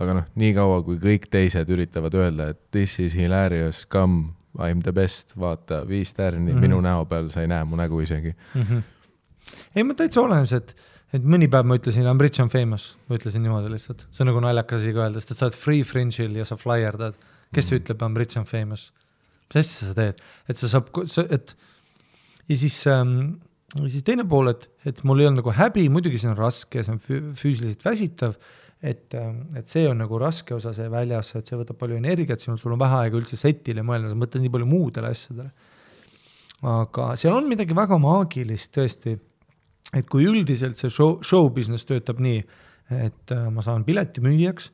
aga 0.00 0.14
noh, 0.16 0.28
niikaua 0.40 0.82
kui 0.86 0.96
kõik 1.02 1.26
teised 1.30 1.68
üritavad 1.68 2.14
öelda, 2.16 2.50
et 2.54 2.60
this 2.72 2.98
is 3.02 3.16
hilarious, 3.18 3.84
come, 3.90 4.30
I 4.58 4.72
m 4.74 4.80
the 4.82 4.92
best, 4.92 5.36
vaata, 5.38 5.82
viis 5.88 6.12
tärni 6.14 6.52
mm. 6.52 6.56
-hmm. 6.56 6.60
minu 6.60 6.80
näo 6.80 7.04
peal, 7.06 7.28
sa 7.30 7.42
ei 7.42 7.48
näe 7.48 7.64
mu 7.64 7.76
nägu 7.76 8.00
isegi. 8.00 8.34
mm. 8.54 8.62
-hmm. 8.62 8.82
ei, 9.76 9.84
ma 9.84 9.94
täitsa 9.94 10.20
olen 10.20 10.46
see, 10.46 10.56
et, 10.56 10.76
et 11.12 11.24
mõni 11.24 11.48
päev 11.50 11.66
ma 11.66 11.76
ütlesin 11.76 12.06
I 12.06 12.14
m 12.14 12.20
rich 12.20 12.40
and 12.40 12.50
famous, 12.50 12.98
ma 13.08 13.16
ütlesin 13.16 13.42
niimoodi 13.42 13.70
lihtsalt, 13.70 14.06
see 14.10 14.24
on 14.24 14.32
nagu 14.32 14.40
naljakas 14.40 14.80
asi 14.80 14.92
ka 14.92 15.04
öelda, 15.04 15.20
sest 15.20 15.30
et 15.30 15.38
sa 15.38 15.46
oled 15.46 15.58
free 15.58 15.82
fringe'il 15.82 16.36
ja 16.36 16.44
sa 16.44 16.56
flyerdad. 16.56 17.14
Kes 17.54 17.70
mm 17.70 17.82
ütleb 17.82 18.02
I 18.02 18.08
m 18.08 18.16
rich 18.20 18.38
and 18.38 18.48
famous? 18.48 18.90
mis 19.50 19.66
asja 19.66 19.90
sa 19.90 19.94
teed, 19.98 20.20
et 20.46 20.56
sa 20.60 20.68
saab, 20.70 20.90
et 21.26 21.56
ja 22.46 22.56
siis 22.56 22.76
ähm,, 22.86 23.40
siis 23.82 24.04
teine 24.06 24.22
pool, 24.28 24.52
et, 24.52 24.68
et 24.86 25.02
mul 25.02 25.22
ei 25.22 25.26
olnud 25.26 25.42
nagu 25.42 25.54
häbi, 25.56 25.88
muidugi 25.90 26.20
see 26.22 26.30
on 26.30 26.38
raske 26.38 26.84
see 26.86 26.94
on 26.94 27.00
fü- 27.02 27.24
füüsiliselt 27.34 27.82
väsitav. 27.84 28.38
et, 28.80 29.12
et 29.58 29.68
see 29.68 29.82
on 29.90 29.98
nagu 30.00 30.18
raske 30.22 30.54
osa, 30.54 30.70
see 30.72 30.86
väljas, 30.88 31.34
et 31.36 31.50
see 31.50 31.58
võtab 31.58 31.76
palju 31.82 31.98
energiat, 31.98 32.40
sinul, 32.40 32.56
sul 32.62 32.72
on 32.72 32.80
vähe 32.80 33.02
aega 33.02 33.18
üldse 33.18 33.36
setile 33.36 33.82
mõelda, 33.84 34.08
sa 34.08 34.16
mõtled 34.16 34.46
nii 34.46 34.54
palju 34.54 34.70
muudele 34.70 35.10
asjadele 35.10 35.50
aga 36.66 37.14
seal 37.20 37.36
on 37.36 37.48
midagi 37.48 37.76
väga 37.76 37.96
maagilist 38.00 38.72
tõesti, 38.76 39.16
et 39.96 40.08
kui 40.10 40.26
üldiselt 40.28 40.78
see 40.78 40.92
show, 40.92 41.18
show 41.24 41.48
business 41.52 41.88
töötab 41.88 42.20
nii, 42.22 42.42
et 43.00 43.34
äh, 43.34 43.46
ma 43.52 43.64
saan 43.64 43.84
pileti 43.86 44.22
müüjaks 44.24 44.70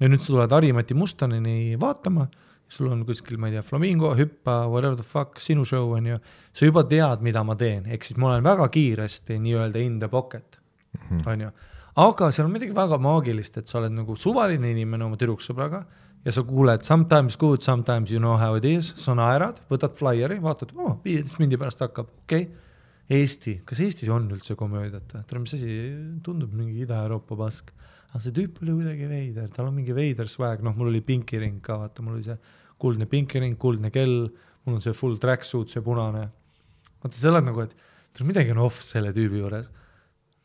ja 0.00 0.08
nüüd 0.08 0.22
sa 0.24 0.32
tuled 0.32 0.54
Harimati 0.54 0.96
Mustanini 0.96 1.76
vaatama, 1.80 2.26
sul 2.70 2.90
on 2.92 3.02
kuskil, 3.06 3.38
ma 3.40 3.50
ei 3.50 3.56
tea, 3.56 3.64
Flamingo, 3.66 4.12
Hüppa, 4.16 4.62
whatever 4.70 4.96
the 4.96 5.06
fuck, 5.06 5.40
sinu 5.42 5.64
show 5.66 5.90
on 5.96 6.06
ju, 6.06 6.20
sa 6.54 6.68
juba 6.68 6.84
tead, 6.88 7.24
mida 7.26 7.42
ma 7.46 7.56
teen, 7.58 7.88
ehk 7.90 8.06
siis 8.06 8.18
ma 8.20 8.30
olen 8.30 8.46
väga 8.46 8.68
kiiresti 8.72 9.40
nii-öelda 9.42 9.82
in 9.82 9.98
the 10.02 10.08
pocket, 10.08 10.60
on 11.26 11.46
ju. 11.46 11.50
aga 12.00 12.30
seal 12.32 12.46
on 12.46 12.54
midagi 12.54 12.76
väga 12.76 13.00
maagilist, 13.02 13.58
et 13.58 13.68
sa 13.68 13.80
oled 13.82 13.96
nagu 13.96 14.16
suvaline 14.16 14.70
inimene 14.70 15.08
oma 15.08 15.18
tüdruksõbraga 15.20 15.82
ja 16.24 16.32
sa 16.32 16.44
kuuled 16.46 16.86
sometimes 16.86 17.36
good, 17.40 17.64
sometimes 17.64 18.12
you 18.14 18.22
know 18.22 18.38
how 18.38 18.56
it 18.56 18.64
is, 18.68 18.94
sa 19.00 19.16
naerad, 19.18 19.60
võtad 19.70 19.96
flaieri, 19.98 20.38
vaatad, 20.40 20.72
oo, 20.78 20.98
viieteist 21.04 21.40
mindi 21.42 21.58
pärast 21.60 21.82
hakkab, 21.84 22.12
okei 22.24 22.48
okay.. 22.48 22.66
Eesti, 23.10 23.56
kas 23.66 23.80
Eestis 23.82 24.10
on 24.14 24.28
üldse 24.30 24.54
komöödiat 24.54 25.16
või? 25.16 25.24
tere, 25.26 25.40
mis 25.42 25.54
asi, 25.56 25.76
tundub 26.22 26.52
mingi 26.54 26.84
Ida-Euroopa 26.84 27.34
pask. 27.40 27.72
Aga 28.10 28.22
see 28.24 28.34
tüüp 28.36 28.62
oli 28.64 28.76
kuidagi 28.78 29.08
veider, 29.10 29.48
tal 29.54 29.70
on 29.70 29.76
mingi 29.78 29.94
veider 29.96 30.30
swag, 30.30 30.64
noh, 30.66 30.74
mul 30.76 30.90
oli 30.92 31.02
pinkiring 31.06 31.60
ka, 31.64 31.78
vaata, 31.84 32.04
mul 32.04 32.18
oli 32.18 32.26
see 32.26 32.38
kuldne 32.80 33.06
pinkiring, 33.10 33.58
kuldne 33.60 33.92
kell, 33.94 34.24
mul 34.66 34.78
on 34.78 34.84
see 34.84 34.96
full 34.96 35.18
tracksuit, 35.22 35.70
see 35.72 35.84
punane. 35.84 36.28
vaata, 37.02 37.14
sa 37.16 37.30
oled 37.30 37.46
nagu, 37.46 37.66
et 37.66 38.24
midagi 38.26 38.52
on 38.52 38.64
off 38.66 38.82
selle 38.84 39.14
tüübi 39.16 39.40
juures 39.40 39.70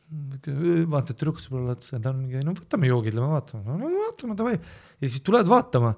vaatad 0.06 1.16
tüdruksõbrale 1.18 1.74
otsa, 1.74 1.98
ta 1.98 2.12
on 2.12 2.20
mingi, 2.22 2.42
no 2.46 2.54
võtame 2.54 2.86
joogid, 2.86 3.16
lähme 3.16 3.32
vaatame, 3.32 3.64
no 3.66 3.90
vaatame, 3.90 4.36
davai. 4.38 4.58
ja 5.00 5.08
siis 5.08 5.22
tuled 5.26 5.48
vaatama 5.50 5.96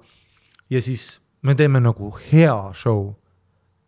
ja 0.69 0.81
siis 0.81 1.19
me 1.45 1.55
teeme 1.55 1.79
nagu 1.79 2.09
hea 2.31 2.55
show. 2.73 3.13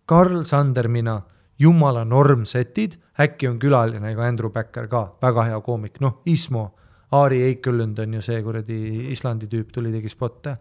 Karl, 0.06 0.44
Sander, 0.46 0.88
mina, 0.92 1.22
jumala 1.60 2.04
normsetid, 2.06 2.98
äkki 3.22 3.50
on 3.50 3.58
külaline 3.62 4.14
ka 4.16 4.28
Andrew 4.28 4.52
Backer 4.52 4.88
ka, 4.92 5.04
väga 5.22 5.48
hea 5.50 5.60
koomik, 5.66 6.00
noh, 6.04 6.20
Ismo, 6.30 6.72
Aari 7.12 7.42
Eikelund 7.50 8.00
on 8.00 8.14
ju 8.18 8.22
see 8.24 8.40
kuradi 8.46 8.78
Islandi 9.12 9.50
tüüp, 9.52 9.72
tuli, 9.76 9.92
tegi 9.92 10.10
spotte. 10.12 10.54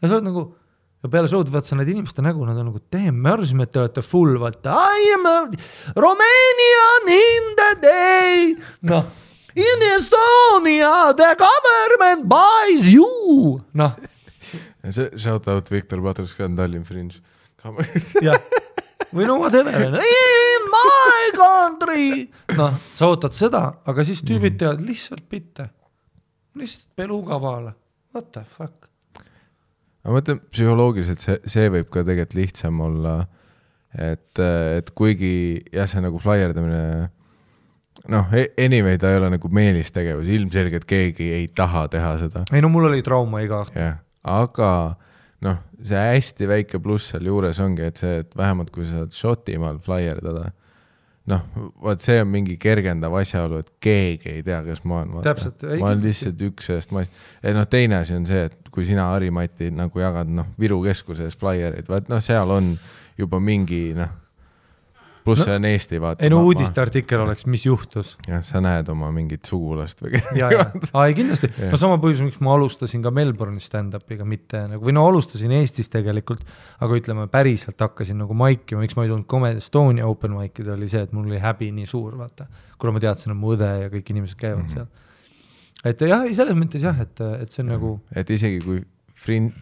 ja 0.00 0.08
sa 0.08 0.16
oled 0.16 0.26
nagu, 0.26 0.42
ja 1.04 1.08
peale 1.12 1.28
show'd 1.30 1.50
vaatad 1.52 1.68
sa 1.68 1.76
need 1.78 1.90
inimeste 1.92 2.24
nägu, 2.24 2.42
nad 2.48 2.58
on 2.58 2.70
nagu, 2.72 2.80
damn, 2.92 3.18
me 3.22 3.30
arvasime, 3.30 3.66
et 3.68 3.72
te 3.72 3.82
olete 3.82 4.02
full, 4.04 4.34
vaata, 4.40 4.74
I 4.74 5.10
am 5.14 5.26
a 5.28 5.36
Romanian 5.96 7.10
in 7.14 7.50
the 7.60 7.70
day, 7.84 8.54
noh, 8.90 9.04
in 9.54 9.84
Estonia 9.94 11.12
the 11.16 11.30
government 11.38 12.26
buys 12.30 12.88
you, 12.90 13.60
noh, 13.74 13.92
Shout 14.90 15.46
out 15.52 15.68
Viktor 15.68 16.00
Patruskan, 16.00 16.56
Tallinn 16.56 16.86
Fringe. 16.88 17.20
jah, 18.24 18.40
või 19.12 19.26
no 19.28 19.36
whatever, 19.42 20.00
in 20.00 20.59
my 20.86 21.26
country, 21.36 22.06
noh, 22.56 22.78
sa 22.96 23.10
ootad 23.10 23.36
seda, 23.36 23.62
aga 23.88 24.04
siis 24.06 24.22
tüübid 24.26 24.58
teevad 24.60 24.82
lihtsalt 24.84 25.26
bitte, 25.30 25.68
lihtsalt 26.58 26.90
pelukavale, 26.98 27.74
what 28.14 28.30
the 28.34 28.44
fuck. 28.56 28.88
ma 30.04 30.16
mõtlen 30.16 30.40
psühholoogiliselt 30.48 31.24
see, 31.24 31.38
see 31.44 31.70
võib 31.72 31.90
ka 31.92 32.04
tegelikult 32.06 32.38
lihtsam 32.38 32.80
olla, 32.86 33.14
et, 33.94 34.40
et 34.40 34.92
kuigi 34.96 35.32
jah, 35.74 35.88
see 35.90 36.02
nagu 36.04 36.20
flaierdamine, 36.22 37.10
noh, 38.10 38.32
anyway 38.60 38.98
ta 39.00 39.12
ei 39.12 39.20
ole 39.20 39.32
nagu 39.36 39.52
meelistegevus, 39.60 40.30
ilmselgelt 40.32 40.88
keegi 40.88 41.32
ei 41.36 41.50
taha 41.54 41.86
teha 41.92 42.16
seda, 42.24 42.46
ei 42.54 42.64
no 42.64 42.72
mul 42.72 42.88
oli 42.90 43.04
trauma 43.06 43.44
iga 43.44 43.64
õhtu, 43.66 43.78
jah, 43.80 44.00
aga 44.24 44.70
noh, 45.44 45.60
see 45.82 46.00
hästi 46.00 46.48
väike 46.48 46.80
pluss 46.82 47.12
sealjuures 47.14 47.60
ongi, 47.64 47.86
et 47.88 48.00
see, 48.00 48.20
et 48.24 48.34
vähemalt 48.36 48.72
kui 48.74 48.86
sa 48.88 49.04
saad 49.04 49.16
Šotimaal 49.16 49.80
flaierdada, 49.84 50.50
noh, 51.28 51.42
vot 51.82 52.00
see 52.02 52.20
on 52.22 52.30
mingi 52.32 52.56
kergendav 52.60 53.14
asjaolu, 53.20 53.60
et 53.60 53.68
keegi 53.82 54.32
ei 54.38 54.44
tea, 54.46 54.60
kes 54.66 54.82
ma 54.88 55.02
olen. 55.02 55.20
Ei, 55.66 55.82
ma 55.82 55.92
olen 55.92 56.02
lihtsalt 56.04 56.40
üks 56.48 56.70
sellest 56.70 56.94
massist. 56.96 57.20
et 57.42 57.56
noh, 57.56 57.68
teine 57.70 58.00
asi 58.00 58.16
on 58.16 58.26
see, 58.28 58.46
et 58.48 58.72
kui 58.72 58.86
sina, 58.88 59.10
Harimati, 59.12 59.70
nagu 59.74 60.02
jagad 60.02 60.30
noh, 60.32 60.48
Viru 60.60 60.80
keskuses 60.86 61.36
flaiereid, 61.40 61.88
vaat 61.90 62.10
noh, 62.12 62.22
seal 62.24 62.50
on 62.56 62.72
juba 63.20 63.40
mingi 63.42 63.90
noh, 63.98 64.16
pluss 65.30 65.42
No, 65.42 65.46
see 65.48 65.56
on 65.56 65.66
Eesti, 65.68 66.00
vaata. 66.02 66.24
ei 66.24 66.32
no 66.32 66.40
uudisteartikkel 66.46 67.22
oleks, 67.24 67.46
mis 67.50 67.64
juhtus 67.66 68.12
jah, 68.28 68.42
sa 68.46 68.62
näed 68.64 68.90
oma 68.92 69.08
mingit 69.14 69.48
sugulast 69.48 70.02
või 70.04 70.18
ja, 70.40 70.50
ja, 70.52 70.66
ei 71.06 71.16
kindlasti, 71.18 71.50
no 71.70 71.80
sama 71.80 71.96
põhjus, 72.02 72.22
miks 72.26 72.40
ma 72.44 72.54
alustasin 72.58 73.04
ka 73.04 73.12
Melbourne'is 73.14 73.70
stand-up'iga, 73.70 74.26
mitte 74.28 74.64
nagu, 74.74 74.84
või 74.86 74.96
no 74.96 75.06
alustasin 75.10 75.54
Eestis 75.60 75.92
tegelikult, 75.92 76.44
aga 76.82 77.00
ütleme 77.00 77.26
päriselt 77.32 77.80
hakkasin 77.80 78.20
nagu 78.20 78.36
maikima, 78.36 78.84
miks 78.84 78.98
ma 78.98 79.06
ei 79.06 79.12
tulnud 79.12 79.28
Comedy 79.30 79.62
Estonia 79.62 80.08
open 80.10 80.36
mic'idele, 80.36 80.76
oli 80.78 80.90
see, 80.90 81.04
et 81.06 81.16
mul 81.16 81.30
oli 81.30 81.40
häbi 81.42 81.72
nii 81.76 81.88
suur, 81.88 82.16
vaata. 82.20 82.48
kuna 82.78 82.96
ma 82.96 83.02
teadsin, 83.02 83.34
et 83.34 83.40
mu 83.40 83.54
õde 83.56 83.68
ja 83.84 83.90
kõik 83.92 84.14
inimesed 84.14 84.40
käivad 84.40 84.64
mm 84.64 84.66
-hmm. 84.66 84.74
seal. 84.74 85.92
et 85.92 86.08
jah, 86.12 86.24
selles 86.36 86.56
mõttes 86.58 86.84
jah, 86.84 87.00
et, 87.00 87.20
et 87.42 87.50
see 87.50 87.62
on 87.64 87.76
nagu, 87.76 87.98
et 88.14 88.30
isegi 88.30 88.64
kui 88.64 88.82
frin-, 89.20 89.52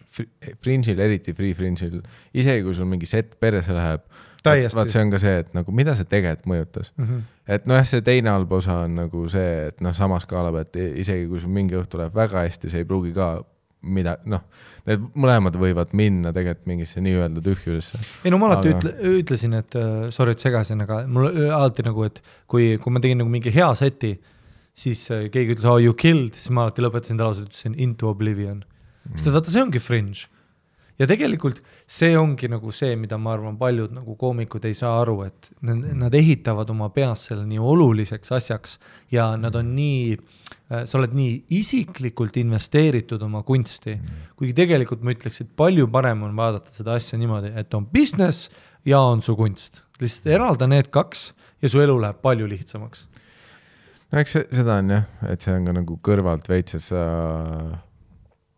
fringe'il, 0.63 0.99
eriti 1.03 1.35
free 1.35 1.55
fringe'il, 1.57 1.99
isegi 2.33 2.65
kui 2.65 2.75
sul 2.77 2.89
mingi 2.89 3.09
set 3.09 3.35
perse 3.41 3.75
läheb. 3.75 4.05
Vaat 4.45 4.91
see 4.93 5.03
on 5.03 5.13
ka 5.13 5.19
see, 5.21 5.35
et 5.43 5.53
nagu 5.57 5.75
mida 5.75 5.95
see 5.97 6.07
tegelikult 6.09 6.49
mõjutas. 6.53 6.91
mm. 6.95 7.05
-hmm. 7.05 7.21
et 7.55 7.69
nojah, 7.69 7.87
see 7.87 8.01
teine 8.05 8.33
halb 8.33 8.51
osa 8.59 8.81
on 8.85 8.95
nagu 9.01 9.27
see, 9.29 9.67
et 9.67 9.81
noh, 9.85 9.95
sama 9.95 10.19
skaala 10.23 10.51
pealt 10.55 10.79
isegi 10.79 11.27
kui 11.27 11.39
sul 11.39 11.53
mingi 11.55 11.77
õhtu 11.79 12.01
läheb 12.01 12.15
väga 12.15 12.45
hästi, 12.47 12.69
see 12.69 12.85
ei 12.85 12.89
pruugi 12.89 13.13
ka 13.15 13.37
mida, 13.81 14.17
noh, 14.27 14.41
need 14.87 15.03
mõlemad 15.15 15.55
võivad 15.55 15.93
minna 15.95 16.33
tegelikult 16.35 16.67
mingisse 16.67 17.01
nii-öelda 17.03 17.43
tühjusesse. 17.43 17.99
ei 18.25 18.31
no 18.31 18.37
ma 18.37 18.49
alati 18.51 18.73
Aga- 18.73 18.79
ütle, 18.79 19.13
ütlesin, 19.21 19.53
et 19.55 19.75
äh, 19.79 20.09
sorry, 20.11 20.35
et 20.35 20.43
segasin, 20.43 20.83
aga 20.83 21.05
mul 21.07 21.31
alati 21.47 21.85
nagu, 21.87 22.03
et 22.03 22.19
kui, 22.47 22.73
kui 22.77 22.91
ma 22.91 22.99
tegin 22.99 23.23
nagu 23.23 23.31
mingi 23.31 23.53
hea 23.55 23.69
seti, 23.79 24.17
siis 24.75 25.05
äh, 25.11 25.29
keegi 25.31 25.55
ütles 25.55 25.69
oh 25.69 25.79
you 25.79 25.95
killed, 25.95 26.35
siis 26.35 26.51
ma 26.51 26.67
alati 26.67 26.83
lõpetasin 26.83 27.19
ta 27.19 27.29
lause, 27.29 27.47
ütlesin 27.47 27.79
into 27.79 28.11
oblivion 28.11 28.63
sest 29.15 29.29
et 29.29 29.35
vaata, 29.35 29.53
see 29.53 29.63
ongi 29.63 29.81
fringe. 29.81 30.27
Ja 30.99 31.07
tegelikult 31.07 31.61
see 31.87 32.11
ongi 32.19 32.49
nagu 32.51 32.71
see, 32.75 32.95
mida 32.99 33.17
ma 33.21 33.33
arvan, 33.35 33.57
paljud 33.59 33.93
nagu 33.95 34.15
koomikud 34.19 34.65
ei 34.67 34.75
saa 34.77 34.99
aru, 35.01 35.21
et 35.27 35.49
nad, 35.65 36.13
ehitavad 36.15 36.69
oma 36.73 36.89
peas 36.95 37.27
selle 37.29 37.45
nii 37.47 37.59
oluliseks 37.71 38.33
asjaks 38.35 38.77
ja 39.13 39.31
nad 39.39 39.55
on 39.59 39.71
nii, 39.77 40.17
sa 40.83 40.99
oled 40.99 41.15
nii 41.15 41.35
isiklikult 41.59 42.37
investeeritud 42.41 43.23
oma 43.25 43.43
kunsti, 43.47 43.95
kuigi 44.39 44.55
tegelikult 44.57 45.05
ma 45.05 45.15
ütleks, 45.15 45.43
et 45.45 45.53
palju 45.59 45.87
parem 45.91 46.27
on 46.27 46.35
vaadata 46.37 46.73
seda 46.73 46.97
asja 46.99 47.19
niimoodi, 47.21 47.53
et 47.55 47.79
on 47.79 47.87
business 47.87 48.49
ja 48.87 49.01
on 49.01 49.23
su 49.23 49.37
kunst. 49.39 49.85
lihtsalt 49.99 50.29
eralda 50.31 50.67
need 50.67 50.91
kaks 50.95 51.33
ja 51.61 51.69
su 51.71 51.81
elu 51.83 51.97
läheb 51.99 52.21
palju 52.23 52.47
lihtsamaks. 52.47 53.07
no 54.11 54.19
eks 54.19 54.37
seda 54.51 54.79
on 54.83 54.97
jah, 54.97 55.11
et 55.31 55.43
see 55.43 55.55
on 55.55 55.67
ka 55.67 55.75
nagu 55.79 55.99
kõrvalt 56.03 56.51
veits, 56.51 56.75
et 56.75 56.83
sa 56.83 57.05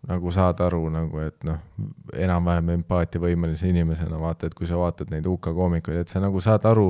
nagu 0.10 0.32
saad 0.34 0.62
aru 0.66 0.88
nagu, 0.94 1.22
et 1.22 1.44
noh, 1.46 1.60
enam-vähem 2.18 2.74
empaatiavõimelise 2.78 3.70
inimesena 3.70 4.18
vaata, 4.22 4.50
et 4.50 4.58
kui 4.58 4.70
sa 4.70 4.80
vaatad 4.80 5.12
neid 5.14 5.28
UK 5.30 5.52
koomikuid, 5.58 6.02
et 6.02 6.12
sa 6.12 6.22
nagu 6.24 6.42
saad 6.42 6.66
aru, 6.70 6.90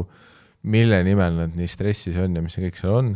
mille 0.71 1.01
nimel 1.03 1.39
nad 1.41 1.57
nii 1.57 1.67
stressis 1.67 2.17
on 2.21 2.37
ja 2.37 2.43
mis 2.43 2.55
see 2.55 2.67
kõik 2.67 2.79
seal 2.79 2.97
on. 2.99 3.15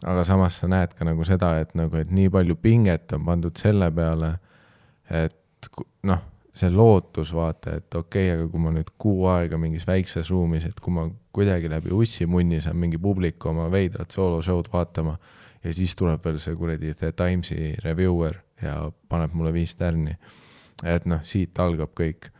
aga 0.00 0.22
samas 0.24 0.56
sa 0.56 0.68
näed 0.70 0.94
ka 0.96 1.04
nagu 1.04 1.24
seda, 1.28 1.58
et 1.60 1.74
nagu, 1.76 1.92
et 2.00 2.10
nii 2.10 2.30
palju 2.32 2.56
pinget 2.56 3.12
on 3.12 3.24
pandud 3.26 3.58
selle 3.60 3.90
peale, 3.92 4.30
et 5.12 5.68
noh, 6.08 6.22
see 6.56 6.70
lootus 6.72 7.34
vaata, 7.36 7.76
et 7.76 7.94
okei 7.94 8.30
okay,, 8.30 8.38
aga 8.38 8.46
kui 8.50 8.62
ma 8.64 8.72
nüüd 8.74 8.88
kuu 8.98 9.26
aega 9.30 9.58
mingis 9.60 9.84
väikses 9.86 10.30
ruumis, 10.32 10.64
et 10.66 10.80
kui 10.80 10.94
ma 10.96 11.04
kuidagi 11.36 11.68
läbi 11.70 11.92
ussimunni 11.94 12.62
saan 12.64 12.80
mingi 12.80 12.98
publiku 12.98 13.52
oma 13.52 13.68
veidrat 13.70 14.10
sooloshow'd 14.10 14.72
vaatama 14.72 15.18
ja 15.64 15.74
siis 15.74 15.94
tuleb 15.96 16.24
veel 16.24 16.40
see 16.42 16.56
kuradi 16.56 16.94
The 16.94 17.12
Timesi 17.12 17.74
reviewer 17.84 18.40
ja 18.62 18.90
paneb 19.08 19.32
mulle 19.34 19.52
viis 19.52 19.74
tärni. 19.76 20.16
et 20.84 21.04
noh, 21.06 21.20
siit 21.24 21.58
algab 21.60 21.90
kõik. 21.94 22.30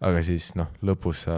aga 0.00 0.20
siis 0.22 0.50
noh, 0.54 0.66
lõpus 0.84 1.22
sa 1.24 1.36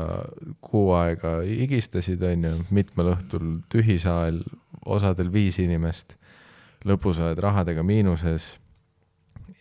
kuu 0.60 0.90
aega 0.98 1.38
higistasid, 1.46 2.22
on 2.22 2.44
ju, 2.44 2.54
mitmel 2.74 3.12
õhtul 3.14 3.52
tühi 3.70 3.98
saal, 4.02 4.40
osadel 4.84 5.30
viis 5.32 5.58
inimest, 5.62 6.16
lõpus 6.84 7.20
oled 7.22 7.38
rahadega 7.38 7.82
miinuses 7.86 8.56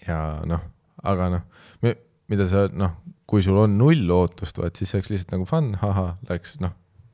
ja 0.07 0.41
noh, 0.49 0.63
aga 1.03 1.29
noh, 1.29 1.45
mida 2.27 2.47
sa 2.49 2.65
noh, 2.73 2.95
kui 3.27 3.43
sul 3.45 3.57
on 3.61 3.77
null 3.77 4.09
ootust, 4.11 4.57
vaat 4.57 4.75
siis 4.79 4.89
see 4.89 4.97
oleks 4.99 5.09
lihtsalt 5.13 5.31
nagu 5.35 5.45
fun, 5.45 5.75
ahah, 5.81 6.15
läks 6.29 6.57
noh, 6.63 6.73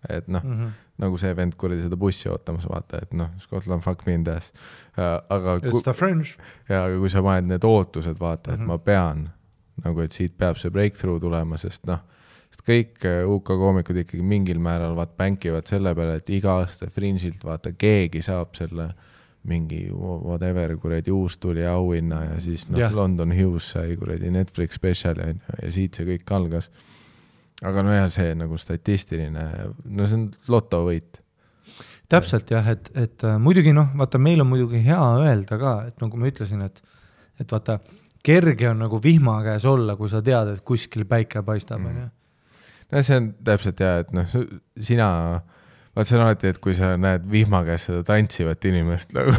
et 0.09 0.27
noh, 0.31 0.43
Mhm. 0.43 0.71
Nagu 1.01 1.17
see 1.17 1.33
vend 1.35 1.55
kuradi 1.57 1.81
seda 1.81 1.97
bussi 1.97 2.29
ootamas, 2.29 2.65
vaata, 2.69 2.99
et 3.01 3.13
noh, 3.17 3.29
Scotland 3.41 3.81
fuck 3.81 4.05
me 4.05 4.13
in 4.13 4.23
the 4.23 4.35
ass. 4.37 4.51
aga 4.97 5.59
kui, 5.59 5.69
It's 5.71 5.83
the 5.83 5.93
fringe. 5.93 6.35
ja 6.69 6.83
aga 6.85 6.99
kui 7.01 7.09
sa 7.09 7.21
paned 7.25 7.49
need 7.49 7.63
ootused, 7.65 8.19
vaata, 8.19 8.53
et 8.53 8.59
Mhm. 8.59 8.67
ma 8.67 8.77
pean 8.77 9.29
nagu, 9.83 10.01
et 10.01 10.11
siit 10.13 10.37
peab 10.37 10.57
see 10.57 10.69
breakthrough 10.69 11.19
tulema, 11.19 11.57
sest 11.57 11.87
noh, 11.89 11.99
sest 12.51 12.61
kõik 12.67 13.01
äh, 13.09 13.23
UK 13.25 13.55
koomikud 13.57 13.97
ikkagi 14.03 14.21
mingil 14.21 14.59
määral 14.61 14.93
vaat 14.95 15.17
bänkivad 15.17 15.65
selle 15.67 15.95
peale, 15.95 16.15
et 16.21 16.29
iga 16.29 16.59
aasta 16.61 16.85
Fringe'ilt 16.93 17.41
vaata 17.43 17.71
keegi 17.73 18.21
saab 18.21 18.53
selle 18.55 18.91
mingi 19.45 19.89
whatever 19.91 20.77
kuradi 20.77 21.11
uus 21.11 21.37
tuli 21.37 21.65
auhinna 21.67 22.21
ja 22.23 22.39
siis 22.39 22.69
noh 22.69 22.79
Jah., 22.79 22.93
London 22.95 23.33
Hughes 23.35 23.71
sai 23.73 23.97
kuradi 23.97 24.29
Netflix 24.31 24.77
spetsiali 24.77 25.21
on 25.33 25.41
ju 25.41 25.65
ja 25.65 25.71
siit 25.71 25.95
see 25.95 26.05
kõik 26.05 26.31
algas. 26.31 26.69
Aga 27.63 27.83
nojah, 27.85 28.07
see 28.11 28.33
nagu 28.37 28.57
statistiline, 28.59 29.43
no 29.85 30.07
see 30.07 30.19
on 30.19 30.25
lotovõit. 30.51 31.19
täpselt 32.11 32.51
jah, 32.51 32.67
et, 32.69 32.89
et 32.99 33.23
äh, 33.25 33.37
muidugi 33.41 33.71
noh, 33.73 33.93
vaata, 33.97 34.19
meil 34.21 34.43
on 34.43 34.49
muidugi 34.51 34.83
hea 34.85 34.99
öelda 35.23 35.57
ka, 35.61 35.75
et 35.89 36.01
nagu 36.03 36.19
ma 36.19 36.27
ütlesin, 36.29 36.61
et, 36.67 36.81
et 37.41 37.49
vaata, 37.55 37.79
kerge 38.23 38.69
on 38.69 38.83
nagu 38.83 38.99
vihma 39.03 39.39
käes 39.43 39.65
olla, 39.67 39.95
kui 39.99 40.11
sa 40.11 40.21
tead, 40.23 40.53
et 40.53 40.61
kuskil 40.67 41.07
päike 41.09 41.41
paistab, 41.43 41.81
Mm. 41.81 41.87
onju. 41.89 42.09
no 42.91 43.01
see 43.01 43.17
on 43.17 43.31
täpselt 43.43 43.79
ja, 43.81 43.97
et 44.03 44.11
noh, 44.13 44.35
sina, 44.79 45.07
vaat 45.93 46.09
see 46.09 46.17
on 46.17 46.25
alati, 46.25 46.49
et 46.49 46.59
kui 46.63 46.75
sa 46.77 46.93
näed 46.99 47.25
vihma 47.29 47.61
käes 47.67 47.87
seda 47.89 48.01
tantsivat 48.07 48.65
inimest 48.69 49.13
nagu. 49.17 49.35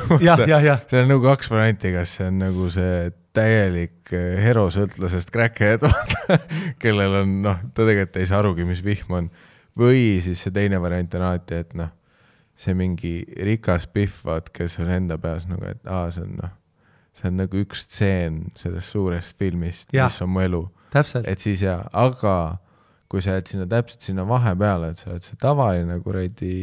seal 0.91 1.05
on 1.05 1.13
nagu 1.15 1.25
kaks 1.25 1.51
varianti, 1.51 1.93
kas 1.95 2.17
see 2.19 2.29
on 2.31 2.41
nagu 2.45 2.69
see 2.73 3.11
täielik 3.35 4.15
eh, 4.15 4.39
herosõltlasest 4.45 5.33
crackhead, 5.35 5.87
kellel 6.83 7.21
on 7.25 7.37
noh, 7.47 7.61
ta 7.75 7.83
tegelikult 7.83 8.21
ei 8.23 8.31
saa 8.31 8.41
arugi, 8.45 8.67
mis 8.69 8.85
vihm 8.87 9.19
on. 9.19 9.31
või 9.79 10.21
siis 10.23 10.45
see 10.45 10.55
teine 10.55 10.79
variant 10.83 11.17
on 11.19 11.27
alati, 11.31 11.63
et 11.65 11.75
noh, 11.79 11.91
see 12.55 12.77
mingi 12.79 13.17
rikas 13.43 13.89
pihv, 13.91 14.21
vaat, 14.29 14.53
kes 14.55 14.79
on 14.85 14.93
enda 14.95 15.19
peas 15.19 15.49
nagu, 15.51 15.67
et 15.67 15.83
aa, 15.91 16.07
see 16.15 16.23
on 16.23 16.39
noh, 16.39 16.55
see 17.19 17.31
on 17.31 17.41
nagu 17.43 17.59
üks 17.59 17.83
stseen 17.89 18.39
sellest 18.59 18.95
suurest 18.95 19.35
filmist, 19.39 19.91
mis 19.91 20.23
on 20.23 20.31
mu 20.31 20.45
elu 20.45 20.63
et 21.27 21.43
siis 21.43 21.65
jaa, 21.67 21.81
aga 21.91 22.37
kui 23.15 23.23
sa 23.23 23.37
jääd 23.37 23.47
sinna 23.47 23.67
täpselt 23.71 24.03
sinna 24.03 24.25
vahepeale, 24.27 24.91
et 24.91 24.99
sa 24.99 25.13
oled 25.13 25.23
see 25.23 25.37
tavaline 25.39 26.01
kuradi 26.03 26.55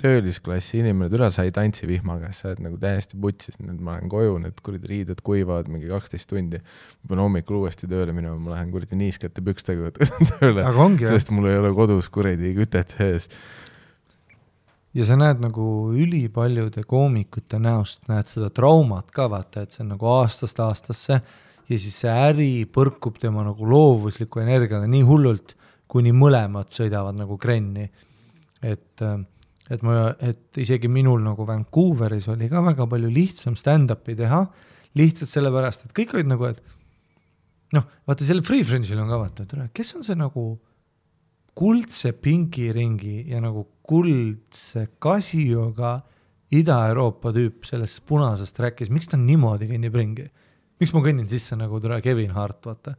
töölisklassi 0.00 0.80
inimene, 0.80 1.10
türa 1.12 1.28
sa 1.32 1.44
ei 1.46 1.52
tantsi 1.54 1.86
vihma 1.88 2.16
käes, 2.22 2.40
sa 2.40 2.48
oled 2.50 2.62
nagu 2.64 2.78
täiesti 2.80 3.18
putsis, 3.20 3.58
nüüd 3.60 3.82
ma 3.84 3.98
lähen 3.98 4.10
koju, 4.12 4.38
need 4.42 4.56
kuradi 4.64 4.90
riided 4.90 5.20
kuivavad 5.26 5.68
mingi 5.70 5.90
kaksteist 5.90 6.28
tundi. 6.32 6.58
ma 6.58 7.12
pean 7.12 7.22
hommikul 7.22 7.60
uuesti 7.60 7.88
tööle 7.90 8.16
minema, 8.16 8.38
ma 8.40 8.56
lähen 8.56 8.72
kuradi 8.72 8.98
niiskete 8.98 9.44
pükstega 9.44 9.92
tööle, 10.32 10.66
sest 11.04 11.30
mul 11.34 11.50
ei 11.52 11.60
ole 11.60 11.74
kodus 11.76 12.08
kuradi 12.12 12.54
kütet 12.56 12.96
sees. 12.96 13.28
ja 14.96 15.06
sa 15.06 15.20
näed 15.20 15.44
nagu 15.44 15.68
ülipaljude 15.92 16.88
koomikute 16.88 17.60
näost 17.62 18.08
näed 18.08 18.32
seda 18.32 18.50
traumat 18.50 19.12
ka 19.14 19.28
vaata, 19.30 19.62
et 19.62 19.76
see 19.76 19.84
on 19.84 19.92
nagu 19.94 20.10
aastast 20.16 20.64
aastasse 20.64 21.20
ja 21.68 21.78
siis 21.80 21.96
see 22.02 22.12
äri 22.12 22.48
põrkub 22.70 23.18
tema 23.20 23.44
nagu 23.46 23.68
loovusliku 23.68 24.42
energiaga 24.42 24.88
nii 24.90 25.04
hullult, 25.08 25.54
kuni 25.88 26.12
mõlemad 26.16 26.72
sõidavad 26.74 27.16
nagu 27.16 27.38
krenni. 27.40 27.88
et, 28.64 29.02
et 29.70 29.82
ma, 29.84 30.14
et 30.20 30.60
isegi 30.60 30.88
minul 30.88 31.20
nagu 31.24 31.46
Vancouveris 31.46 32.28
oli 32.32 32.48
ka 32.48 32.62
väga 32.64 32.86
palju 32.90 33.10
lihtsam 33.12 33.56
stand-up'i 33.56 34.16
teha, 34.16 34.44
lihtsalt 34.96 35.30
sellepärast, 35.30 35.84
et 35.84 35.96
kõik 35.96 36.14
olid 36.16 36.30
nagu, 36.30 36.48
et 36.48 36.62
noh, 37.76 37.84
vaata 38.06 38.24
sellel 38.24 38.44
Free 38.46 38.64
Fringe'il 38.64 39.00
on 39.00 39.10
ka 39.10 39.20
vaata, 39.20 39.44
et 39.44 39.74
kes 39.76 39.94
on 39.98 40.06
see 40.06 40.16
nagu 40.18 40.54
kuldse 41.54 42.14
pingiringi 42.18 43.28
ja 43.30 43.40
nagu 43.42 43.66
kuldse 43.86 44.88
Casioga 45.02 46.00
Ida-Euroopa 46.54 47.32
tüüp 47.34 47.66
selles 47.66 47.98
punases 48.06 48.52
track'is, 48.54 48.90
miks 48.92 49.10
ta 49.10 49.18
niimoodi 49.18 49.68
kõnnib 49.70 49.98
ringi? 49.98 50.26
Miks 50.84 50.94
ma 50.94 51.02
kõnnin 51.04 51.26
sisse 51.30 51.56
nagu 51.58 51.80
tore 51.82 51.98
Kevin 52.04 52.30
Hart, 52.36 52.60
vaata. 52.68 52.94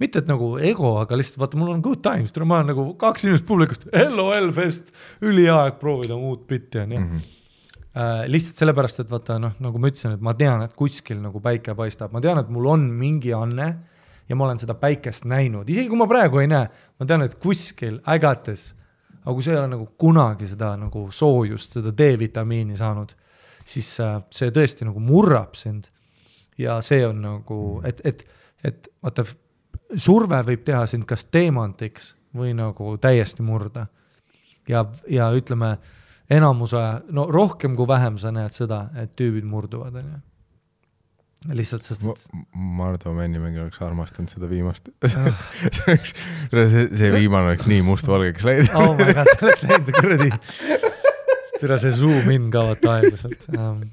mitte 0.00 0.20
et 0.20 0.26
nagu 0.28 0.50
ego, 0.60 0.96
aga 1.00 1.16
lihtsalt 1.16 1.38
vaata, 1.40 1.56
mul 1.56 1.70
on 1.72 1.80
good 1.84 2.02
times, 2.04 2.32
tule 2.32 2.44
ma 2.48 2.58
olen 2.58 2.74
nagu 2.74 2.82
kaks 3.00 3.24
inimest 3.24 3.46
publikust, 3.48 3.86
hello 3.94 4.26
Hellfest, 4.34 4.90
ülihea 5.24 5.54
aeg 5.62 5.78
proovida 5.80 6.16
uut 6.16 6.46
bitti 6.48 6.82
onju 6.82 6.98
Mhm. 7.00 7.22
äh,. 7.96 8.26
lihtsalt 8.28 8.58
sellepärast, 8.60 9.00
et 9.00 9.10
vaata 9.10 9.38
noh, 9.40 9.54
nagu 9.60 9.78
ma 9.80 9.88
ütlesin, 9.88 10.12
et 10.18 10.20
ma 10.20 10.34
tean, 10.36 10.62
et 10.66 10.74
kuskil 10.76 11.20
nagu 11.22 11.40
päike 11.40 11.72
paistab, 11.74 12.12
ma 12.12 12.20
tean, 12.20 12.38
et 12.42 12.48
mul 12.52 12.66
on 12.74 12.84
mingi 12.92 13.32
anne 13.32 13.70
ja 14.28 14.36
ma 14.36 14.44
olen 14.44 14.58
seda 14.60 14.74
päikest 14.74 15.24
näinud, 15.24 15.68
isegi 15.70 15.88
kui 15.88 15.96
ma 15.96 16.06
praegu 16.10 16.42
ei 16.42 16.48
näe, 16.50 16.68
ma 17.00 17.06
tean, 17.08 17.22
et 17.22 17.38
kuskil 17.40 18.00
ägates, 18.04 18.74
aga 19.22 19.32
kui 19.32 19.42
sa 19.42 19.52
ei 19.54 19.58
ole 19.62 19.68
nagu 19.72 19.88
kunagi 19.96 20.46
seda 20.50 20.74
nagu 20.76 21.06
soojust, 21.10 21.78
seda 21.78 21.92
D-vitamiini 21.96 22.76
saanud, 22.76 23.14
siis 23.64 23.88
äh, 24.04 24.18
see 24.30 24.50
tõesti 24.54 24.84
nagu 24.84 25.00
murrab 25.00 25.56
sind. 25.56 25.88
Ja 26.58 26.80
see 26.84 27.06
on 27.06 27.20
nagu, 27.22 27.58
et, 27.84 28.00
et, 28.04 28.22
et 28.64 28.88
vaata, 29.02 29.24
surve 29.96 30.40
võib 30.46 30.64
teha 30.66 30.84
sind 30.90 31.06
kas 31.08 31.26
teemantiks 31.30 32.14
või 32.36 32.54
nagu 32.56 32.96
täiesti 33.00 33.44
murda. 33.46 33.86
ja, 34.68 34.84
ja 35.08 35.30
ütleme, 35.36 35.76
enamuse 36.30 36.80
no 37.14 37.26
rohkem 37.30 37.76
kui 37.76 37.88
vähem 37.88 38.18
sa 38.18 38.32
näed 38.34 38.54
seda, 38.54 38.88
et 38.98 39.14
tüübid 39.18 39.46
murduvad, 39.46 39.94
onju. 40.00 40.18
lihtsalt 41.54 41.86
sest, 41.86 42.02
Mardu 42.54 43.12
Männimägi 43.14 43.60
oleks 43.62 43.80
armastanud 43.84 44.32
seda 44.32 44.50
viimast. 44.50 44.90
see 45.12 45.86
oleks, 45.86 46.16
see, 46.50 46.88
see 46.96 47.12
viimane 47.14 47.52
oleks 47.52 47.68
nii 47.70 47.84
mustvalgeks 47.86 48.48
läinud. 48.48 48.74
oh 48.74 48.96
my 48.98 49.12
god, 49.12 49.32
see 49.32 49.46
oleks 49.46 49.64
läinud 49.68 49.94
kuradi. 50.00 50.30
tere, 51.60 51.80
see 51.80 51.94
zoom 51.94 52.34
in 52.34 52.50
ka 52.52 52.66
vaata 52.72 52.98
aeglaselt 52.98 53.48
um,. 53.54 53.86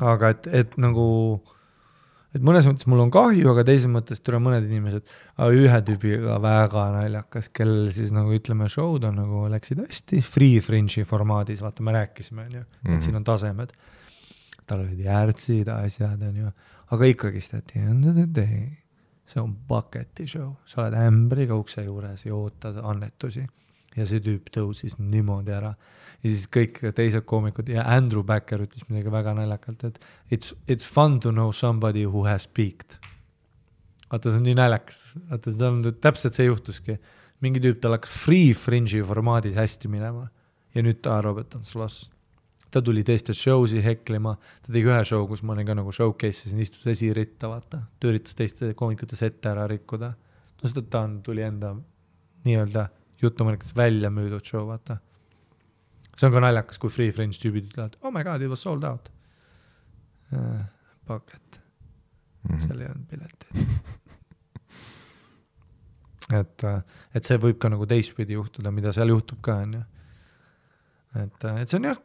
Aga 0.00 0.30
et, 0.32 0.46
et 0.46 0.76
nagu 0.80 1.42
et 2.32 2.40
mõnes 2.40 2.64
mõttes 2.64 2.88
mul 2.88 3.02
on 3.04 3.10
kahju, 3.12 3.44
aga 3.52 3.64
teises 3.68 3.90
mõttes 3.92 4.22
tuleb 4.24 4.40
mõned 4.46 4.64
inimesed, 4.64 5.04
ühe 5.52 5.80
tüübiga 5.84 6.38
väga 6.40 6.86
naljakas, 6.94 7.50
kellel 7.52 7.90
siis 7.92 8.12
nagu 8.16 8.32
ütleme, 8.32 8.70
show'd 8.72 9.04
on 9.04 9.18
nagu 9.20 9.42
läksid 9.52 9.82
hästi. 9.84 10.22
Free 10.24 10.62
fringe'i 10.64 11.04
formaadis, 11.08 11.60
vaata, 11.64 11.84
me 11.84 11.92
rääkisime, 11.98 12.46
onju, 12.48 12.64
Mhm. 12.84 12.94
et 12.94 13.02
siin 13.02 13.16
on 13.16 13.24
tasemed. 13.24 13.72
tal 14.64 14.78
olid 14.78 14.98
järtsid, 15.04 15.68
asjad, 15.68 16.22
onju, 16.22 16.50
aga 16.92 17.04
ikkagist, 17.04 17.52
et 17.54 17.72
day, 18.32 18.78
see 19.26 19.40
on 19.40 19.56
bucket'i 19.68 20.26
show, 20.26 20.56
sa 20.64 20.82
oled 20.82 20.94
ämbriga 20.94 21.58
ukse 21.58 21.82
juures 21.84 22.24
ja 22.24 22.34
ootad 22.34 22.76
annetusi. 22.76 23.44
Ja 23.96 24.06
see 24.06 24.20
tüüp 24.20 24.48
tõusis 24.54 24.98
niimoodi 24.98 25.50
ära 25.50 25.74
ja 26.22 26.30
siis 26.30 26.46
kõik 26.50 26.78
teised 26.96 27.24
koomikud 27.28 27.70
ja 27.72 27.84
Andrew 27.96 28.22
Backer 28.26 28.62
ütles 28.62 28.86
midagi 28.88 29.10
väga 29.12 29.34
naljakalt, 29.38 29.82
et 29.88 29.98
it's, 30.30 30.54
it's 30.70 30.86
fun 30.86 31.18
to 31.20 31.32
know 31.34 31.50
somebody 31.52 32.04
who 32.06 32.24
has 32.28 32.46
peaked. 32.46 33.00
vaata, 34.12 34.30
see 34.30 34.38
on 34.38 34.46
nii 34.46 34.56
naljakas, 34.58 35.02
vaata 35.32 35.54
seda 35.54 35.72
on 35.72 35.82
täpselt 36.04 36.38
see 36.38 36.46
juhtuski, 36.46 36.98
mingi 37.42 37.62
tüüp, 37.64 37.80
tal 37.82 37.96
hakkas 37.96 38.14
free 38.22 38.54
fringe'i 38.54 39.02
formaadis 39.06 39.58
hästi 39.58 39.90
minema 39.90 40.28
ja 40.76 40.82
nüüd 40.84 41.02
ta 41.02 41.18
arvab, 41.18 41.42
et 41.42 41.52
ta 41.52 41.58
on 41.58 41.66
sloss. 41.66 42.08
ta 42.72 42.80
tuli 42.80 43.02
teiste 43.04 43.34
show 43.36 43.66
si 43.68 43.82
heklima, 43.84 44.36
ta 44.64 44.72
tegi 44.72 44.88
ühe 44.88 45.02
show, 45.04 45.26
kus 45.28 45.42
ma 45.44 45.52
olin 45.52 45.66
ka 45.68 45.74
nagu 45.76 45.92
showcase 45.92 46.46
isin, 46.46 46.62
istus 46.62 46.86
esiritta, 46.88 47.50
vaata, 47.50 47.82
ta 47.98 48.08
üritas 48.08 48.38
teiste 48.38 48.72
koomikute 48.78 49.18
sette 49.18 49.50
ära 49.50 49.66
rikkuda. 49.68 50.14
no 50.62 50.70
seda 50.70 50.86
ta 50.88 51.02
on, 51.08 51.18
tuli 51.26 51.42
enda 51.42 51.74
nii-öelda 52.46 52.86
jutumärkides 53.22 53.74
välja 53.76 54.10
müüdud 54.10 54.46
show, 54.46 54.64
vaata 54.70 55.00
see 56.16 56.26
on 56.28 56.34
ka 56.34 56.42
naljakas, 56.44 56.78
kui 56.82 56.90
Free 56.92 57.12
Fringe 57.14 57.38
tüübid 57.40 57.70
ütlevad, 57.70 57.96
oh 58.02 58.12
my 58.14 58.24
god, 58.26 58.42
it 58.44 58.50
was 58.52 58.62
sold 58.64 58.84
out 58.88 59.10
uh,. 60.32 60.62
Bucket, 61.08 61.58
Mhm. 62.42 62.58
seal 62.66 62.80
ei 62.82 62.88
olnud 62.90 63.06
piletit. 63.10 63.44
et, 66.40 66.64
et 67.14 67.26
see 67.28 67.38
võib 67.42 67.58
ka 67.62 67.70
nagu 67.72 67.86
teistpidi 67.90 68.36
juhtuda, 68.36 68.72
mida 68.74 68.92
seal 68.94 69.10
juhtub 69.12 69.40
ka, 69.44 69.58
on 69.66 69.76
ju. 69.76 69.82
et, 71.22 71.46
et 71.62 71.70
see 71.70 71.78
on 71.80 71.88
jah, 71.90 72.00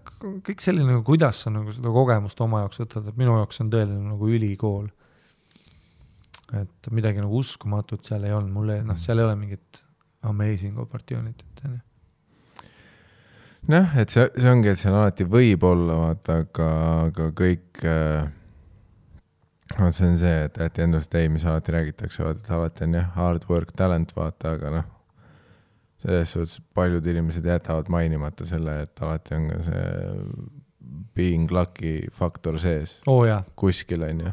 kõik 0.45 0.63
selline, 0.63 0.89
nagu 0.91 1.03
kuidas 1.07 1.43
sa 1.45 1.53
nagu 1.53 1.73
seda 1.73 1.91
kogemust 1.93 2.41
oma 2.43 2.63
jaoks 2.65 2.81
võtad, 2.83 3.09
et 3.11 3.19
minu 3.19 3.35
jaoks 3.37 3.61
on 3.63 3.71
tõeline 3.73 4.03
nagu 4.11 4.31
ülikool. 4.33 4.87
et 6.57 6.87
midagi 6.95 7.19
nagu 7.19 7.41
uskumatut 7.41 8.05
seal 8.07 8.23
ei 8.23 8.31
olnud, 8.35 8.53
mul 8.55 8.69
ei, 8.71 8.83
noh, 8.87 8.95
seal 9.01 9.19
ei 9.19 9.25
ole 9.27 9.35
mingit 9.35 9.81
amazing 10.27 10.77
opportunity't, 10.79 11.63
on 11.65 11.73
ju. 11.75 11.81
noh, 13.73 13.95
et 13.99 14.13
see, 14.13 14.27
see 14.37 14.51
ongi, 14.51 14.71
et 14.71 14.81
seal 14.81 14.95
alati 14.95 15.27
võib 15.27 15.63
olla, 15.67 16.01
vaata, 16.05 16.41
aga, 16.45 16.67
aga 17.07 17.29
kõik 17.37 17.81
äh,. 17.85 18.27
vot 19.77 19.95
see 19.95 20.07
on 20.07 20.19
see, 20.21 20.35
et 20.47 20.61
at 20.63 20.77
the 20.77 20.85
end 20.85 20.95
of 20.95 21.07
the 21.07 21.17
day, 21.17 21.31
mis 21.31 21.45
alati 21.45 21.75
räägitakse, 21.75 22.23
vaata, 22.23 22.43
et 22.43 22.53
alati 22.59 22.87
on 22.87 22.99
jah, 22.99 23.09
hard 23.17 23.49
work, 23.49 23.73
talent, 23.77 24.13
vaata, 24.17 24.55
aga 24.57 24.73
noh. 24.77 24.93
selles 26.03 26.31
suhtes 26.35 26.61
paljud 26.77 27.05
inimesed 27.09 27.45
jätavad 27.45 27.89
mainimata 27.89 28.45
selle, 28.45 28.81
et 28.85 29.03
alati 29.03 29.35
on 29.35 29.51
ka 29.51 29.61
see 29.65 29.85
being 31.17 31.49
lucky 31.51 32.07
faktor 32.13 32.59
sees 32.61 32.99
oh, 33.09 33.25
kuskil, 33.59 34.05
onju. 34.05 34.31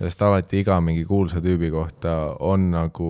Sest 0.00 0.22
alati 0.24 0.62
iga 0.62 0.78
mingi 0.80 1.04
kuulsa 1.04 1.42
tüübi 1.44 1.68
kohta 1.72 2.14
on 2.40 2.70
nagu, 2.72 3.08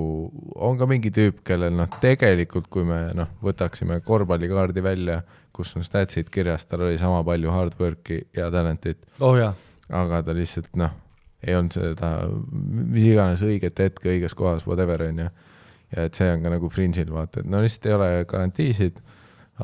on 0.58 0.78
ka 0.78 0.88
mingi 0.90 1.12
tüüp, 1.14 1.44
kellel 1.46 1.74
noh, 1.78 1.90
tegelikult 2.02 2.66
kui 2.72 2.86
me 2.86 3.02
noh, 3.16 3.30
võtaksime 3.44 4.00
korvpallikaardi 4.06 4.82
välja, 4.82 5.20
kus 5.54 5.76
on 5.78 5.86
stats'id 5.86 6.32
kirjas, 6.34 6.66
tal 6.66 6.88
oli 6.88 6.98
sama 6.98 7.22
palju 7.26 7.54
hard 7.54 7.78
work'i 7.80 8.24
ja 8.36 8.50
talent'it, 8.50 9.06
oh, 9.22 9.38
aga 10.00 10.22
ta 10.26 10.34
lihtsalt 10.34 10.74
noh, 10.80 10.96
ei 11.46 11.56
olnud 11.56 11.78
seda, 11.78 12.10
mis 12.50 13.06
iganes 13.12 13.44
õiget 13.46 13.86
hetke 13.86 14.10
õiges 14.10 14.34
kohas, 14.36 14.66
whatever 14.66 15.06
onju. 15.06 15.30
ja 15.94 16.06
et 16.06 16.18
see 16.18 16.28
on 16.30 16.42
ka 16.42 16.52
nagu 16.52 16.68
fringe'il 16.70 17.10
vaata, 17.14 17.44
et 17.44 17.50
no 17.50 17.62
lihtsalt 17.62 17.86
ei 17.86 17.96
ole 17.96 18.10
garantiisid, 18.30 18.98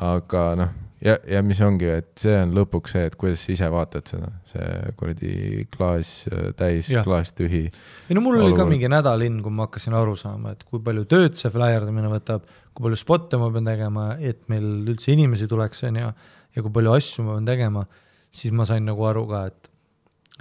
aga 0.07 0.49
noh, 0.63 0.75
ja, 1.03 1.17
ja 1.29 1.41
mis 1.45 1.59
ongi, 1.63 1.89
et 1.99 2.11
see 2.21 2.33
on 2.39 2.53
lõpuks 2.57 2.95
see, 2.95 3.03
et 3.09 3.15
kuidas 3.19 3.43
sa 3.45 3.51
ise 3.53 3.69
vaatad 3.73 4.09
seda, 4.09 4.31
see 4.49 4.67
kuradi 4.99 5.65
klaas 5.73 6.11
äh, 6.31 6.49
täis 6.57 6.89
klaas 7.05 7.33
tühi. 7.37 7.65
ei 7.69 8.17
no 8.17 8.23
mul 8.25 8.39
oli 8.39 8.51
ka 8.51 8.63
Olukord. 8.63 8.71
mingi 8.73 8.89
nädal 8.91 9.25
inn, 9.27 9.41
kui 9.45 9.53
ma 9.53 9.67
hakkasin 9.67 9.97
aru 9.97 10.15
saama, 10.19 10.55
et 10.55 10.63
kui 10.67 10.81
palju 10.83 11.05
tööd 11.09 11.37
see 11.39 11.51
flaierdamine 11.53 12.11
võtab, 12.11 12.47
kui 12.73 12.87
palju 12.87 12.99
spotte 12.99 13.39
ma 13.41 13.49
pean 13.53 13.69
tegema, 13.69 14.07
et 14.19 14.43
meil 14.51 14.69
üldse 14.93 15.13
inimesi 15.13 15.49
tuleks, 15.49 15.83
on 15.89 15.99
ju, 16.01 16.13
ja 16.57 16.63
kui 16.65 16.77
palju 16.79 16.95
asju 16.97 17.27
ma 17.27 17.37
pean 17.37 17.51
tegema, 17.51 17.83
siis 18.33 18.55
ma 18.55 18.65
sain 18.69 18.87
nagu 18.87 19.05
aru 19.09 19.27
ka, 19.29 19.43
et, 19.51 19.69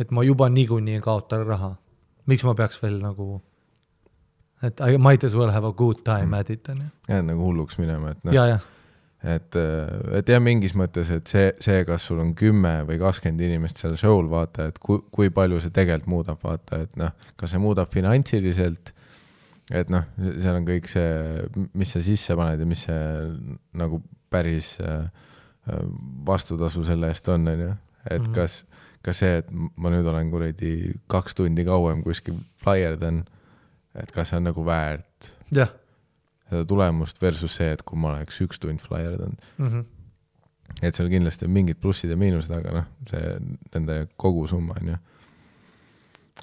et 0.06 0.14
ma 0.14 0.24
juba 0.26 0.48
niikuinii 0.52 1.02
kaotan 1.04 1.44
raha. 1.48 1.74
miks 2.26 2.42
ma 2.42 2.56
peaks 2.58 2.80
veel 2.82 2.96
nagu, 3.02 3.36
et 4.66 4.80
I 4.80 4.96
might 4.96 5.24
as 5.24 5.36
well 5.36 5.52
have 5.52 5.68
a 5.68 5.72
good 5.72 6.00
time 6.04 6.34
at 6.34 6.48
it, 6.50 6.68
on 6.72 6.80
ju. 6.86 6.88
jääd 7.12 7.28
nagu 7.28 7.44
hulluks 7.44 7.78
minema, 7.78 8.16
et 8.16 8.24
noh, 8.24 8.34
et, 9.26 9.56
et 10.20 10.28
jah, 10.30 10.38
mingis 10.42 10.74
mõttes, 10.78 11.08
et 11.10 11.26
see, 11.30 11.48
see, 11.62 11.80
kas 11.88 12.04
sul 12.06 12.20
on 12.22 12.30
kümme 12.38 12.76
või 12.86 12.98
kakskümmend 13.00 13.42
inimest 13.42 13.80
seal 13.82 13.96
show'l, 13.98 14.28
vaata, 14.30 14.68
et 14.70 14.78
kui, 14.82 15.00
kui 15.10 15.30
palju 15.34 15.58
see 15.64 15.72
tegelikult 15.74 16.10
muudab, 16.12 16.38
vaata, 16.46 16.82
et 16.86 16.94
noh, 17.00 17.10
kas 17.40 17.50
see 17.54 17.58
muudab 17.62 17.90
finantsiliselt, 17.94 18.92
et 19.74 19.90
noh, 19.90 20.04
seal 20.38 20.60
on 20.60 20.66
kõik 20.68 20.86
see, 20.92 21.08
mis 21.74 21.90
sa 21.96 22.02
sisse 22.06 22.36
paned 22.38 22.62
ja 22.62 22.68
mis 22.70 22.84
see 22.86 23.00
nagu 23.82 23.98
päris 24.30 24.76
äh, 24.84 25.08
vastutasu 26.26 26.84
selle 26.86 27.10
eest 27.10 27.28
on, 27.34 27.48
on 27.50 27.64
ju, 27.66 27.72
et 28.10 28.22
Mhm. 28.22 28.32
kas, 28.36 28.60
kas 29.02 29.18
see, 29.24 29.38
et 29.42 29.48
ma 29.50 29.90
nüüd 29.90 30.06
olen 30.06 30.30
kuradi 30.30 30.92
kaks 31.10 31.34
tundi 31.34 31.64
kauem 31.66 32.02
kuskil 32.06 32.38
flyerdan, 32.62 33.24
et 33.98 34.12
kas 34.14 34.30
see 34.30 34.38
on 34.38 34.46
nagu 34.50 34.62
väärt? 34.66 35.34
Jah 35.50 35.72
seda 36.50 36.64
tulemust 36.68 37.20
versus 37.22 37.56
see, 37.58 37.68
et 37.74 37.82
kui 37.86 37.98
ma 38.00 38.14
oleks 38.14 38.38
üks 38.44 38.60
tund 38.62 38.82
flyerdanud, 38.82 39.50
mm 39.58 39.68
-hmm. 39.68 39.84
et 40.82 40.94
seal 40.94 41.10
kindlasti 41.10 41.46
on 41.48 41.54
mingid 41.56 41.80
plussid 41.82 42.10
ja 42.10 42.16
miinused, 42.16 42.52
aga 42.54 42.80
noh, 42.80 42.88
see 43.10 43.36
nende 43.74 44.06
kogusumma 44.16 44.78
on 44.80 44.94
ju. 44.94 44.96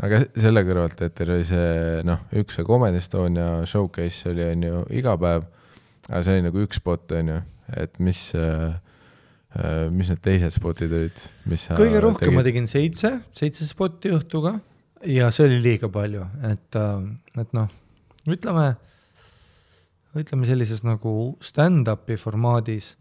aga 0.04 0.24
selle 0.36 0.64
kõrvalt, 0.68 1.02
et 1.06 1.16
teil 1.16 1.36
oli 1.36 1.46
see 1.46 2.02
noh, 2.04 2.24
üks 2.34 2.58
see 2.58 2.66
Comedy 2.66 2.98
Estonia 2.98 3.66
showcase 3.66 4.30
oli 4.30 4.44
on 4.44 4.64
ju 4.64 4.86
iga 4.90 5.18
päev, 5.18 5.46
aga 6.10 6.24
see 6.24 6.38
oli 6.38 6.48
nagu 6.50 6.66
üks 6.66 6.82
spot 6.82 7.12
on 7.12 7.36
ju, 7.36 7.42
et 7.78 8.00
mis 8.00 8.34
äh,, 8.36 8.74
mis 9.92 10.10
need 10.10 10.22
teised 10.26 10.52
spotid 10.52 10.92
olid, 10.92 11.26
mis 11.46 11.68
sa 11.68 11.78
kõige 11.78 12.00
rohkem 12.02 12.34
ma 12.34 12.42
tegid? 12.42 12.66
tegin 12.66 12.68
seitse, 12.68 13.20
seitse 13.32 13.68
spotti 13.70 14.10
õhtuga 14.10 14.58
ja 15.06 15.30
see 15.32 15.46
oli 15.48 15.60
liiga 15.62 15.90
palju, 15.94 16.26
et, 16.50 16.80
et 17.38 17.54
noh, 17.54 17.70
ütleme, 18.28 18.74
ütleme 20.20 20.46
sellises 20.46 20.84
nagu 20.86 21.34
stand-up'i 21.42 22.18
formaadis, 22.22 22.94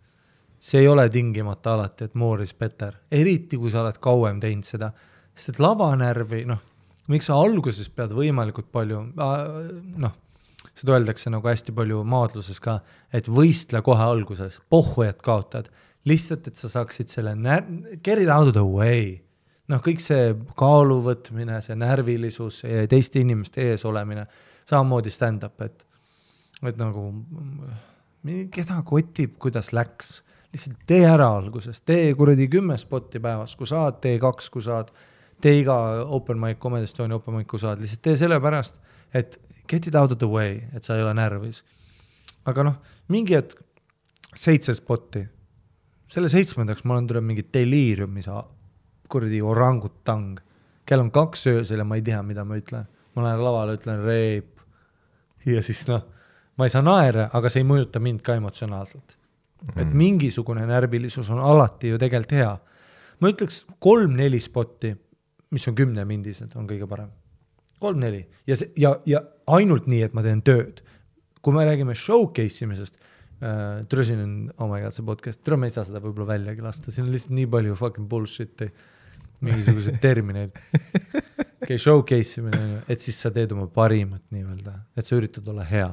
see 0.63 0.83
ei 0.83 0.89
ole 0.89 1.09
tingimata 1.13 1.75
alati, 1.75 2.07
et 2.09 2.15
more 2.19 2.45
is 2.47 2.55
better, 2.55 2.95
eriti 3.11 3.59
kui 3.59 3.73
sa 3.73 3.83
oled 3.83 3.99
kauem 4.03 4.41
teinud 4.41 4.67
seda, 4.67 4.93
sest 5.35 5.57
et 5.57 5.63
lavanärvi, 5.63 6.45
noh, 6.49 6.61
miks 7.11 7.29
sa 7.29 7.39
alguses 7.41 7.89
pead 7.93 8.15
võimalikult 8.15 8.71
palju, 8.73 9.03
noh, 9.17 10.15
seda 10.79 10.95
öeldakse 10.97 11.33
nagu 11.33 11.49
hästi 11.51 11.75
palju 11.77 12.03
maadluses 12.09 12.61
ka, 12.63 12.79
et 13.13 13.29
võistle 13.29 13.83
kohe 13.85 14.07
alguses, 14.07 14.61
pohhu, 14.71 15.05
et 15.07 15.21
kaotad, 15.25 15.69
lihtsalt, 16.09 16.49
et 16.49 16.59
sa 16.59 16.71
saaksid 16.71 17.11
selle 17.11 17.35
nä-, 17.39 17.63
get 18.03 18.23
it 18.23 18.31
out 18.31 18.49
of 18.49 18.57
the 18.57 18.65
way. 18.67 19.21
noh, 19.71 19.81
kõik 19.81 20.03
see 20.05 20.33
kaalu 20.59 20.99
võtmine, 21.05 21.61
see 21.65 21.77
närvilisus, 21.79 22.59
teiste 22.91 23.23
inimeste 23.23 23.71
ees 23.71 23.85
olemine, 23.89 24.27
samamoodi 24.69 25.11
stand-up, 25.11 25.63
et, 25.65 25.87
et 26.69 26.79
nagu 26.79 27.09
keda 28.55 28.79
kotib, 28.87 29.35
kuidas 29.43 29.73
läks, 29.75 30.21
lihtsalt 30.53 30.85
tee 30.87 31.03
ära 31.09 31.27
alguses, 31.39 31.81
tee 31.87 32.13
kuradi 32.19 32.47
kümme 32.53 32.77
spotti 32.79 33.21
päevas, 33.23 33.57
kui 33.59 33.67
saad, 33.67 33.99
tee 34.05 34.19
kaks, 34.23 34.51
kui 34.53 34.63
saad, 34.63 34.93
tee 35.43 35.59
iga 35.63 35.77
open 36.15 36.39
mic, 36.41 36.61
Comedy 36.63 36.87
Estonia 36.87 37.19
open 37.19 37.41
mic, 37.41 37.49
kui 37.51 37.63
saad, 37.63 37.83
lihtsalt 37.83 38.05
tee 38.05 38.17
sellepärast, 38.21 38.79
et 39.15 39.41
get 39.69 39.89
it 39.89 39.97
out 39.99 40.13
of 40.13 40.21
the 40.21 40.29
way, 40.29 40.61
et 40.77 40.85
sa 40.85 40.97
ei 40.97 41.03
ole 41.03 41.15
närvis. 41.19 41.63
aga 42.47 42.65
noh, 42.67 42.79
mingi 43.09 43.37
hetk 43.39 43.61
seitse 44.35 44.75
spotti, 44.75 45.23
selle 46.11 46.29
seitsmendaks 46.29 46.85
ma 46.85 46.97
olen 46.97 47.07
tulnud 47.09 47.27
mingi 47.27 47.45
deliiriumis, 47.55 48.29
kuradi 49.13 49.43
orangutang, 49.43 50.41
kell 50.87 51.01
on 51.01 51.11
kaks 51.15 51.47
öösel 51.53 51.83
ja 51.83 51.87
ma 51.87 51.99
ei 51.99 52.05
tea, 52.05 52.23
mida 52.27 52.45
ma 52.45 52.59
ütlen. 52.59 52.89
ma 53.15 53.27
lähen 53.27 53.45
lavale, 53.45 53.77
ütlen 53.77 54.01
reep. 54.07 54.61
Ja 55.45 55.61
siis 55.63 55.83
noh, 55.89 56.05
ma 56.59 56.69
ei 56.69 56.73
saa 56.73 56.85
naera, 56.85 57.29
aga 57.33 57.51
see 57.53 57.63
ei 57.63 57.69
mõjuta 57.69 58.01
mind 58.03 58.23
ka 58.25 58.37
emotsionaalselt. 58.41 59.19
et 59.77 59.87
Mm. 59.87 59.95
mingisugune 59.95 60.65
närvilisus 60.67 61.29
on 61.31 61.39
alati 61.39 61.93
ju 61.93 61.99
tegelikult 61.99 62.33
hea. 62.33 62.59
ma 63.21 63.29
ütleks 63.31 63.65
kolm-neli 63.79 64.41
spotti, 64.41 64.97
mis 65.51 65.69
on 65.69 65.75
kümnemindised, 65.75 66.57
on 66.57 66.67
kõige 66.67 66.89
parem. 66.89 67.11
kolm-neli 67.79 68.27
ja 68.47 68.57
see 68.57 68.71
ja, 68.77 68.97
ja 69.07 69.23
ainult 69.47 69.87
nii, 69.87 70.03
et 70.03 70.15
ma 70.15 70.23
teen 70.23 70.43
tööd. 70.43 70.83
kui 71.43 71.53
me 71.55 71.65
räägime 71.65 71.95
showcase 71.95 72.65
imisest 72.65 72.97
äh,, 73.43 73.85
tere, 73.87 74.05
siin 74.05 74.21
on, 74.23 74.53
oh 74.59 74.69
my 74.69 74.81
god, 74.83 74.93
see 74.93 75.05
podcast, 75.05 75.49
me 75.57 75.67
ei 75.67 75.75
saa 75.75 75.85
seda 75.85 76.01
võib-olla 76.01 76.27
väljagi 76.35 76.63
lasta, 76.63 76.91
siin 76.91 77.07
on 77.07 77.13
lihtsalt 77.13 77.35
nii 77.35 77.47
palju 77.47 77.75
fucking 77.75 78.09
bullshit'i, 78.09 78.71
mingisuguseid 79.43 79.99
termineid. 80.01 80.55
okei 80.55 81.63
okay,, 81.63 81.79
showcase 81.79 82.41
imine 82.41 82.59
on 82.59 82.71
ju, 82.77 82.81
et 82.95 83.01
siis 83.01 83.19
sa 83.19 83.31
teed 83.35 83.53
oma 83.55 83.67
parimat 83.67 84.23
nii-öelda, 84.35 84.75
et 84.97 85.07
sa 85.07 85.19
üritad 85.19 85.47
olla 85.51 85.67
hea, 85.67 85.91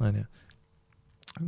on 0.00 0.20
ju. 0.20 0.26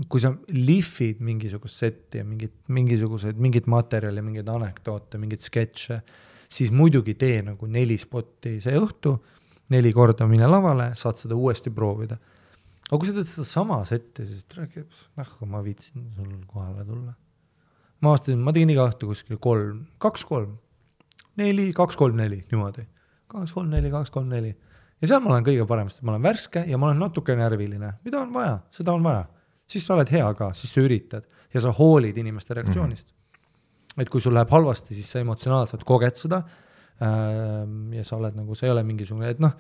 kui 0.08 0.22
sa 0.22 0.30
lihvid 0.54 1.22
mingisugust 1.24 1.82
setti 1.82 2.20
ja 2.20 2.24
mingit, 2.24 2.52
mingisuguseid, 2.70 3.38
mingit 3.42 3.66
materjali, 3.70 4.22
mingeid 4.22 4.48
anekdoote, 4.52 5.18
mingeid 5.18 5.42
sketše, 5.42 6.00
siis 6.50 6.70
muidugi 6.74 7.16
tee 7.18 7.40
nagu 7.46 7.66
neli 7.66 7.96
spotti 7.98 8.58
see 8.62 8.76
õhtu, 8.78 9.16
neli 9.74 9.92
korda 9.94 10.28
mine 10.30 10.46
lavale, 10.50 10.90
saad 10.98 11.18
seda 11.18 11.38
uuesti 11.38 11.72
proovida. 11.74 12.18
aga 12.90 12.98
kui 12.98 13.08
sa 13.08 13.16
teed 13.16 13.28
sedasama 13.30 13.80
setti, 13.86 14.26
siis 14.26 14.46
räägib, 14.56 14.86
noh, 15.18 15.34
ma 15.50 15.62
viitsin 15.64 16.06
sul 16.14 16.32
kohale 16.46 16.84
tulla. 16.84 17.14
ma 18.00 18.12
avastasin, 18.12 18.38
ma 18.38 18.52
tegin 18.52 18.70
iga 18.74 18.86
õhtu 18.90 19.10
kuskil 19.10 19.38
kolm, 19.42 19.86
kaks-kolm, 19.98 20.56
neli, 21.40 21.70
kaks-kolm-neli, 21.76 22.44
niimoodi. 22.50 22.86
kaks-kolm-neli, 23.30 23.90
kaks-kolm-neli. 23.90 24.54
Ja 25.00 25.10
seal 25.10 25.22
ma 25.24 25.34
olen 25.34 25.46
kõige 25.46 25.66
paremasti, 25.68 26.04
ma 26.04 26.14
olen 26.14 26.24
värske 26.24 26.64
ja 26.68 26.78
ma 26.80 26.90
olen 26.90 27.00
natuke 27.04 27.36
närviline, 27.38 27.94
mida 28.04 28.22
on 28.22 28.32
vaja, 28.34 28.58
seda 28.74 28.94
on 28.96 29.04
vaja. 29.06 29.26
siis 29.70 29.86
sa 29.86 29.94
oled 29.94 30.10
hea 30.12 30.32
ka, 30.34 30.52
siis 30.54 30.74
sa 30.74 30.84
üritad 30.84 31.26
ja 31.54 31.62
sa 31.62 31.72
hoolid 31.76 32.16
inimeste 32.18 32.54
reaktsioonist 32.54 33.08
mm. 33.08 33.14
-hmm. 33.14 34.02
et 34.02 34.10
kui 34.10 34.20
sul 34.20 34.34
läheb 34.34 34.50
halvasti, 34.50 34.94
siis 34.94 35.10
sa 35.12 35.20
emotsionaalselt 35.20 35.84
koged 35.84 36.16
seda 36.16 36.42
ähm, 37.00 37.92
ja 37.92 38.04
sa 38.04 38.16
oled 38.16 38.36
nagu, 38.36 38.54
sa 38.54 38.66
ei 38.66 38.72
ole 38.72 38.82
mingisugune, 38.82 39.30
et 39.30 39.40
noh, 39.40 39.56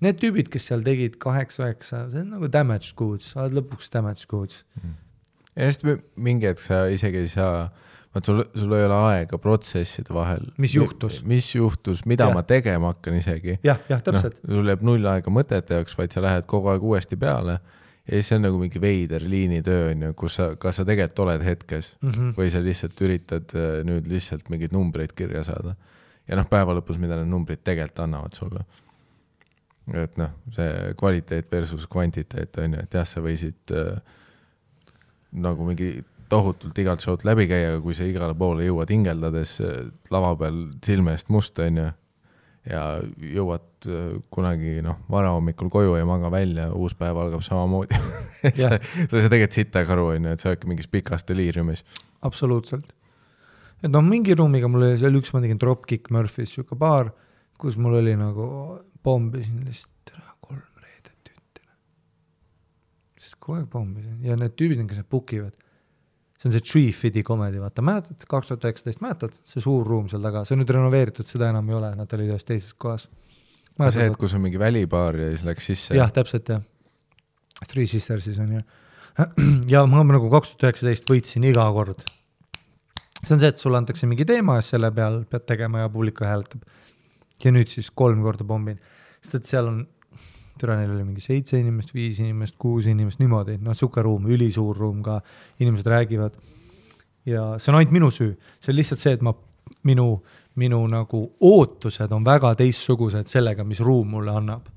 need 0.00 0.18
tüübid, 0.18 0.50
kes 0.52 0.66
seal 0.66 0.82
tegid 0.82 1.16
kaheksa-üheksa, 1.22 2.10
see 2.10 2.24
on 2.24 2.34
nagu 2.36 2.50
damage 2.52 2.94
goods, 2.96 3.32
sa 3.32 3.44
oled 3.44 3.60
lõpuks 3.60 3.92
damage 3.92 4.26
goods. 4.28 4.64
ja 5.56 5.64
just 5.64 5.84
mi- 5.84 6.02
mingi 6.16 6.46
hetk 6.46 6.60
sa 6.60 6.86
isegi 6.90 7.16
ei 7.16 7.28
saa, 7.28 7.70
vaat 8.14 8.28
sul, 8.28 8.42
sul 8.54 8.72
ei 8.76 8.86
ole 8.86 8.96
aega 9.08 9.38
protsesside 9.40 10.14
vahel. 10.14 10.50
Mis 10.60 10.74
juhtus? 10.76 11.22
mis 11.24 11.54
juhtus, 11.54 12.04
mida 12.06 12.28
Jah. 12.28 12.34
ma 12.36 12.42
tegema 12.42 12.92
hakkan 12.92 13.16
isegi. 13.20 13.58
jah, 13.64 13.80
jah, 13.88 14.02
täpselt 14.04 14.42
no.. 14.42 14.56
sul 14.58 14.72
jääb 14.72 14.82
null 14.84 15.06
aega 15.14 15.32
mõtete 15.32 15.78
jaoks, 15.78 15.96
vaid 15.98 16.12
sa 16.12 16.24
lähed 16.24 16.48
kogu 16.50 16.72
aeg 16.72 16.84
uuesti 16.84 17.16
peale 17.16 17.60
ja 18.06 18.18
siis 18.18 18.32
see 18.32 18.38
on 18.38 18.46
nagu 18.48 18.58
mingi 18.58 18.80
veider 18.82 19.22
liinitöö 19.30 19.90
on 19.92 20.06
ju, 20.06 20.12
kus 20.18 20.36
sa, 20.40 20.48
kas 20.60 20.80
sa 20.80 20.86
tegelikult 20.86 21.24
oled 21.26 21.44
hetkes 21.46 21.94
Mm 22.02 22.10
-hmm. 22.10 22.34
või 22.38 22.50
sa 22.50 22.62
lihtsalt 22.62 23.00
üritad 23.00 23.54
äh, 23.54 23.84
nüüd 23.86 24.08
lihtsalt 24.10 24.48
mingeid 24.50 24.72
numbreid 24.72 25.12
kirja 25.12 25.44
saada. 25.44 25.76
ja 26.28 26.36
noh, 26.36 26.48
päeva 26.48 26.74
lõpus, 26.74 26.98
mida 26.98 27.16
need 27.16 27.30
numbrid 27.30 27.62
tegelikult 27.64 27.98
annavad 27.98 28.34
sulle. 28.34 28.64
et 29.94 30.16
noh, 30.16 30.30
see 30.50 30.94
kvaliteet 30.98 31.52
versus 31.52 31.86
kvantiteet 31.86 32.58
on 32.58 32.74
ju, 32.74 32.80
et 32.82 32.94
jah, 32.94 33.06
sa 33.06 33.20
võisid 33.20 33.72
äh, 33.72 34.02
nagu 35.32 35.64
mingi 35.64 36.04
tohutult 36.32 36.78
igalt 36.80 37.02
show'lt 37.04 37.26
läbi 37.28 37.48
käia, 37.50 37.74
kui 37.82 37.96
sa 37.96 38.06
igale 38.08 38.36
poole 38.38 38.64
jõuad 38.66 38.92
hingeldades 38.92 39.58
äh, 39.64 39.82
lava 40.14 40.32
peal 40.40 40.62
silme 40.84 41.16
eest 41.16 41.32
must 41.32 41.58
on 41.62 41.80
ju. 41.82 41.90
ja 42.70 42.82
jõuad 43.36 43.88
äh, 43.90 44.14
kunagi 44.32 44.78
noh, 44.84 45.02
varahommikul 45.12 45.70
koju 45.72 45.96
ja 45.98 46.06
maga 46.08 46.30
välja, 46.32 46.70
uus 46.78 46.94
päev 46.98 47.18
algab 47.18 47.42
samamoodi 47.44 47.98
et 48.48 48.58
sa, 48.58 48.76
sa 48.78 49.02
ei 49.02 49.24
saa 49.24 49.32
tegelikult 49.32 49.58
sittagi 49.58 49.94
aru, 49.94 50.08
on 50.14 50.28
ju, 50.28 50.34
et 50.34 50.42
sa 50.42 50.50
oledki 50.52 50.70
mingis 50.70 50.90
pikas 50.90 51.26
deliiriumis. 51.28 51.84
absoluutselt. 52.28 52.94
et 53.82 53.90
noh, 53.90 54.04
mingi 54.06 54.36
ruumiga 54.38 54.70
mul 54.70 54.88
oli 54.88 55.00
seal 55.00 55.18
üks, 55.18 55.34
ma 55.34 55.42
tegin 55.44 55.60
Dropkick 55.60 56.12
Murphys, 56.14 56.54
sihuke 56.54 56.78
baar, 56.78 57.12
kus 57.60 57.76
mul 57.80 57.98
oli 58.00 58.14
nagu, 58.18 58.46
pommisin 59.02 59.66
lihtsalt 59.66 59.90
tere, 60.08 60.24
kolm 60.40 60.62
reedet 60.84 61.34
üttele. 61.34 61.74
lihtsalt 63.18 63.40
kogu 63.42 63.58
aeg 63.58 63.68
pommisin 63.74 64.22
ja 64.24 64.38
need 64.38 64.54
tüübid, 64.56 64.86
kes 64.86 65.02
need 65.02 65.10
book 65.10 65.34
ivad, 65.34 65.58
see 66.42 66.50
on 66.50 66.56
see 66.56 66.64
Tree 66.66 66.92
Fit'i 66.96 67.22
komedi, 67.22 67.60
vaata, 67.62 67.84
mäletad, 67.86 68.24
kaks 68.26 68.50
tuhat 68.50 68.64
üheksateist, 68.66 69.00
mäletad, 69.04 69.34
see 69.46 69.62
suur 69.62 69.86
ruum 69.86 70.08
seal 70.10 70.24
taga, 70.24 70.42
see 70.46 70.56
on 70.56 70.62
nüüd 70.64 70.72
renoveeritud, 70.74 71.28
seda 71.28 71.52
enam 71.52 71.68
ei 71.70 71.76
ole, 71.78 71.92
nad 71.98 72.14
olid 72.16 72.32
ühes 72.34 72.46
teises 72.48 72.74
kohas. 72.82 73.06
see, 73.78 74.08
et 74.08 74.18
kus 74.18 74.34
on 74.34 74.42
mingi 74.42 74.58
välibaar 74.58 75.20
ja 75.20 75.28
siis 75.30 75.44
läks 75.46 75.70
sisse. 75.70 75.94
jah, 75.94 76.10
täpselt 76.14 76.50
jah. 76.50 76.64
Three 77.70 77.86
Sistersis 77.86 78.40
on 78.42 78.56
ju. 78.56 78.60
ja 79.74 79.84
ma 79.86 80.02
nagu 80.08 80.30
kaks 80.32 80.56
tuhat 80.56 80.72
üheksateist 80.72 81.06
võitsin 81.12 81.46
iga 81.46 81.68
kord. 81.76 82.02
see 83.22 83.36
on 83.36 83.38
see, 83.38 83.52
et 83.52 83.62
sulle 83.62 83.78
antakse 83.78 84.08
mingi 84.10 84.26
teema 84.26 84.58
ja 84.58 84.66
selle 84.66 84.90
peal 84.90 85.22
pead 85.30 85.46
tegema 85.46 85.84
ja 85.84 85.92
publik 85.92 86.24
hääletab. 86.26 86.66
ja 87.44 87.54
nüüd 87.54 87.70
siis 87.70 87.90
kolm 87.94 88.22
korda 88.26 88.44
pommin, 88.46 88.82
sest 89.22 89.38
et 89.38 89.46
seal 89.46 89.70
on, 89.70 89.84
tere, 90.60 90.76
neil 90.78 90.92
oli 90.94 91.04
mingi 91.06 91.22
seitse 91.24 91.58
inimest, 91.60 91.94
viis 91.94 92.20
inimest, 92.22 92.58
kuus 92.60 92.86
inimest, 92.90 93.20
niimoodi, 93.22 93.58
noh, 93.62 93.76
sihuke 93.76 94.04
ruum, 94.04 94.28
ülisuur 94.32 94.76
ruum 94.78 95.00
ka, 95.02 95.20
inimesed 95.60 95.88
räägivad. 95.88 96.36
ja 97.26 97.54
see 97.58 97.70
on 97.70 97.78
ainult 97.78 97.94
minu 97.94 98.10
süü, 98.10 98.34
see 98.60 98.72
on 98.72 98.76
lihtsalt 98.76 99.00
see, 99.00 99.16
et 99.16 99.22
ma, 99.22 99.34
minu, 99.86 100.06
minu 100.58 100.80
nagu 100.90 101.22
ootused 101.40 102.12
on 102.12 102.24
väga 102.26 102.54
teistsugused 102.58 103.30
sellega, 103.30 103.64
mis 103.64 103.80
ruum 103.80 104.10
mulle 104.16 104.34
annab 104.34 104.68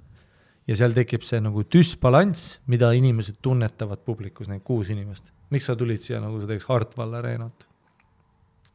ja 0.68 0.78
seal 0.78 0.94
tekib 0.98 1.26
see 1.26 1.42
nagu 1.44 1.64
düsbalanss, 1.72 2.60
mida 2.72 2.92
inimesed 2.98 3.42
tunnetavad 3.42 4.02
publikus, 4.06 4.50
need 4.50 4.64
kuus 4.66 4.90
inimest. 4.94 5.32
miks 5.50 5.70
sa 5.70 5.76
tulid 5.76 6.02
siia 6.02 6.22
nagu 6.22 6.42
sa 6.42 6.50
teeks 6.50 6.66
Hartwall 6.70 7.14
Arenat? 7.18 7.68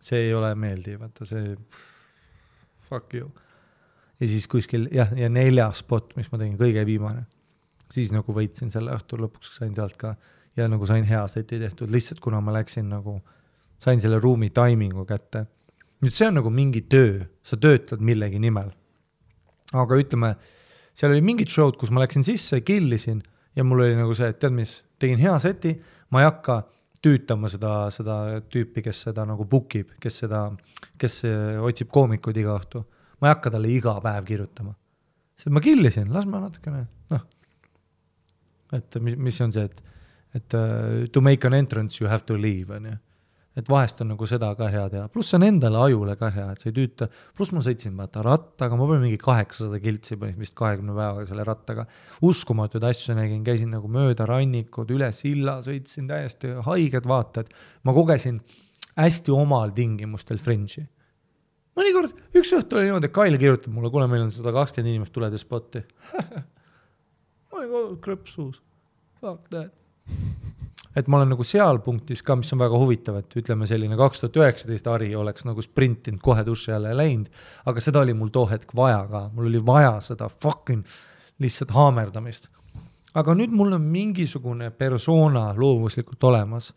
see 0.00 0.26
ei 0.26 0.34
ole 0.34 0.54
meeldiv, 0.56 1.00
vaata 1.02 1.26
see, 1.28 1.56
fuck 2.88 3.14
you. 3.14 3.30
Ja 4.20 4.28
siis 4.28 4.48
kuskil 4.50 4.88
jah, 4.94 5.12
ja 5.16 5.28
neljas 5.32 5.82
spot, 5.84 6.14
mis 6.16 6.30
ma 6.32 6.40
tegin, 6.40 6.58
kõige 6.60 6.84
viimane, 6.86 7.24
siis 7.90 8.12
nagu 8.14 8.34
võitsin 8.36 8.72
selle 8.72 8.94
õhtu 8.96 9.18
lõpuks, 9.20 9.54
sain 9.58 9.74
sealt 9.76 9.96
ka 10.00 10.14
ja 10.56 10.68
nagu 10.68 10.86
sain 10.86 11.06
hea 11.08 11.22
seti 11.30 11.58
tehtud, 11.60 11.90
lihtsalt 11.92 12.20
kuna 12.20 12.40
ma 12.44 12.54
läksin 12.58 12.88
nagu, 12.90 13.18
sain 13.80 14.02
selle 14.02 14.20
ruumi 14.20 14.50
taimingu 14.54 15.06
kätte. 15.08 15.46
nüüd 16.00 16.16
see 16.16 16.28
on 16.28 16.38
nagu 16.40 16.50
mingi 16.50 16.80
töö, 16.88 17.26
sa 17.42 17.56
töötad 17.56 18.00
millegi 18.00 18.38
nimel. 18.38 18.70
aga 19.72 19.96
ütleme 19.96 20.34
seal 20.94 21.12
oli 21.14 21.22
mingid 21.24 21.48
show'd, 21.48 21.76
kus 21.78 21.90
ma 21.90 22.02
läksin 22.02 22.24
sisse, 22.26 22.60
killisin 22.60 23.22
ja 23.56 23.64
mul 23.64 23.84
oli 23.86 23.96
nagu 23.96 24.14
see, 24.14 24.28
et 24.30 24.38
tead 24.42 24.54
mis, 24.54 24.80
tegin 24.98 25.20
hea 25.20 25.38
seti, 25.42 25.74
ma 26.10 26.22
ei 26.22 26.28
hakka 26.28 26.62
tüütama 27.00 27.48
seda, 27.48 27.74
seda 27.94 28.16
tüüpi, 28.52 28.82
kes 28.84 29.04
seda 29.08 29.24
nagu 29.28 29.46
book 29.48 29.74
ib, 29.78 29.94
kes 30.00 30.22
seda, 30.24 30.44
kes 31.00 31.22
eh, 31.28 31.60
otsib 31.64 31.90
koomikuid 31.92 32.40
iga 32.42 32.56
õhtu. 32.58 32.84
Ma 33.20 33.28
ei 33.28 33.34
hakka 33.34 33.52
talle 33.56 33.70
iga 33.72 33.96
päev 34.04 34.24
kirjutama. 34.28 34.74
sest 35.36 35.52
ma 35.54 35.60
killisin, 35.64 36.10
las 36.12 36.26
ma 36.26 36.40
natukene, 36.40 36.86
noh. 37.10 37.28
et 38.76 39.00
mis, 39.00 39.16
mis 39.16 39.40
on 39.40 39.52
see, 39.52 39.64
et, 39.64 39.84
et 40.34 40.58
uh, 40.58 41.06
to 41.12 41.22
make 41.24 41.46
an 41.46 41.54
entrance 41.54 42.02
you 42.02 42.10
have 42.10 42.26
to 42.26 42.36
leave, 42.36 42.70
on 42.76 42.90
ju 42.92 42.98
et 43.58 43.66
vahest 43.68 43.98
on 44.02 44.12
nagu 44.12 44.26
seda 44.28 44.50
ka 44.58 44.68
hea 44.70 44.84
teha, 44.92 45.08
pluss 45.10 45.32
see 45.32 45.38
on 45.40 45.46
endale 45.48 45.80
ajule 45.82 46.14
ka 46.18 46.30
hea, 46.34 46.46
et 46.52 46.62
sa 46.62 46.68
ei 46.68 46.74
tüüta, 46.76 47.08
pluss 47.36 47.50
ma 47.54 47.62
sõitsin 47.64 47.96
vaata 47.98 48.22
rattaga, 48.24 48.78
ma 48.78 48.86
panin 48.86 49.08
mingi 49.08 49.18
kaheksasada 49.20 49.80
kiltsi 49.82 50.18
panin 50.20 50.38
vist 50.40 50.54
kahekümne 50.58 50.94
päevaga 50.94 51.26
selle 51.28 51.46
rattaga. 51.46 51.86
uskumatuid 52.26 52.86
asju 52.86 53.16
nägin, 53.18 53.42
käisin 53.46 53.74
nagu 53.74 53.90
mööda 53.90 54.28
rannikud, 54.30 54.92
üle 54.94 55.10
silla, 55.16 55.58
sõitsin 55.66 56.06
täiesti 56.10 56.54
haiged 56.68 57.10
vaated. 57.10 57.50
ma 57.82 57.96
kogesin 57.96 58.40
hästi 58.94 59.34
omal 59.34 59.74
tingimustel 59.74 60.38
Fringe'i. 60.38 60.86
Mõnikord 61.78 62.14
üks 62.36 62.54
õhtu 62.56 62.78
oli 62.78 62.88
niimoodi, 62.88 63.10
et 63.10 63.16
Kail 63.16 63.38
kirjutab 63.40 63.74
mulle, 63.74 63.92
kuule, 63.92 64.08
meil 64.10 64.26
on 64.26 64.32
sada 64.34 64.54
kakskümmend 64.54 64.94
inimest, 64.94 65.14
tule 65.14 65.30
tee 65.30 65.42
spotti. 65.42 65.84
ma 67.50 67.60
olin 67.60 67.70
kogu 67.70 67.84
aeg 67.84 68.00
krõps 68.06 68.38
suus, 68.38 68.62
fuck 69.20 69.46
that 69.52 69.76
et 70.96 71.06
ma 71.06 71.20
olen 71.20 71.30
nagu 71.34 71.44
seal 71.46 71.78
punktis 71.84 72.22
ka, 72.26 72.34
mis 72.38 72.50
on 72.54 72.62
väga 72.62 72.78
huvitav, 72.80 73.20
et 73.20 73.36
ütleme 73.38 73.68
selline 73.68 73.96
kaks 73.98 74.22
tuhat 74.24 74.38
üheksateist 74.40 74.88
Hari 74.90 75.10
oleks 75.16 75.46
nagu 75.46 75.62
sprintinud 75.62 76.22
kohe 76.24 76.42
duši 76.46 76.74
alla 76.74 76.92
ja 76.92 76.98
läinud, 76.98 77.30
aga 77.70 77.84
seda 77.84 78.02
oli 78.04 78.14
mul 78.16 78.32
too 78.34 78.46
hetk 78.50 78.74
vaja 78.76 79.04
ka, 79.10 79.28
mul 79.34 79.50
oli 79.50 79.62
vaja 79.66 79.96
seda 80.04 80.28
fucking 80.30 80.82
lihtsalt 81.40 81.74
haamerdamist. 81.76 82.50
aga 83.14 83.34
nüüd 83.34 83.54
mul 83.54 83.74
on 83.74 83.86
mingisugune 83.90 84.70
persona 84.70 85.50
loovuslikult 85.56 86.24
olemas, 86.24 86.72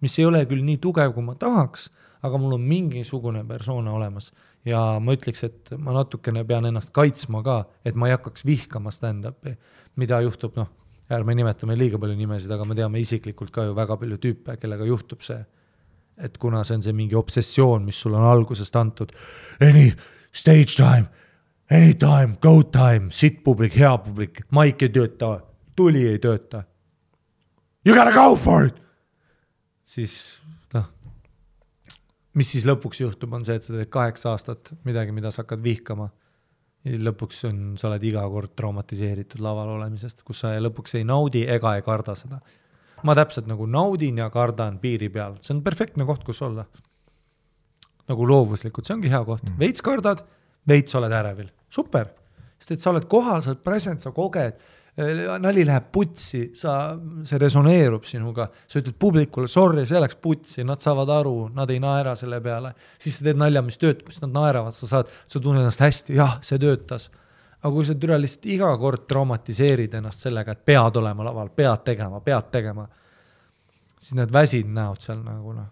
mis 0.00 0.18
ei 0.18 0.26
ole 0.28 0.42
küll 0.48 0.64
nii 0.64 0.76
tugev, 0.82 1.14
kui 1.14 1.24
ma 1.24 1.34
tahaks, 1.34 1.90
aga 2.22 2.38
mul 2.38 2.56
on 2.56 2.66
mingisugune 2.66 3.42
persona 3.48 3.92
olemas 3.92 4.30
ja 4.64 4.80
ma 5.02 5.16
ütleks, 5.16 5.42
et 5.48 5.72
ma 5.78 5.94
natukene 5.96 6.44
pean 6.46 6.68
ennast 6.68 6.92
kaitsma 6.94 7.42
ka, 7.42 7.58
et 7.84 7.98
ma 7.98 8.08
ei 8.08 8.16
hakkaks 8.16 8.46
vihkama 8.46 8.92
stand-up'i, 8.94 9.56
mida 9.98 10.20
juhtub, 10.22 10.54
noh 10.56 10.70
ärme 11.12 11.34
nimetame 11.36 11.76
liiga 11.78 11.98
palju 12.00 12.16
nimesid, 12.16 12.52
aga 12.54 12.66
me 12.68 12.76
teame 12.78 13.00
isiklikult 13.02 13.52
ka 13.54 13.66
ju 13.66 13.74
väga 13.76 13.96
palju 14.00 14.18
tüüpe, 14.22 14.56
kellega 14.60 14.86
juhtub 14.88 15.24
see. 15.26 15.42
et 16.22 16.36
kuna 16.38 16.60
see 16.62 16.76
on 16.76 16.82
see 16.84 16.92
mingi 16.92 17.16
obsessioon, 17.16 17.86
mis 17.88 17.96
sul 17.98 18.12
on 18.14 18.22
algusest 18.28 18.76
antud, 18.76 19.14
any 19.64 19.88
stage 20.30 20.76
time, 20.76 21.08
anytime, 21.70 22.36
go 22.40 22.62
time, 22.62 23.08
sitt 23.10 23.40
publik, 23.42 23.72
hea 23.74 23.96
publik, 23.98 24.42
maik 24.50 24.84
ei 24.84 24.92
tööta, 24.92 25.32
tuli 25.74 26.04
ei 26.06 26.20
tööta. 26.22 26.62
You 27.82 27.96
gotta 27.96 28.12
go 28.12 28.36
for 28.36 28.68
it, 28.68 28.76
siis 29.88 30.42
mis 32.38 32.50
siis 32.54 32.66
lõpuks 32.68 33.02
juhtub, 33.02 33.32
on 33.36 33.44
see, 33.46 33.58
et 33.58 33.66
sa 33.66 33.74
teed 33.74 33.90
kaheksa 33.92 34.32
aastat 34.32 34.72
midagi, 34.88 35.14
mida 35.14 35.30
sa 35.32 35.42
hakkad 35.44 35.62
vihkama 35.64 36.08
ja 36.82 36.94
siis 36.94 37.02
lõpuks 37.06 37.44
on, 37.48 37.60
sa 37.78 37.88
oled 37.90 38.04
iga 38.06 38.24
kord 38.30 38.54
traumatiseeritud 38.58 39.42
laval 39.44 39.74
olemisest, 39.76 40.24
kus 40.26 40.42
sa 40.42 40.54
lõpuks 40.60 40.96
ei 40.98 41.06
naudi 41.08 41.44
ega 41.50 41.76
ei 41.78 41.84
karda 41.86 42.16
seda. 42.18 42.40
ma 43.02 43.16
täpselt 43.18 43.48
nagu 43.50 43.66
naudin 43.66 44.18
ja 44.22 44.28
kardan 44.30 44.78
piiri 44.78 45.08
peal, 45.10 45.34
see 45.42 45.56
on 45.56 45.62
perfektne 45.62 46.06
koht, 46.06 46.24
kus 46.24 46.42
olla. 46.42 46.66
nagu 48.08 48.26
loovuslikult, 48.26 48.86
see 48.86 48.96
ongi 48.96 49.10
hea 49.12 49.22
koht, 49.24 49.46
veits 49.58 49.82
kardad, 49.82 50.24
veits 50.68 50.94
oled 50.98 51.12
ärevil, 51.12 51.50
super. 51.70 52.10
sest 52.58 52.76
et 52.76 52.80
sa 52.80 52.90
oled 52.90 53.06
kohal, 53.10 53.42
sa 53.42 53.52
oled 53.52 53.62
present, 53.62 54.02
sa 54.02 54.10
koged, 54.10 54.58
nali 54.96 55.64
läheb 55.64 55.86
putsi, 55.92 56.42
sa, 56.56 56.92
see 57.24 57.40
resoneerub 57.40 58.04
sinuga, 58.04 58.44
sa 58.68 58.80
ütled 58.82 58.98
publikule 59.00 59.48
sorry, 59.48 59.86
see 59.88 60.00
läks 60.02 60.18
putsi, 60.20 60.66
nad 60.68 60.84
saavad 60.84 61.08
aru, 61.14 61.36
nad 61.56 61.70
ei 61.72 61.80
naera 61.80 62.12
selle 62.18 62.42
peale, 62.44 62.74
siis 63.00 63.16
sa 63.16 63.24
teed 63.24 63.40
nalja, 63.40 63.62
mis 63.64 63.80
töötab, 63.80 64.12
siis 64.12 64.20
nad 64.26 64.36
naeravad, 64.36 64.76
sa 64.76 64.90
saad, 64.90 65.12
sa 65.24 65.40
tunned 65.40 65.64
ennast 65.64 65.80
hästi, 65.80 66.16
jah, 66.20 66.36
see 66.44 66.60
töötas. 66.60 67.08
aga 67.62 67.70
kui 67.72 67.86
sa 67.86 67.94
türa 67.94 68.18
lihtsalt 68.18 68.46
iga 68.50 68.68
kord 68.76 69.06
traumatiseerid 69.08 69.94
ennast 69.94 70.26
sellega, 70.26 70.52
et 70.52 70.64
pead 70.66 70.96
olema 70.98 71.24
laval, 71.24 71.48
pead 71.56 71.84
tegema, 71.86 72.20
pead 72.20 72.50
tegema, 72.52 72.88
siis 73.98 74.16
need 74.18 74.32
väsid 74.34 74.68
näod 74.68 75.00
seal 75.00 75.22
nagu 75.24 75.54
noh, 75.56 75.70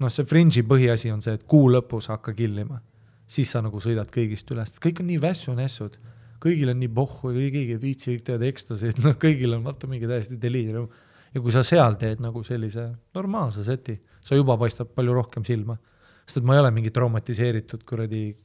noh, 0.00 0.12
see 0.12 0.24
Fringe'i 0.24 0.64
põhiasi 0.64 1.12
on 1.12 1.20
see, 1.24 1.34
et 1.36 1.44
kuu 1.44 1.68
lõpus 1.72 2.08
hakka 2.12 2.32
killima. 2.36 2.80
Siis 3.26 3.50
sa 3.50 3.58
nagu 3.60 3.80
sõidad 3.82 4.06
kõigist 4.14 4.48
üle, 4.54 4.62
sest 4.64 4.78
kõik 4.80 5.00
on 5.02 5.08
nii 5.10 5.18
vässu-nässud, 5.18 5.96
kõigil 6.42 6.72
on 6.72 6.80
nii 6.80 6.92
pohhu 6.96 7.32
ja 7.34 7.50
keegi 7.50 7.76
ei 7.76 7.80
viitsi, 7.82 8.14
kõik 8.14 8.24
teevad 8.26 8.46
ekstasid, 8.50 9.02
noh, 9.04 9.16
kõigil 9.20 9.56
on 9.56 9.64
vaata 9.66 9.88
mingi 9.90 10.08
täiesti 10.10 10.38
deliirium. 10.40 10.88
ja 11.34 11.42
kui 11.42 11.52
sa 11.52 11.62
seal 11.66 11.98
teed 12.00 12.22
nagu 12.24 12.42
sellise 12.46 12.88
normaalse 13.14 13.64
seti, 13.64 13.98
sa 14.20 14.38
juba 14.38 14.56
paistab 14.56 14.94
palju 14.94 15.14
rohkem 15.14 15.44
silma. 15.44 15.78
sest 16.26 16.38
et 16.38 16.44
ma 16.44 16.54
ei 16.54 16.60
ole 16.60 16.70
mingi 16.70 16.90
traumatiseeritud 16.90 17.84
kuradi 17.84 18.36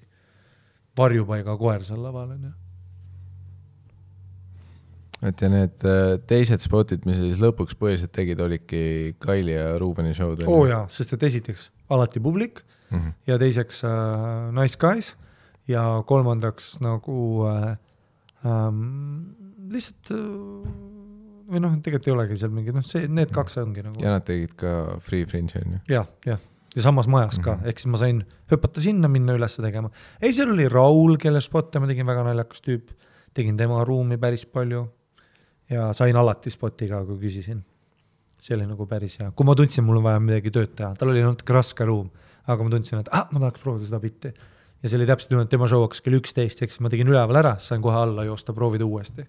varjupaiga 0.97 1.57
koer 1.57 1.83
seal 1.83 2.03
laval, 2.03 2.35
on 2.35 2.43
ju 2.49 2.51
et 5.21 5.41
ja 5.41 5.49
need 5.53 5.83
äh, 5.85 6.15
teised 6.29 6.63
spotid, 6.63 7.05
mis 7.05 7.19
sa 7.19 7.27
siis 7.27 7.41
lõpuks 7.41 7.77
põhiliselt 7.77 8.13
tegid, 8.15 8.39
olidki 8.41 8.83
Kaili 9.21 9.53
ja 9.53 9.75
Ruubeni 9.81 10.15
show'd? 10.17 10.41
oo 10.47 10.63
oh, 10.63 10.69
jaa, 10.69 10.85
sest 10.89 11.13
et 11.17 11.25
esiteks 11.29 11.69
alati 11.93 12.19
publik 12.19 12.63
mm 12.89 12.97
-hmm. 12.97 13.13
ja 13.27 13.37
teiseks 13.37 13.83
äh, 13.85 13.91
Nice 14.57 14.77
Guys 14.81 15.15
ja 15.69 15.83
kolmandaks 16.07 16.75
nagu 16.83 17.17
äh, 17.49 17.73
ähm, 18.45 18.79
lihtsalt 19.71 20.13
äh, 20.15 20.21
või 21.51 21.63
noh, 21.63 21.75
tegelikult 21.83 22.07
ei 22.09 22.15
olegi 22.15 22.39
seal 22.41 22.53
mingi 22.55 22.73
noh, 22.75 22.85
see, 22.85 23.09
need 23.11 23.33
kaks 23.35 23.59
ongi 23.61 23.83
nagu. 23.85 23.99
ja 24.03 24.15
nad 24.15 24.25
tegid 24.27 24.55
ka 24.59 24.97
Free 25.03 25.27
Fringe 25.29 25.59
on 25.61 25.75
ju 25.77 25.81
ja,. 25.93 26.01
jah, 26.01 26.07
jah, 26.33 26.45
ja 26.75 26.85
samas 26.85 27.09
majas 27.11 27.37
ka 27.39 27.55
mm 27.55 27.59
-hmm., 27.59 27.69
ehk 27.69 27.83
siis 27.83 27.91
ma 27.91 28.01
sain 28.01 28.23
hüpata 28.51 28.83
sinna, 28.83 29.11
minna 29.11 29.35
üles 29.37 29.57
tegema. 29.57 29.91
ei, 30.21 30.33
seal 30.33 30.53
oli 30.53 30.69
Raul, 30.69 31.17
kelle 31.17 31.41
spotte 31.41 31.79
ma 31.79 31.87
tegin, 31.87 32.07
väga 32.07 32.23
naljakas 32.29 32.63
tüüp, 32.65 32.95
tegin 33.33 33.57
tema 33.57 33.83
ruumi 33.83 34.17
päris 34.17 34.45
palju 34.45 34.87
ja 35.69 35.93
sain 35.93 36.15
alati 36.15 36.49
spoti 36.49 36.87
ka, 36.87 37.05
kui 37.05 37.17
küsisin. 37.17 37.63
see 38.41 38.55
oli 38.55 38.65
nagu 38.65 38.87
päris 38.87 39.19
hea, 39.19 39.31
kui 39.31 39.45
ma 39.45 39.55
tundsin, 39.55 39.83
mul 39.83 39.97
on 39.97 40.03
vaja 40.03 40.19
midagi 40.19 40.51
tööd 40.51 40.75
teha, 40.75 40.95
tal 40.97 41.09
oli 41.09 41.21
natuke 41.21 41.53
raske 41.53 41.85
ruum 41.85 42.09
aga 42.49 42.65
ma 42.65 42.73
tundsin, 42.73 43.01
et 43.01 43.11
ah, 43.13 43.27
ma 43.31 43.43
tahaks 43.43 43.61
proovida 43.63 43.87
seda 43.87 43.99
bitti. 44.01 44.31
Ja 44.81 44.89
see 44.89 44.97
oli 44.97 45.07
täpselt 45.09 45.33
niimoodi, 45.33 45.47
et 45.47 45.53
tema 45.53 45.69
show 45.69 45.83
hakkas 45.85 46.01
kell 46.05 46.17
üksteist, 46.17 46.63
ehk 46.63 46.73
siis 46.73 46.81
ma 46.83 46.89
tegin 46.91 47.11
üleval 47.11 47.39
ära, 47.41 47.53
sain 47.61 47.83
kohe 47.83 47.99
alla 47.99 48.25
joosta, 48.25 48.55
proovida 48.57 48.87
uuesti. 48.87 49.27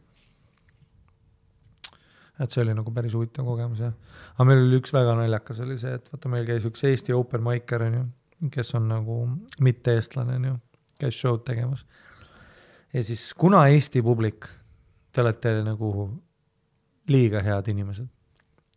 et 2.43 2.51
see 2.51 2.63
oli 2.65 2.73
nagu 2.75 2.91
päris 2.91 3.13
huvitav 3.15 3.47
kogemus 3.47 3.79
jah. 3.85 3.93
aga 4.35 4.47
meil 4.49 4.65
oli 4.65 4.81
üks 4.81 4.93
väga 4.95 5.15
naljakas 5.15 5.61
oli 5.63 5.77
see, 5.79 5.93
et 5.95 6.09
vaata, 6.13 6.31
meil 6.33 6.49
käis 6.49 6.65
üks 6.67 6.83
Eesti 6.89 7.15
open 7.15 7.45
micer 7.45 7.85
on 7.87 7.99
ju, 7.99 8.05
kes 8.51 8.75
on 8.75 8.89
nagu 8.89 9.19
mitte-eestlane 9.61 10.41
on 10.41 10.49
ju, 10.49 10.57
käis 10.99 11.21
show'd 11.21 11.45
tegemas. 11.47 11.85
ja 12.93 13.05
siis, 13.05 13.29
kuna 13.35 13.67
Eesti 13.69 14.03
publik, 14.03 14.49
te 15.13 15.21
olete 15.21 15.59
nagu 15.63 15.93
liiga 17.13 17.43
head 17.45 17.69
inimesed, 17.69 18.09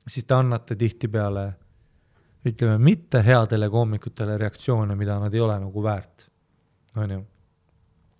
siis 0.07 0.26
te 0.27 0.35
annate 0.35 0.76
tihtipeale 0.76 1.47
ütleme, 2.45 2.77
mitte 2.77 3.23
headele 3.26 3.69
koomikutele 3.69 4.38
reaktsioone, 4.38 4.95
mida 4.95 5.18
nad 5.19 5.34
ei 5.34 5.41
ole 5.41 5.57
nagu 5.64 5.84
väärt, 5.84 6.27
on 7.02 7.16
ju. 7.16 7.22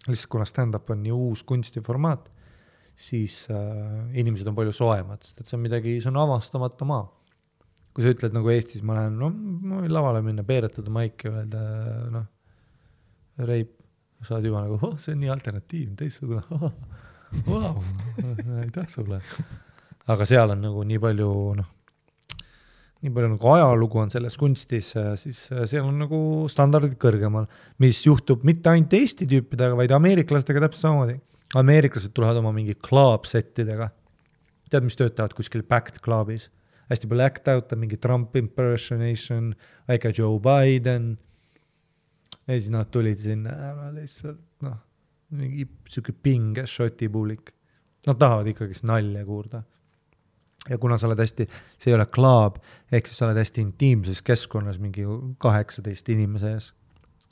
lihtsalt 0.06 0.32
kuna 0.32 0.46
stand-up 0.46 0.90
on 0.94 1.02
nii 1.02 1.14
uus 1.16 1.44
kunstiformaat, 1.48 2.30
siis 2.96 3.46
äh, 3.50 4.18
inimesed 4.20 4.48
on 4.48 4.58
palju 4.58 4.74
soemad, 4.76 5.24
sest 5.24 5.42
et 5.42 5.50
see 5.50 5.58
on 5.58 5.64
midagi, 5.64 5.96
see 6.02 6.12
on 6.12 6.20
avastamata 6.22 6.88
maa. 6.88 7.08
kui 7.96 8.04
sa 8.04 8.12
ütled 8.12 8.34
nagu 8.36 8.52
Eestis, 8.52 8.84
ma 8.84 8.98
lähen, 8.98 9.16
no 9.20 9.30
ma 9.32 9.80
võin 9.80 9.94
lavale 9.96 10.22
minna, 10.24 10.44
peeretada 10.44 10.92
maiki, 10.92 11.30
öelda 11.32 11.62
noh, 12.12 12.26
reip, 13.48 13.72
sa 14.22 14.36
oled 14.36 14.50
juba 14.50 14.66
nagu, 14.66 14.80
oh, 14.84 14.98
see 15.00 15.16
on 15.16 15.22
nii 15.24 15.32
alternatiivne, 15.32 15.96
teistsugune 16.00 16.44
oh,, 16.60 16.74
vau, 17.48 17.72
aitäh 18.62 18.90
sulle. 18.92 19.22
aga 20.12 20.28
seal 20.28 20.54
on 20.54 20.62
nagu 20.68 20.84
nii 20.88 21.00
palju 21.02 21.32
noh, 21.62 21.72
nii 23.06 23.14
palju 23.14 23.30
nagu 23.36 23.50
ajalugu 23.54 24.00
on 24.02 24.12
selles 24.14 24.36
kunstis, 24.42 24.90
siis 25.22 25.42
seal 25.70 25.86
on 25.86 26.00
nagu 26.02 26.20
standardid 26.50 26.96
kõrgemal, 27.02 27.46
mis 27.84 28.02
juhtub 28.08 28.46
mitte 28.48 28.72
ainult 28.72 28.94
Eesti 28.98 29.28
tüüpidega, 29.30 29.78
vaid 29.78 29.94
ameeriklastega 29.94 30.64
täpselt 30.66 30.88
samamoodi. 30.88 31.20
ameeriklased 31.56 32.12
tulevad 32.18 32.42
oma 32.42 32.52
mingi 32.52 32.74
club 32.76 33.28
settidega. 33.30 33.92
tead, 34.70 34.84
mis 34.84 34.98
töötavad 34.98 35.36
kuskil 35.38 35.64
backed 35.64 36.02
club'is? 36.02 36.50
hästi 36.90 37.10
palju 37.10 37.26
act 37.26 37.48
out 37.48 37.74
on 37.74 37.80
mingi 37.80 37.98
Trump 37.98 38.36
impersonation, 38.36 39.54
väike 39.88 40.14
Joe 40.18 40.40
Biden. 40.40 41.18
ja 42.48 42.60
siis 42.60 42.72
nad 42.72 42.90
tulid 42.90 43.18
sinna 43.18 43.92
lihtsalt 43.94 44.42
noh, 44.62 44.82
mingi 45.30 45.68
sihuke 45.90 46.14
pinge 46.14 46.66
šoti 46.66 47.10
publik. 47.10 47.54
Nad 48.08 48.18
tahavad 48.18 48.48
ikkagist 48.48 48.84
nalja 48.86 49.26
kuulda 49.26 49.64
ja 50.70 50.78
kuna 50.82 50.98
sa 50.98 51.10
oled 51.10 51.20
hästi, 51.22 51.48
see 51.78 51.92
ei 51.92 51.98
ole 51.98 52.08
klaab, 52.12 52.58
ehk 52.92 53.08
siis 53.10 53.20
sa 53.20 53.28
oled 53.28 53.40
hästi 53.40 53.64
intiimses 53.64 54.22
keskkonnas 54.26 54.80
mingi 54.82 55.06
kaheksateist 55.42 56.10
inimese 56.14 56.54
ees, 56.56 56.70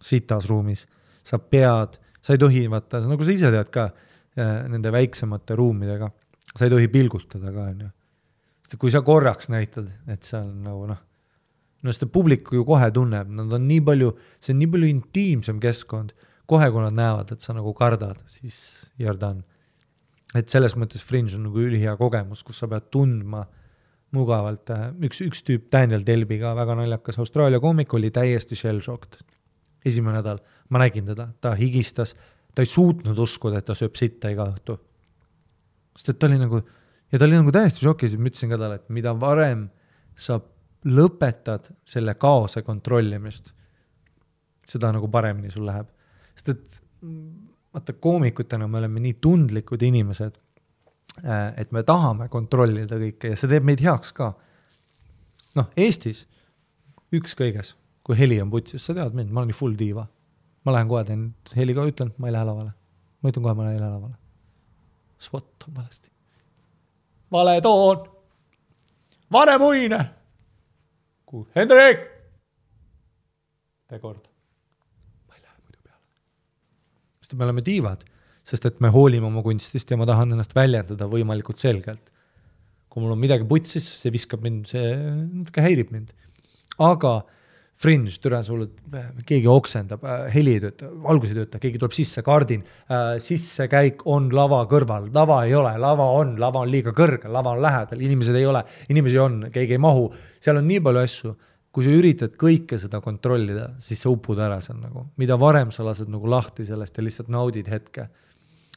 sitas 0.03 0.47
ruumis, 0.49 0.85
sa 1.25 1.39
pead, 1.39 1.97
sa 2.21 2.35
ei 2.35 2.41
tohi 2.41 2.65
vaata, 2.71 3.01
nagu 3.09 3.25
sa 3.25 3.33
ise 3.33 3.51
tead 3.53 3.71
ka 3.73 3.87
äh, 3.89 4.59
nende 4.71 4.91
väiksemate 4.93 5.57
ruumidega, 5.59 6.11
sa 6.53 6.67
ei 6.67 6.73
tohi 6.73 6.91
pilgutada 6.93 7.53
ka, 7.55 7.69
on 7.71 7.87
ju. 7.87 7.89
sest 8.67 8.77
kui 8.81 8.93
sa 8.93 9.01
korraks 9.05 9.49
näitad, 9.53 9.89
et 10.11 10.27
seal 10.27 10.51
nagu 10.65 10.85
noh, 10.91 11.01
no 11.83 11.95
seda 11.95 12.11
publik 12.11 12.53
ju 12.53 12.65
kohe 12.67 12.91
tunneb, 12.95 13.31
nad 13.33 13.57
on 13.57 13.65
nii 13.69 13.81
palju, 13.87 14.13
see 14.39 14.53
on 14.53 14.61
nii 14.61 14.75
palju 14.75 14.91
intiimsem 14.91 15.63
keskkond, 15.63 16.13
kohe 16.49 16.69
kui 16.69 16.83
nad 16.83 16.95
näevad, 16.95 17.33
et 17.33 17.41
sa 17.41 17.55
nagu 17.55 17.73
kardad, 17.77 18.21
siis 18.29 18.91
done 18.99 19.41
et 20.33 20.49
selles 20.49 20.75
mõttes 20.79 21.03
Fringe 21.05 21.35
on 21.37 21.47
nagu 21.47 21.61
ülihea 21.61 21.95
kogemus, 21.99 22.43
kus 22.45 22.61
sa 22.63 22.69
pead 22.71 22.89
tundma 22.93 23.43
mugavalt, 24.13 24.69
äh, 24.73 24.87
üks, 25.07 25.21
üks 25.25 25.41
tüüp, 25.45 25.69
Daniel 25.73 26.05
Delby 26.05 26.39
ka, 26.41 26.53
väga 26.57 26.77
naljakas 26.77 27.17
Austraalia 27.21 27.61
koomik, 27.61 27.93
oli 27.93 28.11
täiesti 28.13 28.57
shell-shocked. 28.57 29.23
esimene 29.83 30.15
nädal, 30.15 30.37
ma 30.71 30.79
nägin 30.79 31.03
teda, 31.09 31.25
ta 31.43 31.51
higistas, 31.59 32.13
ta 32.55 32.63
ei 32.63 32.69
suutnud 32.71 33.17
uskuda, 33.19 33.59
et 33.59 33.65
ta 33.67 33.75
sööb 33.75 33.97
sitta 33.99 34.29
iga 34.31 34.45
õhtu. 34.47 34.77
sest 35.97 36.09
et 36.13 36.19
ta 36.19 36.29
oli 36.29 36.37
nagu, 36.39 36.61
ja 37.11 37.19
ta 37.19 37.25
oli 37.25 37.35
nagu 37.35 37.51
täiesti 37.51 37.83
šokis, 37.83 38.15
ma 38.17 38.31
ütlesin 38.31 38.53
ka 38.53 38.57
talle, 38.61 38.75
et 38.79 38.89
mida 38.89 39.11
varem 39.13 39.67
sa 40.15 40.39
lõpetad 40.85 41.73
selle 41.83 42.15
kaose 42.15 42.61
kontrollimist, 42.61 43.51
seda 44.63 44.91
nagu 44.95 45.09
paremini 45.11 45.51
sul 45.51 45.65
läheb. 45.67 45.89
sest 46.35 46.49
et 46.49 46.81
vaata 47.73 47.93
koomikutena 47.93 48.67
me 48.67 48.77
oleme 48.77 48.99
nii 48.99 49.13
tundlikud 49.21 49.81
inimesed, 49.81 50.37
äh, 51.25 51.53
et 51.57 51.71
me 51.71 51.83
tahame 51.83 52.29
kontrollida 52.29 52.99
kõike 53.01 53.33
ja 53.33 53.39
see 53.39 53.49
teeb 53.49 53.65
meid 53.65 53.81
heaks 53.81 54.13
ka. 54.13 54.33
noh, 55.55 55.69
Eestis 55.77 56.25
ükskõiges, 57.13 57.75
kui 58.03 58.17
heli 58.17 58.39
on 58.41 58.49
putsis, 58.53 58.85
sa 58.85 58.95
tead 58.97 59.13
mind, 59.17 59.31
ma 59.31 59.41
olen 59.41 59.53
nii 59.53 59.57
full 59.57 59.77
diiva. 59.77 60.07
ma 60.63 60.71
lähen 60.71 60.87
kohe 60.87 61.03
teen 61.03 61.33
heli 61.55 61.73
ka, 61.75 61.85
ütlen, 61.89 62.13
ma 62.17 62.29
ei 62.29 62.33
lähe 62.33 62.45
lavale. 62.45 62.71
ma 63.21 63.29
ütlen 63.29 63.43
kohe, 63.43 63.53
ma 63.53 63.71
ei 63.71 63.79
lähe 63.79 63.89
lavale. 63.89 64.15
Spot 65.19 65.67
on 65.67 65.75
valesti. 65.75 66.09
vale 67.31 67.61
toon, 67.61 68.09
vale 69.31 69.57
muine. 69.57 70.03
Hendrik, 71.55 72.03
tee 73.89 73.97
kord 73.99 74.32
sest 77.23 77.37
me 77.39 77.47
oleme 77.47 77.63
diivad, 77.65 78.03
sest 78.43 78.67
et 78.67 78.81
me 78.83 78.91
hoolime 78.91 79.29
oma 79.29 79.43
kunstist 79.45 79.91
ja 79.91 79.99
ma 79.99 80.07
tahan 80.09 80.35
ennast 80.35 80.55
väljendada 80.57 81.07
võimalikult 81.11 81.63
selgelt. 81.63 82.11
kui 82.93 83.01
mul 83.01 83.15
on 83.15 83.21
midagi 83.23 83.45
putsis, 83.49 83.85
see 84.03 84.11
viskab 84.13 84.43
mind, 84.45 84.67
see 84.69 84.91
natuke 84.93 85.63
häirib 85.65 85.93
mind. 85.95 86.11
aga 86.77 87.23
Fringe, 87.73 88.11
türa 88.21 88.43
sulle, 88.45 88.67
keegi 89.25 89.47
oksendab 89.49 90.03
äh,, 90.05 90.27
heli 90.35 90.51
ei 90.55 90.61
tööta, 90.61 90.91
valgus 91.03 91.31
ei 91.31 91.39
tööta, 91.39 91.59
keegi 91.59 91.79
tuleb 91.81 91.95
sisse, 91.97 92.21
kardin 92.23 92.61
äh,, 92.61 93.15
sissekäik 93.23 94.05
on 94.13 94.27
lava 94.35 94.59
kõrval, 94.69 95.07
lava 95.15 95.39
ei 95.47 95.55
ole, 95.57 95.71
lava 95.81 96.05
on, 96.19 96.35
lava 96.39 96.61
on 96.61 96.69
liiga 96.69 96.93
kõrgel, 96.95 97.31
lava 97.33 97.55
on 97.55 97.63
lähedal, 97.65 98.03
inimesed 98.05 98.37
ei 98.37 98.45
ole, 98.45 98.61
inimesi 98.93 99.17
on, 99.19 99.39
keegi 99.55 99.73
ei 99.73 99.81
mahu, 99.81 100.05
seal 100.43 100.61
on 100.61 100.69
nii 100.69 100.83
palju 100.85 101.01
asju 101.01 101.33
kui 101.73 101.85
sa 101.85 101.93
üritad 101.97 102.35
kõike 102.37 102.77
seda 102.77 102.99
kontrollida, 103.01 103.71
siis 103.81 104.03
sa 104.05 104.11
upud 104.13 104.39
ära 104.41 104.59
seal 104.61 104.77
nagu, 104.77 105.07
mida 105.17 105.37
varem 105.41 105.71
sa 105.73 105.85
lased 105.87 106.11
nagu 106.11 106.29
lahti 106.29 106.65
sellest 106.67 106.99
ja 106.99 107.05
lihtsalt 107.05 107.31
naudid 107.33 107.69
hetke. 107.71 108.09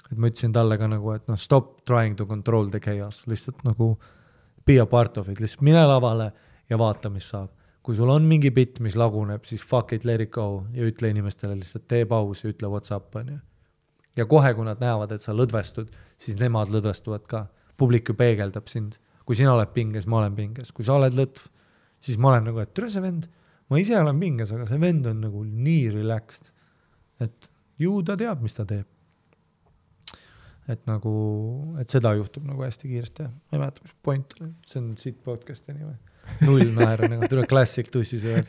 et 0.06 0.16
ma 0.16 0.31
ütlesin 0.31 0.52
talle 0.55 0.78
ka 0.78 0.86
nagu, 0.86 1.10
et 1.12 1.27
noh, 1.28 1.36
stop 1.36 1.85
trying 1.85 2.14
to 2.16 2.27
control 2.27 2.70
the 2.70 2.81
chaos, 2.81 3.24
lihtsalt 3.27 3.64
nagu 3.66 3.97
be 4.64 4.78
a 4.78 4.86
part 4.86 5.18
of 5.18 5.28
it, 5.28 5.40
lihtsalt 5.40 5.64
mine 5.66 5.82
lavale 5.86 6.31
ja 6.70 6.78
vaata, 6.78 7.10
mis 7.10 7.28
saab. 7.28 7.51
kui 7.82 7.94
sul 7.94 8.10
on 8.10 8.24
mingi 8.27 8.51
bitt, 8.51 8.81
mis 8.82 8.97
laguneb, 8.98 9.44
siis 9.47 9.62
fuck 9.62 9.93
it, 9.93 10.05
let 10.05 10.20
it 10.20 10.32
go 10.35 10.66
ja 10.74 10.86
ütle 10.89 11.10
inimestele 11.12 11.55
lihtsalt 11.55 11.85
tee 11.86 12.06
paus 12.06 12.43
ja 12.43 12.51
ütle 12.51 12.70
what's 12.73 12.94
up, 12.94 13.12
on 13.14 13.28
ju. 13.28 13.36
ja 14.16 14.27
kohe, 14.27 14.55
kui 14.55 14.64
nad 14.64 14.81
näevad, 14.81 15.12
et 15.12 15.23
sa 15.23 15.36
lõdvestud, 15.36 15.93
siis 16.18 16.39
nemad 16.40 16.73
lõdvestuvad 16.73 17.28
ka. 17.28 17.47
publik 17.77 18.09
ju 18.09 18.14
peegeldab 18.14 18.73
sind. 18.73 18.97
kui 19.27 19.36
sina 19.36 19.52
oled 19.52 19.68
pinges, 19.74 20.06
ma 20.06 20.23
olen 20.23 20.35
pinges, 20.35 20.73
kui 20.73 20.85
sa 20.85 20.97
oled 20.97 21.12
lõtv, 21.12 21.51
siis 22.02 22.18
ma 22.20 22.32
olen 22.32 22.51
nagu, 22.51 22.62
et 22.62 22.73
tere 22.77 22.90
see 22.93 23.02
vend, 23.05 23.28
ma 23.70 23.81
ise 23.82 23.97
olen 23.98 24.20
pinges, 24.20 24.52
aga 24.55 24.66
see 24.68 24.81
vend 24.82 25.06
on 25.10 25.23
nagu 25.27 25.44
nii 25.47 25.86
relaxed, 25.94 26.52
et 27.24 27.51
ju 27.82 28.01
ta 28.06 28.16
teab, 28.18 28.44
mis 28.44 28.56
ta 28.56 28.66
teeb. 28.68 28.86
et 30.66 30.81
nagu, 30.89 31.12
et 31.78 31.93
seda 31.94 32.10
juhtub 32.18 32.43
nagu 32.43 32.64
hästi 32.66 32.89
kiiresti 32.90 33.23
ja 33.23 33.28
ma 33.31 33.55
ei 33.55 33.60
mäleta, 33.60 33.85
mis 33.86 33.93
point 34.02 34.32
oli, 34.40 34.48
see 34.66 34.81
on 34.81 34.89
siit 34.98 35.20
podcast'i 35.23 35.77
nimi. 35.77 35.94
null 36.43 36.73
naeru 36.74 37.06
nagu, 37.12 37.28
tule 37.31 37.44
klassik 37.47 37.93
tussis 37.94 38.24
ja 38.27 38.40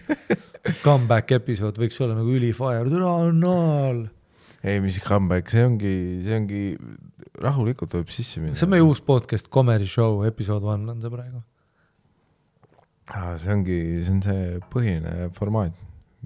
comeback 0.85 1.35
episood 1.37 1.77
võiks 1.77 1.99
olla 2.01 2.15
nagu 2.17 2.33
ülifire, 2.33 2.87
tule 2.89 3.11
annaal. 3.11 4.01
ei, 4.63 4.81
mis 4.81 4.97
comeback, 5.05 5.53
see 5.53 5.67
ongi, 5.67 5.93
see 6.25 6.39
ongi, 6.39 6.63
rahulikult 7.43 7.93
võib 7.99 8.09
sisse 8.13 8.41
minna. 8.41 8.57
see 8.57 8.65
on 8.65 8.73
meie 8.73 8.87
uus 8.87 9.03
podcast, 9.05 9.51
Comedy 9.53 9.85
Show, 9.85 10.23
episood 10.25 10.65
one 10.65 10.89
on 10.89 11.03
see 11.03 11.13
praegu. 11.13 11.43
See 13.07 13.53
ongi, 13.53 13.79
see 14.03 14.13
on 14.13 14.21
see 14.25 14.59
põhiline 14.73 15.29
formaat, 15.37 15.75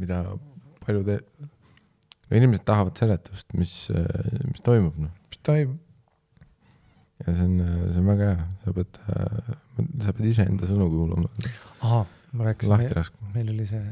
mida 0.02 0.24
paljud, 0.82 1.12
no 1.12 2.40
inimesed 2.40 2.66
tahavad 2.66 2.98
seletust, 2.98 3.48
mis, 3.58 3.74
mis 4.48 4.66
toimub, 4.66 4.98
noh. 4.98 5.14
mis 5.30 5.42
toimub? 5.46 5.80
ja 7.22 7.36
see 7.36 7.46
on, 7.46 7.60
see 7.92 8.02
on 8.02 8.08
väga 8.10 8.30
hea, 8.32 8.46
sa 8.64 8.74
pead, 8.78 8.98
sa 10.06 10.16
pead 10.18 10.30
iseenda 10.32 10.70
sõnu 10.70 10.88
kuulama, 10.90 11.30
ahah, 11.86 12.08
ma 12.34 12.48
rääkisin, 12.50 12.74
lahti 12.74 12.98
laskma. 12.98 13.30
meil 13.36 13.52
oli 13.54 13.68
see, 13.70 13.84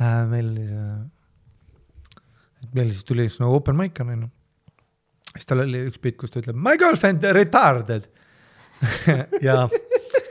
äh,, 0.00 0.20
meil 0.28 0.50
oli 0.52 0.66
see, 0.68 0.90
et 2.66 2.76
meil 2.76 2.92
siis 2.92 3.08
tuli 3.08 3.24
üks 3.30 3.40
nagu 3.40 3.56
open 3.56 3.78
mic 3.80 4.02
on 4.04 4.12
onju. 4.16 4.28
siis 5.32 5.48
tal 5.48 5.64
oli 5.64 5.86
üks 5.88 6.02
bitt, 6.02 6.18
kus 6.20 6.34
ta 6.34 6.42
ütleb 6.42 6.60
my 6.60 6.76
girlfriend 6.80 7.24
retarded 7.38 8.10
ja 9.46 9.64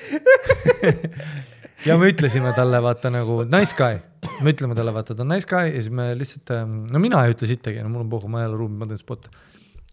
ja 1.88 1.98
me 2.00 2.10
ütlesime 2.12 2.52
talle 2.56 2.82
vaata 2.84 3.12
nagu 3.14 3.44
nice 3.50 3.76
guy, 3.78 4.00
me 4.44 4.54
ütleme 4.54 4.76
talle 4.78 4.94
vaata 4.96 5.16
ta 5.16 5.26
on 5.26 5.32
nice 5.34 5.48
guy 5.50 5.70
ja 5.70 5.78
siis 5.78 5.94
me 5.96 6.10
lihtsalt, 6.18 6.52
no 6.94 7.02
mina 7.02 7.22
ei 7.26 7.36
ütle 7.36 7.50
sittagi, 7.50 7.84
no 7.84 7.94
mul 7.94 8.06
on 8.06 8.12
puhku, 8.12 8.32
ma 8.32 8.44
ei 8.44 8.50
ole 8.50 8.60
ruumi, 8.60 8.80
ma 8.82 8.90
teen 8.90 9.00
spotte. 9.00 9.32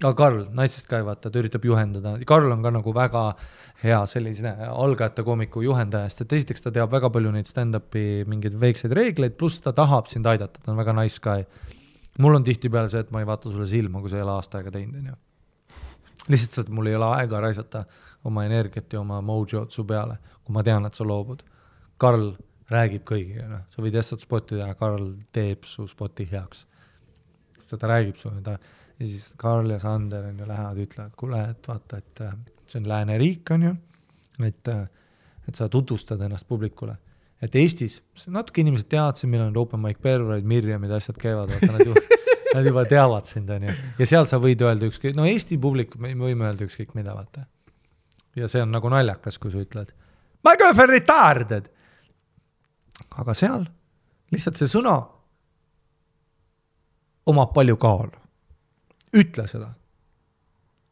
aga 0.03 0.13
Karl, 0.19 0.41
nicest 0.57 0.89
guy, 0.91 1.05
vaata, 1.07 1.31
ta 1.31 1.41
üritab 1.41 1.65
juhendada, 1.65 2.17
Karl 2.29 2.53
on 2.53 2.65
ka 2.65 2.73
nagu 2.75 2.95
väga 2.97 3.27
hea 3.85 4.01
sellise 4.11 4.53
algajate 4.69 5.25
koomiku 5.25 5.63
juhendaja, 5.65 6.11
sest 6.11 6.27
et 6.27 6.35
esiteks 6.41 6.65
ta 6.65 6.73
teab 6.75 6.93
väga 6.93 7.11
palju 7.13 7.33
neid 7.33 7.49
stand-up'i 7.49 8.25
mingeid 8.29 8.57
väikseid 8.61 8.95
reegleid, 8.97 9.37
pluss 9.41 9.63
ta 9.65 9.73
tahab 9.77 10.11
sind 10.13 10.27
aidata, 10.29 10.61
ta 10.63 10.73
on 10.73 10.81
väga 10.81 10.97
nice 10.97 11.21
guy. 11.23 11.47
mul 12.19 12.35
on 12.35 12.45
tihtipeale 12.45 12.89
see, 12.89 13.05
et 13.05 13.11
ma 13.13 13.21
ei 13.21 13.29
vaata 13.29 13.53
sulle 13.53 13.69
silma, 13.69 14.01
kui 14.01 14.13
sa 14.13 14.21
ei 14.21 14.25
ole 14.25 14.37
aasta 14.37 14.61
aega 14.61 14.73
teinud, 14.73 15.01
onju. 15.01 15.17
lihtsalt 16.33 16.61
sest 16.61 16.73
mul 16.73 16.89
ei 16.91 16.97
ole 16.97 17.09
aega 17.21 17.41
raisata 17.41 17.85
oma 18.27 18.45
energiat 18.47 18.93
ja 18.93 19.01
oma 19.01 19.21
mojo't 19.25 19.75
su 19.75 19.85
peale, 19.87 20.19
kui 20.45 20.55
ma 20.55 20.65
tean, 20.67 20.87
et 20.87 20.99
sa 20.99 21.07
loobud. 21.07 21.43
Karl 21.99 22.33
räägib 22.71 23.05
kõigiga, 23.07 23.47
noh, 23.51 23.67
sa 23.71 23.83
võid 23.83 23.95
lihtsalt 23.95 24.25
spotti 24.25 24.59
teha, 24.59 24.75
Karl 24.79 25.13
teeb 25.33 25.65
su 25.69 25.87
spoti 25.91 26.27
heaks. 26.31 26.67
sest 27.61 27.81
ta 27.81 27.89
räägib 27.91 28.19
sulle, 28.19 28.43
ta 28.43 28.59
ja 28.99 29.07
siis 29.07 29.33
Karl 29.37 29.71
ja 29.71 29.79
Sander 29.79 30.25
on 30.25 30.39
ju 30.39 30.49
lähevad, 30.49 30.79
ütlevad, 30.83 31.17
kuule, 31.17 31.41
et 31.51 31.69
vaata, 31.69 31.99
et 31.99 32.23
äh, 32.25 32.37
see 32.67 32.81
on 32.81 32.89
lääneriik, 32.89 33.51
on 33.55 33.67
ju, 33.69 33.73
et, 34.47 34.71
et 35.49 35.59
sa 35.59 35.69
tutvustad 35.73 36.23
ennast 36.25 36.49
publikule. 36.49 36.97
et 37.43 37.55
Eestis, 37.55 38.01
natuke 38.33 38.63
inimesed 38.63 38.89
teavad 38.89 39.19
siin, 39.21 39.31
meil 39.31 39.43
on 39.45 39.57
open 39.61 39.83
mic 39.83 39.99
Perverid, 40.03 40.47
Mirjamid, 40.49 40.91
asjad 40.97 41.19
käivad, 41.21 41.53
vaata 41.53 41.75
nad 41.75 41.85
ju, 41.85 41.95
nad 42.57 42.65
juba 42.65 42.87
teavad 42.89 43.29
sind, 43.29 43.51
on 43.53 43.69
ju. 43.69 43.75
ja 43.99 44.09
seal 44.09 44.29
sa 44.29 44.41
võid 44.41 44.65
öelda 44.65 44.89
ükskõik, 44.89 45.19
no 45.19 45.27
Eesti 45.29 45.59
publik, 45.61 45.99
me 46.01 46.15
võime 46.17 46.49
öelda 46.49 46.65
ükskõik 46.65 46.97
mida, 46.97 47.15
vaata. 47.17 47.45
Ja 48.37 48.49
see 48.49 48.63
on 48.63 48.75
nagu 48.75 48.91
naljakas, 48.93 49.39
kui 49.39 49.51
sa 49.51 49.63
ütled 49.63 49.93
my 50.47 50.57
girlfriend 50.59 50.91
retarded. 50.91 51.69
aga 53.17 53.35
seal 53.35 53.67
lihtsalt 54.33 54.61
see 54.61 54.71
sõna 54.71 54.97
omab 57.27 57.53
palju 57.55 57.77
kaalu. 57.77 58.23
ütle 59.17 59.47
seda. 59.49 59.73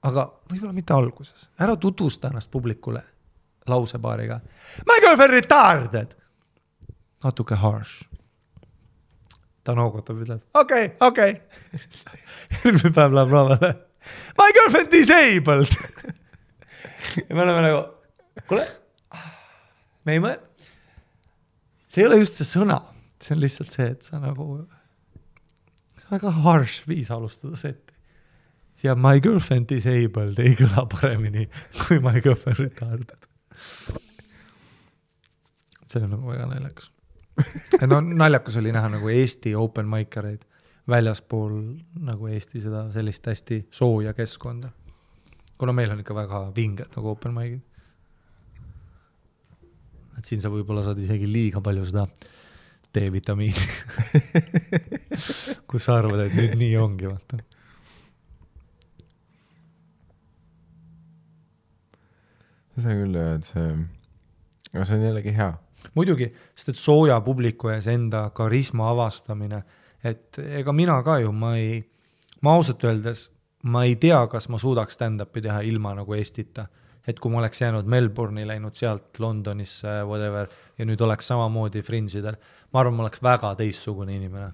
aga 0.03 0.27
võib-olla 0.51 0.73
mitte 0.73 0.95
alguses, 0.95 1.51
ära 1.59 1.77
tutvusta 1.77 2.29
ennast 2.29 2.51
publikule 2.51 3.03
lausepaariga 3.67 4.41
my 4.89 4.99
girlfriend 5.01 5.39
retarded. 5.39 6.17
natuke 7.25 7.55
harsh. 7.55 8.05
ta 9.65 9.75
noogutab, 9.75 10.21
ütleb 10.27 10.43
okei 10.55 10.87
okay,, 10.87 11.09
okei 11.09 11.31
okay. 11.31 11.81
järgmine 12.65 12.95
päev 12.95 13.15
läheb 13.17 13.33
lavale. 13.33 13.75
My 14.39 14.53
girlfriend 14.53 14.93
disabled. 14.93 16.21
ja 17.29 17.37
me 17.37 17.43
oleme 17.43 17.65
nagu, 17.67 17.83
kuule, 18.49 18.65
me 20.05 20.17
ei 20.17 20.23
mõtle, 20.23 20.69
see 21.89 22.03
ei 22.03 22.09
ole 22.09 22.21
just 22.23 22.41
see 22.41 22.49
sõna, 22.49 22.81
see 23.23 23.37
on 23.37 23.43
lihtsalt 23.43 23.75
see, 23.75 23.91
et 23.95 24.07
sa 24.07 24.21
nagu, 24.23 24.49
see 25.99 26.09
on 26.09 26.17
väga 26.17 26.33
harsh 26.47 26.89
viis 26.91 27.13
alustada 27.15 27.59
seti. 27.61 27.95
ja 28.85 28.95
my 28.95 29.21
girlfriend 29.25 29.71
disabled 29.71 30.41
ei 30.43 30.57
kõla 30.59 30.85
paremini 30.93 31.47
kui 31.85 32.01
my 32.05 32.21
girlfriend 32.21 32.61
retarded. 32.61 33.31
see 35.87 36.03
on 36.03 36.11
nagu 36.17 36.33
väga 36.33 36.51
naljakas. 36.51 36.91
no 37.89 38.01
naljakas 38.01 38.59
oli 38.61 38.75
näha 38.75 38.91
nagu 38.99 39.09
Eesti 39.09 39.55
open 39.59 39.89
mic 39.91 40.19
ereid 40.21 40.45
väljaspool 40.89 41.55
nagu 42.05 42.29
Eesti 42.29 42.61
seda 42.61 42.87
sellist 42.93 43.27
hästi 43.27 43.61
sooja 43.73 44.13
keskkonda. 44.15 44.71
Kuna 45.59 45.73
meil 45.73 45.95
on 45.95 46.03
ikka 46.03 46.17
väga 46.17 46.41
vinged 46.57 46.97
nagu 46.97 47.13
open 47.13 47.35
mic'id. 47.37 47.61
et 50.19 50.25
siin 50.25 50.41
sa 50.41 50.51
võib-olla 50.53 50.85
saad 50.87 51.01
isegi 51.03 51.27
liiga 51.29 51.61
palju 51.65 51.85
seda 51.89 52.07
D-vitamiini. 52.95 53.65
kus 55.69 55.83
sa 55.89 55.99
arvad, 55.99 56.29
et 56.29 56.37
nüüd 56.39 56.55
nii 56.61 56.77
ongi, 56.79 57.11
vaata. 57.11 57.41
seda 62.75 62.95
küll 62.99 63.19
jah, 63.19 63.35
et 63.39 63.47
see, 63.47 63.67
aga 64.73 64.87
see 64.87 64.97
on 64.99 65.05
jällegi 65.09 65.35
hea. 65.37 65.51
muidugi, 65.95 66.31
sest 66.59 66.73
et 66.73 66.81
sooja 66.81 67.21
publiku 67.23 67.71
ees 67.75 67.87
enda 67.91 68.25
karisma 68.35 68.89
avastamine, 68.91 69.61
et 70.03 70.41
ega 70.61 70.75
mina 70.75 70.97
ka 71.07 71.21
ju, 71.23 71.31
ma 71.35 71.55
ei, 71.59 71.83
ma 72.43 72.57
ausalt 72.59 72.83
öeldes, 72.87 73.29
ma 73.65 73.85
ei 73.85 73.97
tea, 73.97 74.21
kas 74.29 74.49
ma 74.53 74.59
suudaks 74.61 74.99
stand-up'i 74.99 75.43
teha 75.45 75.63
ilma 75.65 75.95
nagu 75.97 76.17
Eestita. 76.17 76.67
et 77.05 77.19
kui 77.21 77.29
ma 77.29 77.43
oleks 77.43 77.61
jäänud 77.61 77.85
Melbourne'i, 77.85 78.47
läinud 78.49 78.73
sealt 78.73 79.19
Londonisse, 79.21 79.91
whatever, 80.09 80.47
ja 80.79 80.87
nüüd 80.89 81.03
oleks 81.05 81.27
samamoodi 81.29 81.83
Fringe 81.85 82.17
idel, 82.17 82.39
ma 82.73 82.81
arvan, 82.81 82.95
ma 82.97 83.05
oleks 83.05 83.21
väga 83.23 83.51
teistsugune 83.59 84.17
inimene. 84.17 84.53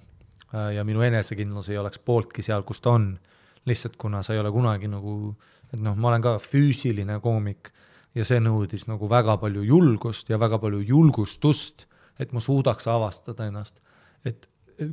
ja 0.75 0.83
minu 0.83 1.01
enesekindlus 1.01 1.69
ei 1.69 1.77
oleks 1.79 1.99
pooltki 1.99 2.43
seal, 2.43 2.63
kus 2.63 2.81
ta 2.81 2.91
on. 2.91 3.19
lihtsalt 3.65 3.95
kuna 3.97 4.23
sa 4.23 4.33
ei 4.33 4.39
ole 4.39 4.51
kunagi 4.51 4.87
nagu, 4.87 5.35
et 5.73 5.79
noh, 5.79 5.95
ma 5.95 6.09
olen 6.09 6.21
ka 6.21 6.37
füüsiline 6.41 7.19
koomik 7.21 7.71
ja 8.15 8.25
see 8.25 8.39
nõudis 8.39 8.87
nagu 8.89 9.09
väga 9.09 9.37
palju 9.37 9.63
julgust 9.63 10.29
ja 10.29 10.39
väga 10.39 10.59
palju 10.59 10.81
julgustust, 10.81 11.85
et 12.19 12.33
ma 12.33 12.39
suudaks 12.39 12.87
avastada 12.87 13.47
ennast. 13.47 13.79
et 14.25 14.47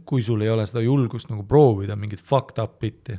kui 0.05 0.23
sul 0.23 0.43
ei 0.43 0.51
ole 0.51 0.67
seda 0.67 0.81
julgust 0.85 1.31
nagu 1.31 1.43
proovida 1.49 1.97
mingit 1.97 2.21
fucked 2.21 2.59
up 2.63 2.79
bit'i, 2.81 3.19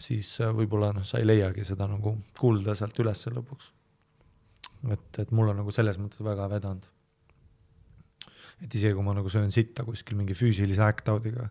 siis 0.00 0.32
äh, 0.40 0.52
võib-olla 0.56 0.92
noh, 0.96 1.04
sa 1.06 1.20
ei 1.20 1.28
leiagi 1.28 1.66
seda 1.68 1.88
nagu 1.90 2.16
kulda 2.38 2.74
sealt 2.78 2.98
üles 3.02 3.26
lõpuks. 3.36 3.72
et, 4.90 5.18
et 5.24 5.30
mul 5.36 5.52
on 5.52 5.60
nagu 5.60 5.70
selles 5.74 5.98
mõttes 6.00 6.24
väga 6.24 6.48
vedanud. 6.52 6.86
et 8.64 8.74
isegi 8.74 8.94
kui 8.96 9.04
ma 9.04 9.16
nagu 9.16 9.28
söön 9.32 9.52
sitta 9.52 9.84
kuskil 9.84 10.16
mingi 10.16 10.36
füüsilise 10.36 10.82
act 10.84 11.08
out'iga 11.12 11.50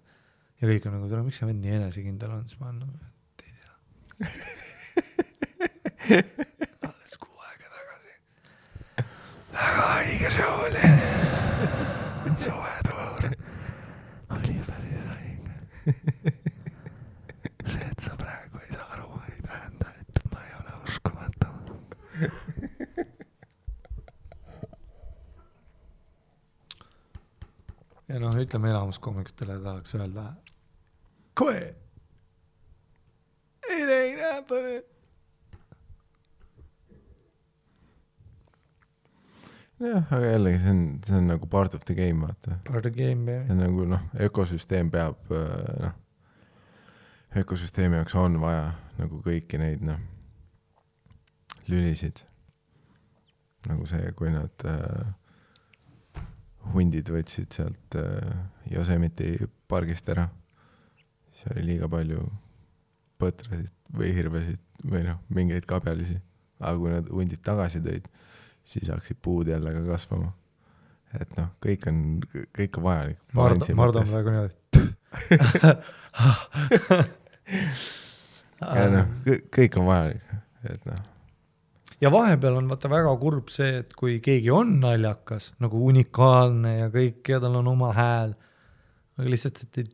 ja 0.61 0.67
kõik 0.67 0.85
on 0.88 0.97
nagu, 0.97 1.07
tere, 1.09 1.23
miks 1.26 1.39
see 1.39 1.47
vend 1.49 1.63
nii 1.63 1.76
enesekindel 1.77 2.34
on, 2.35 2.47
siis 2.49 2.59
ma 2.59 2.65
olen 2.69 2.80
nagu, 2.84 2.93
et 2.99 3.43
ei 3.45 3.51
tea. 3.55 3.73
alles 6.89 7.13
kuu 7.21 7.38
aega 7.47 7.67
tagasi. 7.76 8.13
väga 9.53 9.85
haige 9.93 10.30
show 10.35 10.53
oli. 10.65 10.84
soe 12.43 12.76
toor. 12.89 13.23
oli 14.35 14.55
päris 14.67 15.05
haige. 15.13 15.53
see, 17.71 17.85
et 17.85 17.99
sa 18.03 18.11
praegu 18.19 18.55
ei 18.65 18.71
saa 18.73 18.89
aru, 18.97 19.09
ei 19.30 19.39
tähenda, 19.45 19.88
et 20.03 20.15
ma 20.34 20.39
ei 20.43 20.53
ole 20.59 20.71
uskumatu. 20.84 21.47
Ja 28.10 28.19
noh, 28.22 28.38
ütleme 28.41 28.72
enamus 28.73 28.99
koomikutele 28.99 29.60
tahaks 29.64 29.95
öelda. 29.95 30.34
Quit. 31.40 31.77
It 33.69 33.90
ain't 33.90 34.22
happening. 34.22 34.84
jah, 39.80 40.03
aga 40.11 40.34
jällegi 40.34 40.60
see 40.60 40.72
on, 40.73 40.81
see 41.06 41.15
on 41.15 41.30
nagu 41.31 41.48
part 41.48 41.76
of 41.77 41.86
the 41.88 41.95
game, 41.95 42.26
vaata. 42.26 42.57
Part 42.68 42.86
of 42.86 42.95
game, 42.95 43.38
see 43.45 43.56
on 43.56 43.61
nagu 43.64 43.86
noh, 43.88 44.06
ökosüsteem 44.27 44.91
peab 44.91 45.31
äh, 45.31 45.86
noh, 45.86 45.94
ökosüsteemi 47.40 47.99
jaoks 47.99 48.18
on 48.19 48.40
vaja 48.41 48.73
nagu 48.98 49.22
kõiki 49.23 49.61
neid 49.61 49.86
noh, 49.86 50.02
lülisid. 51.69 52.26
nagu 53.68 53.86
see, 53.88 54.11
kui 54.18 54.31
nad 54.34 54.68
äh, 54.68 55.14
hundid 56.73 57.07
võtsid 57.14 57.49
sealt 57.56 57.95
äh, 57.98 58.34
Yosemite 58.73 59.26
pargist 59.69 60.10
ära, 60.11 60.26
siis 61.34 61.48
oli 61.53 61.64
liiga 61.72 61.88
palju 61.91 62.19
põtrasid 63.19 63.72
või 63.95 64.10
hirvesid 64.15 64.61
või 64.90 65.02
noh, 65.07 65.18
mingeid 65.34 65.65
kabjalisi. 65.69 66.18
aga 66.60 66.77
kui 66.80 66.90
nad 66.91 67.06
hundid 67.11 67.41
tagasi 67.44 67.80
tõid, 67.84 68.06
siis 68.68 68.90
hakkasid 68.91 69.18
puud 69.23 69.48
jälle 69.48 69.73
ka 69.73 69.81
kasvama. 69.88 70.34
et 71.19 71.38
noh, 71.38 71.48
kõik 71.64 71.88
on, 71.90 72.22
kõik 72.53 72.77
on 72.77 72.84
vajalik. 72.84 73.18
Mardu, 73.34 73.76
Mardu 73.76 73.99
on 74.03 74.07
praegu 74.11 74.30
niimoodi 74.36 74.60
ja 78.77 78.86
noh, 78.94 79.06
kõik 79.56 79.73
on 79.80 79.86
vajalik, 79.90 80.23
et 80.69 80.81
noh. 80.90 80.99
Ja 82.01 82.11
vahepeal 82.11 82.57
on 82.59 82.69
vaata 82.71 82.89
väga 82.91 83.11
kurb 83.21 83.51
see, 83.53 83.81
et 83.84 83.93
kui 83.97 84.17
keegi 84.23 84.51
on 84.53 84.77
naljakas 84.84 85.53
nagu 85.63 85.81
unikaalne 85.89 86.76
ja 86.77 86.89
kõik 86.93 87.31
ja 87.34 87.39
tal 87.43 87.59
on 87.59 87.71
oma 87.73 87.91
hääl, 87.95 88.35
aga 89.19 89.31
lihtsalt, 89.34 89.63
et 89.65 89.81
ei, 89.84 89.89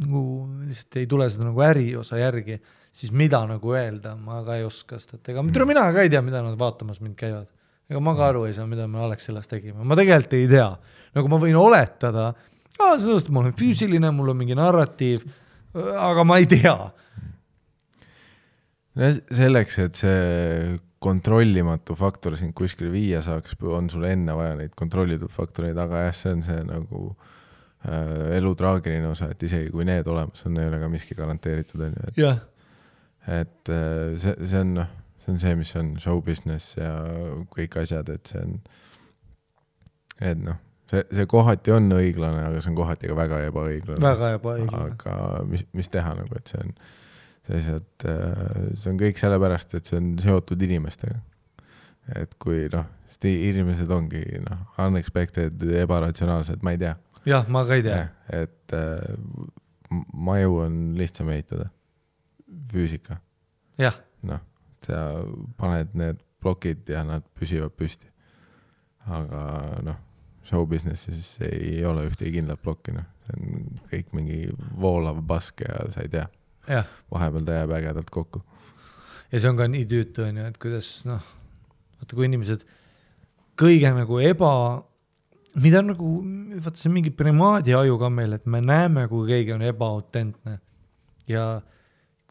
nagu 0.00 0.22
lihtsalt 0.68 1.00
ei 1.02 1.08
tule 1.10 1.28
seda 1.32 1.48
nagu 1.48 1.64
äriosa 1.64 2.20
järgi, 2.20 2.60
siis 2.90 3.12
mida 3.16 3.42
nagu 3.48 3.74
öelda, 3.76 4.16
ma 4.18 4.40
ka 4.46 4.58
ei 4.58 4.66
oska, 4.66 4.98
sest 4.98 5.18
et 5.18 5.32
ega 5.34 5.44
mm. 5.44 5.66
mina 5.68 5.86
ka 5.94 6.04
ei 6.04 6.12
tea, 6.12 6.22
mida 6.24 6.42
nad 6.44 6.56
vaatamas 6.60 7.02
mind 7.04 7.18
käivad. 7.20 7.50
ega 7.90 8.00
ma 8.00 8.14
ka 8.16 8.30
aru 8.30 8.46
ei 8.48 8.56
saa, 8.56 8.68
mida 8.70 8.86
me 8.88 9.04
Alexelas 9.04 9.50
tegime, 9.50 9.84
ma 9.84 9.98
tegelikult 9.98 10.38
ei 10.38 10.48
tea, 10.50 10.70
nagu 11.18 11.30
ma 11.30 11.40
võin 11.42 11.58
oletada, 11.60 12.32
sellest 12.80 13.28
ma 13.28 13.44
olen 13.44 13.54
füüsiline, 13.58 14.10
mul 14.14 14.32
on 14.32 14.40
mingi 14.40 14.56
narratiiv, 14.56 15.26
aga 15.76 16.24
ma 16.24 16.40
ei 16.40 16.48
tea 16.50 16.76
selleks, 19.30 19.76
et 19.84 19.98
see 20.00 20.78
kontrollimatu 21.00 21.96
faktor 21.96 22.36
sind 22.36 22.52
kuskile 22.56 22.90
viia 22.92 23.22
saaks, 23.24 23.56
on 23.64 23.88
sul 23.92 24.04
enne 24.08 24.34
vaja 24.36 24.56
neid 24.58 24.74
kontrollitud 24.76 25.32
faktoreid, 25.32 25.78
aga 25.80 26.04
jah, 26.06 26.16
see 26.16 26.32
on 26.36 26.42
see 26.44 26.60
nagu 26.68 27.04
äh, 27.88 28.36
elu 28.36 28.52
traagiline 28.60 29.08
osa, 29.08 29.30
et 29.32 29.42
isegi 29.48 29.72
kui 29.72 29.86
need 29.88 30.08
olemas 30.12 30.44
on, 30.48 30.58
ei 30.60 30.68
ole 30.68 30.80
ka 30.82 30.90
miski 30.92 31.16
garanteeritud, 31.16 31.86
on 31.88 31.96
ju, 31.96 32.10
et 32.12 32.20
yeah. 32.20 32.42
et 33.40 33.72
äh, 33.72 34.18
see, 34.20 34.36
see 34.44 34.60
on 34.60 34.74
noh, 34.82 34.92
see 35.24 35.32
on 35.32 35.40
see, 35.40 35.54
mis 35.62 35.72
on 35.80 35.94
show 36.04 36.20
business 36.24 36.76
ja 36.76 36.92
kõik 37.56 37.80
asjad, 37.80 38.12
et 38.12 38.34
see 38.34 38.44
on, 38.44 38.60
et 40.20 40.44
noh, 40.44 40.60
see, 40.92 41.06
see 41.16 41.28
kohati 41.32 41.72
on 41.72 41.88
õiglane, 41.96 42.44
aga 42.50 42.60
see 42.60 42.74
on 42.74 42.80
kohati 42.82 43.08
ka 43.08 43.16
väga 43.16 43.44
ebaõiglane. 43.48 44.04
väga 44.04 44.34
ebaõiglane. 44.36 44.96
aga 45.00 45.44
mis, 45.48 45.64
mis 45.72 45.88
teha 45.88 46.12
nagu, 46.20 46.36
et 46.36 46.52
see 46.52 46.60
on 46.60 46.76
sellised, 46.76 46.99
äh, 48.06 48.70
see 48.78 48.92
on 48.92 48.98
kõik 49.00 49.20
sellepärast, 49.20 49.74
et 49.78 49.88
see 49.88 49.98
on 49.98 50.12
seotud 50.22 50.62
inimestega. 50.66 51.18
et 52.18 52.32
kui 52.42 52.64
noh, 52.72 52.88
sest 53.06 53.26
inimesed 53.28 53.90
ongi 53.94 54.22
noh, 54.42 54.62
unexpected, 54.82 55.62
ebaratsionaalsed, 55.82 56.62
ma 56.66 56.74
ei 56.74 56.80
tea. 56.82 56.94
jah, 57.28 57.48
ma 57.48 57.64
ka 57.68 57.78
ei 57.78 57.84
tea. 57.86 58.04
et 58.42 58.76
äh, 58.76 59.00
maju 60.14 60.60
on 60.66 60.78
lihtsam 60.98 61.30
ehitada, 61.34 61.70
füüsika. 62.72 63.20
noh, 64.30 64.42
sa 64.84 65.04
paned 65.60 65.94
need 65.98 66.22
plokid 66.40 66.88
ja 66.88 67.04
nad 67.04 67.26
püsivad 67.36 67.74
püsti. 67.76 68.08
aga 69.10 69.44
noh, 69.84 70.00
show 70.46 70.66
business'is 70.68 71.36
ei 71.46 71.80
ole 71.86 72.08
ühtegi 72.08 72.38
kindlat 72.38 72.62
plokki, 72.62 72.94
noh, 72.96 73.06
see 73.26 73.38
on 73.38 73.80
kõik 73.92 74.12
mingi 74.16 74.42
voolav 74.80 75.22
pask 75.28 75.62
ja 75.66 75.84
sa 75.92 76.04
ei 76.04 76.12
tea 76.12 76.26
vahepeal 76.68 77.46
ta 77.46 77.58
jääb 77.60 77.74
ägedalt 77.78 78.10
kokku. 78.10 78.42
ja 79.32 79.40
see 79.40 79.50
on 79.50 79.56
ka 79.56 79.68
nii 79.70 79.86
tüütu, 79.88 80.26
on 80.28 80.40
ju, 80.40 80.46
et 80.50 80.58
kuidas 80.60 80.90
noh, 81.08 81.24
vaata 82.00 82.16
kui 82.16 82.28
inimesed 82.28 82.64
kõige 83.60 83.92
nagu 83.94 84.20
eba, 84.24 84.52
mida 85.60 85.82
nagu, 85.84 86.12
vaata 86.58 86.80
see 86.80 86.90
on 86.90 86.96
mingi 86.96 87.12
primaadi 87.14 87.74
aju 87.76 87.98
ka 88.00 88.10
meil, 88.12 88.36
et 88.38 88.46
me 88.46 88.62
näeme, 88.64 89.06
kui 89.10 89.28
keegi 89.30 89.56
on 89.56 89.66
ebaautentne. 89.66 90.58
ja 91.30 91.60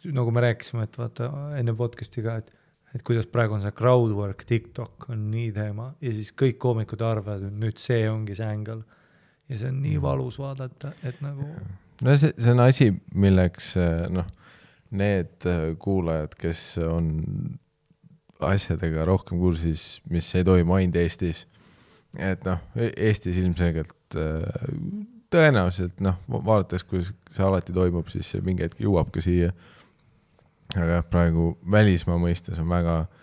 nagu 0.04 0.32
me 0.32 0.42
rääkisime, 0.44 0.84
et 0.88 0.98
vaata 0.98 1.30
enne 1.60 1.76
podcast'i 1.76 2.24
ka, 2.24 2.40
et, 2.42 2.56
et 2.96 3.04
kuidas 3.06 3.28
praegu 3.32 3.56
on 3.56 3.62
see 3.64 3.76
crowdwork, 3.76 4.46
TikTok 4.48 5.10
on 5.14 5.30
nii 5.32 5.52
teema 5.56 5.94
ja 6.02 6.14
siis 6.16 6.32
kõik 6.36 6.58
koomikud 6.60 7.04
arvavad, 7.06 7.46
et 7.48 7.60
nüüd 7.64 7.80
see 7.80 8.08
ongi 8.10 8.36
see 8.36 8.48
ängel. 8.48 8.84
ja 9.50 9.58
see 9.58 9.72
on 9.72 9.80
nii 9.82 9.98
mm. 9.98 10.02
valus 10.04 10.40
vaadata, 10.40 10.94
et 11.04 11.22
nagu 11.26 11.48
no 12.06 12.18
see, 12.18 12.34
see 12.38 12.54
on 12.54 12.64
asi, 12.64 12.92
milleks 13.16 13.74
noh, 14.14 14.28
need 15.00 15.48
kuulajad, 15.82 16.36
kes 16.40 16.64
on 16.86 17.10
asjadega 18.46 19.06
rohkem 19.08 19.42
kursis, 19.42 20.00
mis 20.10 20.30
ei 20.40 20.46
toimu 20.48 20.78
ainult 20.78 21.00
Eestis. 21.02 21.46
et 22.18 22.46
noh, 22.48 22.62
Eestis 22.90 23.38
ilmselgelt 23.38 24.18
tõenäoliselt 25.30 26.00
noh, 26.02 26.18
vaadates, 26.28 26.86
kuidas 26.88 27.12
see 27.30 27.46
alati 27.46 27.76
toimub, 27.76 28.08
siis 28.10 28.32
see 28.34 28.42
mingi 28.46 28.66
hetk 28.66 28.82
jõuab 28.82 29.12
ka 29.14 29.22
siia. 29.22 29.52
aga 30.76 31.00
jah, 31.00 31.06
praegu 31.10 31.52
välismaa 31.72 32.18
mõistes 32.22 32.58
on 32.62 32.70
väga 32.70 33.02
äh, 33.04 33.19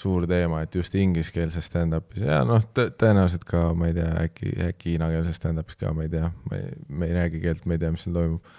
suur 0.00 0.24
teema, 0.28 0.62
et 0.64 0.74
just 0.74 0.94
ingliskeelses 0.96 1.68
stand-up'is 1.68 2.24
ja 2.24 2.40
noh, 2.48 2.62
tõenäoliselt 2.74 3.44
ka, 3.48 3.66
ma 3.76 3.90
ei 3.90 3.96
tea, 3.98 4.08
äkki, 4.24 4.52
äkki 4.70 4.94
hiinakeelses 4.94 5.36
stand-up'is 5.40 5.78
ka, 5.80 5.92
ma 5.96 6.06
ei 6.06 6.12
tea, 6.12 6.30
ma 6.48 6.56
ei, 6.56 6.72
me 6.88 7.10
ei 7.10 7.16
räägi 7.18 7.42
keelt, 7.44 7.66
me 7.68 7.76
ei 7.76 7.82
tea, 7.82 7.92
mis 7.94 8.06
seal 8.06 8.16
toimub. 8.16 8.56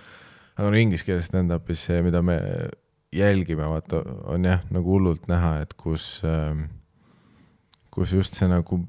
aga 0.58 0.70
no 0.70 0.82
ingliskeelses 0.84 1.32
stand-up'is 1.32 1.88
see, 1.90 2.00
mida 2.06 2.22
me 2.26 2.38
jälgime, 3.16 3.66
vaata, 3.72 4.04
on 4.32 4.46
jah, 4.48 4.64
nagu 4.72 4.96
hullult 4.96 5.28
näha, 5.32 5.58
et 5.66 5.74
kus, 5.80 6.14
ähm, 6.28 6.68
kus 7.92 8.14
just 8.16 8.38
see 8.38 8.50
nagu 8.52 8.84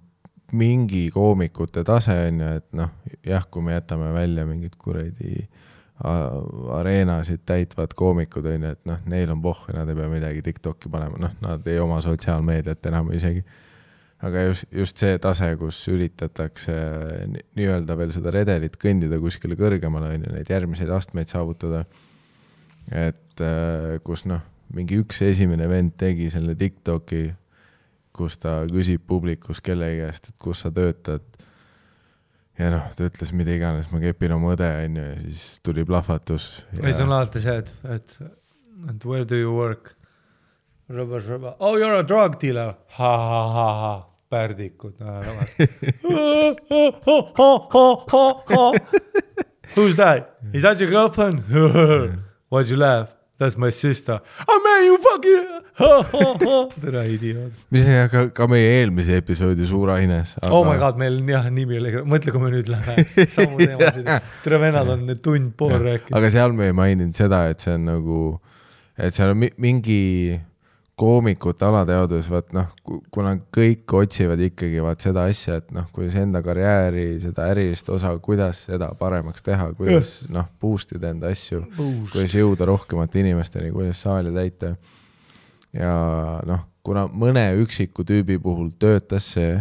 mingi 0.53 1.07
koomikute 1.15 1.85
tase 1.89 2.15
on 2.29 2.45
ju, 2.45 2.55
et 2.61 2.69
noh, 2.77 2.93
jah, 3.24 3.49
kui 3.49 3.65
me 3.65 3.79
jätame 3.79 4.12
välja 4.12 4.45
mingid 4.47 4.77
kuradi 4.77 5.39
äh, 5.41 5.62
areenasid 6.03 7.45
täitvad 7.47 7.95
koomikud, 7.95 8.47
on 8.47 8.65
ju, 8.66 8.70
et 8.74 8.87
noh, 8.89 9.03
neil 9.11 9.31
on 9.31 9.43
pohhu, 9.43 9.70
nad 9.74 9.91
ei 9.91 9.99
pea 9.99 10.09
midagi 10.11 10.43
Tiktoki 10.43 10.91
panema, 10.91 11.19
noh, 11.23 11.35
nad 11.45 11.66
ei 11.70 11.79
oma 11.83 12.01
sotsiaalmeediat 12.03 12.89
enam 12.91 13.12
isegi. 13.15 13.45
aga 14.23 14.43
just, 14.47 14.65
just 14.70 14.99
see 15.03 15.19
tase, 15.19 15.49
kus 15.59 15.81
üritatakse 15.91 16.74
nii-öelda 17.59 17.97
veel 17.99 18.12
seda 18.15 18.31
redelit 18.35 18.79
kõndida 18.83 19.19
kuskile 19.23 19.59
kõrgemale, 19.59 20.15
on 20.16 20.27
ju, 20.27 20.33
neid 20.37 20.51
järgmiseid 20.51 20.91
astmeid 20.91 21.31
saavutada. 21.31 21.85
et 22.91 23.41
äh, 23.41 24.01
kus 24.03 24.27
noh, 24.27 24.43
mingi 24.74 24.99
üks 24.99 25.23
esimene 25.23 25.69
vend 25.70 25.95
tegi 25.99 26.31
selle 26.31 26.57
Tiktoki, 26.59 27.29
kus 28.12 28.39
ta 28.43 28.62
küsib 28.69 29.07
publikus 29.07 29.62
kellegi 29.65 30.03
käest, 30.03 30.29
et 30.29 30.39
kus 30.43 30.66
sa 30.66 30.70
töötad 30.74 31.23
ja 32.61 32.70
noh, 32.73 32.85
ta 32.97 33.09
ütles 33.09 33.33
mida 33.37 33.55
iganes, 33.57 33.89
ma 33.93 34.01
kepin 34.03 34.35
oma 34.37 34.53
õde, 34.57 34.69
onju, 34.85 35.09
ja 35.09 35.19
siis 35.23 35.45
tuli 35.65 35.85
plahvatus 35.89 36.51
ja.... 36.73 36.83
ei, 36.85 36.93
see 36.93 37.07
on 37.07 37.12
alati 37.16 37.43
see, 37.45 37.57
et, 37.62 37.70
et, 37.97 38.16
et 38.93 39.09
where 39.09 39.24
do 39.29 39.39
you 39.41 39.53
work? 39.57 39.95
rõbas, 40.93 41.24
rõbas, 41.29 41.55
oh 41.61 41.79
you 41.79 41.87
are 41.89 42.03
a 42.03 42.07
drug 42.07 42.39
dealer 42.43 42.74
ha,, 42.99 43.12
ha-ha-ha-ha, 43.29 43.95
pärdikud 44.33 44.97
Who's 49.73 49.97
that? 49.97 50.37
Is 50.53 50.61
that 50.61 50.79
your 50.81 50.91
girlfriend? 50.91 51.45
Why'd 52.51 52.69
you 52.69 52.77
laugh? 52.77 53.09
That's 53.43 53.59
my 53.59 53.70
sister. 53.70 54.20
Oh 54.47 54.59
man, 54.62 54.85
you 54.86 54.98
fucking 55.02 55.62
tere, 56.85 57.01
idioot. 57.10 57.56
mis 57.74 57.86
oli 57.89 57.97
ka, 58.12 58.20
ka 58.36 58.47
meie 58.47 58.69
eelmise 58.77 59.16
episoodi 59.19 59.66
Suur 59.66 59.90
aines 59.97 60.36
aga.... 60.39 60.51
oh 60.55 60.62
my 60.69 60.77
god, 60.78 61.01
meil 61.01 61.16
on 61.19 61.32
jah 61.32 61.48
nimi 61.51 61.81
oli, 61.81 61.94
mõtle, 62.06 62.35
kui 62.35 62.43
me 62.44 62.52
nüüd 62.52 62.70
läheme 62.70 63.27
samu 63.32 63.59
teemasid. 63.59 64.10
tere, 64.44 64.60
vennad 64.62 64.93
on 64.94 65.10
tund 65.24 65.56
pool 65.59 65.74
rääkinud. 65.74 66.14
aga 66.20 66.31
seal 66.36 66.55
me 66.55 66.70
ei 66.70 66.77
maininud 66.77 67.19
seda, 67.19 67.48
et 67.51 67.64
see 67.64 67.74
on 67.74 67.89
nagu, 67.89 68.20
et 68.94 69.16
seal 69.16 69.35
on 69.35 69.43
mingi 69.43 69.98
koomikute 71.03 71.66
alateadvus, 71.66 72.29
vaat 72.31 72.53
noh, 72.55 72.69
kuna 73.11 73.33
kõik 73.55 73.91
otsivad 73.99 74.41
ikkagi 74.47 74.83
vaat 74.85 75.03
seda 75.03 75.24
asja, 75.31 75.57
et 75.59 75.73
noh, 75.74 75.89
kuidas 75.95 76.15
enda 76.20 76.43
karjääri, 76.45 77.07
seda 77.23 77.49
ärilist 77.51 77.89
osa, 77.91 78.12
kuidas 78.23 78.61
seda 78.69 78.93
paremaks 78.99 79.43
teha, 79.43 79.66
kuidas 79.79 80.15
noh, 80.33 80.47
boost 80.62 80.95
ida 80.95 81.11
enda 81.11 81.33
asju, 81.35 81.65
kuidas 82.12 82.37
jõuda 82.39 82.69
rohkemate 82.70 83.23
inimesteni, 83.24 83.73
kuidas 83.74 84.05
saali 84.07 84.31
täita. 84.37 84.77
ja 85.74 85.93
noh, 86.47 86.62
kuna 86.87 87.09
mõne 87.11 87.49
üksiku 87.65 88.07
tüübi 88.07 88.39
puhul 88.43 88.70
töötas 88.79 89.33
see, 89.35 89.59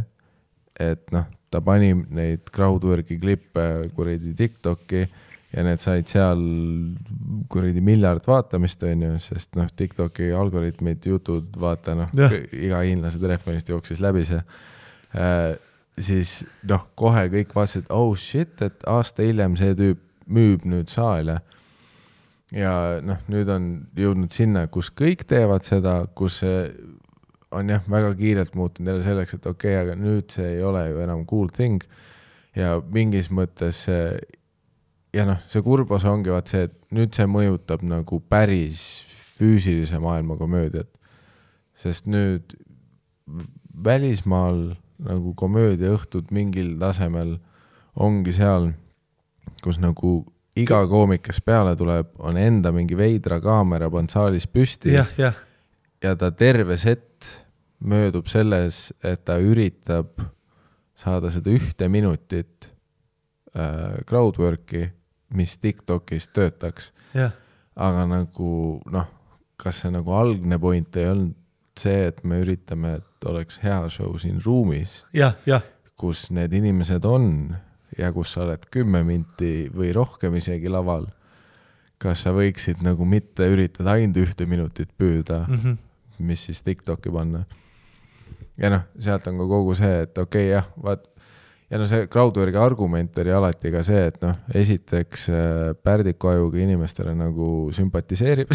et 0.77 1.09
noh, 1.15 1.26
ta 1.51 1.63
pani 1.65 1.95
neid 2.13 2.53
crowdwork'i 2.53 3.18
klippe 3.19 3.68
kuradi 3.95 4.35
Tiktoki 4.38 5.07
ja 5.52 5.64
need 5.65 5.82
said 5.82 6.07
seal 6.07 6.41
kuradi 7.52 7.82
miljard 7.84 8.28
vaatamist, 8.28 8.84
on 8.88 9.03
ju, 9.06 9.15
sest 9.23 9.57
noh, 9.60 9.68
Tiktoki 9.76 10.32
algoritmid, 10.36 11.03
jutud, 11.06 11.49
vaata 11.60 11.95
noh, 11.99 12.14
iga 12.56 12.84
hiinlase 12.86 13.19
telefonist 13.22 13.72
jooksis 13.72 13.99
läbi 14.03 14.23
see 14.28 14.40
äh,. 15.18 15.57
siis 16.02 16.40
noh, 16.69 16.88
kohe 16.95 17.28
kõik 17.34 17.52
vaatasid, 17.56 17.90
oh 17.94 18.15
shit, 18.18 18.56
et 18.64 18.88
aasta 18.88 19.28
hiljem 19.28 19.57
see 19.60 19.76
tüüp 19.78 20.07
müüb 20.32 20.65
nüüd 20.69 20.90
saale. 20.91 21.41
ja 22.52 22.99
noh, 23.03 23.19
nüüd 23.32 23.49
on 23.52 23.68
jõudnud 23.95 24.32
sinna, 24.32 24.65
kus 24.68 24.90
kõik 24.91 25.23
teevad 25.28 25.64
seda, 25.68 26.02
kus 26.15 26.41
see 26.44 26.65
on 27.52 27.72
jah, 27.72 27.84
väga 27.91 28.14
kiirelt 28.19 28.56
muutunud 28.56 28.91
jälle 28.91 29.03
selleks, 29.03 29.36
et 29.36 29.45
okei 29.45 29.76
okay,, 29.76 29.84
aga 29.86 29.95
nüüd 29.99 30.32
see 30.32 30.57
ei 30.57 30.64
ole 30.64 30.86
ju 30.90 30.99
enam 31.03 31.26
cool 31.28 31.52
thing 31.52 31.84
ja 32.56 32.78
mingis 32.91 33.32
mõttes 33.32 33.86
see 33.88 34.19
ja 35.13 35.25
noh, 35.27 35.39
see 35.51 35.63
kurb 35.65 35.91
osa 35.91 36.11
ongi 36.13 36.31
vaat 36.33 36.51
see, 36.51 36.67
et 36.69 36.75
nüüd 36.95 37.13
see 37.15 37.27
mõjutab 37.29 37.83
nagu 37.88 38.21
päris 38.31 38.83
füüsilise 39.38 39.99
maailma 39.99 40.38
komöödiat. 40.38 40.89
sest 41.75 42.05
nüüd 42.05 42.53
välismaal 43.83 44.75
nagu 45.01 45.33
komöödiaõhtud 45.35 46.29
mingil 46.31 46.75
tasemel 46.79 47.39
ongi 47.95 48.33
seal, 48.35 48.71
kus 49.63 49.79
nagu 49.81 50.21
iga 50.59 50.81
koomik, 50.88 51.23
kes 51.25 51.41
peale 51.41 51.73
tuleb, 51.79 52.11
on 52.19 52.38
enda 52.38 52.71
mingi 52.75 52.97
veidra 52.97 53.39
kaamera 53.41 53.89
pannud 53.91 54.11
saalis 54.13 54.45
püsti 54.51 54.93
jah, 54.93 55.09
jah, 55.17 55.38
ja 56.03 56.13
ta 56.19 56.31
terve 56.35 56.77
set 56.77 57.29
möödub 57.81 58.29
selles, 58.29 58.91
et 59.03 59.23
ta 59.25 59.39
üritab 59.41 60.21
saada 60.97 61.31
seda 61.33 61.49
ühte 61.49 61.88
minutit 61.89 62.69
äh, 63.55 64.01
crowdwork'i, 64.05 64.91
mis 65.33 65.57
Tiktokis 65.57 66.27
töötaks, 66.35 66.91
jah, 67.15 67.31
aga 67.75 68.05
nagu 68.09 68.81
noh, 68.91 69.07
kas 69.61 69.83
see 69.83 69.91
nagu 69.93 70.11
algne 70.17 70.57
point 70.59 70.97
ei 70.97 71.07
olnud 71.11 71.35
see, 71.79 72.07
et 72.11 72.23
me 72.27 72.41
üritame, 72.43 72.97
et 72.99 73.25
oleks 73.29 73.59
hea 73.63 73.79
show 73.89 74.11
siin 74.19 74.41
ruumis, 74.43 75.03
jah, 75.15 75.37
jah, 75.47 75.63
kus 75.97 76.27
need 76.35 76.53
inimesed 76.57 77.05
on 77.07 77.55
ja 77.97 78.09
kus 78.13 78.33
sa 78.35 78.43
oled 78.45 78.63
kümme 78.73 79.03
minti 79.07 79.69
või 79.73 79.91
rohkem 79.95 80.35
isegi 80.39 80.69
laval. 80.69 81.07
kas 82.01 82.23
sa 82.25 82.31
võiksid 82.33 82.79
nagu 82.81 83.05
mitte 83.05 83.45
üritada 83.45 83.91
ainult 83.93 84.17
ühte 84.17 84.45
minutit 84.49 84.89
püüda 84.97 85.45
mm, 85.47 85.53
Mhm. 85.55 85.77
mis 86.19 86.45
siis 86.45 86.61
Tiktoki 86.61 87.11
panna. 87.13 87.45
ja 88.57 88.69
noh, 88.69 88.81
sealt 88.99 89.27
on 89.27 89.37
ka 89.37 89.45
kogu 89.47 89.75
see, 89.75 90.01
et 90.01 90.17
okei 90.17 90.47
okay, 90.49 90.51
jah, 90.55 90.67
vaat 90.81 91.05
ja 91.72 91.80
no 91.80 91.88
see 91.88 92.06
crowdwork'i 92.11 92.60
argument 92.60 93.18
oli 93.23 93.34
alati 93.34 93.72
ka 93.73 93.81
see, 93.88 94.03
et 94.11 94.19
noh, 94.23 94.35
esiteks 94.57 95.27
äh, 95.31 95.73
pärdiku 95.84 96.34
ajuga 96.34 96.61
inimestele 96.65 97.15
nagu 97.18 97.48
sümpatiseerib 97.76 98.52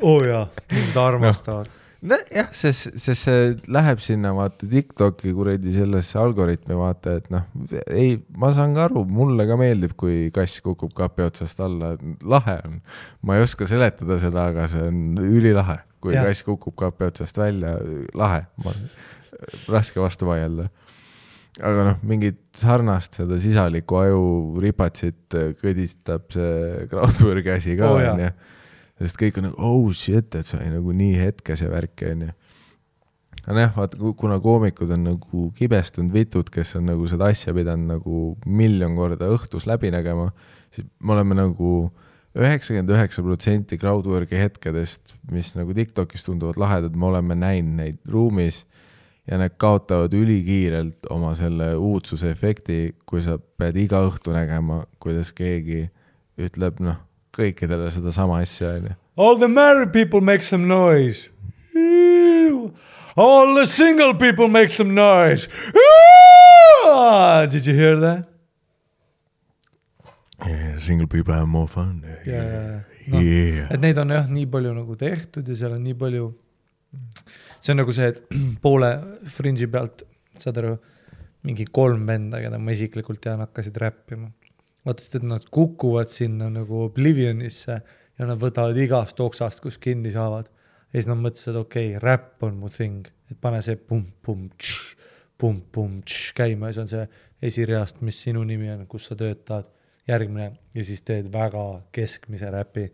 oo 0.00 0.16
oh, 0.20 0.26
jaa, 0.26 0.44
nad 0.70 1.00
armastavad. 1.02 1.72
nojah, 2.06 2.48
sest, 2.56 2.94
sest 3.02 3.26
see 3.26 3.50
läheb 3.74 4.02
sinna 4.04 4.32
vaata 4.36 4.68
Tiktoki 4.70 5.34
kuradi 5.36 5.74
sellesse 5.74 6.20
algoritmi 6.22 6.78
vaata, 6.78 7.18
et 7.18 7.28
noh, 7.34 7.48
ei, 7.90 8.14
ma 8.38 8.52
saan 8.56 8.78
ka 8.78 8.86
aru, 8.86 9.04
mulle 9.04 9.48
ka 9.50 9.58
meeldib, 9.60 9.96
kui 10.00 10.30
kass 10.34 10.62
kukub 10.64 10.94
kapi 10.96 11.26
otsast 11.26 11.60
alla, 11.66 11.96
lahe 12.22 12.58
on. 12.68 12.80
ma 13.26 13.36
ei 13.36 13.46
oska 13.46 13.68
seletada 13.70 14.20
seda, 14.22 14.48
aga 14.54 14.70
see 14.70 14.86
on 14.86 15.02
ülilahe, 15.18 15.80
kui 16.00 16.14
ja. 16.14 16.22
kass 16.28 16.46
kukub 16.46 16.78
kapi 16.78 17.10
otsast 17.10 17.42
välja, 17.42 17.74
lahe, 18.14 18.44
raske 19.68 20.00
vastu 20.00 20.30
vaielda. 20.30 20.70
Aga 21.60 21.84
noh, 21.90 21.98
mingit 22.06 22.40
sarnast 22.56 23.18
seda 23.20 23.36
sisaliku 23.42 24.00
aju 24.00 24.22
ripatsit 24.62 25.36
kõdistab 25.60 26.30
see 26.32 26.86
crowdwork'i 26.90 27.54
asi 27.56 27.76
ka 27.78 27.92
jaa. 28.00 28.14
onju 28.14 28.32
sest 29.00 29.16
kõik 29.20 29.40
on 29.40 29.48
nagu 29.48 29.64
oh 29.64 29.88
shit, 29.96 30.34
et 30.36 30.46
see 30.46 30.58
oli 30.58 30.74
nagu 30.74 30.94
nii 30.96 31.16
hetkes 31.20 31.64
ja 31.64 31.70
värki 31.72 32.10
onju. 32.12 32.34
aga 33.40 33.56
nojah, 33.56 33.72
vaata, 33.76 34.12
kuna 34.20 34.36
koomikud 34.42 34.92
on 34.92 35.06
nagu 35.06 35.46
kibestunud 35.56 36.12
vitud, 36.12 36.50
kes 36.52 36.74
on 36.76 36.90
nagu 36.90 37.08
seda 37.08 37.30
asja 37.32 37.54
pidanud 37.56 37.94
nagu 37.94 38.20
miljon 38.44 38.96
korda 38.98 39.30
õhtus 39.32 39.66
läbi 39.68 39.92
nägema, 39.94 40.28
siis 40.74 40.86
me 41.00 41.16
oleme 41.16 41.38
nagu 41.38 41.72
üheksakümmend 42.36 42.92
üheksa 42.94 43.24
protsenti 43.26 43.78
crowdwork'i 43.80 44.38
hetkedest, 44.38 45.16
mis 45.32 45.54
nagu 45.56 45.74
Tiktokis 45.74 46.22
tunduvad 46.26 46.60
lahedad, 46.60 46.94
me 46.94 47.08
oleme 47.08 47.34
näinud 47.38 47.80
neid 47.80 47.98
ruumis 48.06 48.66
ja 49.30 49.38
need 49.38 49.54
kaotavad 49.62 50.14
ülikiirelt 50.16 51.06
oma 51.10 51.34
selle 51.38 51.72
uudsuse 51.78 52.30
efekti, 52.34 52.96
kui 53.06 53.22
sa 53.22 53.38
pead 53.38 53.78
iga 53.78 54.02
õhtu 54.08 54.34
nägema, 54.34 54.82
kuidas 55.02 55.30
keegi 55.36 55.84
ütleb 56.40 56.80
noh, 56.82 56.98
kõikidele 57.36 57.90
sedasama 57.94 58.40
asja 58.42 58.74
onju. 58.78 58.96
All 59.20 59.38
the 59.38 59.48
married 59.48 59.92
people 59.92 60.20
make 60.20 60.42
some 60.42 60.66
noise. 60.66 61.28
All 63.16 63.54
the 63.54 63.66
single 63.66 64.14
people 64.14 64.48
make 64.48 64.70
some 64.70 64.94
noise. 64.94 65.48
Did 67.50 67.66
you 67.66 67.74
hear 67.74 68.00
that? 68.00 68.26
Yeah, 70.46 70.78
single 70.78 71.06
people 71.06 71.34
have 71.34 71.46
more 71.46 71.68
fun 71.68 72.04
Yeah. 72.24 72.80
Noh, 73.10 73.20
yeah. 73.20 73.66
et 73.72 73.80
neid 73.80 73.98
on 73.98 74.12
jah 74.12 74.28
nii 74.30 74.46
palju 74.46 74.70
nagu 74.76 74.94
tehtud 74.96 75.48
ja 75.48 75.56
seal 75.56 75.72
on 75.74 75.82
nii 75.82 75.96
palju, 75.98 76.28
see 77.60 77.74
on 77.74 77.82
nagu 77.82 77.94
see, 77.94 78.08
et 78.10 78.20
poole 78.64 78.90
fringe'i 79.36 79.68
pealt, 79.70 80.04
saad 80.40 80.60
aru, 80.62 80.74
mingi 81.46 81.64
kolm 81.72 82.04
venda, 82.08 82.40
keda 82.42 82.58
ma 82.60 82.74
isiklikult 82.74 83.22
tean, 83.24 83.40
hakkasid 83.44 83.76
räppima. 83.80 84.30
vaata, 84.84 85.02
sest 85.02 85.18
et 85.20 85.26
nad 85.28 85.44
kukuvad 85.52 86.12
sinna 86.12 86.48
nagu 86.52 86.84
oblivionisse 86.86 87.74
ja 88.20 88.28
nad 88.28 88.40
võtavad 88.40 88.76
igast 88.80 89.20
oksast, 89.20 89.60
kus 89.64 89.78
kinni 89.78 90.12
saavad. 90.12 90.48
ja 90.92 90.98
siis 90.98 91.08
nad 91.08 91.20
mõtlesid, 91.20 91.52
et 91.52 91.60
okei 91.60 91.90
okay,, 91.94 92.00
räpp 92.02 92.44
on 92.44 92.56
mu 92.60 92.68
thing, 92.68 93.08
et 93.30 93.38
pane 93.40 93.60
see 93.62 93.76
pumm-pumm, 93.76 94.48
pumm-pumm 95.38 96.00
käima. 96.36 96.68
Ja 96.68 96.72
see 96.72 96.82
on 96.82 96.90
see 96.90 97.04
esireast, 97.50 98.00
mis 98.04 98.18
sinu 98.20 98.42
nimi 98.44 98.70
on, 98.72 98.86
kus 98.90 99.06
sa 99.08 99.16
töötad, 99.16 99.68
järgmine. 100.08 100.52
Ja 100.74 100.84
siis 100.84 101.02
teed 101.06 101.30
väga 101.32 101.64
keskmise 101.92 102.50
räpi. 102.52 102.88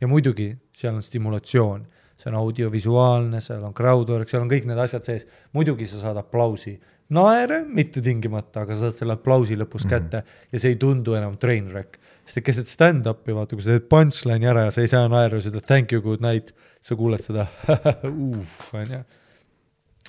Ja 0.00 0.08
muidugi 0.10 0.50
seal 0.76 0.98
on 0.98 1.04
stimulatsioon, 1.06 1.86
see 2.22 2.30
on 2.30 2.38
audiovisuaalne, 2.38 3.40
seal 3.42 3.64
on 3.66 3.74
crowdwork, 3.74 4.30
seal 4.30 4.44
on 4.44 4.50
kõik 4.50 4.68
need 4.70 4.78
asjad 4.78 5.06
sees, 5.06 5.26
muidugi 5.56 5.88
sa 5.90 5.98
saad 6.04 6.20
aplausi, 6.20 6.76
naere, 7.12 7.62
mitte 7.66 8.00
tingimata, 8.04 8.62
aga 8.62 8.76
sa 8.76 8.86
saad 8.86 9.00
selle 9.00 9.16
aplausi 9.18 9.58
lõpus 9.58 9.84
mm 9.84 9.90
-hmm. 9.90 10.10
kätte 10.12 10.52
ja 10.52 10.58
see 10.62 10.74
ei 10.74 10.80
tundu 10.80 11.16
enam 11.18 11.36
train 11.36 11.68
wreck. 11.68 11.98
sest 12.24 12.38
et 12.38 12.44
keset 12.44 12.68
stand-up'i 12.70 13.34
vaata, 13.34 13.56
kui 13.56 13.64
sa 13.64 13.74
teed 13.74 13.88
punchline'i 13.90 14.46
ära 14.46 14.68
ja 14.68 14.70
sa 14.70 14.80
ei 14.80 14.88
saa 14.88 15.08
naeru, 15.08 15.40
sa 15.40 15.50
ütled 15.50 15.66
thank 15.66 15.92
you, 15.92 16.02
good 16.02 16.22
night, 16.22 16.54
sa 16.80 16.96
kuuled 16.96 17.22
seda 17.22 17.46
uff, 18.38 18.74
onju. 18.74 19.02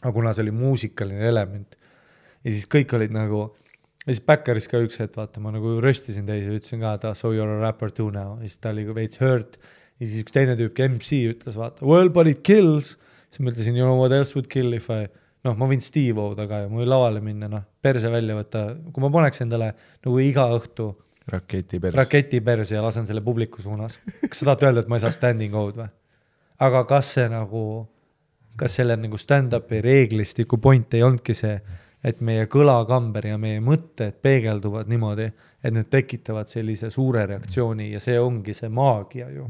aga 0.03 0.13
kuna 0.13 0.33
see 0.33 0.45
oli 0.45 0.51
muusikaline 0.51 1.27
element 1.27 1.75
ja 2.43 2.51
siis 2.51 2.67
kõik 2.69 2.93
olid 2.97 3.13
nagu, 3.15 3.45
ja 4.03 4.11
siis 4.11 4.23
Backeris 4.25 4.67
ka 4.71 4.81
üks 4.83 4.99
hetk, 5.01 5.15
vaata, 5.19 5.41
ma 5.43 5.53
nagu 5.55 5.77
röstisin 5.83 6.27
teisi 6.27 6.51
ütlesin 6.51 6.83
ka, 6.83 6.97
et 6.99 7.07
ah, 7.09 7.15
so 7.17 7.31
you 7.33 7.43
are 7.43 7.57
a 7.57 7.61
rapper 7.63 7.91
too 7.91 8.11
now, 8.11 8.35
ja 8.41 8.49
siis 8.49 8.59
ta 8.63 8.73
oli 8.75 8.85
veits 8.95 9.21
hurt. 9.23 9.57
Ja 9.99 10.07
siis 10.07 10.23
üks 10.25 10.35
teine 10.35 10.55
tüüp, 10.59 10.79
MC 10.89 11.23
ütles, 11.33 11.57
vaata, 11.59 11.85
well 11.87 12.11
but 12.13 12.29
it 12.29 12.43
kills. 12.45 12.95
siis 13.29 13.43
ma 13.43 13.53
ütlesin, 13.53 13.77
you 13.77 13.85
know 13.85 13.99
what 13.99 14.15
else 14.15 14.37
would 14.37 14.49
kill 14.51 14.73
if 14.77 14.89
I, 14.93 15.07
noh, 15.47 15.55
ma 15.57 15.69
võin 15.69 15.81
Steve 15.83 16.21
O'da 16.21 16.47
ka 16.49 16.63
ja 16.63 16.71
ma 16.71 16.81
võin 16.81 16.91
lavale 16.91 17.23
minna, 17.23 17.49
noh, 17.51 17.65
perse 17.81 18.11
välja 18.11 18.37
võtta, 18.37 18.67
kui 18.93 19.03
ma 19.03 19.11
paneks 19.13 19.43
endale 19.45 19.73
nagu 20.03 20.19
iga 20.21 20.49
õhtu 20.57 20.91
raketi 21.27 21.79
perse. 21.79 21.97
raketi 21.97 22.41
perse 22.41 22.75
ja 22.75 22.83
lasen 22.83 23.07
selle 23.07 23.21
publiku 23.21 23.61
suunas. 23.61 23.99
kas 24.27 24.39
sa 24.39 24.51
tahad 24.51 24.67
öelda, 24.69 24.83
et 24.83 24.91
ma 24.91 24.99
ei 24.99 25.05
saa 25.05 25.15
standing 25.15 25.55
out 25.55 25.77
või? 25.79 25.89
aga 26.63 26.83
kas 26.87 27.13
see 27.17 27.29
nagu, 27.31 27.63
kas 28.59 28.75
selle 28.79 28.97
nagu 28.99 29.17
stand-up'i 29.19 29.81
reeglistiku 29.83 30.59
point 30.61 30.93
ei 30.93 31.03
olnudki 31.03 31.35
see, 31.37 31.55
et 32.03 32.19
meie 32.21 32.45
kõlakamber 32.51 33.29
ja 33.31 33.37
meie 33.39 33.61
mõtted 33.63 34.19
peegelduvad 34.21 34.89
niimoodi, 34.91 35.29
et 35.63 35.73
need 35.73 35.87
tekitavad 35.91 36.51
sellise 36.51 36.91
suure 36.91 37.25
reaktsiooni 37.29 37.93
ja 37.93 38.01
see 38.03 38.19
ongi 38.19 38.55
see 38.57 38.69
maagia 38.69 39.29
ju. 39.31 39.47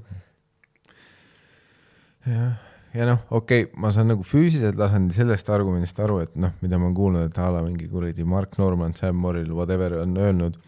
jah, 2.28 2.54
ja 2.94 3.08
noh, 3.10 3.24
okei 3.30 3.66
okay,, 3.66 3.80
ma 3.82 3.91
saan 3.95 4.12
nagu 4.14 4.26
füüsiliselt 4.28 4.78
tasandil 4.80 5.16
sellest 5.18 5.50
argumendist 5.54 6.00
aru, 6.04 6.22
et 6.26 6.38
noh, 6.40 6.54
mida 6.62 6.80
ma 6.80 6.90
olen 6.90 6.98
kuulnud, 6.98 7.32
et 7.32 7.41
a 7.41 7.50
la 7.54 7.64
mingi 7.66 7.90
kuradi 7.91 8.26
Mark 8.28 8.58
Norman, 8.62 8.95
Sam 8.98 9.20
Morrill, 9.20 9.52
whatever 9.56 10.00
on 10.02 10.16
öelnud, 10.18 10.60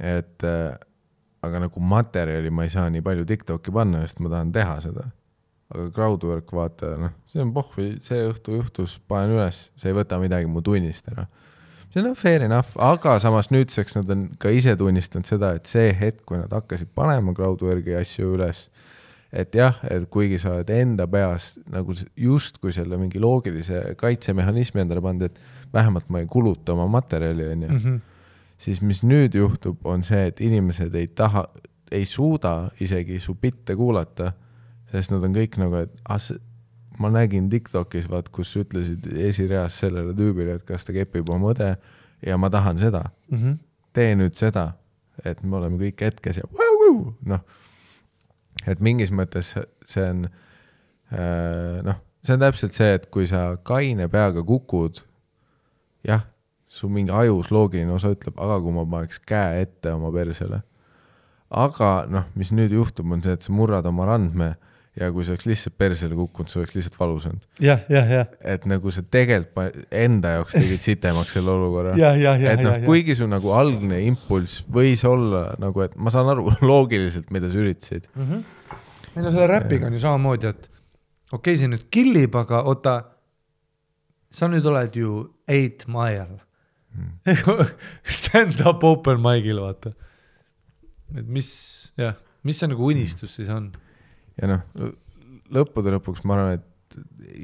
et 0.00 0.46
äh, 0.48 0.72
aga 1.44 1.60
nagu 1.66 1.82
materjali 1.84 2.52
ma 2.54 2.64
ei 2.66 2.72
saa 2.72 2.88
nii 2.92 3.04
palju 3.04 3.26
Tiktoki 3.28 3.74
panna, 3.74 4.02
sest 4.04 4.22
ma 4.24 4.32
tahan 4.32 4.52
teha 4.54 4.80
seda. 4.84 5.10
aga 5.74 5.88
crowdwork, 5.96 6.52
vaata, 6.54 6.92
noh, 7.00 7.14
see 7.26 7.40
on 7.42 7.50
pohvi, 7.54 7.94
see 8.04 8.20
õhtu 8.28 8.58
juhtus, 8.58 8.98
panen 9.10 9.32
üles, 9.34 9.64
see 9.80 9.90
ei 9.90 9.96
võta 9.96 10.20
midagi 10.22 10.46
mu 10.46 10.60
tunnist 10.62 11.08
ära. 11.10 11.24
see 11.90 12.02
on 12.02 12.14
fair 12.18 12.44
enough, 12.44 12.76
aga 12.76 13.16
samas 13.22 13.48
nüüdseks 13.50 13.96
nad 13.96 14.10
on 14.12 14.26
ka 14.38 14.52
ise 14.54 14.76
tunnistanud 14.78 15.26
seda, 15.28 15.54
et 15.56 15.70
see 15.70 15.88
hetk, 15.96 16.22
kui 16.28 16.38
nad 16.38 16.52
hakkasid 16.52 16.92
panema 16.94 17.34
crowdwork'i 17.34 17.96
asju 17.98 18.34
üles, 18.36 18.68
et 19.34 19.54
jah, 19.58 19.80
et 19.90 20.04
kuigi 20.14 20.38
sa 20.38 20.52
oled 20.54 20.68
enda 20.70 21.08
peas 21.10 21.56
nagu 21.72 21.94
justkui 22.16 22.70
selle 22.72 22.96
mingi 23.00 23.18
loogilise 23.18 23.96
kaitsemehhanismi 23.98 24.84
endale 24.84 25.02
pannud, 25.02 25.22
et 25.26 25.40
vähemalt 25.74 26.06
ma 26.08 26.20
ei 26.22 26.26
kuluta 26.30 26.72
oma 26.76 26.86
materjali, 26.86 27.48
onju, 27.56 27.68
Mhm. 27.72 27.96
siis 28.58 28.80
mis 28.82 29.02
nüüd 29.02 29.34
juhtub, 29.34 29.80
on 29.84 30.02
see, 30.06 30.26
et 30.30 30.40
inimesed 30.40 30.94
ei 30.94 31.08
taha, 31.08 31.48
ei 31.90 32.04
suuda 32.06 32.70
isegi 32.80 33.18
su 33.18 33.34
bitte 33.34 33.74
kuulata, 33.76 34.32
sest 34.92 35.10
nad 35.10 35.24
on 35.26 35.34
kõik 35.34 35.58
nagu, 35.58 35.74
et 35.82 35.90
ah, 36.08 36.18
ma 36.98 37.10
nägin 37.10 37.50
Tiktokis, 37.50 38.06
vaat 38.10 38.28
kus 38.30 38.54
ütlesid 38.56 39.06
esireas 39.18 39.74
sellele 39.82 40.14
tüübile, 40.14 40.54
et 40.54 40.64
kas 40.64 40.84
ta 40.86 40.92
kepib 40.94 41.28
oma 41.34 41.50
õde 41.52 41.72
ja 42.26 42.36
ma 42.38 42.48
tahan 42.50 42.78
seda, 42.78 43.10
Mhm. 43.30 43.58
tee 43.92 44.14
nüüd 44.14 44.34
seda, 44.38 44.74
et 45.24 45.42
me 45.42 45.56
oleme 45.56 45.78
kõik 45.78 46.00
hetkes 46.06 46.36
ja 46.38 46.44
noh 47.26 47.40
et 48.66 48.80
mingis 48.80 49.12
mõttes 49.14 49.54
see- 49.54 50.08
on 50.10 50.26
äh, 51.12 51.80
noh, 51.84 51.98
see 52.24 52.36
on 52.36 52.44
täpselt 52.44 52.76
see, 52.76 52.92
et 52.98 53.08
kui 53.12 53.26
sa 53.30 53.56
kaine 53.62 54.08
peaga 54.12 54.44
kukud, 54.46 55.02
jah, 56.06 56.24
su 56.68 56.88
mingi 56.90 57.12
ajus 57.14 57.52
loogiline 57.54 57.92
osa 57.94 58.10
ütleb, 58.14 58.38
aga 58.40 58.58
kui 58.62 58.74
ma 58.74 58.84
paneks 58.96 59.20
käe 59.28 59.62
ette 59.62 59.92
oma 59.94 60.10
persele. 60.14 60.62
aga 61.54 61.90
noh, 62.10 62.24
mis 62.34 62.50
nüüd 62.50 62.72
juhtub, 62.74 63.12
on 63.12 63.22
see, 63.22 63.36
et 63.36 63.44
sa 63.44 63.52
murrad 63.54 63.86
oma 63.86 64.08
randme 64.08 64.54
ja 65.00 65.08
kui 65.10 65.24
see 65.26 65.34
oleks 65.34 65.46
lihtsalt 65.48 65.76
persele 65.78 66.16
kukkunud, 66.18 66.50
see 66.50 66.60
oleks 66.62 66.76
lihtsalt 66.76 66.98
valus 67.00 67.26
olnud. 67.30 67.46
jah, 67.62 67.82
jah, 67.90 68.12
jah, 68.18 68.28
et 68.54 68.66
nagu 68.70 68.92
sa 68.94 69.02
tegelikult 69.16 69.80
enda 69.90 70.36
jaoks 70.36 70.54
tegid 70.56 70.84
sitemaks 70.86 71.34
selle 71.38 71.54
olukorra. 71.54 71.96
et 72.52 72.62
noh 72.62 72.78
kuigi 72.86 73.16
su 73.18 73.28
nagu 73.30 73.54
algne 73.56 74.02
impulss 74.08 74.62
võis 74.70 75.02
olla 75.08 75.48
nagu, 75.62 75.82
et 75.86 75.96
ma 75.96 76.14
saan 76.14 76.30
aru 76.34 76.52
loogiliselt, 76.70 77.32
mida 77.34 77.50
sa 77.50 77.60
üritasid. 77.62 78.08
ei 78.14 79.22
no 79.22 79.30
selle 79.30 79.50
räpiga 79.50 79.90
on 79.90 79.98
ju 79.98 80.04
samamoodi, 80.06 80.54
et 80.54 80.70
okei 81.32 81.38
okay,, 81.38 81.60
see 81.60 81.70
nüüd 81.70 81.90
killib, 81.94 82.38
aga 82.38 82.62
oota, 82.70 82.96
sa 84.34 84.50
nüüd 84.50 84.66
oled 84.70 84.98
ju 84.98 85.20
Eight 85.50 85.88
Mile 85.90 86.44
Hmm. 86.94 87.18
stand-up 88.06 88.84
open 88.86 89.18
mic'il, 89.18 89.58
vaata. 89.58 89.90
et 91.18 91.26
mis, 91.26 91.48
jah, 91.98 92.14
mis 92.46 92.60
see 92.60 92.68
nagu 92.70 92.86
unistus 92.86 93.34
siis 93.34 93.50
on? 93.50 93.72
Ja 94.40 94.50
noh, 94.50 94.92
lõppude 95.54 95.94
lõpuks 95.94 96.24
ma 96.26 96.38
arvan, 96.38 96.60
et 96.60 96.98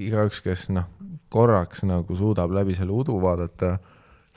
igaüks, 0.09 0.43
kes 0.45 0.69
noh, 0.75 0.87
korraks 1.33 1.85
nagu 1.87 2.17
suudab 2.19 2.53
läbi 2.55 2.75
selle 2.79 2.95
udu 2.95 3.19
vaadata, 3.23 3.77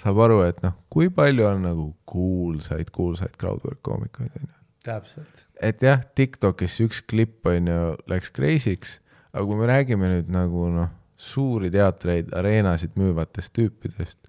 saab 0.04 0.20
aru, 0.26 0.42
et 0.48 0.60
noh, 0.66 0.76
kui 0.94 1.10
palju 1.14 1.46
on 1.48 1.64
nagu 1.68 1.88
kuulsaid, 2.10 2.92
kuulsaid 2.94 3.38
crowdwork 3.40 3.82
koomikuid, 3.86 4.34
onju. 4.40 4.52
täpselt. 4.86 5.46
et 5.62 5.82
jah, 5.86 6.02
Tiktokis 6.16 6.80
üks 6.86 7.02
klipp 7.08 7.48
on 7.50 7.72
ju 7.72 7.80
läks 8.12 8.34
crazy'ks, 8.36 9.00
aga 9.32 9.46
kui 9.48 9.62
me 9.62 9.70
räägime 9.70 10.12
nüüd 10.12 10.30
nagu 10.34 10.68
noh, 10.74 10.92
suuri 11.18 11.72
teatreid, 11.74 12.34
areenasid 12.36 12.98
müüvatest 13.00 13.54
tüüpidest, 13.56 14.20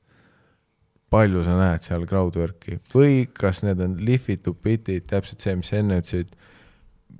palju 1.14 1.44
sa 1.46 1.56
näed 1.58 1.84
seal 1.86 2.04
crowdwork'i 2.10 2.80
või 2.94 3.24
kas 3.34 3.62
need 3.66 3.80
on 3.82 3.96
lihvitud 4.02 4.58
bitid, 4.62 5.06
täpselt 5.10 5.44
see, 5.44 5.56
mis 5.58 5.70
sa 5.70 5.80
enne 5.80 6.00
ütlesid, 6.02 6.32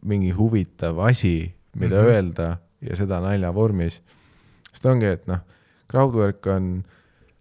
mingi 0.04 0.30
huvitav 0.36 0.98
asi, 1.08 1.54
mida 1.74 1.96
mm. 1.96 2.02
-hmm. 2.02 2.10
öelda 2.12 2.56
ja 2.80 2.96
seda 2.96 3.20
naljavormis. 3.20 4.02
sest 4.72 4.86
ongi, 4.86 5.06
et 5.06 5.26
noh, 5.26 5.40
crowdwork 5.90 6.46
on 6.46 6.84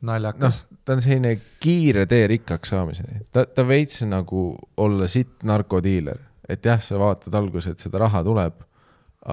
naljakas 0.01 0.61
noh, 0.61 0.77
ta 0.85 0.97
on 0.97 1.01
selline 1.01 1.33
kiire 1.63 2.05
tee 2.09 2.27
rikkaks 2.27 2.73
saamiseni, 2.73 3.23
ta, 3.31 3.45
ta 3.45 3.65
veits 3.67 4.03
nagu 4.07 4.45
olla 4.77 5.07
sitt 5.07 5.43
narkodiiler, 5.47 6.19
et 6.49 6.65
jah, 6.65 6.81
sa 6.83 6.99
vaatad 6.99 7.35
alguses, 7.39 7.73
et 7.73 7.83
seda 7.83 8.01
raha 8.03 8.23
tuleb, 8.23 8.61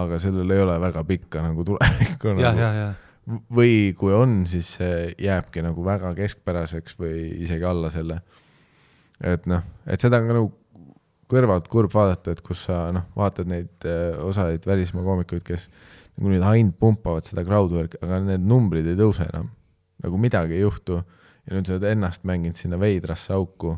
aga 0.01 0.19
sellel 0.23 0.51
ei 0.55 0.63
ole 0.63 0.77
väga 0.81 1.05
pikka 1.05 1.43
nagu 1.43 1.65
tulevikku 1.67 2.35
no,. 2.35 2.53
nagu. 2.53 2.91
või 3.55 3.93
kui 3.99 4.15
on, 4.15 4.45
siis 4.47 4.77
see 4.79 5.11
jääbki 5.19 5.63
nagu 5.67 5.85
väga 5.85 6.15
keskpäraseks 6.19 6.97
või 6.99 7.27
isegi 7.45 7.67
alla 7.67 7.91
selle. 7.91 8.21
et 9.21 9.47
noh, 9.51 9.67
et 9.87 10.01
seda 10.01 10.23
on 10.23 10.31
ka 10.31 10.39
nagu 10.39 10.53
kõrvalt 11.31 11.69
kurb 11.71 11.93
vaadata, 11.95 12.35
et 12.35 12.43
kus 12.45 12.67
sa 12.69 12.89
noh, 12.95 13.07
vaatad 13.17 13.49
neid 13.51 13.87
äh, 13.89 14.19
osaleid 14.27 14.67
välismaa 14.67 15.07
koomikuid, 15.07 15.45
kes 15.47 15.69
nagu 16.17 16.33
nüüd 16.33 16.45
ainult 16.45 16.79
pumpavad 16.81 17.29
seda 17.29 17.45
crowdwork'i, 17.47 18.01
aga 18.05 18.21
need 18.27 18.45
numbrid 18.47 18.89
ei 18.91 18.99
tõuse 18.99 19.27
enam. 19.29 19.51
nagu 20.01 20.17
midagi 20.17 20.57
ei 20.57 20.63
juhtu 20.63 20.97
ja 20.97 21.53
nüüd 21.55 21.69
sa 21.69 21.77
oled 21.77 21.87
ennast 21.91 22.25
mänginud 22.29 22.57
sinna 22.57 22.79
veidrasse 22.81 23.35
auku, 23.37 23.75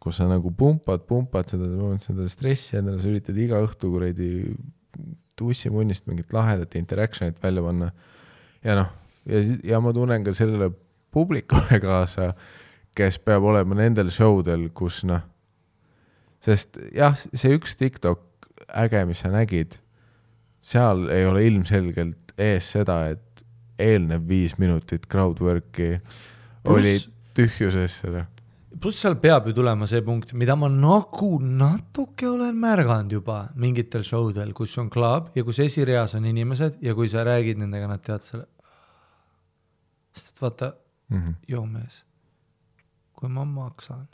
kus 0.00 0.20
sa 0.20 0.28
nagu 0.30 0.52
pumpad, 0.54 1.02
pumpad 1.08 1.50
seda, 1.50 1.68
seda 2.00 2.28
stressi 2.30 2.78
endale, 2.78 3.00
sa 3.02 3.10
üritad 3.10 3.36
iga 3.40 3.60
õhtu 3.64 3.90
kuradi 3.92 4.30
tussimunnist 5.36 6.06
mingit 6.08 6.32
lahedat 6.32 6.76
interaction'it 6.78 7.42
välja 7.42 7.64
panna 7.64 7.90
ja 8.64 8.78
noh, 8.78 8.92
ja, 9.28 9.42
ja 9.74 9.80
ma 9.82 9.92
tunnen 9.96 10.24
ka 10.24 10.34
sellele 10.36 10.70
publikule 11.12 11.80
kaasa, 11.84 12.32
kes 12.96 13.18
peab 13.24 13.44
olema 13.44 13.76
nendel 13.78 14.10
show 14.14 14.40
del, 14.44 14.68
kus 14.76 15.02
noh, 15.08 15.24
sest 16.46 16.78
jah, 16.94 17.16
see 17.34 17.56
üks 17.56 17.74
TikTok 17.78 18.50
äge, 18.78 19.02
mis 19.08 19.22
sa 19.24 19.32
nägid, 19.34 19.78
seal 20.62 21.08
ei 21.14 21.26
ole 21.26 21.44
ilmselgelt 21.48 22.34
ees 22.38 22.70
seda, 22.76 23.00
et 23.14 23.44
eelnev 23.78 24.24
viis 24.28 24.56
minutit 24.58 25.04
crowdwork'i 25.10 25.96
oli 26.72 26.96
tühjuses 27.36 28.00
pluss 28.80 29.00
seal 29.00 29.16
peab 29.20 29.46
ju 29.48 29.54
tulema 29.56 29.86
see 29.88 30.02
punkt, 30.04 30.32
mida 30.36 30.56
ma 30.58 30.68
nagu 30.72 31.36
natuke 31.40 32.28
olen 32.28 32.56
märganud 32.60 33.12
juba 33.12 33.38
mingitel 33.56 34.04
show 34.04 34.28
del, 34.34 34.52
kus 34.56 34.76
on 34.78 34.90
klaab 34.92 35.30
ja 35.36 35.44
kus 35.44 35.60
esireas 35.64 36.14
on 36.18 36.26
inimesed 36.28 36.82
ja 36.84 36.94
kui 36.94 37.08
sa 37.08 37.24
räägid 37.24 37.60
nendega, 37.62 37.88
nad 37.88 38.04
teavad 38.04 38.26
selle. 38.26 38.46
sest 40.16 40.36
et 40.36 40.42
vaata, 40.42 40.72
Mhm. 41.10 41.32
joo 41.48 41.66
mees, 41.66 42.04
kui 43.12 43.28
ma 43.28 43.44
maksan 43.44 44.08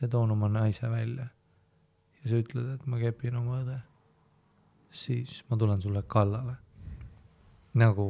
ja 0.00 0.08
toon 0.08 0.30
oma 0.30 0.48
naise 0.48 0.90
välja 0.90 1.26
ja 2.26 2.32
sa 2.32 2.40
ütled, 2.42 2.70
et 2.74 2.86
ma 2.90 2.98
kepin 2.98 3.36
oma 3.38 3.60
õde, 3.60 3.76
siis 4.90 5.38
ma 5.46 5.58
tulen 5.60 5.82
sulle 5.82 6.02
kallale. 6.10 6.56
nagu, 7.76 8.06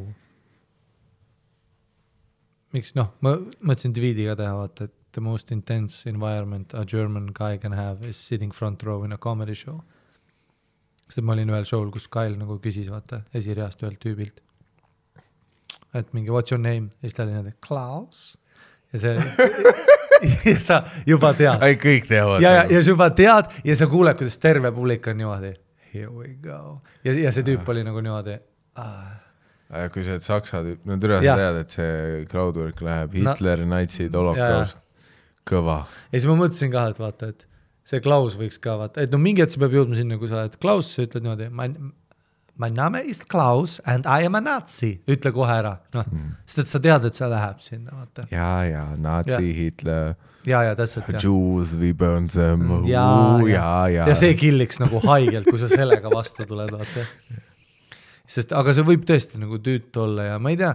miks 2.72 2.94
noh, 2.96 3.10
ma 3.20 3.34
mõtlesin 3.36 3.92
tweet'i 3.96 4.24
ka 4.28 4.36
teha, 4.38 4.54
vaata, 4.56 4.86
et 4.86 4.94
the 5.16 5.20
most 5.20 5.52
intense 5.52 6.06
environment 6.08 6.72
a 6.72 6.84
German 6.84 7.26
guy 7.34 7.58
can 7.58 7.72
have 7.72 8.06
is 8.06 8.16
sitting 8.16 8.52
front 8.52 8.84
row 8.84 9.02
in 9.04 9.12
a 9.12 9.18
comedy 9.18 9.54
show. 9.54 9.82
sest 11.08 11.22
ma 11.22 11.36
olin 11.36 11.52
ühel 11.52 11.68
show'l, 11.68 11.92
kus 11.92 12.08
Kyle 12.08 12.38
nagu 12.38 12.56
küsis, 12.62 12.88
vaata, 12.90 13.20
esireast 13.34 13.84
ühelt 13.84 14.00
tüübilt. 14.00 14.40
et 15.92 16.14
mingi 16.14 16.32
what's 16.32 16.52
your 16.52 16.62
name 16.62 16.88
ja 17.02 17.08
siis 17.08 17.18
ta 17.18 17.24
oli 17.26 17.36
niimoodi 17.36 17.54
Klaus 17.60 18.24
ja 18.92 18.98
see 19.04 19.14
ja 20.50 20.56
sa 20.64 20.80
juba 21.06 21.34
tead. 21.36 21.62
Ei, 21.66 21.78
kõik 21.80 22.08
teavad. 22.10 22.42
ja, 22.44 22.56
ja, 22.62 22.66
ja 22.76 22.82
sa 22.82 22.92
juba 22.94 23.10
tead 23.16 23.54
ja 23.64 23.78
sa 23.78 23.88
kuuled, 23.90 24.18
kuidas 24.18 24.38
terve 24.42 24.72
publik 24.74 25.06
on 25.12 25.20
niimoodi 25.20 25.54
here 25.96 26.10
we 26.10 26.34
go. 26.42 26.80
Ja, 27.04 27.14
ja 27.16 27.32
see 27.34 27.44
tüüp 27.46 27.68
oli 27.72 27.84
nagu 27.86 28.02
niimoodi 28.04 28.36
ah,. 28.80 29.14
Kui 29.92 30.04
oled 30.04 30.22
saksa 30.22 30.60
tüüp, 30.62 30.84
no 30.86 30.94
türa 31.02 31.18
sa 31.24 31.34
tead, 31.40 31.60
et 31.64 31.72
see 31.74 32.24
crowdwork 32.30 32.82
läheb 32.86 33.16
No- 33.18 33.32
Hitler, 33.34 33.64
natsid, 33.66 34.14
holokaust, 34.14 34.78
kõva. 35.48 35.80
ja 36.12 36.20
siis 36.20 36.28
ma 36.30 36.36
mõtlesin 36.38 36.70
ka, 36.70 36.84
et 36.92 37.00
vaata, 37.02 37.32
et 37.34 37.46
see 37.86 38.02
Klaus 38.04 38.36
võiks 38.38 38.60
ka 38.62 38.76
vaata, 38.78 39.02
et 39.02 39.14
no 39.14 39.18
mingi 39.22 39.42
hetk 39.42 39.56
see 39.56 39.62
peab 39.62 39.74
jõudma 39.74 39.98
sinna, 39.98 40.20
kui 40.20 40.30
sa 40.30 40.44
oled 40.44 40.54
Klaus, 40.62 40.92
sa 40.94 41.06
ütled 41.06 41.26
niimoodi, 41.26 41.50
my, 41.50 41.66
my 42.56 42.70
name 42.70 43.02
is 43.04 43.22
Klaus 43.22 43.80
and 43.84 44.06
I 44.06 44.24
am 44.26 44.34
a 44.34 44.40
nazi, 44.40 44.96
ütle 45.08 45.32
kohe 45.34 45.52
ära, 45.52 45.74
noh 45.94 46.06
mm., 46.06 46.36
sest 46.48 46.62
et 46.64 46.70
sa 46.70 46.80
tead, 46.82 47.06
et 47.08 47.18
see 47.18 47.28
läheb 47.30 47.62
sinna, 47.64 47.92
vaata. 47.92 48.26
ja, 48.32 48.50
ja 48.64 48.84
natsi 49.00 49.52
Hitler, 49.56 50.14
ja, 50.48 50.62
ja 50.70 50.76
täpselt. 50.78 51.10
Jews, 51.22 51.76
we 51.80 51.92
burn 51.92 52.28
them, 52.32 52.68
ja, 52.88 53.06
ja, 53.44 53.48
ja, 53.50 53.72
ja. 53.92 54.10
ja 54.12 54.18
see 54.18 54.36
killiks 54.38 54.80
nagu 54.82 55.02
haigelt, 55.04 55.48
kui 55.50 55.60
sa 55.60 55.70
sellega 55.72 56.12
vastu 56.12 56.48
tuled, 56.48 56.72
vaata. 56.72 57.06
sest, 58.26 58.54
aga 58.56 58.76
see 58.76 58.86
võib 58.86 59.04
tõesti 59.08 59.42
nagu 59.42 59.60
tüütu 59.62 60.06
olla 60.06 60.32
ja 60.32 60.38
ma 60.42 60.54
ei 60.54 60.60
tea. 60.60 60.72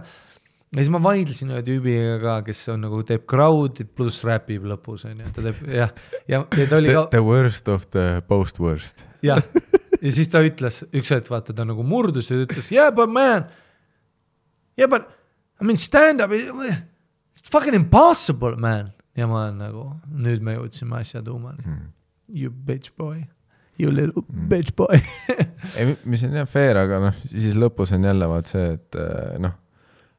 ja 0.72 0.78
siis 0.78 0.92
ma 0.94 1.02
vaidlesin 1.02 1.50
ühe 1.52 1.64
tüübiga 1.66 2.18
ka, 2.22 2.40
kes 2.46 2.62
on 2.72 2.86
nagu 2.86 3.02
teeb 3.08 3.26
crowd'i 3.28 3.88
pluss 3.88 4.22
räpib 4.28 4.70
lõpus 4.70 5.08
onju, 5.10 5.34
ta 5.34 5.48
teeb 5.50 5.66
jah, 5.66 5.96
ja, 6.30 6.44
ja 6.46 6.68
ta 6.70 6.78
oli 6.78 6.92
The, 6.92 7.00
ka 7.00 7.06
the 7.16 7.24
worst 7.26 7.68
of 7.72 7.90
the 7.90 8.22
post 8.28 8.62
worst. 8.62 9.02
jah, 9.26 9.42
ja 10.02 10.14
siis 10.14 10.30
ta 10.30 10.42
ütles 10.44 10.82
üks 10.90 11.12
hetk 11.14 11.30
vaata 11.30 11.54
ta 11.56 11.66
nagu 11.68 11.84
murdus 11.86 12.30
ja 12.32 12.40
ütles 12.42 12.70
yeah 12.74 12.90
but 12.94 13.10
man, 13.10 13.46
yeah 14.78 14.90
but 14.90 15.06
I 15.60 15.64
mean 15.64 15.78
stand-up 15.78 16.32
is 16.34 16.50
it's 17.36 17.50
fucking 17.50 17.74
impossible 17.74 18.56
man. 18.56 18.92
ja 19.16 19.26
ma 19.28 19.42
olen 19.42 19.58
nagu, 19.60 19.86
nüüd 20.08 20.40
me 20.44 20.56
jõudsime 20.56 20.96
asja 21.02 21.20
tuumani. 21.24 21.62
You 22.32 22.48
bitch 22.50 22.94
boy, 22.96 23.26
you 23.76 23.90
little 23.92 24.24
bitch 24.48 24.72
boy. 24.76 25.00
Ei, 25.76 25.96
mis 26.08 26.24
on 26.24 26.38
jah 26.38 26.48
fair, 26.48 26.80
aga 26.80 27.00
noh, 27.02 27.18
siis 27.28 27.52
lõpus 27.58 27.92
on 27.92 28.08
jälle 28.08 28.28
vaat 28.30 28.48
see, 28.48 28.70
et 28.78 28.98
eh, 28.98 29.34
noh, 29.42 29.52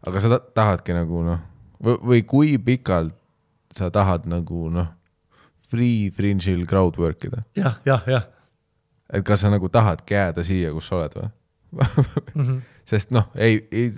aga 0.05 0.21
sa 0.21 0.35
ta 0.35 0.39
tahadki 0.61 0.95
nagu 0.95 1.23
noh, 1.25 1.41
või 1.81 2.21
kui 2.27 2.53
pikalt 2.61 3.17
sa 3.73 3.89
tahad 3.93 4.29
nagu 4.29 4.67
noh, 4.73 4.91
free 5.73 6.11
fringe'il 6.13 6.67
crowdwork 6.69 7.31
ida, 7.31 7.41
jah, 7.57 7.79
jah, 7.89 8.05
jah 8.05 8.29
et 9.13 9.25
kas 9.25 9.45
sa 9.45 9.51
nagu 9.53 9.69
tahadki 9.69 10.17
jääda 10.17 10.43
siia, 10.43 10.73
kus 10.73 10.89
sa 10.89 10.99
oled 10.99 11.17
või? 11.17 11.31
mm. 11.73 12.41
-hmm. 12.41 12.61
sest 12.85 13.11
noh, 13.11 13.29
ei, 13.35 13.67
ei, 13.71 13.89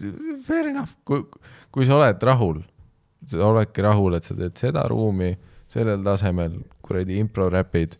fair 0.45 0.71
enough, 0.71 0.95
kui, 1.05 1.23
kui 1.71 1.85
sa 1.85 1.97
oled 1.99 2.23
rahul, 2.23 2.61
sa 3.25 3.43
oledki 3.47 3.83
rahul, 3.85 4.15
et 4.17 4.23
sa 4.23 4.35
teed 4.35 4.57
seda 4.59 4.85
ruumi 4.91 5.33
sellel 5.71 6.03
tasemel, 6.03 6.59
kuradi 6.85 7.17
impro-räpid, 7.19 7.97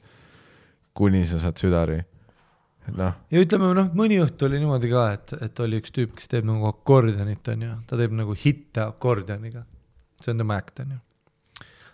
kuni 0.96 1.26
sa 1.28 1.40
saad 1.42 1.58
südari. 1.60 2.04
noh, 2.96 3.16
ja 3.34 3.42
ütleme 3.42 3.72
noh, 3.74 3.90
mõni 3.98 4.20
õhtu 4.22 4.46
oli 4.46 4.60
niimoodi 4.62 4.92
ka, 4.92 5.08
et, 5.16 5.34
et 5.48 5.60
oli 5.66 5.82
üks 5.82 5.92
tüüp, 5.96 6.14
kes 6.16 6.30
teeb 6.32 6.46
nagu 6.46 6.68
akordionit, 6.70 7.48
onju, 7.56 7.72
ta 7.90 7.98
teeb 7.98 8.14
nagu 8.14 8.36
hitte 8.38 8.86
akordioniga. 8.86 9.66
see 10.22 10.32
on 10.32 10.38
tema 10.44 10.60
äkt, 10.62 10.80
onju. 10.86 11.00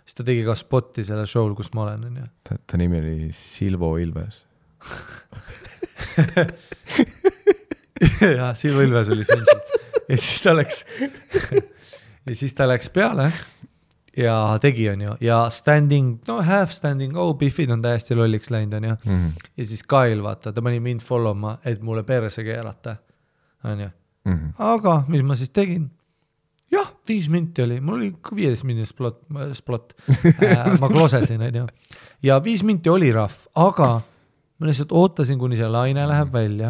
siis 0.04 0.18
ta 0.18 0.24
tegi 0.28 0.44
ka 0.44 0.54
spot'i 0.54 1.04
sellel 1.04 1.26
show'l, 1.26 1.56
kus 1.56 1.72
ma 1.74 1.86
olen, 1.88 2.04
onju. 2.10 2.28
ta, 2.44 2.58
ta 2.66 2.76
nimi 2.80 3.00
oli 3.00 3.32
Silvo 3.32 3.96
Ilves. 3.98 4.44
jah, 8.38 8.52
siin 8.58 8.74
Võlves 8.76 9.08
oli 9.12 9.24
Frenchit 9.28 9.66
ja 10.08 10.16
siis 10.16 10.40
ta 10.42 10.54
läks 10.56 10.84
ja 12.26 12.36
siis 12.36 12.54
ta 12.54 12.66
läks 12.68 12.90
peale 12.92 13.30
ja 14.16 14.58
tegi, 14.60 14.88
onju, 14.90 15.16
ja 15.24 15.46
standing, 15.50 16.18
no 16.28 16.42
half 16.44 16.74
standing, 16.76 17.16
oh 17.16 17.32
Biffid 17.38 17.70
on 17.72 17.82
täiesti 17.82 18.16
lolliks 18.18 18.50
läinud, 18.52 18.74
onju. 18.76 18.96
Mhm. 19.04 19.30
ja 19.56 19.66
siis 19.66 19.82
Kyle, 19.88 20.22
vaata, 20.22 20.52
ta 20.52 20.62
pani 20.62 20.80
mind 20.80 21.00
follow 21.00 21.36
ma, 21.36 21.56
et 21.64 21.82
mulle 21.82 22.04
perse 22.04 22.44
keerata, 22.44 22.96
onju. 23.64 23.88
aga 24.58 25.02
mis 25.08 25.22
ma 25.22 25.38
siis 25.38 25.50
tegin? 25.50 25.90
jah, 26.72 26.92
viis 27.08 27.28
minti 27.28 27.62
oli, 27.62 27.80
mul 27.80 27.98
oli 27.98 28.12
viieteist 28.34 28.64
minti 28.64 28.86
splot, 28.88 29.22
splot 29.56 29.96
äh,, 30.44 30.72
ma 30.80 30.92
klosesin, 30.92 31.42
onju. 31.48 31.66
ja 32.22 32.40
viis 32.44 32.64
minti 32.64 32.92
oli 32.92 33.12
rahv, 33.12 33.46
aga 33.54 33.94
ma 34.62 34.68
lihtsalt 34.70 34.92
ootasin, 34.94 35.40
kuni 35.40 35.58
see 35.58 35.66
laine 35.66 36.04
läheb 36.06 36.28
välja, 36.30 36.68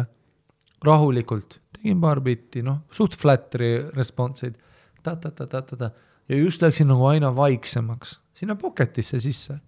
rahulikult, 0.83 1.59
tegin 1.77 1.99
paar 2.01 2.23
bitti, 2.25 2.63
noh, 2.65 2.81
suht 2.91 3.13
flat 3.19 3.53
re- 3.61 3.91
response'id, 3.93 4.57
ta-ta-ta-ta-ta-ta 5.05 5.91
ja 6.29 6.39
just 6.39 6.63
läksin 6.63 6.89
nagu 6.89 7.05
aina 7.11 7.29
vaiksemaks 7.35 8.17
sinna 8.33 8.55
pocket'isse 8.55 9.19
sisse. 9.21 9.59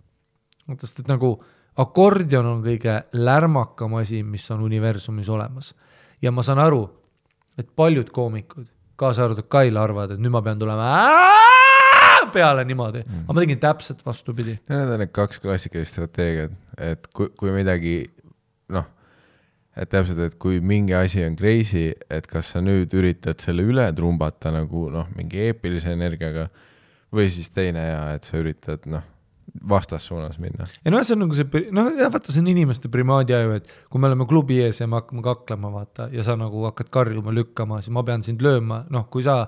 sest 0.82 1.00
et 1.00 1.08
nagu 1.08 1.36
akordion 1.78 2.46
on 2.50 2.64
kõige 2.66 2.96
lärmakam 3.14 4.00
asi, 4.00 4.24
mis 4.24 4.50
on 4.52 4.64
universumis 4.66 5.30
olemas. 5.30 5.74
Ja 6.22 6.32
ma 6.32 6.42
saan 6.44 6.60
aru, 6.64 6.88
et 7.58 7.70
paljud 7.76 8.10
koomikud, 8.10 8.66
kaasa 8.96 9.26
arvatud 9.28 9.48
Kail, 9.52 9.78
arvavad, 9.78 10.16
et 10.16 10.24
nüüd 10.24 10.34
ma 10.34 10.42
pean 10.42 10.60
tulema 10.60 10.90
peale 12.34 12.66
niimoodi, 12.66 13.04
aga 13.06 13.34
ma 13.34 13.44
tegin 13.44 13.60
täpselt 13.62 14.02
vastupidi. 14.06 14.58
Need 14.72 14.94
on 14.96 15.00
need 15.04 15.12
kaks 15.16 15.40
klassikalist 15.44 15.94
strateegiat, 15.94 16.56
et 16.82 17.08
kui, 17.14 17.30
kui 17.38 17.54
midagi 17.56 18.00
noh, 18.74 18.86
et 19.76 19.90
täpselt, 19.92 20.22
et 20.24 20.38
kui 20.40 20.62
mingi 20.64 20.96
asi 20.96 21.24
on 21.26 21.36
crazy, 21.40 21.90
et 22.10 22.28
kas 22.32 22.54
sa 22.54 22.62
nüüd 22.64 22.94
üritad 22.96 23.44
selle 23.44 23.66
üle 23.68 23.88
trumbata 23.96 24.54
nagu 24.56 24.88
noh, 24.94 25.10
mingi 25.18 25.44
eepilise 25.50 25.92
energiaga 25.96 26.48
või 27.16 27.28
siis 27.32 27.52
teine 27.54 27.84
ja 27.90 28.00
et 28.16 28.28
sa 28.28 28.40
üritad 28.40 28.88
noh, 28.90 29.04
vastassuunas 29.70 30.40
minna. 30.40 30.68
ja 30.84 30.92
noh, 30.92 31.04
see 31.06 31.16
on 31.16 31.26
nagu 31.26 31.38
see, 31.38 31.66
noh 31.76 31.92
jah, 31.96 32.10
vaata, 32.12 32.34
see 32.34 32.42
on 32.44 32.50
inimeste 32.52 32.90
primaadiaju, 32.92 33.60
et 33.60 33.70
kui 33.92 34.02
me 34.02 34.10
oleme 34.10 34.28
klubi 34.30 34.62
ees 34.64 34.82
ja 34.82 34.88
me 34.90 35.00
hakkame 35.00 35.24
kaklema, 35.26 35.72
vaata, 35.74 36.10
ja 36.16 36.26
sa 36.26 36.38
nagu 36.40 36.66
hakkad 36.70 36.90
karjuma, 36.94 37.34
lükkama, 37.36 37.82
siis 37.84 37.94
ma 37.96 38.04
pean 38.08 38.24
sind 38.26 38.44
lööma, 38.46 38.84
noh, 38.94 39.08
kui 39.12 39.26
sa, 39.28 39.44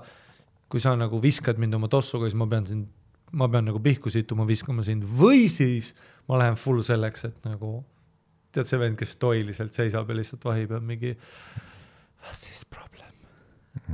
kui 0.68 0.82
sa 0.84 0.94
nagu 0.98 1.20
viskad 1.22 1.60
mind 1.60 1.76
oma 1.80 1.90
tossuga, 1.92 2.28
siis 2.28 2.38
ma 2.38 2.48
pean 2.50 2.68
sind, 2.68 2.88
ma 3.36 3.50
pean 3.52 3.68
nagu 3.68 3.80
pihku 3.84 4.12
situma, 4.12 4.46
viskama 4.48 4.84
sind 4.86 5.04
või 5.04 5.46
siis 5.52 5.94
ma 6.28 6.40
lähen 6.40 6.56
full 6.60 6.84
selleks, 6.86 7.28
et 7.28 7.48
nagu 7.48 7.80
tead 8.54 8.68
see 8.68 8.80
vend, 8.80 8.98
kes 8.98 9.14
stoiliselt 9.16 9.76
seisab 9.76 10.08
ja 10.08 10.18
lihtsalt 10.18 10.44
vahib 10.48 10.72
ja 10.76 10.80
mingi 10.80 11.14
what's 11.14 12.44
this 12.46 12.64
problem 12.64 13.12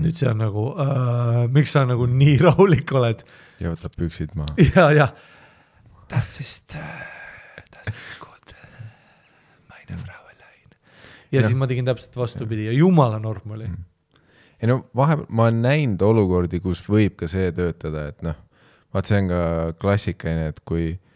nüüd 0.01 0.19
see 0.19 0.31
on 0.31 0.41
nagu 0.43 0.67
äh,, 0.81 1.45
miks 1.55 1.75
sa 1.75 1.85
nagu 1.89 2.07
nii 2.11 2.37
rahulik 2.43 2.93
oled 2.97 3.25
ja 3.63 3.73
võtab 3.75 3.97
püksid 3.99 4.35
maha. 4.39 4.55
ja, 4.77 4.89
ja 4.95 5.09
das 6.11 6.37
ist, 6.43 6.77
das 6.77 7.91
ist 7.91 8.21
gut, 8.23 8.55
meine 9.71 9.99
Frauelein. 9.99 10.71
ja 11.31 11.41
Jah. 11.41 11.49
siis 11.49 11.59
ma 11.59 11.69
tegin 11.71 11.89
täpselt 11.89 12.17
vastupidi 12.19 12.69
ja 12.69 12.77
jumala 12.77 13.21
norm 13.23 13.57
oli. 13.59 13.71
ei 14.61 14.71
no 14.71 14.85
vahepeal 14.97 15.29
ma 15.29 15.49
olen 15.49 15.63
näinud 15.67 16.07
olukordi, 16.07 16.63
kus 16.65 16.85
võib 16.89 17.19
ka 17.21 17.31
see 17.31 17.51
töötada, 17.57 18.09
et 18.15 18.23
noh, 18.27 18.39
vaat 18.95 19.11
see 19.11 19.25
on 19.25 19.33
ka 19.33 19.43
klassikaline, 19.81 20.53
et 20.55 20.63
kui 20.67 20.93
äh, 20.95 21.14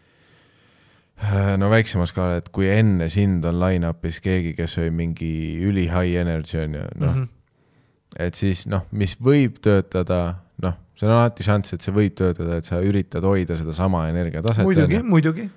no 1.57 1.69
väiksema 1.69 2.07
skaala, 2.09 2.39
et 2.39 2.49
kui 2.55 2.69
enne 2.71 3.09
sind 3.11 3.45
on 3.47 3.59
line-up'is 3.61 4.19
keegi, 4.23 4.53
kes 4.57 4.77
oli 4.81 4.91
mingi 4.95 5.31
üli 5.67 5.87
high 5.91 6.19
energy 6.21 6.59
on 6.61 6.77
ju, 6.77 6.85
noh 6.95 7.15
mm. 7.15 7.23
-hmm. 7.23 8.25
et 8.27 8.35
siis 8.35 8.65
noh, 8.67 8.85
mis 8.91 9.17
võib 9.21 9.59
töötada, 9.61 10.39
noh, 10.63 10.77
see 10.95 11.07
on 11.07 11.15
alati 11.17 11.43
šanss, 11.43 11.73
et 11.73 11.81
see 11.81 11.95
võib 11.95 12.15
töötada, 12.15 12.57
et 12.57 12.65
sa 12.65 12.81
üritad 12.81 13.23
hoida 13.23 13.57
sedasama 13.57 14.07
energiataset. 14.09 14.63
muidugi, 14.63 15.03
muidugi. 15.03 15.49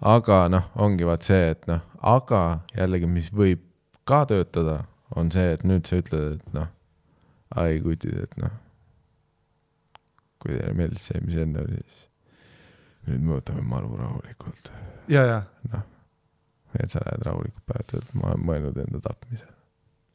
aga 0.00 0.48
noh, 0.48 0.70
ongi 0.74 1.04
vaat 1.04 1.22
see, 1.22 1.50
et 1.50 1.66
noh, 1.66 1.80
aga 2.00 2.60
jällegi, 2.76 3.06
mis 3.06 3.32
võib 3.32 3.60
ka 4.04 4.24
töötada, 4.24 4.84
on 5.16 5.30
see, 5.30 5.52
et 5.52 5.64
nüüd 5.64 5.86
sa 5.86 6.00
ütled, 6.00 6.40
et 6.40 6.54
noh, 6.54 6.68
ai 7.56 7.80
kutid, 7.80 8.24
et 8.24 8.36
noh, 8.40 8.50
kui 10.38 10.56
teile 10.56 10.72
meeldis 10.72 11.06
see, 11.10 11.20
mis 11.24 11.36
enne 11.36 11.60
oli, 11.60 11.76
siis 11.76 12.08
nüüd 13.08 13.20
me 13.24 13.36
võtame 13.38 13.62
maru 13.68 13.96
rahulikult. 14.00 14.70
ja, 15.12 15.24
ja, 15.28 15.40
noh, 15.72 15.82
et 16.80 16.90
sa 16.90 17.02
lähed 17.04 17.22
rahulikult 17.26 17.66
päev, 17.70 17.84
ütled, 17.88 18.14
ma 18.20 18.30
olen 18.32 18.46
mõelnud 18.48 18.78
enda 18.86 19.00
tapmise. 19.04 19.46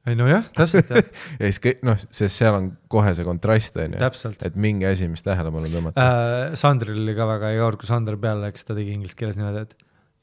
ei 0.09 0.15
nojah, 0.17 0.47
täpselt 0.57 0.89
jah, 0.89 1.03
ja 1.39 1.49
siis 1.51 1.59
kõik, 1.63 1.83
noh, 1.85 1.99
sest 2.09 2.33
seal 2.39 2.55
on 2.57 2.71
kohe 2.91 3.11
see 3.17 3.27
kontrast, 3.27 3.75
on 3.77 3.93
ju, 3.99 3.99
et 4.47 4.55
mingi 4.57 4.87
asi, 4.89 5.07
mis 5.11 5.21
tähelepanu 5.25 5.69
tõmmata. 5.73 6.07
äh,. 6.07 6.55
Sandril 6.59 6.97
oli 7.03 7.13
ka 7.17 7.27
väga 7.29 7.53
hea 7.53 7.61
kord, 7.61 7.79
kui 7.83 7.87
Sander 7.91 8.17
peale 8.17 8.47
läks, 8.47 8.65
ta 8.65 8.73
tegi 8.77 8.95
inglise 8.95 9.15
keeles 9.19 9.37
niimoodi, 9.37 9.61
et 9.67 9.75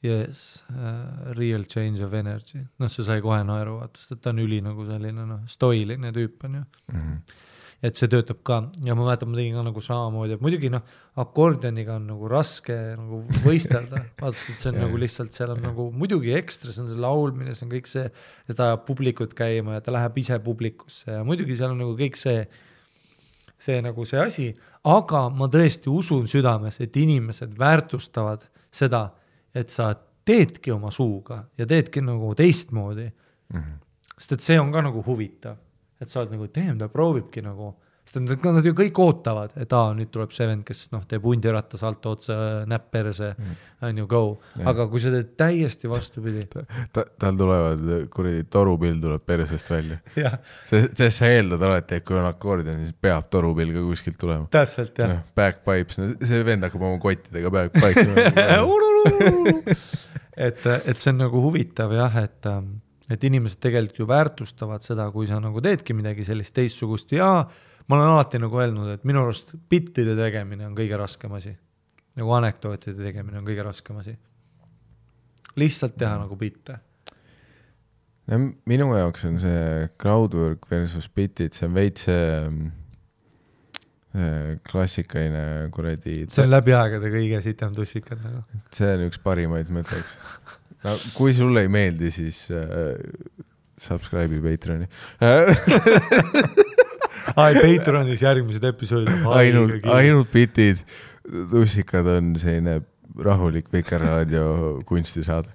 yes 0.05 0.41
uh,, 0.75 1.31
real 1.37 1.63
change 1.65 2.03
of 2.05 2.13
energy, 2.13 2.59
noh, 2.77 2.91
see 2.91 3.05
sai 3.07 3.21
kohe 3.23 3.39
naeru 3.47 3.79
vaata, 3.79 3.97
sest 4.01 4.17
et 4.17 4.21
ta 4.25 4.33
on 4.35 4.43
üli 4.43 4.59
nagu 4.65 4.85
selline 4.85 5.23
noh, 5.25 5.45
stoiline 5.49 6.11
tüüp 6.15 6.43
on 6.49 6.59
ju 6.61 6.65
Mhm. 6.93 7.19
Et 7.85 7.97
see 7.99 8.09
töötab 8.09 8.39
ka. 8.47 8.59
Ja 8.85 8.95
ma 8.97 9.05
mäletan, 9.05 9.29
ma 9.29 9.37
tegin 9.37 9.57
ka 9.57 9.63
nagu 9.67 9.81
samamoodi, 9.83 10.37
et 10.37 10.43
muidugi 10.43 10.71
noh, 10.73 10.85
akordioniga 11.21 11.97
on 11.99 12.07
nagu 12.09 12.29
raske 12.31 12.75
nagu 12.97 13.21
võistelda, 13.43 14.01
vaata, 14.21 14.45
et 14.53 14.63
see 14.63 14.71
on 14.71 14.79
nagu 14.81 15.01
lihtsalt 15.01 15.37
seal 15.37 15.53
on 15.53 15.61
nagu 15.65 15.89
muidugi 15.93 16.33
ekstra, 16.37 16.73
see 16.73 16.83
on 16.85 16.89
see 16.89 17.03
laulmine, 17.03 17.53
see 17.57 17.67
on 17.67 17.75
kõik 17.75 17.91
see, 17.91 18.07
ta 18.53 18.71
ajab 18.71 18.87
publikut 18.87 19.35
käima 19.37 19.77
ja 19.77 19.85
ta 19.85 19.93
läheb 19.93 20.17
ise 20.23 20.39
publikusse. 20.43 21.19
Ja 21.19 21.27
muidugi 21.27 21.59
seal 21.59 21.75
on 21.75 21.83
nagu 21.83 21.93
kõik 21.99 22.17
see, 22.19 22.47
see 23.61 23.77
nagu 23.85 24.07
see 24.09 24.23
asi, 24.23 24.49
aga 24.87 25.27
ma 25.33 25.49
tõesti 25.53 25.93
usun 25.93 26.25
südames, 26.31 26.81
et 26.81 26.97
inimesed 26.97 27.53
väärtustavad 27.59 28.49
seda, 28.73 29.09
et 29.57 29.69
sa 29.73 29.91
teedki 30.27 30.73
oma 30.73 30.89
suuga 30.91 31.43
ja 31.57 31.69
teedki 31.69 32.01
nagu 32.03 32.33
teistmoodi. 32.37 33.11
Mhm. 33.53 33.83
sest 34.17 34.31
et 34.33 34.41
see 34.41 34.55
on 34.59 34.71
ka 34.73 34.81
nagu 34.81 34.99
huvitav, 35.05 35.55
et 36.01 36.09
sa 36.09 36.21
oled 36.21 36.33
nagu, 36.35 36.47
damn, 36.53 36.77
ta 36.79 36.87
proovibki 36.91 37.41
nagu, 37.45 37.73
sest 38.07 38.21
nad, 38.23 38.45
nad 38.55 38.65
ju 38.65 38.71
kõik 38.77 38.99
ootavad, 39.03 39.55
et 39.59 39.73
aa, 39.75 39.91
nüüd 39.97 40.09
tuleb 40.13 40.31
see 40.35 40.47
vend, 40.47 40.63
kes 40.67 40.85
noh, 40.93 41.03
teeb 41.09 41.25
hundirata 41.27 41.79
salto 41.79 42.13
otsa, 42.15 42.37
näpp 42.69 42.87
perse, 42.93 43.33
on 43.83 44.01
ju, 44.01 44.07
go. 44.09 44.21
Aga 44.67 44.87
kui 44.91 45.01
sa 45.03 45.11
teed 45.13 45.33
täiesti 45.39 45.91
vastupidi, 45.91 46.45
ta, 46.53 47.03
tal 47.19 47.39
tulevad 47.39 48.07
kuradi 48.13 48.45
torupill 48.53 49.01
tuleb 49.03 49.27
persest 49.27 49.73
välja. 49.73 49.99
sest, 50.69 50.93
sest 50.93 51.19
sa 51.19 51.33
eeldad 51.33 51.67
alati, 51.67 51.99
et 51.99 52.07
kui 52.07 52.19
on 52.19 52.29
akordion, 52.29 52.85
siis 52.85 52.95
peab 53.01 53.27
torupill 53.33 53.75
ka 53.75 53.85
kuskilt 53.89 54.19
tulema. 54.21 54.47
täpselt 54.53 55.03
jah 55.03 55.11
noh, 55.11 55.21
backpipes, 55.37 55.99
see 56.23 56.43
vend 56.47 56.69
hakkab 56.69 56.87
oma 56.87 57.03
kottidega 57.03 57.51
backpipes. 57.59 58.07
et, 60.47 60.67
et 60.67 60.97
see 60.97 61.11
on 61.11 61.25
nagu 61.25 61.47
huvitav 61.49 61.95
jah, 61.97 62.21
et, 62.23 62.53
et 63.09 63.23
inimesed 63.23 63.61
tegelikult 63.63 64.01
ju 64.01 64.07
väärtustavad 64.09 64.83
seda, 64.85 65.07
kui 65.11 65.27
sa 65.29 65.39
nagu 65.43 65.61
teedki 65.63 65.95
midagi 65.95 66.25
sellist 66.27 66.55
teistsugust 66.55 67.13
ja 67.15 67.29
ma 67.87 67.95
olen 67.95 68.15
alati 68.15 68.41
nagu 68.41 68.59
öelnud, 68.59 68.89
et 68.97 69.05
minu 69.07 69.23
arust 69.23 69.55
bittide 69.69 70.15
tegemine 70.17 70.67
on 70.67 70.75
kõige 70.77 70.99
raskem 70.99 71.37
asi. 71.37 71.55
nagu 72.17 72.33
anekdootide 72.33 72.97
tegemine 72.97 73.37
on 73.39 73.45
kõige 73.47 73.63
raskem 73.63 74.01
asi. 74.01 74.17
lihtsalt 75.55 75.95
teha 75.97 76.17
nagu 76.19 76.35
bitte. 76.35 76.79
no 78.27 78.41
minu 78.65 78.91
jaoks 78.97 79.25
on 79.25 79.39
see 79.39 79.87
crowdwork 79.97 80.69
versus 80.71 81.07
bitid, 81.07 81.53
see 81.53 81.67
on 81.67 81.73
veits 81.73 82.09
mm, 82.11 82.67
see 84.17 84.59
klassikaline 84.67 85.69
kuradi, 85.71 86.25
see 86.27 86.43
on 86.43 86.51
läbi 86.51 86.75
aegade 86.75 87.11
kõige 87.13 87.41
sitem 87.45 87.75
tussikad 87.75 88.19
nagu. 88.23 88.43
see 88.75 88.93
on 88.97 89.07
üks 89.07 89.21
parimaid, 89.23 89.71
ma 89.71 89.85
ütleks. 89.85 90.17
No 90.85 90.97
kui 91.17 91.33
sulle 91.35 91.65
ei 91.65 91.71
meeldi, 91.71 92.11
siis 92.13 92.45
äh, 92.53 92.95
subscribe'i 93.81 94.41
Patreon'i 94.43 94.87
ai, 97.35 97.53
Patreonis 97.59 98.21
järgmised 98.23 98.63
episoodid. 98.69 99.25
ainult, 99.37 99.89
ainult 99.93 100.31
bitid, 100.33 100.83
tussikad 101.51 102.07
on 102.17 102.35
selline 102.41 102.79
rahulik 103.17 103.71
Vikerraadio 103.73 104.81
kunstisaade. 104.85 105.49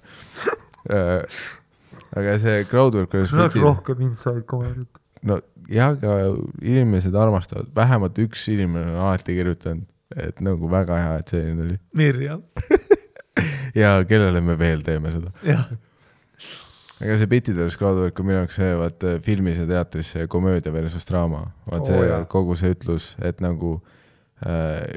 aga 2.13 2.35
see 2.43 2.65
crowdwork 2.69 3.15
saaks 3.23 3.55
bitid, 3.55 3.63
rohkem 3.63 4.03
inside 4.09 4.43
komedit. 4.49 5.01
no 5.23 5.39
jah, 5.71 5.95
aga 5.95 6.33
inimesed 6.61 7.15
armastavad, 7.15 7.71
vähemalt 7.75 8.19
üks 8.23 8.47
inimene 8.51 8.91
on 8.91 8.99
alati 9.07 9.37
kirjutanud, 9.37 9.87
et 10.15 10.43
nagu 10.45 10.69
väga 10.69 10.99
hea, 10.99 11.15
et 11.21 11.33
selline 11.33 11.67
oli. 11.67 11.79
Mirjam, 11.97 12.43
ja 13.81 13.95
kellele 14.09 14.41
me 14.41 14.57
veel 14.59 14.83
teeme 14.85 15.11
seda. 15.13 15.33
aga 17.03 17.17
see 17.19 17.27
versus 17.27 17.77
crowdwork 17.77 18.19
on 18.19 18.29
minu 18.29 18.39
jaoks 18.43 18.59
see, 18.61 18.75
vaat 18.79 19.07
filmis 19.25 19.59
ja 19.59 19.67
teatris 19.67 20.13
see 20.15 20.27
komöödia 20.27 20.73
versus 20.73 21.05
draama. 21.09 21.47
vaat 21.69 21.81
Oo, 21.81 21.89
see 21.89 22.07
jaa. 22.07 22.23
kogu 22.25 22.55
see 22.59 22.73
ütlus, 22.75 23.13
et 23.21 23.41
nagu 23.43 23.75
äh, 24.45 24.87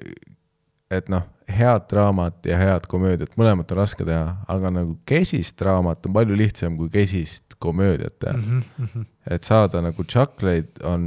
et 0.90 1.08
noh, 1.10 1.24
head 1.50 1.86
draamat 1.90 2.46
ja 2.46 2.58
head 2.58 2.86
komöödiat, 2.90 3.34
mõlemat 3.38 3.70
on 3.74 3.80
raske 3.80 4.06
teha, 4.06 4.36
aga 4.50 4.70
nagu 4.74 4.96
kesist 5.08 5.56
draamat 5.60 6.06
on 6.06 6.14
palju 6.16 6.38
lihtsam 6.38 6.78
kui 6.78 6.90
kesist 6.92 7.56
komöödiat 7.62 8.18
teha 8.22 8.36
mm. 8.36 8.62
-hmm. 8.78 9.06
et 9.30 9.42
saada 9.42 9.82
nagu 9.82 10.04
Chuckleid 10.04 10.82
on 10.82 11.02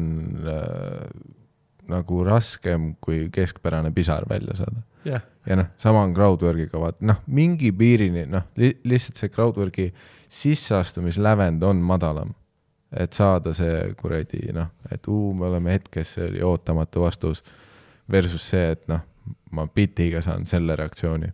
äh, 0.47 1.07
nagu 1.89 2.23
raskem 2.27 2.93
kui 3.01 3.27
keskpärane 3.33 3.91
pisar 3.95 4.27
välja 4.29 4.55
saada 4.59 4.83
jah, 5.05 5.21
ja 5.45 5.55
noh, 5.59 5.69
sama 5.77 6.03
on 6.03 6.13
crowdwork'iga, 6.13 6.79
vaata 6.79 7.05
noh, 7.05 7.21
mingi 7.27 7.71
piirini 7.75 8.25
noh 8.29 8.49
li, 8.59 8.73
lihtsalt 8.89 9.19
see 9.19 9.31
crowdwork'i 9.33 9.89
sisseastumislävend 10.29 11.63
on 11.63 11.81
madalam. 11.85 12.33
et 12.91 13.13
saada 13.13 13.53
see 13.53 13.93
kuradi 13.97 14.49
noh, 14.53 14.71
et 14.91 15.07
uu, 15.07 15.33
me 15.37 15.45
oleme 15.45 15.75
hetkes, 15.77 16.15
see 16.15 16.25
oli 16.25 16.39
ootamatu 16.41 17.03
vastus. 17.03 17.43
Versus 18.09 18.41
see, 18.49 18.71
et 18.73 18.87
noh, 18.89 19.03
ma 19.53 19.67
bitiga 19.69 20.23
saan 20.25 20.47
selle 20.49 20.75
reaktsiooni. 20.75 21.27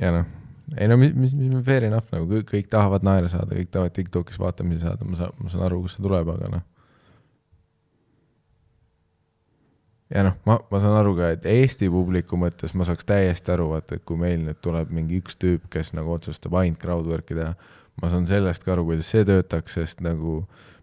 ja 0.00 0.12
noh, 0.12 0.24
ei 0.78 0.88
no 0.88 0.96
mis, 0.96 1.12
mis, 1.14 1.34
mis 1.36 1.52
fair 1.64 1.84
enough 1.90 2.08
nagu 2.12 2.28
kõik, 2.30 2.48
kõik 2.48 2.70
tahavad 2.72 3.04
naera 3.04 3.28
saada, 3.32 3.52
kõik 3.52 3.68
tahavad 3.72 3.92
Tiktokis 3.96 4.40
vaatamisi 4.40 4.80
saada, 4.80 5.04
ma 5.04 5.20
saan, 5.20 5.36
ma 5.40 5.52
saan 5.52 5.66
aru, 5.68 5.82
kust 5.84 6.00
see 6.00 6.06
tuleb, 6.08 6.32
aga 6.32 6.50
noh. 6.56 6.64
Ja 10.14 10.22
noh, 10.26 10.36
ma, 10.46 10.58
ma 10.70 10.80
saan 10.82 10.96
aru 11.00 11.14
ka, 11.18 11.30
et 11.34 11.46
Eesti 11.50 11.88
publiku 11.90 12.38
mõttes 12.40 12.74
ma 12.78 12.86
saaks 12.86 13.06
täiesti 13.08 13.52
aru, 13.54 13.70
vaata, 13.74 13.98
et 13.98 14.04
kui 14.06 14.18
meil 14.20 14.38
nüüd 14.44 14.60
tuleb 14.64 14.92
mingi 14.94 15.20
üks 15.22 15.38
tüüp, 15.42 15.66
kes 15.72 15.92
nagu 15.98 16.14
otsustab 16.14 16.54
ainult 16.60 16.80
crowdwork'i 16.82 17.38
teha, 17.38 17.54
ma 18.02 18.12
saan 18.12 18.28
sellest 18.28 18.64
ka 18.64 18.74
aru, 18.76 18.86
kuidas 18.90 19.10
see 19.10 19.26
töötaks, 19.26 19.78
sest 19.78 20.04
nagu 20.04 20.42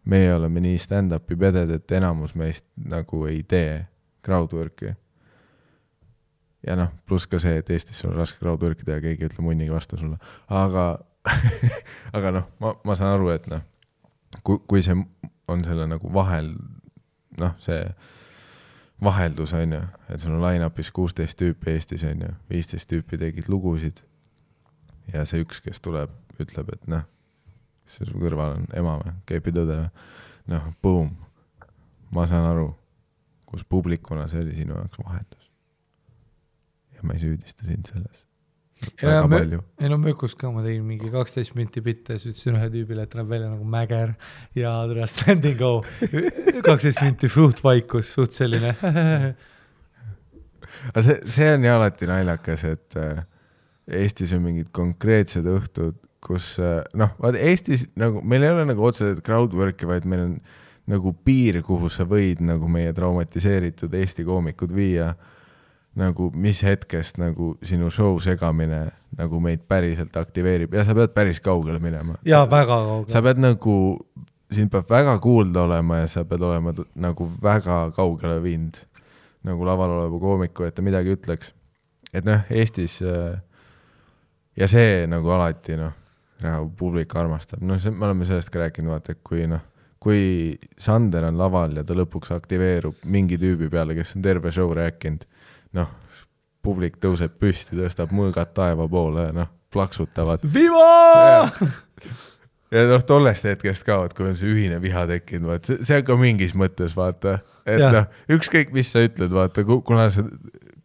meie 0.09 0.33
oleme 0.35 0.63
nii 0.63 0.81
stand-up'i 0.81 1.37
peded, 1.39 1.71
et 1.71 1.95
enamus 1.95 2.35
meist 2.39 2.65
nagu 2.75 3.23
ei 3.29 3.43
tee 3.47 3.85
crowdwork'i. 4.25 4.95
ja 6.67 6.75
noh, 6.79 6.91
pluss 7.07 7.27
ka 7.27 7.39
see, 7.43 7.57
et 7.59 7.69
Eestis 7.75 8.03
on 8.07 8.15
raske 8.17 8.39
crowdwork'i 8.43 8.87
teha, 8.87 8.99
keegi 9.03 9.23
ei 9.23 9.31
ütle 9.31 9.45
munnigi 9.45 9.71
vastu 9.71 9.99
sulle, 9.99 10.19
aga 10.51 10.97
aga 12.17 12.31
noh, 12.35 12.49
ma, 12.59 12.73
ma 12.83 12.95
saan 12.99 13.15
aru, 13.15 13.31
et 13.31 13.47
noh, 13.51 13.63
kui, 14.43 14.59
kui 14.67 14.83
see 14.83 14.97
on 15.47 15.63
selle 15.63 15.87
nagu 15.87 16.11
vahel, 16.11 16.51
noh, 17.39 17.55
see 17.63 17.79
vaheldus 19.03 19.53
on 19.53 19.73
ju, 19.73 19.81
et 20.09 20.21
sul 20.21 20.35
on 20.35 20.43
line-up'is 20.43 20.91
kuusteist 20.91 21.37
tüüpi 21.39 21.73
Eestis 21.73 22.03
on 22.07 22.21
ju, 22.25 22.31
viisteist 22.49 22.89
tüüpi 22.91 23.19
tegid 23.19 23.49
lugusid. 23.51 24.03
ja 25.13 25.25
see 25.27 25.43
üks, 25.43 25.59
kes 25.61 25.81
tuleb, 25.83 26.11
ütleb, 26.39 26.69
et 26.73 26.87
noh, 26.87 27.03
see 27.85 28.07
su 28.07 28.15
kõrval 28.17 28.57
on 28.57 28.67
ema 28.79 28.95
või, 29.01 29.15
Keipi 29.27 29.51
tõde 29.55 29.79
või, 29.81 29.89
noh, 30.53 30.69
boom, 30.81 31.11
ma 32.15 32.27
saan 32.29 32.47
aru, 32.47 32.69
kus 33.49 33.65
publikuna 33.67 34.27
see 34.31 34.45
oli 34.45 34.55
sinu 34.55 34.77
jaoks 34.77 35.01
vaheldus. 35.03 35.49
ja 36.95 37.03
ma 37.03 37.17
ei 37.17 37.23
süüdista 37.25 37.67
sind 37.67 37.91
selles. 37.91 38.25
Väga 39.01 39.23
palju. 39.31 39.61
ei 39.81 39.91
no 39.91 39.97
Mökus 40.01 40.35
ka 40.39 40.51
ma 40.51 40.63
tegin 40.65 40.83
mingi 40.87 41.09
kaksteist 41.13 41.55
minti 41.57 41.83
bitte 41.85 42.17
siis 42.17 42.35
ütlesin 42.35 42.59
ühe 42.59 42.69
tüübile, 42.73 43.07
et 43.07 43.17
näeb 43.17 43.29
välja 43.29 43.49
nagu 43.51 43.65
mäger 43.67 44.13
ja 44.57 44.75
tule 44.89 45.07
stand 45.11 45.45
and 45.49 45.59
go. 45.59 45.73
kaksteist 46.67 47.01
minti 47.03 47.31
suht 47.31 47.63
vaikus, 47.63 48.13
suht 48.13 48.37
selline 48.37 48.75
aga 50.91 51.03
see, 51.05 51.19
see 51.35 51.51
on 51.53 51.67
ju 51.67 51.75
alati 51.75 52.09
naljakas, 52.09 52.65
et 52.69 52.97
äh, 52.99 53.23
Eestis 54.03 54.31
on 54.35 54.43
mingid 54.45 54.71
konkreetsed 54.75 55.47
õhtud, 55.49 55.97
kus 56.23 56.53
äh, 56.61 56.81
noh, 56.99 57.13
vaata 57.21 57.41
Eestis 57.43 57.85
nagu 57.99 58.23
meil 58.27 58.45
ei 58.45 58.53
ole 58.55 58.67
nagu 58.69 58.85
otseselt 58.87 59.23
crowdwork'i, 59.25 59.87
vaid 59.89 60.07
meil 60.09 60.27
on 60.27 60.35
nagu 60.89 61.13
piir, 61.25 61.61
kuhu 61.63 61.91
sa 61.91 62.07
võid 62.07 62.41
nagu 62.43 62.67
meie 62.71 62.91
traumatiseeritud 62.95 63.93
Eesti 63.95 64.25
koomikud 64.27 64.73
viia. 64.75 65.13
Nagu 65.99 66.31
mis 66.33 66.63
hetkest 66.65 67.19
nagu 67.21 67.53
sinu 67.63 67.91
show 67.93 68.17
segamine 68.23 68.87
nagu 69.17 69.39
meid 69.39 69.61
päriselt 69.69 70.15
aktiveerib 70.17 70.73
ja 70.73 70.85
sa 70.85 70.95
pead 70.97 71.13
päris 71.13 71.41
kaugele 71.43 71.79
minema. 71.79 72.17
ja 72.25 72.45
väga 72.49 72.79
sa 72.79 72.87
kaugel. 72.87 73.23
pead 73.23 73.43
nagu, 73.43 73.75
sind 74.51 74.71
peab 74.73 74.89
väga 74.89 75.17
kuulda 75.21 75.67
olema 75.67 76.01
ja 76.01 76.07
sa 76.07 76.25
pead 76.25 76.41
olema 76.41 76.73
nagu 76.95 77.29
väga 77.41 77.91
kaugele 77.95 78.41
viinud 78.43 78.81
nagu 79.43 79.65
laval 79.67 79.97
oleva 79.99 80.19
koomiku, 80.19 80.63
et 80.63 80.75
ta 80.75 80.81
midagi 80.81 81.13
ütleks. 81.13 81.51
et 82.13 82.25
noh, 82.25 82.45
Eestis 82.49 83.01
äh, 83.01 83.35
ja 84.57 84.69
see 84.69 85.03
nagu 85.09 85.29
alati 85.35 85.77
noh, 85.77 85.93
nagu 86.43 86.71
publik 86.77 87.13
armastab, 87.15 87.61
noh, 87.65 87.79
see, 87.81 87.91
me 87.91 88.07
oleme 88.07 88.27
sellest 88.27 88.51
ka 88.53 88.63
rääkinud, 88.63 88.93
vaata, 88.93 89.15
et 89.15 89.21
kui 89.25 89.45
noh, 89.49 89.61
kui 90.03 90.53
Sander 90.79 91.29
on 91.29 91.39
laval 91.39 91.77
ja 91.79 91.85
ta 91.87 91.95
lõpuks 91.95 92.33
aktiveerub 92.35 93.05
mingi 93.07 93.39
tüübi 93.39 93.69
peale, 93.71 93.95
kes 93.97 94.17
on 94.17 94.25
terve 94.25 94.51
show 94.51 94.71
rääkinud, 94.75 95.23
noh, 95.77 95.89
publik 96.63 96.99
tõuseb 97.03 97.33
püsti, 97.39 97.75
tõstab 97.79 98.13
mõõgad 98.15 98.53
taeva 98.55 98.87
poole 98.89 99.27
ja 99.29 99.33
noh, 99.35 99.49
plaksutavad 99.73 100.43
Viva! 100.53 101.51
ja 102.73 102.83
noh, 102.89 103.03
tollest 103.07 103.45
hetkest 103.47 103.85
ka, 103.87 103.99
vot 104.01 104.13
kui 104.17 104.29
on 104.31 104.37
see 104.39 104.49
ühine 104.53 104.79
viha 104.83 105.05
tekkinud, 105.09 105.49
vaat 105.51 105.69
see, 105.69 105.79
see 105.85 105.99
on 106.01 106.07
ka 106.07 106.17
mingis 106.19 106.55
mõttes 106.57 106.95
vaata, 106.97 107.39
et 107.65 107.83
noh, 107.83 108.07
ükskõik, 108.37 108.73
mis 108.75 108.91
sa 108.93 109.03
ütled, 109.05 109.33
vaata, 109.33 109.65
kuna 109.65 110.07
see, 110.13 110.25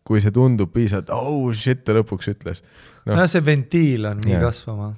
kui 0.08 0.22
see 0.24 0.32
tundub 0.34 0.72
piisavalt, 0.74 1.12
oh 1.14 1.50
shit, 1.56 1.84
ta 1.84 1.96
lõpuks 1.96 2.30
ütles. 2.32 2.62
noh, 3.04 3.16
jah, 3.16 3.28
see 3.30 3.44
ventiil 3.44 4.08
on 4.10 4.20
nii 4.24 4.36
Jah. 4.36 4.48
kasvama. 4.48 4.92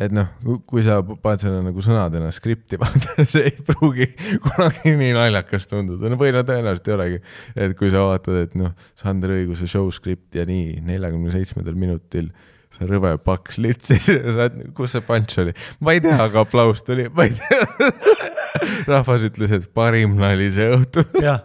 Et 0.00 0.12
noh, 0.14 0.30
kui 0.68 0.84
sa 0.84 1.00
paned 1.04 1.42
selle 1.42 1.60
nagu 1.66 1.82
sõnadena 1.84 2.30
skripti, 2.32 2.78
vaata, 2.82 3.26
see 3.28 3.50
ei 3.50 3.66
pruugi 3.66 4.08
kunagi 4.46 4.94
nii 4.96 5.12
naljakas 5.16 5.68
tunduda, 5.70 6.08
no 6.08 6.20
või 6.20 6.32
no 6.32 6.44
tõenäoliselt 6.48 6.88
ei 6.88 6.96
olegi. 6.96 7.20
et 7.66 7.76
kui 7.78 7.92
sa 7.92 8.06
vaatad, 8.08 8.40
et 8.46 8.56
noh, 8.58 8.72
Sander 8.98 9.36
Õiguse 9.36 9.68
show 9.70 9.90
skript 9.92 10.38
ja 10.38 10.46
nii, 10.48 10.80
neljakümne 10.86 11.34
seitsmendal 11.34 11.76
minutil 11.78 12.32
see 12.72 12.88
rõve 12.88 13.12
paks 13.20 13.58
litsis, 13.60 14.08
kus 14.76 14.96
see 14.96 15.04
punch 15.04 15.42
oli, 15.42 15.52
ma 15.84 15.96
ei 15.96 16.00
tea, 16.04 16.16
aga 16.24 16.46
aplaus 16.46 16.80
tuli, 16.86 17.08
ma 17.12 17.28
ei 17.28 17.36
tea. 17.36 17.90
rahvas 18.92 19.26
ütles, 19.26 19.52
et 19.52 19.68
parim 19.74 20.16
nali 20.20 20.48
see 20.54 20.70
õhtu. 20.72 21.04
jah. 21.20 21.44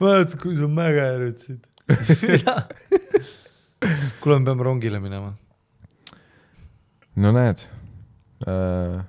vaata, 0.00 0.38
kui 0.38 0.54
sa 0.58 0.70
mäger 0.70 1.26
ütlesid. 1.32 1.66
kuule, 4.22 4.38
me 4.38 4.44
peame 4.46 4.66
rongile 4.66 5.02
minema. 5.02 5.34
No 7.20 7.32
näed 7.36 7.62
äh,, 8.48 9.00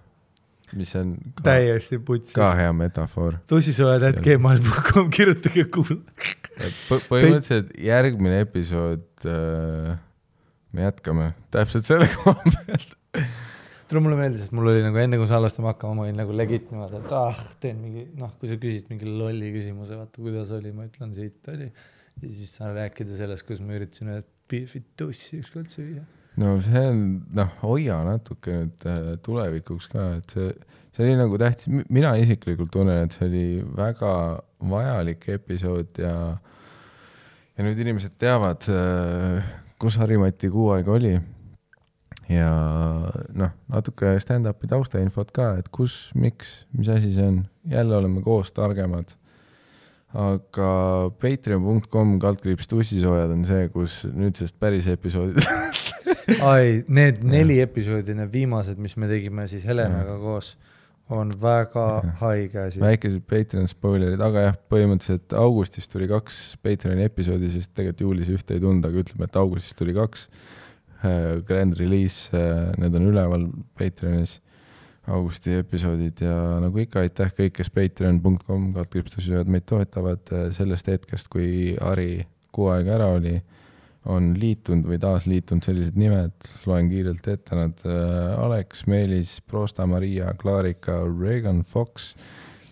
mis 0.78 0.94
on 1.00 1.16
ka, 1.38 1.46
täiesti 1.50 2.00
putsis. 2.04 2.36
ka 2.38 2.52
hea 2.60 2.72
metafoor. 2.76 3.40
tussisõjad, 3.52 4.06
et 4.12 4.22
gmail.com, 4.26 5.12
kirjutage 5.14 5.68
kuula. 5.74 6.00
et 6.58 6.80
põ- 6.88 7.02
põhimõtteliselt 7.10 7.74
järgmine 7.82 8.42
episood 8.46 9.28
äh, 9.28 9.96
me 10.72 10.88
jätkame 10.88 11.32
täpselt 11.54 11.88
selle 11.88 12.08
koha 12.16 12.38
pealt. 12.46 12.96
tule 13.92 14.04
mulle 14.06 14.20
meeldis, 14.20 14.46
et 14.48 14.54
mul 14.56 14.72
oli 14.72 14.84
nagu 14.86 15.00
enne, 15.02 15.20
kui 15.20 15.28
salvestama 15.28 15.74
hakkama, 15.74 15.98
ma 15.98 16.06
olin 16.08 16.22
nagu 16.22 16.36
legit 16.36 16.70
niimoodi, 16.72 17.02
et 17.02 17.16
ah, 17.18 17.42
teen 17.64 17.82
mingi, 17.84 18.06
noh, 18.20 18.32
kui 18.40 18.52
sa 18.52 18.56
küsid 18.62 18.88
mingi 18.92 19.10
lolli 19.10 19.52
küsimuse, 19.56 19.98
vaata 20.00 20.24
kuidas 20.24 20.54
oli, 20.56 20.72
ma 20.76 20.88
ütlen 20.88 21.12
siit 21.18 21.52
oli. 21.52 21.68
ja 22.22 22.30
siis 22.30 22.56
saan 22.56 22.76
rääkida 22.78 23.18
sellest, 23.20 23.44
kuidas 23.48 23.64
ma 23.66 23.76
üritasin 23.76 24.14
ühe 24.14 24.24
beef'i 24.52 24.84
tussi 25.00 25.42
ükskord 25.42 25.72
süüa. 25.72 26.06
No 26.40 26.56
see 26.64 26.86
on, 26.92 27.02
noh, 27.36 27.50
hoia 27.64 28.02
natuke 28.08 28.62
nüüd 28.62 28.86
äh, 28.88 29.02
tulevikuks 29.26 29.90
ka, 29.92 30.08
et 30.22 30.38
see, 30.38 30.54
see 30.96 31.08
oli 31.08 31.18
nagu 31.20 31.40
tähtis, 31.42 31.68
mina 31.90 32.14
isiklikult 32.22 32.72
tunnen, 32.72 33.04
et 33.06 33.18
see 33.18 33.28
oli 33.28 33.46
väga 33.76 34.14
vajalik 34.72 35.28
episood 35.36 36.00
ja 36.00 36.16
ja 37.58 37.68
nüüd 37.68 37.78
inimesed 37.84 38.16
teavad, 38.22 38.66
kus 39.82 39.98
Harimati 40.02 40.50
kuu 40.50 40.72
aega 40.76 40.96
oli. 40.96 41.14
ja 42.32 42.52
noh, 43.36 43.52
natuke 43.70 44.14
stand-up'i 44.24 44.70
taustainfot 44.72 45.34
ka, 45.36 45.56
et 45.60 45.68
kus, 45.74 46.10
miks, 46.16 46.62
mis 46.78 46.90
asi 46.90 47.12
see 47.14 47.28
on, 47.28 47.42
jälle 47.70 47.98
oleme 47.98 48.24
koos 48.24 48.54
targemad. 48.56 49.18
aga 50.12 50.72
patreon.com 51.22 52.18
kaldkriips 52.20 52.68
tussisoojad 52.68 53.32
on 53.32 53.46
see, 53.48 53.70
kus 53.72 54.02
nüüdsest 54.12 54.58
päris 54.60 54.90
episoodid 54.92 55.40
ai, 56.52 56.82
need 56.88 57.24
neli 57.28 57.60
episoodi, 57.64 58.16
need 58.18 58.32
viimased, 58.34 58.80
mis 58.82 58.98
me 59.00 59.10
tegime 59.12 59.48
siis 59.52 59.66
Helenaga 59.68 60.18
koos, 60.22 60.54
on 61.12 61.34
väga 61.42 61.86
Jah. 62.04 62.14
haige 62.22 62.62
asi. 62.68 62.82
väikesed 62.82 63.26
Patreon 63.28 63.68
spoilerid, 63.68 64.22
aga 64.24 64.46
jah, 64.48 64.60
põhimõtteliselt 64.72 65.36
augustis 65.38 65.90
tuli 65.92 66.08
kaks 66.12 66.40
Patreoni 66.64 67.06
episoodi, 67.10 67.52
sest 67.52 67.74
tegelikult 67.76 68.06
juulis 68.06 68.32
ühte 68.32 68.56
ei 68.56 68.64
tulnud, 68.64 68.88
aga 68.88 69.04
ütleme, 69.04 69.28
et 69.28 69.42
augustis 69.42 69.78
tuli 69.78 69.96
kaks. 69.98 70.30
Grand 71.48 71.74
release, 71.80 72.30
need 72.78 72.96
on 72.96 73.08
üleval 73.10 73.48
Patreonis, 73.80 74.38
augusti 75.10 75.56
episoodid 75.58 76.22
ja 76.22 76.36
nagu 76.62 76.78
ikka, 76.84 77.02
aitäh 77.02 77.32
kõik, 77.34 77.56
kes 77.58 77.72
patreon.com 77.74 78.68
kaldkriipstused 78.76 79.50
meid 79.50 79.66
toetavad 79.70 80.30
sellest 80.54 80.92
hetkest, 80.92 81.32
kui 81.34 81.74
Ari 81.82 82.22
kuu 82.54 82.70
aega 82.70 83.00
ära 83.00 83.10
oli, 83.16 83.40
on 84.10 84.32
liitunud 84.40 84.88
või 84.90 84.98
taasliitunud 85.02 85.66
sellised 85.66 85.98
nimed, 86.00 86.34
loen 86.66 86.88
kiirelt 86.90 87.28
ette 87.30 87.58
nad, 87.58 87.84
Alex, 87.86 88.86
Meelis, 88.90 89.36
Prosta, 89.46 89.86
Maria, 89.90 90.32
Clarika, 90.42 91.04
Regan 91.06 91.62
Fox, 91.62 92.16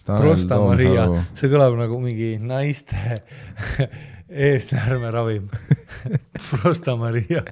Prosta 0.09 0.57
Maria, 0.63 1.05
see 1.37 1.51
kõlab 1.51 1.75
nagu 1.77 1.99
mingi 2.01 2.31
naiste 2.41 3.19
eesnäärmeravim. 4.49 5.49
Prosta 6.49 6.95
Maria. 6.97 7.43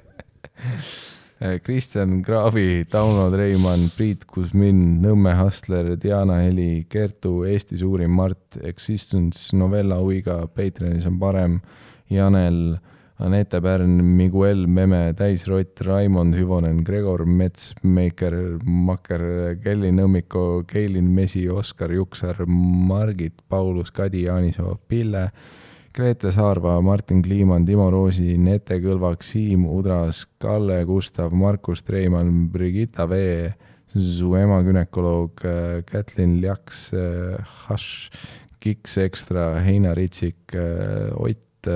Eh, 1.38 1.60
Kristjan 1.62 2.24
Kraavi, 2.26 2.88
Tauno 2.90 3.28
Treimann, 3.30 3.92
Priit 3.94 4.26
Kusmin, 4.26 4.98
Nõmme 5.04 5.36
Hustler, 5.38 5.92
Diana 6.02 6.40
Heli, 6.42 6.88
Kertu, 6.90 7.44
Eesti 7.46 7.78
suurim 7.78 8.16
Mart, 8.18 8.58
Existence, 8.66 9.54
Novella 9.58 10.00
Uiga, 10.02 10.40
Patreonis 10.50 11.06
on 11.06 11.20
parem, 11.22 11.60
Janel, 12.10 12.80
Anette 13.20 13.60
Pärn, 13.62 13.90
Miguel 13.90 14.68
Meme, 14.68 15.14
Täisrott, 15.18 15.80
Raimond 15.82 16.36
Hüvonen, 16.38 16.84
Gregor 16.86 17.24
Metsmaker, 17.26 18.36
Makker, 18.62 19.24
Kelly 19.64 19.90
Nõmmiko, 19.90 20.62
Keilin 20.70 21.08
Mesi, 21.16 21.48
Oskar 21.50 21.90
Juksar, 21.96 22.44
Margit, 22.46 23.42
Paulus, 23.50 23.90
Kadi 23.90 24.28
Jaanisoo, 24.28 24.76
Pille, 24.88 25.24
Grete 25.98 26.30
Saarva, 26.32 26.76
Martin 26.86 27.24
Kliiman, 27.26 27.66
Timo 27.66 27.88
Roosi, 27.90 28.36
Nete 28.38 28.78
Kõlvak, 28.84 29.26
Siim 29.26 29.66
Udras, 29.66 30.28
Kalle 30.38 30.84
Gustav, 30.86 31.34
Markus 31.34 31.82
Treimann, 31.88 32.52
Brigitta 32.54 33.08
Vee, 33.10 33.50
su 33.98 34.36
ema 34.38 34.60
gümnakoloog, 34.62 35.42
Kätlin 35.90 36.38
Ljaks, 36.44 36.92
Hašš, 37.66 38.30
Kiks 38.62 39.00
Ekstra, 39.08 39.56
Heina 39.66 39.98
Ritsik, 39.98 40.54
Ott, 41.18 41.74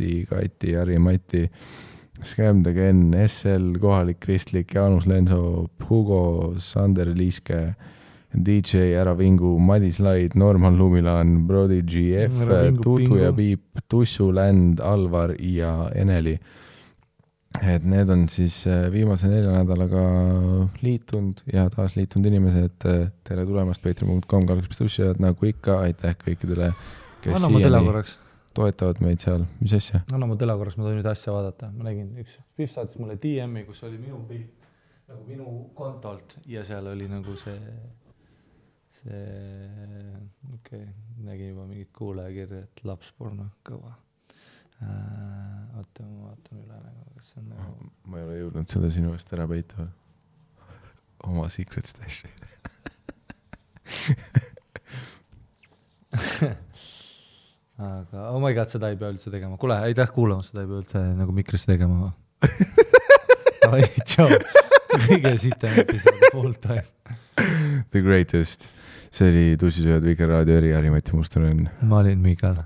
Kati, 0.00 0.26
Kati, 0.26 0.72
Jari-Mati, 0.72 1.48
Scam 2.22 2.64
the 2.64 2.72
Gen, 2.72 3.12
SL, 3.28 3.78
kohalik 3.78 4.20
kristlik, 4.20 4.72
Jaanus 4.74 5.06
Lenso, 5.06 5.68
Hugo, 5.88 6.54
Sander 6.58 7.06
Liiske, 7.06 7.74
DJ 8.32 8.94
Ära 8.94 9.14
Vingu, 9.14 9.58
Madis 9.58 9.98
Laid, 9.98 10.34
Norman 10.34 10.76
GF 11.82 12.40
Ära, 12.40 12.62
vingu, 12.62 12.82
Tutu 12.82 13.16
ja. 13.16 13.32
Piip, 13.32 13.60
Tussu 13.88 14.32
Land, 14.32 14.80
Alvar 14.80 15.34
ja 15.38 15.90
Eneli. 15.94 16.38
et 17.66 17.82
need 17.82 18.08
on 18.08 18.28
siis 18.30 18.64
äh, 18.70 18.92
viimase 18.92 19.26
nelja 19.26 19.50
nädalaga 19.50 20.02
liitunud 20.84 21.40
ja 21.52 21.64
taasliitunud 21.68 22.28
inimesed, 22.30 22.86
tere 23.26 23.44
tulemast 23.44 23.82
patreon.com, 23.82 24.46
kaldkristussijad, 24.46 25.18
nagu 25.18 25.50
ikka, 25.50 25.80
aitäh 25.88 26.14
kõikidele, 26.22 26.70
kes 27.24 27.34
anna 27.34 27.50
mu 27.50 27.58
tele 27.58 27.82
korraks, 27.82 28.19
toetavad 28.56 29.00
meid 29.04 29.20
seal, 29.22 29.44
mis 29.60 29.72
asja? 29.76 30.02
anna 30.12 30.26
mu 30.26 30.36
tele 30.38 30.54
korraks, 30.58 30.76
ma 30.78 30.86
tohin 30.86 30.98
nüüd 31.00 31.10
asja 31.10 31.34
vaadata, 31.34 31.70
ma 31.74 31.86
nägin 31.86 32.08
üks, 32.22 32.38
Pihv 32.58 32.70
saatis 32.72 32.98
mulle 33.00 33.16
DM-i, 33.22 33.62
kus 33.68 33.82
oli 33.86 33.98
minu 34.00 34.18
pilt 34.28 34.66
nagu 35.10 35.24
minu 35.26 35.46
kontolt 35.74 36.36
ja 36.46 36.62
seal 36.66 36.86
oli 36.86 37.08
nagu 37.10 37.34
see, 37.38 37.58
see, 39.00 39.20
okei 40.54 40.84
okay,, 40.84 40.92
nägin 41.26 41.48
juba 41.52 41.64
mingit 41.66 41.90
kuulajakirja, 41.96 42.60
et 42.66 42.84
lapsporno, 42.86 43.46
kõva 43.66 43.92
äh,. 44.82 44.88
oota, 45.80 46.06
ma 46.06 46.30
vaatan 46.30 46.62
üle 46.62 46.78
nagu, 46.84 47.02
kas 47.16 47.26
see 47.32 47.42
on 47.42 47.46
nagu, 47.54 47.70
ma 48.06 48.14
ei 48.20 48.24
ole 48.28 48.34
jõudnud 48.42 48.76
seda 48.76 48.88
sinu 48.94 49.08
eest 49.16 49.28
ära 49.34 49.46
peita 49.50 49.82
veel. 49.82 49.92
oma 51.30 51.44
secret 51.52 51.86
stash'i. 51.90 52.28
aga 57.80 58.26
oh 58.30 58.40
my 58.42 58.52
god, 58.56 58.68
seda 58.72 58.90
ei 58.92 58.98
pea 59.00 59.12
üldse 59.14 59.32
tegema, 59.32 59.56
kuule, 59.60 59.78
aitäh 59.88 60.10
kuulamast, 60.14 60.52
seda 60.52 60.64
ei 60.64 60.70
pea 60.70 60.82
üldse 60.82 61.04
nagu 61.20 61.34
mikrisse 61.36 61.72
tegema. 61.72 62.12
Davai, 63.60 63.84
tšau, 64.08 64.28
kõige 65.06 65.34
sitem 65.42 65.80
episood 65.84 66.26
of 66.30 66.38
all 66.42 66.56
time. 66.60 66.84
The 67.90 68.02
greatest. 68.04 68.68
see 69.10 69.26
oli 69.26 69.46
Tussisööjad 69.58 70.04
Vikerraadio 70.06 70.60
eri, 70.60 70.74
Harri-Mati 70.76 71.16
Mustonen. 71.18 71.64
ma 71.82 71.98
olin 72.04 72.20
Miikal 72.22 72.60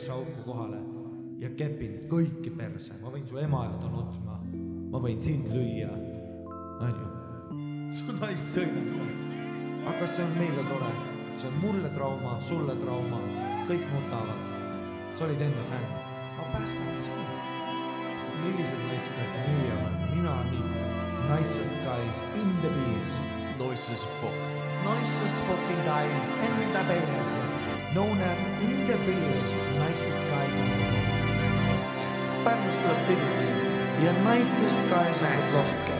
persauku 0.00 0.42
kohale 0.46 0.78
ja 1.44 1.48
kepin 1.52 2.06
kõiki 2.08 2.48
perse, 2.56 2.94
ma 3.02 3.10
võin 3.12 3.26
su 3.28 3.36
ema 3.36 3.66
jääda 3.66 3.88
nutma, 3.92 4.38
ma 4.94 5.00
võin 5.04 5.18
sind 5.20 5.50
lüüa, 5.52 5.90
onju. 6.86 7.08
su 7.92 8.14
naist 8.16 8.54
sõimata. 8.54 9.08
aga 9.92 10.08
see 10.08 10.24
on 10.24 10.32
meile 10.38 10.64
tore, 10.70 10.88
see 11.36 11.50
on 11.50 11.58
mulle 11.66 11.90
trauma, 11.92 12.38
sulle 12.40 12.78
trauma, 12.80 13.20
kõik 13.68 13.84
nutavad. 13.92 14.48
sa 15.12 15.26
olid 15.28 15.44
enne 15.50 15.66
fänn, 15.68 15.92
ma 16.38 16.48
päästan 16.54 16.96
sind 16.96 18.40
millised 18.40 18.80
naiskad 18.88 19.36
meie 19.36 19.74
oleme, 19.76 20.08
mina 20.14 20.38
nii, 20.48 20.86
nicest 21.28 21.76
guys 21.84 22.24
in 22.40 22.48
the 22.64 22.72
Noise 23.60 23.92
as 23.92 24.08
fuck. 24.22 24.40
nicest 24.88 25.36
fucking 25.44 25.84
guys 25.84 26.32
in 26.48 26.72
the 26.72 26.88
bees, 26.88 27.79
known 27.94 28.20
as 28.20 28.44
in 28.62 28.86
the 28.86 28.96
bees, 29.06 29.50
nicest 29.78 30.18
guys 30.30 30.54
in 30.54 30.68
the 30.70 30.86
bees. 30.90 31.84
Pärnust 32.44 32.80
tuleb 32.82 33.00
Pirni 33.06 34.04
ja 34.04 34.12
nicest 34.12 34.78
guys 34.90 35.22
on 35.22 35.28
the 35.28 35.46
block. 35.52 35.90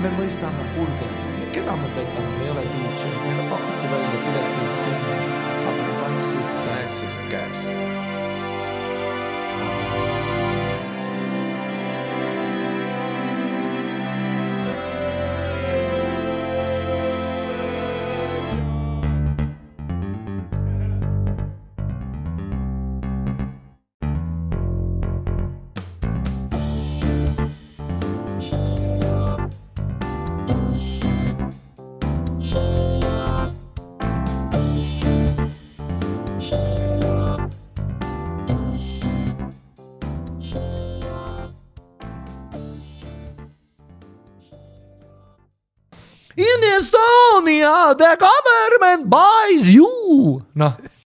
me 0.00 0.08
mõistame, 0.16 0.64
kuulge, 0.74 1.08
keda 1.52 1.76
me 1.76 1.88
petame, 1.96 2.36
me 2.38 2.44
ei 2.44 2.50
ole 2.50 2.64
DJ, 2.72 3.16
meile 3.24 3.50
pakuti 3.50 3.90
välja 3.92 4.20
piletid 4.26 4.79
In 50.60 50.90